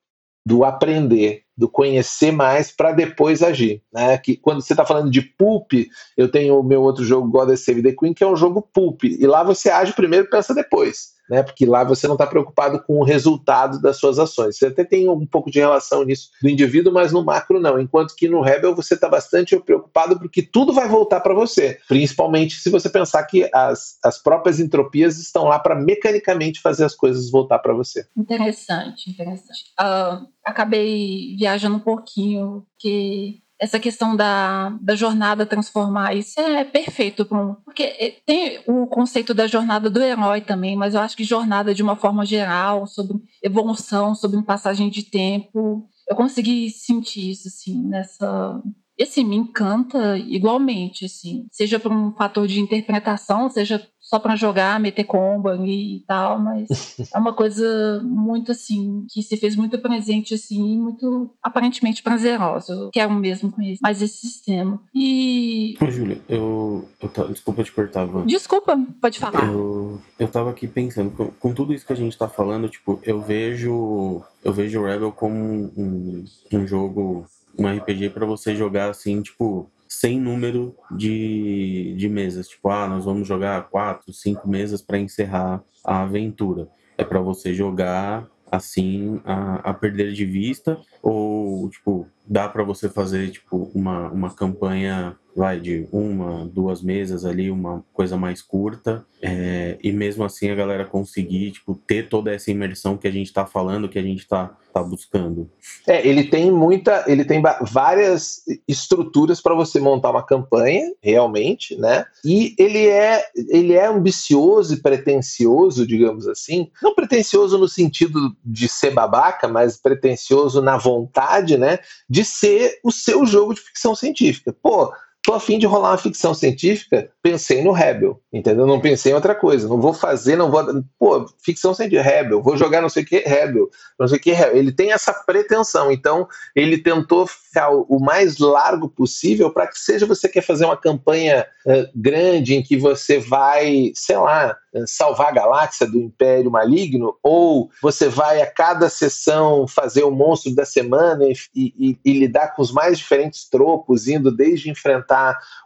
do 0.46 0.64
aprender, 0.64 1.42
do 1.56 1.68
conhecer 1.68 2.30
mais 2.30 2.70
para 2.70 2.92
depois 2.92 3.42
agir. 3.42 3.82
Né? 3.92 4.16
Que 4.16 4.36
quando 4.36 4.62
você 4.62 4.74
está 4.74 4.86
falando 4.86 5.10
de 5.10 5.22
pulp, 5.22 5.72
eu 6.16 6.30
tenho 6.30 6.56
o 6.56 6.62
meu 6.62 6.82
outro 6.82 7.04
jogo, 7.04 7.28
God 7.28 7.52
Save 7.56 7.82
the 7.82 7.96
Queen, 7.98 8.14
que 8.14 8.22
é 8.22 8.28
um 8.28 8.36
jogo 8.36 8.62
pulp, 8.62 9.02
e 9.02 9.26
lá 9.26 9.42
você 9.42 9.70
age 9.70 9.92
primeiro 9.92 10.26
e 10.26 10.30
pensa 10.30 10.54
depois 10.54 11.13
né? 11.28 11.42
Porque 11.42 11.66
lá 11.66 11.84
você 11.84 12.06
não 12.06 12.14
está 12.14 12.26
preocupado 12.26 12.82
com 12.82 12.98
o 12.98 13.04
resultado 13.04 13.80
das 13.80 13.96
suas 13.96 14.18
ações. 14.18 14.56
Você 14.56 14.66
até 14.66 14.84
tem 14.84 15.08
um 15.08 15.26
pouco 15.26 15.50
de 15.50 15.58
relação 15.58 16.04
nisso 16.04 16.30
do 16.42 16.48
indivíduo, 16.48 16.92
mas 16.92 17.12
no 17.12 17.24
macro 17.24 17.60
não. 17.60 17.78
Enquanto 17.78 18.14
que 18.14 18.28
no 18.28 18.40
Rebel 18.40 18.74
você 18.74 18.94
está 18.94 19.08
bastante 19.08 19.58
preocupado 19.58 20.18
porque 20.18 20.42
tudo 20.42 20.72
vai 20.72 20.88
voltar 20.88 21.20
para 21.20 21.34
você. 21.34 21.78
Principalmente 21.88 22.56
se 22.56 22.70
você 22.70 22.88
pensar 22.88 23.24
que 23.24 23.48
as, 23.52 23.98
as 24.04 24.22
próprias 24.22 24.60
entropias 24.60 25.18
estão 25.18 25.44
lá 25.44 25.58
para 25.58 25.74
mecanicamente 25.74 26.60
fazer 26.60 26.84
as 26.84 26.94
coisas 26.94 27.30
voltar 27.30 27.58
para 27.58 27.72
você. 27.72 28.06
Interessante, 28.16 29.10
interessante. 29.10 29.64
Uh, 29.80 30.26
acabei 30.44 31.36
viajando 31.38 31.76
um 31.76 31.80
pouquinho, 31.80 32.66
que 32.78 33.43
essa 33.60 33.78
questão 33.78 34.16
da, 34.16 34.70
da 34.80 34.94
jornada 34.94 35.46
transformar, 35.46 36.14
isso 36.14 36.40
é 36.40 36.64
perfeito. 36.64 37.24
Porque 37.64 37.82
é, 37.82 38.16
tem 38.26 38.60
o 38.66 38.86
conceito 38.86 39.32
da 39.32 39.46
jornada 39.46 39.88
do 39.88 40.02
herói 40.02 40.40
também, 40.40 40.76
mas 40.76 40.94
eu 40.94 41.00
acho 41.00 41.16
que 41.16 41.24
jornada 41.24 41.74
de 41.74 41.82
uma 41.82 41.96
forma 41.96 42.26
geral, 42.26 42.86
sobre 42.86 43.16
evolução, 43.42 44.14
sobre 44.14 44.42
passagem 44.42 44.90
de 44.90 45.02
tempo, 45.04 45.88
eu 46.08 46.16
consegui 46.16 46.70
sentir 46.70 47.30
isso, 47.30 47.48
assim, 47.48 47.82
nessa... 47.86 48.60
E, 48.96 49.02
assim, 49.02 49.24
me 49.24 49.34
encanta 49.34 50.16
igualmente, 50.18 51.04
assim, 51.04 51.46
seja 51.50 51.80
por 51.80 51.90
um 51.90 52.12
fator 52.12 52.46
de 52.46 52.60
interpretação, 52.60 53.50
seja 53.50 53.84
só 54.04 54.18
para 54.18 54.36
jogar, 54.36 54.78
meter 54.78 55.04
combo 55.04 55.48
ali 55.48 55.96
e 55.96 56.00
tal, 56.00 56.38
mas 56.38 56.68
é 57.12 57.18
uma 57.18 57.32
coisa 57.32 58.02
muito 58.04 58.52
assim, 58.52 59.06
que 59.10 59.22
se 59.22 59.34
fez 59.38 59.56
muito 59.56 59.78
presente 59.78 60.34
assim, 60.34 60.78
muito 60.78 61.34
aparentemente 61.42 62.02
prazerosa. 62.02 62.74
Eu 62.74 62.90
quero 62.90 63.14
mesmo 63.14 63.50
conhecer 63.50 63.80
mais 63.82 64.02
esse 64.02 64.18
sistema. 64.18 64.78
E. 64.94 65.74
Ô, 65.80 65.90
Júlia, 65.90 66.20
eu, 66.28 66.86
eu. 67.00 67.28
Desculpa 67.30 67.64
te 67.64 67.72
cortar, 67.72 68.04
Van. 68.04 68.26
Desculpa, 68.26 68.78
pode 69.00 69.18
falar. 69.18 69.46
Eu, 69.50 69.98
eu 70.18 70.28
tava 70.28 70.50
aqui 70.50 70.68
pensando, 70.68 71.10
com, 71.10 71.28
com, 71.28 71.54
tudo 71.54 71.72
isso 71.72 71.86
que 71.86 71.92
a 71.94 71.96
gente 71.96 72.18
tá 72.18 72.28
falando, 72.28 72.68
tipo, 72.68 73.00
eu 73.02 73.22
vejo. 73.22 74.22
Eu 74.44 74.52
vejo 74.52 74.80
o 74.80 74.84
Rebel 74.84 75.12
como 75.12 75.34
um, 75.34 76.24
um 76.52 76.66
jogo 76.66 77.24
um 77.58 77.66
RPG 77.68 78.10
para 78.10 78.26
você 78.26 78.54
jogar 78.54 78.90
assim, 78.90 79.22
tipo, 79.22 79.70
sem 80.00 80.20
número 80.20 80.76
de, 80.90 81.94
de 81.96 82.08
mesas. 82.08 82.48
Tipo, 82.48 82.70
ah, 82.70 82.88
nós 82.88 83.04
vamos 83.04 83.26
jogar 83.26 83.68
quatro, 83.68 84.12
cinco 84.12 84.48
mesas 84.48 84.82
para 84.82 84.98
encerrar 84.98 85.62
a 85.84 86.02
aventura. 86.02 86.68
É 86.96 87.04
para 87.04 87.20
você 87.20 87.52
jogar 87.54 88.26
assim 88.50 89.20
a, 89.24 89.70
a, 89.70 89.74
perder 89.74 90.12
de 90.12 90.24
vista 90.24 90.78
ou 91.02 91.68
tipo 91.70 92.06
dá 92.26 92.48
para 92.48 92.64
você 92.64 92.88
fazer 92.88 93.30
tipo 93.30 93.70
uma, 93.74 94.08
uma 94.10 94.30
campanha 94.34 95.16
vai 95.36 95.58
de 95.58 95.86
uma 95.90 96.46
duas 96.46 96.80
mesas 96.80 97.24
ali 97.24 97.50
uma 97.50 97.84
coisa 97.92 98.16
mais 98.16 98.40
curta 98.40 99.04
é, 99.20 99.78
e 99.82 99.90
mesmo 99.90 100.22
assim 100.22 100.50
a 100.50 100.54
galera 100.54 100.84
conseguir 100.84 101.50
tipo 101.52 101.74
ter 101.86 102.08
toda 102.08 102.32
essa 102.32 102.50
imersão 102.50 102.96
que 102.96 103.08
a 103.08 103.10
gente 103.10 103.26
está 103.26 103.44
falando 103.44 103.88
que 103.88 103.98
a 103.98 104.02
gente 104.02 104.20
está 104.20 104.56
tá 104.72 104.82
buscando. 104.82 105.50
É 105.86 106.06
ele 106.06 106.24
tem 106.24 106.50
muita 106.50 107.04
ele 107.06 107.24
tem 107.24 107.42
várias 107.62 108.42
estruturas 108.68 109.40
para 109.40 109.54
você 109.54 109.80
montar 109.80 110.10
uma 110.10 110.24
campanha 110.24 110.92
realmente 111.02 111.76
né? 111.76 112.04
E 112.24 112.54
ele 112.58 112.86
é 112.86 113.24
ele 113.48 113.72
é 113.72 113.86
ambicioso 113.86 114.74
e 114.74 114.82
pretensioso 114.82 115.86
digamos 115.86 116.28
assim. 116.28 116.70
Não 116.82 116.94
pretensioso 116.94 117.58
no 117.58 117.68
sentido 117.68 118.36
de 118.44 118.68
ser 118.68 118.90
babaca 118.92 119.48
mas 119.48 119.76
pretensioso 119.76 120.62
na 120.62 120.76
vontade 120.76 121.56
né 121.56 121.78
de 122.14 122.24
ser 122.24 122.78
o 122.84 122.92
seu 122.92 123.26
jogo 123.26 123.54
de 123.54 123.60
ficção 123.60 123.92
científica. 123.92 124.52
Pô 124.52 124.94
tô 125.24 125.32
afim 125.32 125.58
de 125.58 125.66
rolar 125.66 125.92
uma 125.92 125.98
ficção 125.98 126.34
científica, 126.34 127.10
pensei 127.22 127.64
no 127.64 127.72
Rebel, 127.72 128.20
entendeu? 128.30 128.66
Não 128.66 128.78
pensei 128.78 129.10
em 129.10 129.14
outra 129.14 129.34
coisa. 129.34 129.66
Não 129.66 129.80
vou 129.80 129.94
fazer, 129.94 130.36
não 130.36 130.50
vou. 130.50 130.62
Pô, 130.98 131.26
ficção 131.42 131.72
científica, 131.72 132.02
Rebel, 132.02 132.42
vou 132.42 132.58
jogar 132.58 132.82
não 132.82 132.90
sei 132.90 133.02
o 133.02 133.06
que, 133.06 133.20
Rebel, 133.20 133.70
não 133.98 134.06
sei 134.06 134.18
o 134.18 134.20
que, 134.20 134.32
Rebel. 134.32 134.58
Ele 134.58 134.70
tem 134.70 134.92
essa 134.92 135.14
pretensão, 135.14 135.90
então 135.90 136.28
ele 136.54 136.76
tentou 136.76 137.26
ficar 137.26 137.70
o 137.70 137.98
mais 137.98 138.36
largo 138.36 138.86
possível 138.86 139.50
para 139.50 139.66
que 139.66 139.78
seja 139.78 140.04
você 140.04 140.28
quer 140.28 140.42
fazer 140.42 140.66
uma 140.66 140.76
campanha 140.76 141.46
uh, 141.66 141.88
grande 141.94 142.54
em 142.54 142.62
que 142.62 142.76
você 142.76 143.18
vai, 143.18 143.92
sei 143.94 144.18
lá, 144.18 144.54
salvar 144.86 145.28
a 145.28 145.32
galáxia 145.32 145.86
do 145.86 146.00
Império 146.00 146.50
Maligno, 146.50 147.16
ou 147.22 147.70
você 147.80 148.08
vai 148.08 148.42
a 148.42 148.46
cada 148.50 148.90
sessão 148.90 149.66
fazer 149.68 150.02
o 150.02 150.10
monstro 150.10 150.54
da 150.54 150.64
semana 150.64 151.24
e, 151.24 151.34
e, 151.54 151.98
e 152.04 152.12
lidar 152.12 152.48
com 152.54 152.60
os 152.60 152.72
mais 152.72 152.98
diferentes 152.98 153.48
tropos, 153.48 154.08
indo 154.08 154.34
desde 154.34 154.68
enfrentar 154.68 155.13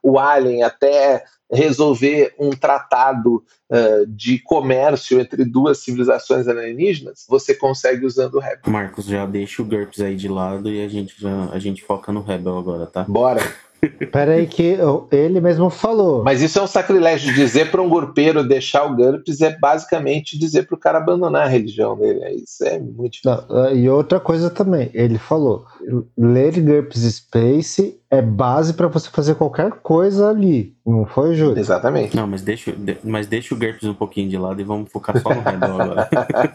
o 0.02 0.18
Alien 0.18 0.62
até 0.62 1.24
resolver 1.50 2.34
um 2.38 2.50
tratado 2.50 3.42
uh, 3.70 4.06
de 4.06 4.38
comércio 4.38 5.18
entre 5.18 5.44
duas 5.44 5.78
civilizações 5.78 6.46
alienígenas, 6.46 7.24
você 7.28 7.54
consegue 7.54 8.04
usando 8.04 8.34
o 8.34 8.40
Rebel. 8.40 8.70
Marcos, 8.70 9.06
já 9.06 9.24
deixa 9.24 9.62
o 9.62 9.64
GURPS 9.64 10.00
aí 10.00 10.16
de 10.16 10.28
lado 10.28 10.70
e 10.70 10.84
a 10.84 10.88
gente, 10.88 11.14
já, 11.18 11.46
a 11.50 11.58
gente 11.58 11.82
foca 11.82 12.12
no 12.12 12.22
Rebel 12.22 12.58
agora, 12.58 12.86
tá? 12.86 13.04
Bora! 13.04 13.40
Peraí 14.10 14.46
que 14.46 14.76
ele 15.12 15.40
mesmo 15.40 15.70
falou. 15.70 16.24
Mas 16.24 16.42
isso 16.42 16.58
é 16.58 16.62
um 16.62 16.66
sacrilégio. 16.66 17.32
Dizer 17.34 17.70
para 17.70 17.80
um 17.80 17.88
gurpeiro 17.88 18.46
deixar 18.46 18.84
o 18.84 18.96
GURPS 18.96 19.40
é 19.40 19.56
basicamente 19.56 20.38
dizer 20.38 20.66
para 20.66 20.74
o 20.74 20.78
cara 20.78 20.98
abandonar 20.98 21.46
a 21.46 21.48
religião 21.48 21.96
dele. 21.96 22.20
É, 22.24 22.34
isso 22.34 22.64
é 22.64 22.78
muito 22.78 23.12
difícil. 23.12 23.44
Não, 23.48 23.74
e 23.74 23.88
outra 23.88 24.18
coisa 24.18 24.50
também, 24.50 24.90
ele 24.92 25.18
falou, 25.18 25.64
ler 26.16 26.60
GURPS 26.60 27.14
Space 27.14 27.98
é 28.10 28.22
base 28.22 28.72
para 28.72 28.88
você 28.88 29.10
fazer 29.10 29.34
qualquer 29.34 29.70
coisa 29.70 30.30
ali. 30.30 30.74
Não 30.84 31.04
foi, 31.04 31.34
Júlio? 31.34 31.58
Exatamente. 31.58 32.16
Não, 32.16 32.26
mas 32.26 32.40
deixa, 32.40 32.74
mas 33.04 33.26
deixa 33.26 33.54
o 33.54 33.58
GURPS 33.58 33.84
um 33.84 33.94
pouquinho 33.94 34.30
de 34.30 34.38
lado 34.38 34.60
e 34.60 34.64
vamos 34.64 34.90
focar 34.90 35.20
só 35.20 35.34
no 35.34 35.42
Rebel 35.42 35.80
agora. 35.80 36.08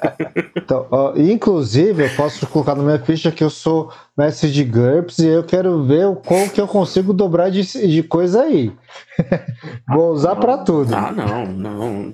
então, 0.57 0.87
ó, 0.89 1.13
inclusive, 1.15 2.05
eu 2.05 2.09
posso 2.15 2.47
colocar 2.47 2.75
na 2.75 2.81
minha 2.81 2.99
ficha 2.99 3.31
que 3.31 3.43
eu 3.43 3.51
sou 3.51 3.91
mestre 4.17 4.51
de 4.51 4.63
GURPS 4.63 5.19
e 5.19 5.27
eu 5.27 5.43
quero 5.43 5.83
ver 5.83 6.15
como 6.25 6.49
que 6.49 6.61
eu 6.61 6.67
consigo 6.67 7.13
dobrar 7.13 7.49
de, 7.49 7.63
de 7.63 8.03
coisa 8.03 8.43
aí. 8.43 8.71
Vou 9.87 10.11
usar 10.11 10.35
para 10.35 10.59
tudo. 10.59 10.93
Ah, 10.95 11.11
não, 11.11 11.45
não. 11.45 12.13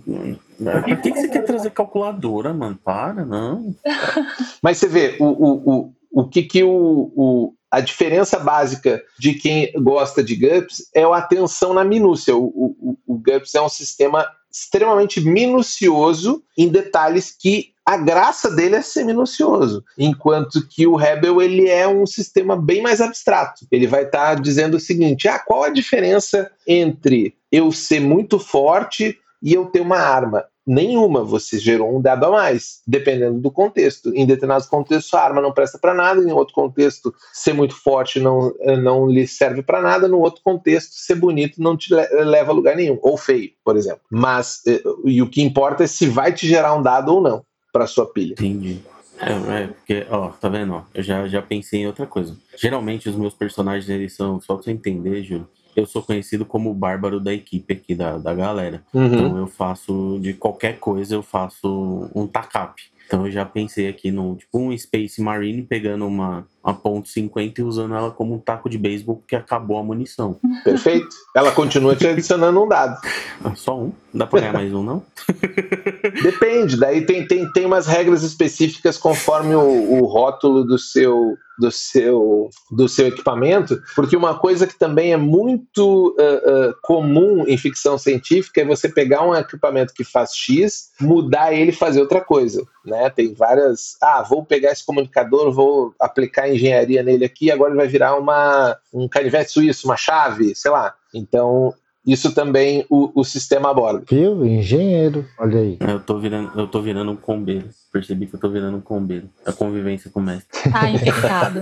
Por 0.57 0.83
que, 1.01 1.11
que 1.11 1.21
você 1.21 1.27
quer 1.27 1.43
trazer 1.43 1.71
calculadora, 1.71 2.53
mano? 2.53 2.77
Para, 2.83 3.25
não. 3.25 3.75
Mas 4.63 4.77
você 4.77 4.87
vê, 4.87 5.17
o, 5.19 5.25
o, 5.25 5.51
o, 5.65 5.93
o 6.11 6.27
que, 6.27 6.43
que 6.43 6.63
o, 6.63 7.11
o 7.15 7.53
a 7.71 7.81
diferença 7.81 8.39
básica 8.39 9.01
de 9.19 9.35
quem 9.35 9.71
gosta 9.73 10.23
de 10.23 10.35
GURPS 10.35 10.89
é 10.95 11.03
a 11.03 11.17
atenção 11.17 11.73
na 11.73 11.83
minúcia. 11.83 12.35
O, 12.35 12.45
o, 12.45 12.97
o 13.05 13.17
GURPS 13.17 13.53
é 13.53 13.61
um 13.61 13.69
sistema 13.69 14.25
extremamente 14.51 15.21
minucioso 15.21 16.43
em 16.57 16.67
detalhes 16.67 17.31
que 17.31 17.73
a 17.89 17.97
graça 17.97 18.51
dele 18.51 18.75
é 18.75 18.83
ser 18.83 19.03
minucioso, 19.03 19.83
enquanto 19.97 20.63
que 20.67 20.85
o 20.85 20.95
Rebel 20.95 21.41
ele 21.41 21.67
é 21.67 21.87
um 21.87 22.05
sistema 22.05 22.55
bem 22.55 22.83
mais 22.83 23.01
abstrato. 23.01 23.65
Ele 23.71 23.87
vai 23.87 24.03
estar 24.03 24.35
tá 24.35 24.39
dizendo 24.39 24.77
o 24.77 24.79
seguinte: 24.79 25.27
ah, 25.27 25.39
qual 25.39 25.63
a 25.63 25.69
diferença 25.69 26.51
entre 26.67 27.33
eu 27.51 27.71
ser 27.71 27.99
muito 27.99 28.37
forte 28.37 29.17
e 29.41 29.55
eu 29.55 29.65
ter 29.65 29.79
uma 29.79 29.97
arma? 29.97 30.45
nenhuma, 30.67 31.23
você 31.23 31.57
gerou 31.57 31.97
um 31.97 31.99
dado 31.99 32.25
a 32.27 32.29
mais, 32.29 32.81
dependendo 32.85 33.39
do 33.39 33.49
contexto. 33.49 34.13
Em 34.13 34.23
determinados 34.23 34.67
contextos, 34.67 35.11
a 35.15 35.23
arma 35.23 35.41
não 35.41 35.51
presta 35.51 35.79
para 35.79 35.95
nada, 35.95 36.21
em 36.21 36.31
outro 36.31 36.53
contexto, 36.53 37.11
ser 37.33 37.53
muito 37.53 37.73
forte 37.73 38.19
não, 38.19 38.53
não 38.83 39.07
lhe 39.07 39.25
serve 39.27 39.63
para 39.63 39.81
nada, 39.81 40.07
no 40.07 40.19
outro 40.19 40.43
contexto, 40.43 40.91
ser 40.93 41.15
bonito 41.15 41.59
não 41.59 41.75
te 41.75 41.91
leva 41.91 42.51
a 42.51 42.53
lugar 42.53 42.75
nenhum, 42.75 42.99
ou 43.01 43.17
feio, 43.17 43.49
por 43.65 43.75
exemplo. 43.75 44.01
Mas, 44.11 44.61
eh, 44.67 44.83
e 45.05 45.23
o 45.23 45.29
que 45.29 45.41
importa 45.41 45.85
é 45.85 45.87
se 45.87 46.05
vai 46.05 46.31
te 46.31 46.45
gerar 46.45 46.75
um 46.75 46.83
dado 46.83 47.15
ou 47.15 47.19
não 47.19 47.43
para 47.71 47.87
sua 47.87 48.05
pilha. 48.05 48.33
Entendi. 48.33 48.79
É, 49.19 49.63
é, 49.63 49.67
porque, 49.67 50.05
ó, 50.09 50.29
tá 50.29 50.47
vendo? 50.47 50.73
Ó, 50.73 50.83
eu 50.93 51.03
já, 51.03 51.27
já 51.27 51.41
pensei 51.41 51.81
em 51.81 51.87
outra 51.87 52.05
coisa. 52.05 52.37
Geralmente 52.57 53.09
os 53.09 53.15
meus 53.15 53.33
personagens, 53.33 53.89
eles 53.89 54.13
são, 54.13 54.39
só 54.39 54.55
pra 54.55 54.63
você 54.63 54.71
entender, 54.71 55.23
Júlio, 55.23 55.47
eu 55.75 55.85
sou 55.85 56.01
conhecido 56.01 56.45
como 56.45 56.71
o 56.71 56.73
bárbaro 56.73 57.19
da 57.19 57.33
equipe 57.33 57.73
aqui, 57.73 57.95
da, 57.95 58.17
da 58.17 58.33
galera. 58.33 58.83
Uhum. 58.93 59.05
Então 59.05 59.37
eu 59.37 59.47
faço, 59.47 60.19
de 60.21 60.33
qualquer 60.33 60.79
coisa, 60.79 61.15
eu 61.15 61.21
faço 61.21 62.09
um 62.15 62.25
tacap. 62.25 62.81
Então 63.05 63.25
eu 63.25 63.31
já 63.31 63.43
pensei 63.43 63.87
aqui 63.87 64.11
no 64.11 64.35
tipo 64.35 64.59
um 64.59 64.77
Space 64.77 65.21
Marine 65.21 65.63
pegando 65.63 66.05
uma, 66.05 66.47
uma 66.63 66.73
ponto 66.73 67.07
.50 67.07 67.59
e 67.59 67.63
usando 67.63 67.95
ela 67.95 68.11
como 68.11 68.33
um 68.33 68.39
taco 68.39 68.69
de 68.69 68.77
beisebol 68.77 69.17
porque 69.17 69.35
acabou 69.35 69.77
a 69.77 69.83
munição. 69.83 70.39
Perfeito. 70.63 71.07
Ela 71.35 71.51
continua 71.51 71.95
te 71.95 72.07
adicionando 72.07 72.61
um 72.61 72.67
dado. 72.67 72.99
Ah, 73.43 73.55
só 73.55 73.77
um? 73.77 73.93
Dá 74.13 74.27
pra 74.27 74.39
ganhar 74.39 74.53
mais 74.53 74.73
um, 74.73 74.83
não? 74.83 75.03
Depende. 76.21 76.77
Daí 76.77 77.05
tem, 77.05 77.25
tem, 77.27 77.51
tem 77.51 77.65
umas 77.65 77.87
regras 77.87 78.23
específicas 78.23 78.97
conforme 78.97 79.55
o, 79.55 79.93
o 79.93 80.05
rótulo 80.05 80.63
do 80.63 80.77
seu 80.77 81.37
do 81.59 81.69
seu, 81.69 82.49
do 82.71 82.87
seu 82.87 83.07
equipamento, 83.07 83.81
porque 83.93 84.15
uma 84.15 84.39
coisa 84.39 84.65
que 84.65 84.79
também 84.79 85.11
é 85.11 85.17
muito 85.17 86.15
uh, 86.17 86.69
uh, 86.69 86.73
comum 86.81 87.43
em 87.45 87.57
ficção 87.57 87.97
científica 87.97 88.61
é 88.61 88.65
você 88.65 88.87
pegar 88.87 89.27
um 89.27 89.35
equipamento 89.35 89.93
que 89.93 90.05
faz 90.05 90.33
X, 90.33 90.91
mudar 91.01 91.53
ele 91.53 91.71
e 91.71 91.75
fazer 91.75 91.99
outra 91.99 92.21
coisa. 92.21 92.65
Né? 92.85 93.09
Tem 93.09 93.33
várias. 93.33 93.97
Ah, 94.01 94.23
vou 94.23 94.45
pegar 94.45 94.71
esse 94.71 94.85
comunicador, 94.85 95.51
vou 95.51 95.93
aplicar 95.99 96.48
engenharia 96.53 97.03
nele 97.03 97.25
aqui, 97.25 97.51
agora 97.51 97.71
ele 97.71 97.77
vai 97.77 97.87
virar 97.87 98.17
uma, 98.17 98.77
um 98.93 99.07
canivete 99.07 99.51
suíço, 99.51 99.87
uma 99.87 99.97
chave, 99.97 100.53
sei 100.55 100.71
lá. 100.71 100.93
Então, 101.13 101.73
isso 102.05 102.33
também 102.33 102.85
o, 102.89 103.11
o 103.13 103.23
sistema 103.23 103.69
aborda. 103.69 104.03
Viu? 104.09 104.45
Engenheiro, 104.45 105.25
olha 105.37 105.59
aí. 105.59 105.77
Eu 105.79 105.99
tô 105.99 106.19
virando, 106.19 106.59
eu 106.59 106.67
tô 106.67 106.81
virando 106.81 107.11
um 107.11 107.15
combeiro. 107.15 107.69
Percebi 107.91 108.25
que 108.27 108.35
eu 108.35 108.39
tô 108.39 108.49
virando 108.49 108.77
um 108.77 108.81
combeiro. 108.81 109.29
A 109.45 109.51
convivência 109.51 110.09
com 110.09 110.19
o 110.19 110.23
mestre. 110.23 110.71
Tá 110.71 110.89
infectado. 110.89 111.59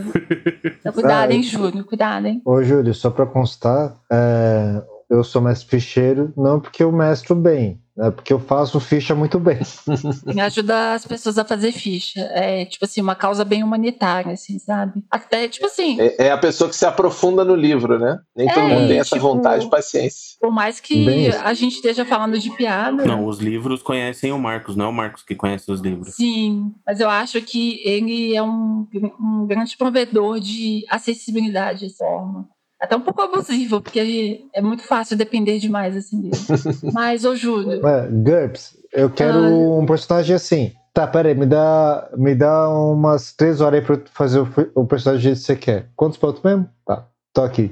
então, 0.79 0.93
cuidado, 0.93 1.31
hein, 1.31 1.43
Júlio? 1.43 1.83
Cuidado, 1.83 2.27
hein? 2.27 2.41
Ô, 2.45 2.63
Júlio, 2.63 2.93
só 2.93 3.09
pra 3.09 3.25
constar, 3.25 3.95
é, 4.11 4.81
eu 5.09 5.23
sou 5.23 5.41
mestre 5.41 5.69
ficheiro, 5.69 6.33
não 6.35 6.59
porque 6.59 6.83
eu 6.83 6.91
mestro 6.91 7.35
bem, 7.35 7.81
é 7.99 8.11
porque 8.11 8.31
eu 8.31 8.39
faço 8.39 8.79
ficha 8.79 9.15
muito 9.15 9.39
bem. 9.39 9.57
Ajuda 10.39 10.93
as 10.93 11.05
pessoas 11.05 11.37
a 11.39 11.43
fazer 11.43 11.71
ficha. 11.71 12.19
É, 12.31 12.63
tipo 12.65 12.85
assim, 12.85 13.01
uma 13.01 13.15
causa 13.15 13.43
bem 13.43 13.63
humanitária, 13.63 14.33
assim, 14.33 14.59
sabe? 14.59 15.03
Até, 15.09 15.47
tipo 15.47 15.65
assim. 15.65 15.99
É, 15.99 16.27
é 16.27 16.31
a 16.31 16.37
pessoa 16.37 16.69
que 16.69 16.75
se 16.75 16.85
aprofunda 16.85 17.43
no 17.43 17.55
livro, 17.55 17.97
né? 17.97 18.19
Nem 18.35 18.47
é, 18.47 18.53
todo 18.53 18.67
mundo 18.67 18.87
tem 18.87 18.99
essa 18.99 19.15
tipo, 19.15 19.27
vontade 19.27 19.65
e 19.65 19.69
paciência. 19.69 20.37
Por 20.39 20.51
mais 20.51 20.79
que 20.79 21.29
a 21.43 21.53
gente 21.55 21.73
esteja 21.73 22.05
falando 22.05 22.37
de 22.37 22.51
piada. 22.51 23.03
Não, 23.03 23.25
os 23.25 23.39
livros 23.39 23.81
conhecem 23.81 24.31
o 24.31 24.37
Marcos, 24.37 24.75
não 24.75 24.85
é 24.85 24.89
o 24.89 24.93
Marcos 24.93 25.23
que 25.23 25.33
conhece 25.33 25.71
os 25.71 25.81
livros. 25.81 26.15
Sim, 26.15 26.75
mas 26.85 26.99
eu 26.99 27.09
acho 27.09 27.41
que 27.41 27.81
ele 27.83 28.35
é 28.35 28.43
um, 28.43 28.87
um 29.19 29.47
grande 29.47 29.75
provedor 29.75 30.39
de 30.39 30.85
acessibilidade 30.87 31.87
de 31.87 31.97
forma 31.97 32.47
até 32.79 32.95
um 32.95 33.01
pouco 33.01 33.21
abusivo, 33.21 33.81
porque 33.81 34.45
é 34.53 34.61
muito 34.61 34.83
fácil 34.83 35.17
depender 35.17 35.59
demais 35.59 35.95
assim 35.95 36.21
dele. 36.21 36.37
Mas, 36.93 37.25
ô 37.25 37.35
Júlio. 37.35 37.85
É, 37.85 38.07
GURPS, 38.07 38.77
eu 38.93 39.09
quero 39.09 39.39
ah. 39.39 39.79
um 39.79 39.85
personagem 39.85 40.35
assim. 40.35 40.73
Tá, 40.93 41.05
peraí, 41.05 41.35
me 41.35 41.45
dá, 41.45 42.09
me 42.17 42.33
dá 42.33 42.69
umas 42.69 43.31
três 43.31 43.61
horas 43.61 43.79
aí 43.79 43.85
pra 43.85 43.99
fazer 44.13 44.39
o, 44.39 44.49
o 44.73 44.85
personagem 44.85 45.33
que 45.33 45.39
você 45.39 45.55
quer. 45.55 45.89
Quantos 45.95 46.17
pontos 46.17 46.41
mesmo? 46.41 46.67
Tá, 46.85 47.07
tô 47.33 47.41
aqui. 47.41 47.71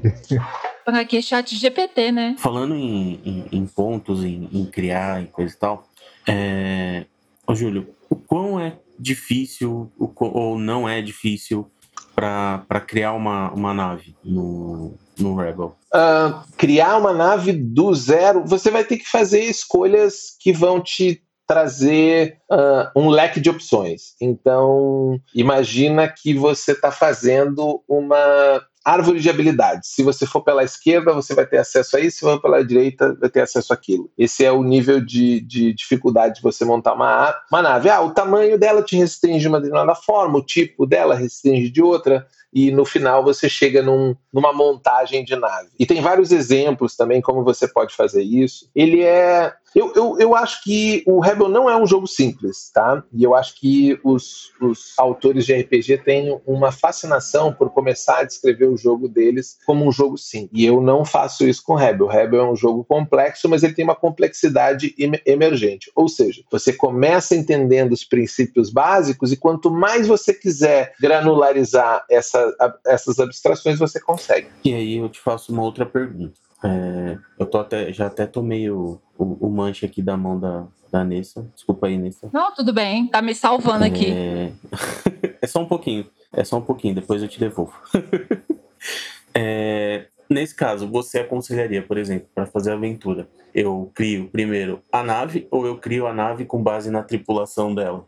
Aqui 0.85 1.17
é 1.17 1.21
chat 1.21 1.55
GPT, 1.55 2.11
né? 2.11 2.35
Falando 2.37 2.75
em, 2.75 3.19
em, 3.25 3.45
em 3.51 3.65
pontos, 3.65 4.23
em, 4.23 4.47
em, 4.53 4.65
criar 4.65 5.23
e 5.23 5.25
coisa 5.25 5.51
e 5.51 5.57
tal, 5.57 5.87
é... 6.27 7.05
Ô, 7.47 7.55
Júlio, 7.55 7.87
o 8.07 8.15
quão 8.15 8.59
é 8.59 8.77
difícil 8.99 9.91
o, 9.97 10.11
ou 10.19 10.59
não 10.59 10.87
é 10.87 11.01
difícil 11.01 11.69
para 12.15 12.81
criar 12.87 13.13
uma, 13.13 13.51
uma 13.51 13.73
nave 13.73 14.15
no, 14.23 14.95
no 15.19 15.35
Rebel? 15.35 15.75
Uh, 15.93 16.41
criar 16.57 16.97
uma 16.97 17.13
nave 17.13 17.51
do 17.51 17.93
zero, 17.93 18.43
você 18.45 18.71
vai 18.71 18.83
ter 18.83 18.97
que 18.97 19.07
fazer 19.07 19.41
escolhas 19.41 20.35
que 20.39 20.53
vão 20.53 20.81
te 20.81 21.21
trazer 21.47 22.39
uh, 22.51 22.99
um 22.99 23.09
leque 23.09 23.39
de 23.39 23.49
opções. 23.49 24.15
Então, 24.19 25.19
imagina 25.33 26.07
que 26.07 26.33
você 26.33 26.71
está 26.71 26.91
fazendo 26.91 27.83
uma 27.87 28.61
árvore 28.85 29.19
de 29.19 29.29
habilidades. 29.29 29.89
Se 29.89 30.03
você 30.03 30.27
for 30.27 30.41
pela 30.41 30.63
esquerda, 30.63 31.11
você 31.11 31.33
vai 31.33 31.45
ter 31.45 31.57
acesso 31.57 31.97
a 31.97 31.99
isso, 31.99 32.17
se 32.17 32.21
for 32.21 32.39
pela 32.39 32.63
direita, 32.63 33.17
vai 33.19 33.29
ter 33.29 33.41
acesso 33.41 33.73
àquilo. 33.73 34.11
Esse 34.15 34.45
é 34.45 34.51
o 34.51 34.61
nível 34.61 35.03
de, 35.03 35.41
de 35.41 35.73
dificuldade 35.73 36.35
de 36.35 36.41
você 36.41 36.63
montar 36.63 36.93
uma, 36.93 37.35
uma 37.51 37.61
nave. 37.63 37.89
Ah, 37.89 38.01
o 38.01 38.11
tamanho 38.11 38.59
dela 38.59 38.83
te 38.83 38.95
restringe 38.95 39.39
de 39.39 39.47
uma 39.47 39.59
determinada 39.59 39.95
forma, 39.95 40.37
o 40.37 40.45
tipo 40.45 40.85
dela 40.85 41.15
restringe 41.15 41.69
de 41.69 41.81
outra 41.81 42.27
e 42.55 42.71
no 42.71 42.85
final 42.85 43.21
você 43.21 43.49
chega 43.49 43.83
num, 43.83 44.15
numa 44.31 44.53
montagem 44.53 45.25
de 45.25 45.35
nave. 45.35 45.67
E 45.77 45.85
tem 45.85 46.01
vários 46.01 46.31
exemplos 46.31 46.95
também 46.95 47.21
como 47.21 47.43
você 47.43 47.67
pode 47.67 47.93
fazer 47.93 48.23
isso. 48.23 48.69
Ele 48.73 49.03
é. 49.03 49.53
Eu, 49.75 49.91
eu, 49.93 50.17
eu 50.17 50.33
acho 50.33 50.63
que 50.63 51.03
o 51.05 51.19
Rebel 51.19 51.49
não 51.49 51.69
é 51.69 51.75
um 51.75 51.85
jogo 51.85 52.07
simples, 52.07 52.71
tá? 52.73 53.03
E 53.11 53.21
eu 53.25 53.35
acho 53.35 53.59
que 53.59 53.99
os, 54.05 54.53
os 54.61 54.93
autores 54.97 55.45
de 55.45 55.53
RPG 55.53 55.97
têm 55.97 56.39
uma 56.47 56.71
fascinação 56.71 57.51
por 57.51 57.69
começar 57.71 58.19
a 58.19 58.23
descrever 58.23 58.67
o 58.67 58.77
jogo 58.77 59.09
deles 59.09 59.57
como 59.65 59.85
um 59.85 59.91
jogo 59.91 60.17
simples. 60.17 60.51
E 60.53 60.65
eu 60.65 60.79
não 60.79 61.03
faço 61.03 61.45
isso 61.45 61.61
com 61.61 61.73
o 61.73 61.75
Rebel. 61.75 62.05
O 62.05 62.09
Rebel 62.09 62.39
é 62.39 62.49
um 62.49 62.55
jogo 62.55 62.85
complexo, 62.85 63.49
mas 63.49 63.63
ele 63.63 63.73
tem 63.73 63.83
uma 63.83 63.97
complexidade 63.97 64.95
emergente. 65.25 65.91
Ou 65.93 66.07
seja, 66.07 66.41
você 66.49 66.71
começa 66.71 67.35
entendendo 67.35 67.91
os 67.91 68.05
princípios 68.05 68.69
básicos 68.69 69.33
e 69.33 69.35
quanto 69.35 69.69
mais 69.69 70.07
você 70.07 70.33
quiser 70.33 70.93
granularizar 71.01 72.05
essa 72.09 72.44
essas 72.85 73.19
abstrações 73.19 73.79
você 73.79 73.99
consegue. 73.99 74.47
E 74.63 74.73
aí 74.73 74.97
eu 74.97 75.09
te 75.09 75.19
faço 75.19 75.51
uma 75.51 75.63
outra 75.63 75.85
pergunta. 75.85 76.33
É, 76.63 77.17
eu 77.37 77.45
tô 77.45 77.59
até, 77.59 77.93
já 77.93 78.07
até 78.07 78.25
tomei 78.25 78.69
o, 78.69 78.99
o, 79.17 79.47
o, 79.47 79.49
manche 79.49 79.85
aqui 79.85 80.01
da 80.01 80.17
mão 80.17 80.39
da, 80.39 80.65
da 80.91 81.03
Nessa. 81.03 81.47
Desculpa 81.53 81.87
aí, 81.87 81.97
Nessa. 81.97 82.29
Não, 82.33 82.53
tudo 82.53 82.73
bem. 82.73 83.07
Tá 83.07 83.21
me 83.21 83.35
salvando 83.35 83.83
é... 83.83 83.87
aqui. 83.87 84.07
é 85.41 85.47
só 85.47 85.61
um 85.61 85.67
pouquinho. 85.67 86.07
É 86.33 86.43
só 86.43 86.57
um 86.57 86.61
pouquinho, 86.61 86.95
depois 86.95 87.21
eu 87.21 87.27
te 87.27 87.39
devolvo. 87.39 87.73
é, 89.33 90.07
nesse 90.29 90.55
caso, 90.55 90.87
você 90.87 91.19
aconselharia, 91.19 91.81
por 91.81 91.97
exemplo, 91.97 92.27
para 92.33 92.45
fazer 92.45 92.71
aventura, 92.71 93.27
eu 93.53 93.91
crio 93.93 94.27
primeiro 94.29 94.81
a 94.91 95.01
nave 95.01 95.47
ou 95.49 95.65
eu 95.65 95.77
crio 95.77 96.07
a 96.07 96.13
nave 96.13 96.45
com 96.45 96.61
base 96.61 96.89
na 96.89 97.03
tripulação 97.03 97.73
dela? 97.73 98.05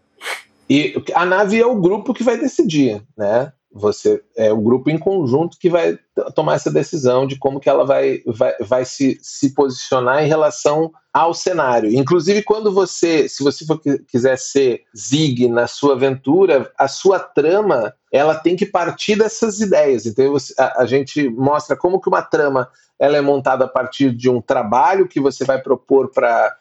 E 0.70 1.02
a 1.16 1.26
nave 1.26 1.60
é 1.60 1.66
o 1.66 1.80
grupo 1.80 2.14
que 2.14 2.24
vai 2.24 2.38
decidir, 2.38 3.02
né? 3.18 3.54
Você 3.72 4.24
é 4.36 4.52
o 4.52 4.62
grupo 4.62 4.90
em 4.90 4.98
conjunto 4.98 5.58
que 5.60 5.70
vai 5.70 6.00
tomar 6.34 6.56
essa 6.56 6.72
decisão 6.72 7.28
de 7.28 7.38
como 7.38 7.60
que 7.60 7.70
ela 7.70 7.86
vai, 7.86 8.22
vai, 8.26 8.56
vai 8.60 8.86
se, 8.86 9.20
se 9.22 9.54
posicionar 9.54 10.24
em 10.24 10.28
relação 10.28 10.92
ao 11.18 11.34
cenário. 11.34 11.92
Inclusive, 11.92 12.44
quando 12.44 12.72
você, 12.72 13.28
se 13.28 13.44
você 13.44 13.66
for, 13.66 13.82
quiser 14.08 14.38
ser 14.38 14.84
Zig 14.96 15.48
na 15.48 15.66
sua 15.66 15.96
aventura, 15.96 16.72
a 16.78 16.88
sua 16.88 17.18
trama 17.18 17.92
ela 18.12 18.36
tem 18.36 18.56
que 18.56 18.68
partir 18.68 19.16
dessas 19.16 19.60
ideias. 19.60 20.06
Então 20.06 20.32
você, 20.32 20.54
a, 20.60 20.84
a, 20.84 20.86
gente 20.86 21.28
mostra 21.28 21.76
como 21.76 22.00
que 22.00 22.08
uma 22.08 22.22
trama 22.22 22.70
ela 23.00 23.18
é 23.18 23.22
montada 23.22 23.66
a 23.66 23.68
partir 23.68 24.12
de 24.12 24.30
um 24.30 24.42
trabalho 24.42 25.08
que 25.08 25.20
você 25.20 25.44
vai 25.44 25.62
propor 25.62 26.12
para 26.12 26.56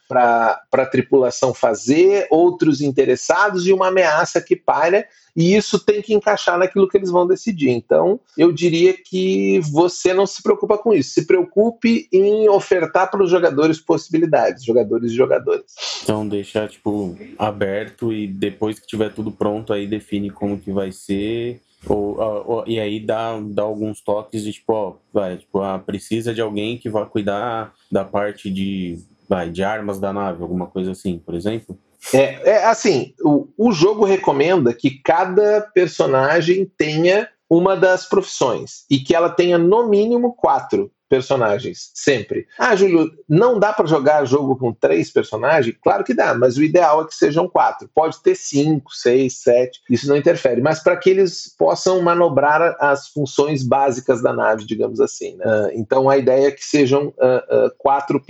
a 0.72 0.86
tripulação 0.86 1.54
fazer, 1.54 2.26
outros 2.30 2.80
interessados 2.80 3.66
e 3.66 3.72
uma 3.72 3.88
ameaça 3.88 4.40
que 4.40 4.54
paira, 4.54 5.06
e 5.34 5.54
isso 5.54 5.78
tem 5.78 6.00
que 6.00 6.14
encaixar 6.14 6.58
naquilo 6.58 6.88
que 6.88 6.96
eles 6.96 7.10
vão 7.10 7.26
decidir. 7.26 7.70
Então, 7.70 8.20
eu 8.36 8.52
diria 8.52 8.94
que 8.94 9.60
você 9.60 10.12
não 10.12 10.26
se 10.26 10.42
preocupa 10.42 10.76
com 10.76 10.92
isso, 10.92 11.10
se 11.10 11.26
preocupe 11.26 12.08
em 12.12 12.48
ofertar 12.48 13.10
para 13.10 13.22
os 13.22 13.30
jogadores 13.30 13.78
possibilidades, 13.78 14.45
jogadores 14.64 15.12
e 15.12 15.16
jogadoras. 15.16 15.64
Então, 16.02 16.27
deixar 16.27 16.68
tipo 16.68 17.16
aberto 17.39 18.12
e 18.12 18.27
depois 18.27 18.78
que 18.78 18.86
tiver 18.86 19.12
tudo 19.12 19.31
pronto, 19.31 19.73
aí 19.73 19.86
define 19.86 20.31
como 20.31 20.59
que 20.59 20.70
vai 20.73 20.93
ser 20.93 21.60
ou, 21.89 22.18
ou, 22.18 22.64
e 22.66 22.81
aí 22.81 22.98
dá, 22.98 23.39
dá 23.40 23.62
alguns 23.62 24.01
toques 24.01 24.43
de 24.43 24.52
tipo, 24.52 24.73
ó, 24.73 24.94
vai, 25.12 25.36
tipo, 25.36 25.60
ah, 25.60 25.78
precisa 25.78 26.35
de 26.35 26.40
alguém 26.40 26.78
que 26.78 26.89
vá 26.89 27.06
cuidar 27.06 27.73
da 27.90 28.05
parte 28.05 28.51
de, 28.51 28.98
vai, 29.28 29.51
de 29.51 29.62
armas 29.62 30.01
da 30.01 30.12
nave, 30.12 30.43
alguma 30.43 30.66
coisa 30.66 30.93
assim, 30.93 31.18
por 31.18 31.35
exemplo? 31.35 31.78
É, 32.12 32.51
é 32.51 32.64
assim, 32.64 33.14
o, 33.23 33.48
o 33.56 33.73
jogo 33.73 34.05
recomenda 34.05 34.73
que 34.73 34.90
cada 35.02 35.60
personagem 35.74 36.70
tenha 36.77 37.28
uma 37.48 37.77
das 37.77 38.09
profissões 38.09 38.85
e 38.90 38.98
que 38.98 39.14
ela 39.14 39.31
tenha 39.31 39.56
no 39.56 39.89
mínimo 39.89 40.35
quatro. 40.35 40.90
Personagens, 41.08 41.90
sempre. 41.94 42.46
Ah, 42.58 42.74
Júlio, 42.74 43.10
não 43.28 43.58
dá 43.58 43.72
para 43.72 43.86
jogar 43.86 44.24
jogo 44.24 44.56
com 44.56 44.72
três 44.72 45.10
personagens? 45.10 45.76
Claro 45.82 46.04
que 46.04 46.14
dá, 46.14 46.34
mas 46.34 46.56
o 46.56 46.62
ideal 46.62 47.02
é 47.02 47.06
que 47.06 47.14
sejam 47.14 47.48
quatro. 47.48 47.88
Pode 47.94 48.22
ter 48.22 48.34
cinco, 48.34 48.94
seis, 48.94 49.38
sete, 49.38 49.80
isso 49.90 50.08
não 50.08 50.16
interfere. 50.16 50.60
Mas 50.60 50.82
para 50.82 50.96
que 50.96 51.10
eles 51.10 51.54
possam 51.58 52.02
manobrar 52.02 52.76
as 52.80 53.08
funções 53.08 53.62
básicas 53.62 54.22
da 54.22 54.32
nave, 54.32 54.64
digamos 54.64 55.00
assim. 55.00 55.36
Né? 55.36 55.44
Uh, 55.46 55.70
então 55.74 56.08
a 56.08 56.16
ideia 56.16 56.48
é 56.48 56.50
que 56.50 56.64
sejam 56.64 57.08
uh, 57.08 57.66
uh, 57.66 57.70
quatro 57.78 58.22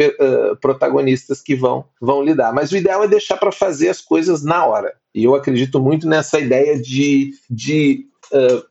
protagonistas 0.60 1.40
que 1.40 1.54
vão, 1.54 1.84
vão 2.00 2.22
lidar. 2.22 2.52
Mas 2.52 2.72
o 2.72 2.76
ideal 2.76 3.02
é 3.02 3.08
deixar 3.08 3.36
para 3.36 3.52
fazer 3.52 3.88
as 3.88 4.00
coisas 4.00 4.42
na 4.42 4.64
hora. 4.64 4.94
E 5.14 5.24
eu 5.24 5.34
acredito 5.34 5.80
muito 5.80 6.06
nessa 6.06 6.38
ideia 6.38 6.78
de, 6.78 7.30
de 7.48 8.04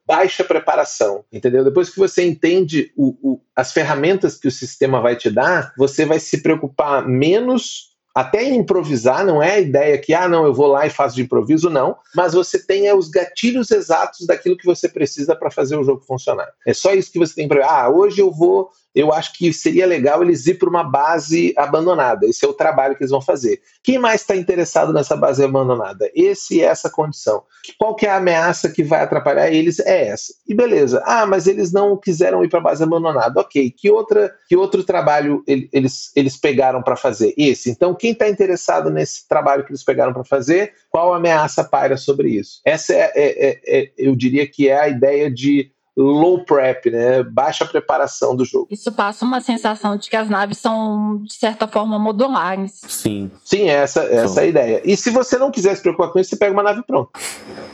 baixa 0.05 0.43
preparação, 0.43 1.23
entendeu? 1.31 1.63
Depois 1.63 1.89
que 1.89 1.99
você 1.99 2.25
entende 2.25 2.91
o, 2.95 3.15
o, 3.21 3.41
as 3.55 3.71
ferramentas 3.71 4.37
que 4.37 4.47
o 4.47 4.51
sistema 4.51 5.01
vai 5.01 5.15
te 5.15 5.29
dar, 5.29 5.73
você 5.77 6.05
vai 6.05 6.19
se 6.19 6.41
preocupar 6.41 7.07
menos 7.07 7.95
até 8.15 8.43
improvisar, 8.45 9.25
não 9.25 9.43
é 9.43 9.55
a 9.55 9.59
ideia 9.59 9.97
que, 9.97 10.13
ah, 10.13 10.25
não, 10.25 10.45
eu 10.45 10.53
vou 10.53 10.67
lá 10.67 10.87
e 10.87 10.89
faço 10.89 11.17
de 11.17 11.21
improviso, 11.21 11.69
não, 11.69 11.97
mas 12.15 12.33
você 12.33 12.57
tenha 12.57 12.95
os 12.95 13.09
gatilhos 13.09 13.69
exatos 13.71 14.25
daquilo 14.25 14.55
que 14.55 14.65
você 14.65 14.87
precisa 14.87 15.35
para 15.35 15.51
fazer 15.51 15.75
o 15.75 15.83
jogo 15.83 16.01
funcionar. 16.05 16.47
É 16.65 16.73
só 16.73 16.93
isso 16.93 17.11
que 17.11 17.19
você 17.19 17.35
tem 17.35 17.45
para. 17.45 17.69
Ah, 17.69 17.89
hoje 17.89 18.21
eu 18.21 18.31
vou 18.31 18.69
eu 18.95 19.11
acho 19.11 19.33
que 19.33 19.51
seria 19.51 19.85
legal 19.85 20.23
eles 20.23 20.47
ir 20.47 20.57
para 20.57 20.69
uma 20.69 20.83
base 20.83 21.53
abandonada. 21.57 22.25
Esse 22.25 22.45
é 22.45 22.47
o 22.47 22.53
trabalho 22.53 22.95
que 22.95 23.03
eles 23.03 23.11
vão 23.11 23.21
fazer. 23.21 23.61
Quem 23.83 23.99
mais 23.99 24.21
está 24.21 24.35
interessado 24.35 24.93
nessa 24.93 25.17
base 25.17 25.43
abandonada? 25.43 26.09
Esse 26.15 26.55
e 26.55 26.61
essa 26.61 26.89
condição. 26.89 27.43
Qual 27.77 27.93
que 27.93 28.05
é 28.05 28.09
a 28.09 28.15
ameaça 28.15 28.69
que 28.69 28.83
vai 28.83 29.01
atrapalhar 29.01 29.51
eles? 29.51 29.79
É 29.79 30.07
essa. 30.07 30.33
E 30.47 30.55
beleza. 30.55 31.03
Ah, 31.05 31.25
mas 31.25 31.45
eles 31.45 31.73
não 31.73 31.97
quiseram 31.97 32.43
ir 32.43 32.49
para 32.49 32.59
a 32.59 32.63
base 32.63 32.83
abandonada. 32.83 33.41
Ok. 33.41 33.69
Que, 33.71 33.91
outra, 33.91 34.33
que 34.47 34.55
outro 34.55 34.81
trabalho 34.83 35.43
eles, 35.45 36.11
eles 36.15 36.37
pegaram 36.37 36.81
para 36.81 36.95
fazer? 36.95 37.33
Esse. 37.37 37.69
Então, 37.69 37.93
quem 37.93 38.13
está 38.13 38.29
interessado 38.29 38.89
nesse 38.89 39.27
trabalho 39.27 39.65
que 39.65 39.71
eles 39.71 39.83
pegaram 39.83 40.13
para 40.13 40.23
fazer, 40.23 40.71
qual 40.89 41.13
ameaça 41.13 41.65
paira 41.65 41.97
sobre 41.97 42.29
isso? 42.29 42.61
Essa 42.63 42.93
é, 42.93 43.11
é, 43.13 43.49
é, 43.49 43.59
é 43.67 43.91
eu 43.97 44.15
diria 44.15 44.47
que 44.47 44.69
é 44.69 44.79
a 44.79 44.87
ideia 44.87 45.29
de 45.29 45.74
low 45.95 46.43
prep, 46.43 46.89
né? 46.91 47.23
Baixa 47.23 47.65
preparação 47.65 48.35
do 48.35 48.43
jogo. 48.43 48.67
Isso 48.69 48.91
passa 48.91 49.23
uma 49.23 49.39
sensação 49.39 49.95
de 49.95 50.09
que 50.09 50.15
as 50.15 50.29
naves 50.29 50.57
são, 50.57 51.21
de 51.23 51.33
certa 51.33 51.67
forma, 51.67 51.97
modulares. 51.97 52.81
Sim. 52.87 53.31
Sim, 53.43 53.69
essa, 53.69 54.03
essa 54.03 54.41
é 54.41 54.43
a 54.43 54.47
ideia. 54.47 54.81
E 54.83 54.97
se 54.97 55.09
você 55.09 55.37
não 55.37 55.51
quiser 55.51 55.75
se 55.75 55.81
preocupar 55.81 56.11
com 56.11 56.19
isso, 56.19 56.31
você 56.31 56.35
pega 56.35 56.51
uma 56.51 56.63
nave 56.63 56.83
pronta. 56.83 57.11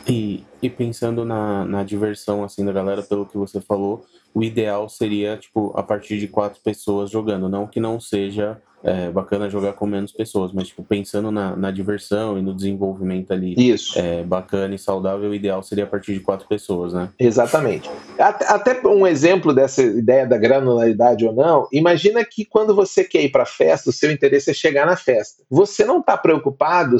E, 0.06 0.44
e 0.62 0.70
pensando 0.70 1.24
na, 1.24 1.64
na 1.64 1.82
diversão, 1.82 2.44
assim, 2.44 2.64
da 2.64 2.72
galera, 2.72 3.02
pelo 3.02 3.26
que 3.26 3.36
você 3.36 3.60
falou, 3.60 4.04
o 4.34 4.42
ideal 4.42 4.88
seria, 4.88 5.36
tipo, 5.36 5.72
a 5.76 5.82
partir 5.82 6.18
de 6.18 6.28
quatro 6.28 6.60
pessoas 6.62 7.10
jogando. 7.10 7.48
Não 7.48 7.66
que 7.66 7.80
não 7.80 7.98
seja 7.98 8.60
é 8.84 9.10
bacana 9.10 9.48
jogar 9.48 9.74
com 9.74 9.86
menos 9.86 10.12
pessoas, 10.12 10.52
mas 10.52 10.68
tipo, 10.68 10.82
pensando 10.82 11.30
na, 11.30 11.54
na 11.56 11.70
diversão 11.70 12.38
e 12.38 12.42
no 12.42 12.54
desenvolvimento 12.54 13.32
ali 13.32 13.54
Isso. 13.56 13.98
É, 13.98 14.22
bacana 14.22 14.74
e 14.74 14.78
saudável, 14.78 15.30
o 15.30 15.34
ideal 15.34 15.62
seria 15.62 15.84
a 15.84 15.86
partir 15.86 16.14
de 16.14 16.20
quatro 16.20 16.48
pessoas, 16.48 16.92
né? 16.92 17.08
Exatamente. 17.18 17.90
Até, 18.18 18.46
até 18.46 18.88
um 18.88 19.06
exemplo 19.06 19.54
dessa 19.54 19.82
ideia 19.82 20.26
da 20.26 20.36
granularidade 20.36 21.24
ou 21.24 21.32
não, 21.32 21.68
imagina 21.72 22.24
que 22.24 22.44
quando 22.44 22.74
você 22.74 23.04
quer 23.04 23.22
ir 23.22 23.30
para 23.30 23.46
festa, 23.46 23.90
o 23.90 23.92
seu 23.92 24.10
interesse 24.10 24.50
é 24.50 24.54
chegar 24.54 24.86
na 24.86 24.96
festa. 24.96 25.42
Você 25.50 25.84
não 25.84 26.00
está 26.00 26.16
preocupado 26.16 26.96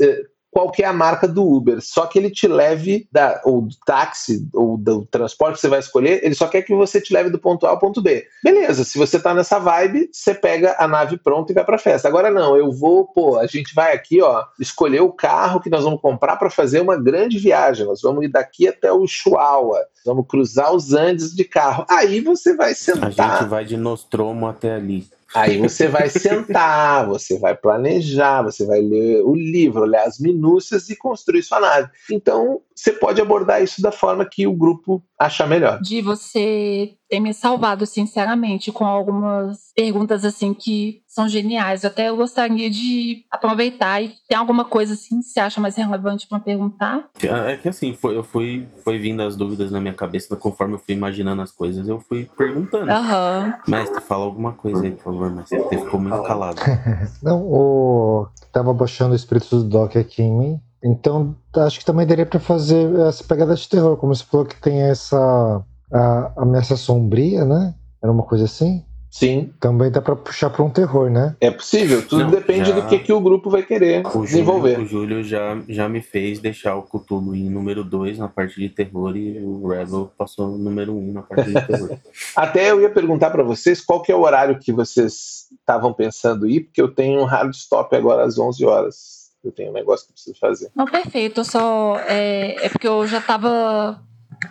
eh, 0.00 0.24
qual 0.50 0.70
que 0.70 0.82
é 0.82 0.86
a 0.86 0.92
marca 0.92 1.28
do 1.28 1.46
Uber, 1.46 1.80
só 1.80 2.06
que 2.06 2.18
ele 2.18 2.30
te 2.30 2.48
leve 2.48 3.08
da, 3.10 3.40
ou 3.44 3.62
do 3.62 3.74
táxi 3.86 4.48
ou 4.52 4.76
do 4.76 5.06
transporte 5.06 5.54
que 5.54 5.60
você 5.60 5.68
vai 5.68 5.78
escolher, 5.78 6.24
ele 6.24 6.34
só 6.34 6.48
quer 6.48 6.62
que 6.62 6.74
você 6.74 7.00
te 7.00 7.12
leve 7.12 7.30
do 7.30 7.38
ponto 7.38 7.66
A 7.66 7.70
ao 7.70 7.78
ponto 7.78 8.02
B. 8.02 8.26
Beleza, 8.42 8.84
se 8.84 8.98
você 8.98 9.20
tá 9.20 9.32
nessa 9.32 9.58
vibe, 9.58 10.10
você 10.12 10.34
pega 10.34 10.74
a 10.78 10.88
nave 10.88 11.16
pronta 11.16 11.52
e 11.52 11.54
vai 11.54 11.64
pra 11.64 11.78
festa. 11.78 12.08
Agora 12.08 12.30
não, 12.30 12.56
eu 12.56 12.72
vou, 12.72 13.06
pô, 13.06 13.38
a 13.38 13.46
gente 13.46 13.74
vai 13.74 13.94
aqui, 13.94 14.20
ó, 14.20 14.44
escolher 14.58 15.00
o 15.00 15.12
carro 15.12 15.60
que 15.60 15.70
nós 15.70 15.84
vamos 15.84 16.00
comprar 16.00 16.36
para 16.36 16.50
fazer 16.50 16.80
uma 16.80 16.96
grande 16.96 17.38
viagem. 17.38 17.86
Nós 17.86 18.02
vamos 18.02 18.24
ir 18.24 18.28
daqui 18.28 18.66
até 18.66 18.92
o 18.92 19.06
Chuaua, 19.06 19.80
vamos 20.04 20.26
cruzar 20.26 20.74
os 20.74 20.92
Andes 20.92 21.34
de 21.34 21.44
carro. 21.44 21.84
Aí 21.88 22.20
você 22.20 22.54
vai 22.56 22.74
sentar. 22.74 23.08
A 23.08 23.38
gente 23.38 23.48
vai 23.48 23.64
de 23.64 23.76
Nostromo 23.76 24.48
até 24.48 24.74
ali. 24.74 25.06
Aí 25.34 25.58
você 25.58 25.86
vai 25.86 26.08
sentar, 26.08 27.06
você 27.06 27.38
vai 27.38 27.56
planejar, 27.56 28.42
você 28.42 28.66
vai 28.66 28.80
ler 28.80 29.22
o 29.22 29.34
livro, 29.34 29.82
olhar 29.82 30.04
as 30.04 30.18
minúcias 30.18 30.88
e 30.88 30.96
construir 30.96 31.42
sua 31.42 31.60
nave. 31.60 31.88
Então, 32.10 32.60
você 32.80 32.92
pode 32.92 33.20
abordar 33.20 33.62
isso 33.62 33.82
da 33.82 33.92
forma 33.92 34.24
que 34.24 34.46
o 34.46 34.54
grupo 34.54 35.02
achar 35.18 35.46
melhor. 35.46 35.80
De 35.82 36.00
você 36.00 36.94
ter 37.10 37.20
me 37.20 37.34
salvado, 37.34 37.84
sinceramente, 37.84 38.72
com 38.72 38.86
algumas 38.86 39.70
perguntas 39.76 40.24
assim 40.24 40.54
que 40.54 41.02
são 41.06 41.28
geniais. 41.28 41.84
Até 41.84 42.08
eu 42.08 42.16
gostaria 42.16 42.70
de 42.70 43.24
aproveitar 43.30 44.02
e 44.02 44.14
tem 44.26 44.38
alguma 44.38 44.64
coisa 44.64 44.94
assim 44.94 45.20
que 45.20 45.26
você 45.26 45.40
acha 45.40 45.60
mais 45.60 45.76
relevante 45.76 46.26
para 46.26 46.40
perguntar? 46.40 47.06
É 47.22 47.56
que 47.56 47.68
assim, 47.68 47.92
foi, 47.92 48.16
eu 48.16 48.24
fui, 48.24 48.66
foi 48.82 48.96
vindo 48.96 49.20
as 49.22 49.36
dúvidas 49.36 49.70
na 49.70 49.80
minha 49.80 49.92
cabeça 49.92 50.34
conforme 50.36 50.74
eu 50.74 50.78
fui 50.78 50.94
imaginando 50.94 51.42
as 51.42 51.52
coisas, 51.52 51.86
eu 51.86 52.00
fui 52.00 52.30
perguntando. 52.38 52.90
Uhum. 52.90 53.52
Mestre, 53.68 54.00
fala 54.00 54.24
alguma 54.24 54.52
coisa 54.52 54.82
aí, 54.82 54.92
por 54.92 55.04
favor, 55.04 55.30
mas 55.30 55.50
você 55.50 55.62
ficou 55.68 56.00
muito 56.00 56.22
calado. 56.22 56.62
Não, 57.22 57.42
o. 57.42 58.26
Tava 58.50 58.72
baixando 58.72 59.12
o 59.12 59.16
espírito 59.16 59.58
do 59.58 59.64
Doc 59.64 59.96
aqui 59.96 60.22
em 60.22 60.32
mim. 60.32 60.60
Então, 60.82 61.36
acho 61.56 61.78
que 61.78 61.84
também 61.84 62.06
daria 62.06 62.26
para 62.26 62.40
fazer 62.40 62.94
essa 63.00 63.22
pegada 63.24 63.54
de 63.54 63.68
terror, 63.68 63.96
como 63.96 64.14
você 64.14 64.24
falou 64.24 64.46
que 64.46 64.60
tem 64.60 64.82
essa 64.82 65.62
a, 65.92 66.32
ameaça 66.36 66.76
sombria, 66.76 67.44
né? 67.44 67.74
Era 68.02 68.10
uma 68.10 68.22
coisa 68.22 68.44
assim? 68.44 68.84
Sim. 69.10 69.52
Também 69.58 69.90
dá 69.90 70.00
para 70.00 70.14
puxar 70.14 70.50
para 70.50 70.62
um 70.62 70.70
terror, 70.70 71.10
né? 71.10 71.36
É 71.40 71.50
possível, 71.50 72.06
tudo 72.06 72.22
Não, 72.22 72.30
depende 72.30 72.70
já... 72.70 72.76
do 72.76 72.86
que, 72.86 73.00
que 73.00 73.12
o 73.12 73.20
grupo 73.20 73.50
vai 73.50 73.62
querer 73.64 74.06
o 74.06 74.22
desenvolver. 74.22 74.74
Júlio, 74.74 74.84
o 74.84 74.88
Júlio 74.88 75.24
já, 75.24 75.60
já 75.68 75.88
me 75.88 76.00
fez 76.00 76.38
deixar 76.38 76.76
o 76.76 76.82
Cthulhu 76.82 77.34
em 77.34 77.50
número 77.50 77.82
2 77.82 78.18
na 78.18 78.28
parte 78.28 78.60
de 78.60 78.68
terror 78.68 79.16
e 79.16 79.40
o 79.40 79.66
Rebel 79.66 80.12
passou 80.16 80.48
no 80.48 80.58
número 80.58 80.94
1 80.94 80.96
um 80.96 81.12
na 81.12 81.22
parte 81.22 81.52
de 81.52 81.66
terror. 81.66 81.98
Até 82.36 82.70
eu 82.70 82.80
ia 82.80 82.88
perguntar 82.88 83.30
para 83.30 83.42
vocês 83.42 83.80
qual 83.80 84.00
que 84.00 84.12
é 84.12 84.14
o 84.14 84.22
horário 84.22 84.60
que 84.60 84.72
vocês 84.72 85.48
estavam 85.58 85.92
pensando 85.92 86.48
ir, 86.48 86.60
porque 86.60 86.80
eu 86.80 86.94
tenho 86.94 87.20
um 87.20 87.24
hard 87.24 87.52
stop 87.52 87.94
agora 87.96 88.24
às 88.24 88.38
11 88.38 88.64
horas 88.64 89.19
eu 89.44 89.52
tenho 89.52 89.70
um 89.70 89.74
negócio 89.74 90.06
que 90.06 90.12
preciso 90.12 90.38
fazer. 90.38 90.70
Não, 90.74 90.84
perfeito. 90.84 91.44
Só 91.44 91.98
é, 92.00 92.66
é 92.66 92.68
porque 92.68 92.86
eu 92.86 93.06
já 93.06 93.18
estava 93.18 94.02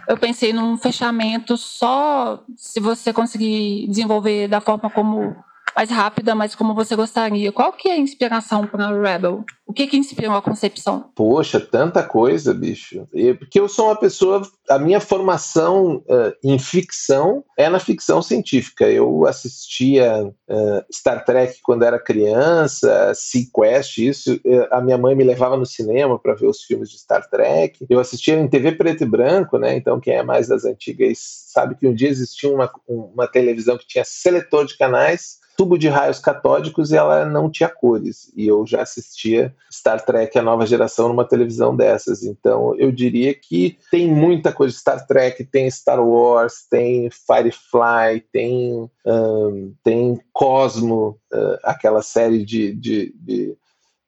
eu 0.08 0.18
pensei 0.18 0.54
num 0.54 0.78
fechamento 0.78 1.58
só 1.58 2.44
se 2.56 2.80
você 2.80 3.12
conseguir 3.12 3.88
desenvolver 3.88 4.48
da 4.48 4.62
forma 4.62 4.90
como 4.90 5.36
mais 5.80 5.90
rápida, 5.90 6.36
mas 6.36 6.54
como 6.56 6.76
você 6.76 6.94
gostaria. 6.94 7.54
Qual 7.54 7.72
que 7.72 7.88
é 7.88 7.94
a 7.94 7.98
inspiração 7.98 8.68
para 8.68 8.92
Rebel? 9.02 9.46
O 9.66 9.72
que 9.72 9.88
que 9.88 9.96
inspirou 9.96 10.36
a 10.36 10.42
concepção? 10.42 11.10
Poxa, 11.16 11.58
tanta 11.58 12.04
coisa, 12.04 12.54
bicho. 12.54 13.08
porque 13.38 13.62
eu 13.62 13.70
sou 13.70 13.86
uma 13.86 13.96
pessoa, 13.96 14.42
a 14.70 14.78
minha 14.78 15.00
formação 15.00 16.04
uh, 16.10 16.34
em 16.44 16.60
ficção 16.60 17.46
é 17.58 17.70
na 17.70 17.80
ficção 17.80 18.22
científica. 18.22 18.90
Eu 18.90 19.26
assistia 19.26 20.26
uh, 20.26 20.86
Star 20.94 21.24
Trek 21.24 21.60
quando 21.64 21.84
era 21.84 21.98
criança, 21.98 23.14
Sequest, 23.16 24.00
isso. 24.00 24.34
Uh, 24.46 24.68
a 24.72 24.82
minha 24.82 24.98
mãe 24.98 25.16
me 25.16 25.24
levava 25.24 25.56
no 25.56 25.66
cinema 25.66 26.20
para 26.20 26.36
ver 26.36 26.48
os 26.48 26.64
filmes 26.64 26.90
de 26.90 27.00
Star 27.00 27.30
Trek. 27.30 27.86
Eu 27.90 28.02
assistia 28.02 28.34
em 28.34 28.50
TV 28.50 28.74
preto 28.74 29.04
e 29.04 29.08
branco, 29.08 29.58
né? 29.58 29.78
Então 29.78 29.98
quem 29.98 30.16
é 30.16 30.24
mais 30.24 30.50
das 30.50 30.66
antigas 30.66 31.20
sabe 31.54 31.76
que 31.76 31.88
um 31.88 31.94
dia 31.94 32.10
existia 32.10 32.54
uma, 32.54 32.70
uma 32.86 33.28
televisão 33.28 33.78
que 33.78 33.88
tinha 33.88 34.04
seletor 34.04 34.66
de 34.66 34.78
canais 34.78 35.40
tubo 35.60 35.78
de 35.78 35.90
raios 35.90 36.20
catódicos 36.20 36.90
e 36.90 36.96
ela 36.96 37.26
não 37.26 37.52
tinha 37.52 37.68
cores. 37.68 38.32
E 38.34 38.48
eu 38.48 38.66
já 38.66 38.82
assistia 38.82 39.54
Star 39.70 40.06
Trek, 40.06 40.40
a 40.40 40.42
nova 40.42 40.66
geração, 40.66 41.10
numa 41.10 41.28
televisão 41.28 41.76
dessas. 41.76 42.24
Então 42.24 42.74
eu 42.78 42.94
diria 42.94 43.34
que 43.34 43.78
tem 43.92 44.08
muita 44.08 44.54
coisa 44.54 44.74
de 44.74 44.80
Star 44.80 45.06
Trek, 45.06 45.44
tem 45.44 45.70
Star 45.70 46.02
Wars, 46.02 46.66
tem 46.70 47.10
Firefly, 47.10 48.24
tem, 48.32 48.90
um, 49.06 49.74
tem 49.84 50.18
Cosmo, 50.32 51.20
uh, 51.34 51.60
aquela 51.62 52.02
série 52.02 52.46
de, 52.46 52.74
de, 52.74 53.14
de 53.18 53.58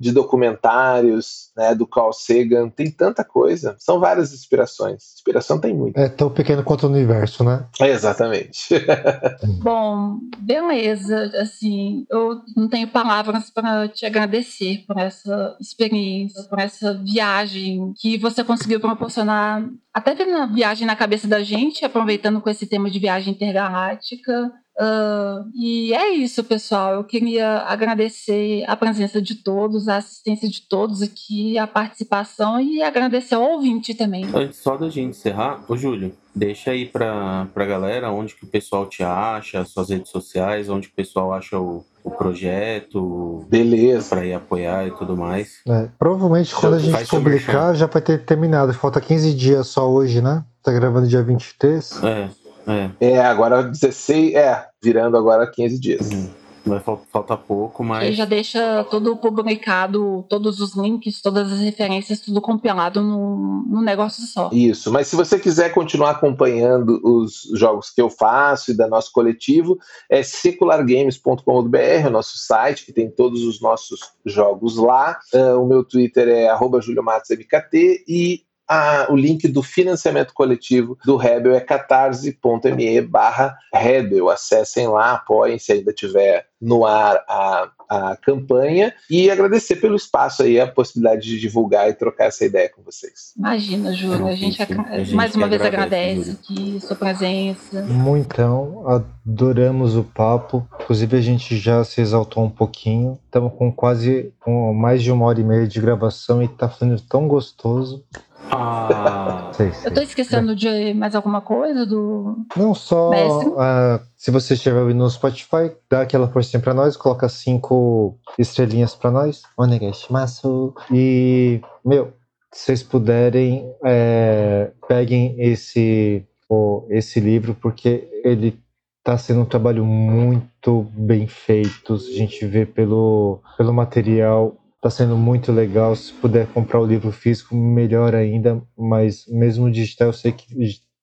de 0.02 0.12
documentários, 0.12 1.52
né, 1.56 1.76
do 1.76 1.86
Carl 1.86 2.12
Sagan, 2.12 2.70
tem 2.70 2.90
tanta 2.90 3.24
coisa. 3.24 3.76
São 3.78 4.00
várias 4.00 4.34
inspirações. 4.34 5.14
Inspiração 5.14 5.60
tem 5.60 5.76
muito. 5.76 5.96
É 5.96 6.10
tão 6.10 6.28
pequeno 6.28 6.64
quanto 6.64 6.88
o 6.88 6.90
universo, 6.90 7.44
né? 7.44 7.68
É, 7.80 7.90
exatamente. 7.90 8.74
Bom, 9.62 10.18
beleza. 10.40 11.32
Assim, 11.40 12.08
eu 12.10 12.42
não 12.58 12.68
tenho 12.68 12.88
palavras 12.88 13.52
para 13.52 13.88
te 13.90 14.04
agradecer 14.04 14.84
por 14.88 14.98
essa 14.98 15.56
experiência, 15.62 16.42
por 16.50 16.58
essa 16.58 16.96
viagem 16.96 17.94
que 17.96 18.18
você 18.18 18.44
conseguiu 18.44 18.80
proporcionar. 18.80 19.64
Até 19.94 20.16
tendo 20.16 20.32
uma 20.32 20.52
viagem 20.52 20.88
na 20.88 20.96
cabeça 20.96 21.28
da 21.28 21.44
gente, 21.44 21.86
aproveitando 21.86 22.42
com 22.42 22.50
esse 22.50 22.66
tema 22.66 22.90
de 22.90 22.98
viagem 22.98 23.34
intergaláctica. 23.34 24.52
Uh, 24.80 25.50
e 25.54 25.94
é 25.94 26.10
isso, 26.14 26.44
pessoal. 26.44 26.94
Eu 26.94 27.04
queria 27.04 27.60
agradecer 27.68 28.64
a 28.68 28.76
presença 28.76 29.22
de 29.22 29.36
todos, 29.36 29.88
a 29.88 29.98
assistência 29.98 30.50
de 30.50 30.62
todos 30.62 31.02
aqui, 31.02 31.58
a 31.58 31.68
participação 31.68 32.60
e 32.60 32.82
agradecer 32.82 33.36
ao 33.36 33.44
ouvinte 33.44 33.94
também. 33.94 34.26
Antes 34.34 34.60
só 34.60 34.78
da 34.78 34.90
gente 34.90 35.10
encerrar, 35.10 35.64
ô 35.68 35.76
Júlio, 35.76 36.16
deixa 36.34 36.72
aí 36.72 36.86
pra, 36.86 37.48
pra 37.54 37.66
galera 37.66 38.12
onde 38.12 38.34
que 38.34 38.46
o 38.46 38.48
pessoal 38.48 38.88
te 38.88 39.04
acha, 39.04 39.66
suas 39.66 39.90
redes 39.90 40.10
sociais, 40.10 40.70
onde 40.70 40.88
que 40.88 40.94
o 40.94 40.96
pessoal 40.96 41.34
acha 41.34 41.60
o, 41.60 41.86
o 42.04 42.12
projeto. 42.12 43.46
Beleza. 43.50 44.10
Para 44.10 44.26
ir 44.26 44.34
apoiar 44.34 44.88
e 44.88 44.92
tudo 44.92 45.16
mais. 45.18 45.62
É, 45.68 45.90
provavelmente 46.00 46.56
quando 46.56 46.76
a 46.76 46.80
gente 46.80 47.06
publicar 47.08 47.74
já 47.74 47.88
vai 47.88 48.02
ter 48.02 48.24
terminado. 48.26 48.74
Falta 48.74 49.02
15 49.02 49.34
dias 49.34 49.68
só 49.68 49.90
hoje, 49.90 50.22
né? 50.22 50.44
Tá 50.64 50.72
gravando 50.72 51.08
dia 51.08 51.24
23. 51.24 52.04
É. 52.04 52.30
É. 52.68 52.90
é, 53.00 53.22
agora 53.22 53.64
16, 53.64 54.34
é, 54.36 54.66
virando 54.82 55.18
agora 55.18 55.50
15 55.50 55.80
dias. 55.80 56.10
Uhum. 56.10 56.42
Vai 56.64 56.80
faltar 56.80 57.38
pouco, 57.38 57.84
mas. 57.84 58.06
Ele 58.06 58.16
já 58.16 58.26
deixa 58.26 58.84
tudo 58.84 59.18
publicado, 59.18 60.24
todos 60.30 60.60
os 60.60 60.76
links, 60.76 61.20
todas 61.20 61.52
as 61.52 61.60
referências, 61.60 62.20
tudo 62.20 62.40
compilado 62.40 63.02
no, 63.02 63.64
no 63.68 63.82
negócio 63.82 64.24
só. 64.28 64.48
Isso, 64.54 64.92
mas 64.92 65.08
se 65.08 65.16
você 65.16 65.40
quiser 65.40 65.74
continuar 65.74 66.12
acompanhando 66.12 67.02
os 67.04 67.50
jogos 67.56 67.90
que 67.90 68.00
eu 68.00 68.12
faço 68.12 68.72
e 68.72 68.78
da 68.78 68.88
nosso 68.88 69.12
coletivo, 69.12 69.80
é 70.08 70.22
seculargames.com.br, 70.22 72.08
o 72.08 72.12
nosso 72.12 72.38
site, 72.38 72.86
que 72.86 72.94
tem 72.94 73.10
todos 73.10 73.44
os 73.44 73.60
nossos 73.60 74.00
jogos 74.24 74.78
lá. 74.78 75.18
Uh, 75.34 75.60
o 75.60 75.66
meu 75.66 75.84
Twitter 75.84 76.28
é 76.28 76.48
arroba 76.48 76.80
juliomatosmkt 76.80 78.04
e 78.08 78.44
a, 78.72 79.08
o 79.10 79.18
link 79.18 79.50
do 79.50 79.62
financiamento 79.62 80.34
coletivo 80.34 80.98
do 81.04 81.18
Rebel 81.18 81.54
é 81.54 81.60
catarse.me 81.60 83.02
barra 83.02 83.58
Rebel. 83.74 84.30
Acessem 84.30 84.88
lá, 84.88 85.12
apoiem 85.12 85.60
se 85.60 85.74
ainda 85.74 85.92
tiver 85.92 86.46
no 86.62 86.86
ar 86.86 87.22
a, 87.28 87.70
a 87.90 88.16
campanha 88.16 88.94
e 89.10 89.30
agradecer 89.30 89.78
pelo 89.78 89.96
espaço 89.96 90.44
aí, 90.44 90.58
a 90.58 90.68
possibilidade 90.68 91.24
de 91.24 91.40
divulgar 91.40 91.90
e 91.90 91.94
trocar 91.94 92.26
essa 92.26 92.46
ideia 92.46 92.70
com 92.70 92.82
vocês. 92.82 93.34
Imagina, 93.38 93.92
Júlio, 93.94 94.28
a 94.28 94.36
gente, 94.36 94.62
a 94.62 95.00
gente 95.00 95.16
mais 95.16 95.36
uma 95.36 95.50
vez 95.50 95.62
agradece, 95.62 96.32
aqui 96.32 96.80
sua 96.80 96.96
presença. 96.96 97.82
Muitão, 97.82 98.86
adoramos 98.88 99.98
o 99.98 100.04
papo, 100.04 100.66
inclusive 100.80 101.18
a 101.18 101.22
gente 101.22 101.58
já 101.58 101.84
se 101.84 102.00
exaltou 102.00 102.46
um 102.46 102.50
pouquinho, 102.50 103.20
estamos 103.26 103.52
com 103.54 103.70
quase 103.72 104.32
com 104.40 104.74
mais 104.74 105.04
de 105.04 105.12
uma 105.12 105.26
hora 105.26 105.42
e 105.42 105.44
meia 105.44 105.68
de 105.68 105.82
gravação 105.82 106.42
e 106.42 106.46
está 106.46 106.70
ficando 106.70 107.02
tão 107.02 107.28
gostoso. 107.28 108.04
Ah. 108.52 109.52
sei, 109.54 109.72
sei. 109.72 109.90
Eu 109.90 109.94
tô 109.94 110.02
esquecendo 110.02 110.56
de 110.56 110.94
mais 110.94 111.16
alguma 111.16 111.42
coisa 111.42 111.86
do. 111.86 112.46
Não, 112.56 112.74
só. 112.74 113.12
Uh, 113.12 114.00
se 114.16 114.32
você 114.32 114.54
estiver 114.54 114.80
ouvindo 114.80 115.00
no 115.00 115.10
Spotify, 115.10 115.72
dá 115.90 116.02
aquela 116.02 116.28
forcinha 116.28 116.62
pra 116.62 116.74
nós, 116.74 116.98
coloca 116.98 117.28
cinco 117.30 118.18
estrelinhas 118.38 118.96
pra 118.96 119.12
nós. 119.12 119.44
Onegashimasu. 119.58 120.74
E, 120.92 121.62
meu, 121.86 122.14
se 122.52 122.66
vocês 122.66 122.84
puderem, 122.84 123.74
é, 123.86 124.72
peguem 124.88 125.36
esse, 125.40 126.26
oh, 126.50 126.86
esse 126.90 127.20
livro, 127.20 127.56
porque 127.56 128.10
ele 128.24 128.60
tá 129.04 129.18
sendo 129.18 129.42
um 129.42 129.46
trabalho 129.46 129.86
muito 129.86 130.84
bem 130.92 131.28
feito. 131.28 131.94
A 131.94 131.98
gente 131.98 132.46
vê 132.46 132.66
pelo, 132.66 133.40
pelo 133.58 133.74
material 133.74 134.56
Tá 134.82 134.90
sendo 134.90 135.16
muito 135.16 135.52
legal. 135.52 135.96
Se 135.96 136.12
puder 136.14 136.48
comprar 136.48 136.80
o 136.80 136.86
livro 136.86 137.12
físico, 137.12 137.56
melhor 137.56 138.16
ainda. 138.16 138.62
Mas 138.76 139.26
mesmo 139.28 139.72
digital, 139.72 140.08
eu 140.08 140.14
sei 140.14 140.32
que 140.32 140.48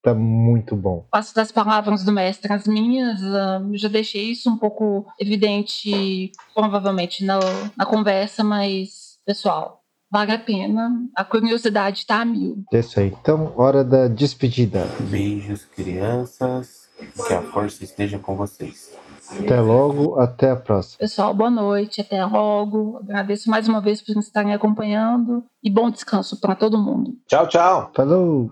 tá 0.02 0.12
muito 0.14 0.74
bom. 0.74 1.06
Passo 1.10 1.34
das 1.34 1.52
palavras 1.52 2.02
do 2.05 2.12
mestre 2.12 2.52
as 2.52 2.66
minhas. 2.66 3.20
Uh, 3.20 3.76
já 3.76 3.88
deixei 3.88 4.32
isso 4.32 4.50
um 4.50 4.59
pouco 4.59 5.06
evidente, 5.18 6.32
provavelmente, 6.55 7.24
na, 7.24 7.38
na 7.76 7.86
conversa, 7.86 8.42
mas, 8.42 9.18
pessoal, 9.24 9.82
vale 10.10 10.32
a 10.32 10.38
pena. 10.38 10.90
A 11.14 11.24
curiosidade 11.24 12.05
tá 12.05 12.20
a 12.20 12.24
mil. 12.24 12.64
É 12.72 12.80
isso 12.80 12.98
aí. 12.98 13.14
Então, 13.20 13.52
hora 13.56 13.84
da 13.84 14.09
despedida. 14.09 14.86
Beijos, 15.09 15.64
crianças. 15.64 16.88
Que 17.28 17.32
a 17.32 17.42
força 17.42 17.84
esteja 17.84 18.18
com 18.18 18.34
vocês. 18.34 18.92
Até 19.30 19.60
logo, 19.60 20.18
até 20.18 20.50
a 20.50 20.56
próxima. 20.56 20.98
Pessoal, 20.98 21.34
boa 21.34 21.50
noite, 21.50 22.00
até 22.00 22.24
logo. 22.24 22.98
Agradeço 22.98 23.50
mais 23.50 23.68
uma 23.68 23.80
vez 23.80 24.00
por 24.00 24.16
estarem 24.18 24.55
acompanhando 24.55 25.44
e 25.62 25.70
bom 25.70 25.90
descanso 25.90 26.40
para 26.40 26.55
todo 26.55 26.78
mundo. 26.78 27.12
Tchau, 27.26 27.46
tchau. 27.46 27.90
Falou. 27.94 28.50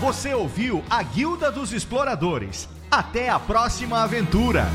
Você 0.00 0.34
ouviu 0.34 0.82
a 0.90 1.02
Guilda 1.02 1.50
dos 1.50 1.72
Exploradores. 1.72 2.68
Até 2.90 3.30
a 3.30 3.38
próxima 3.38 4.02
aventura! 4.02 4.66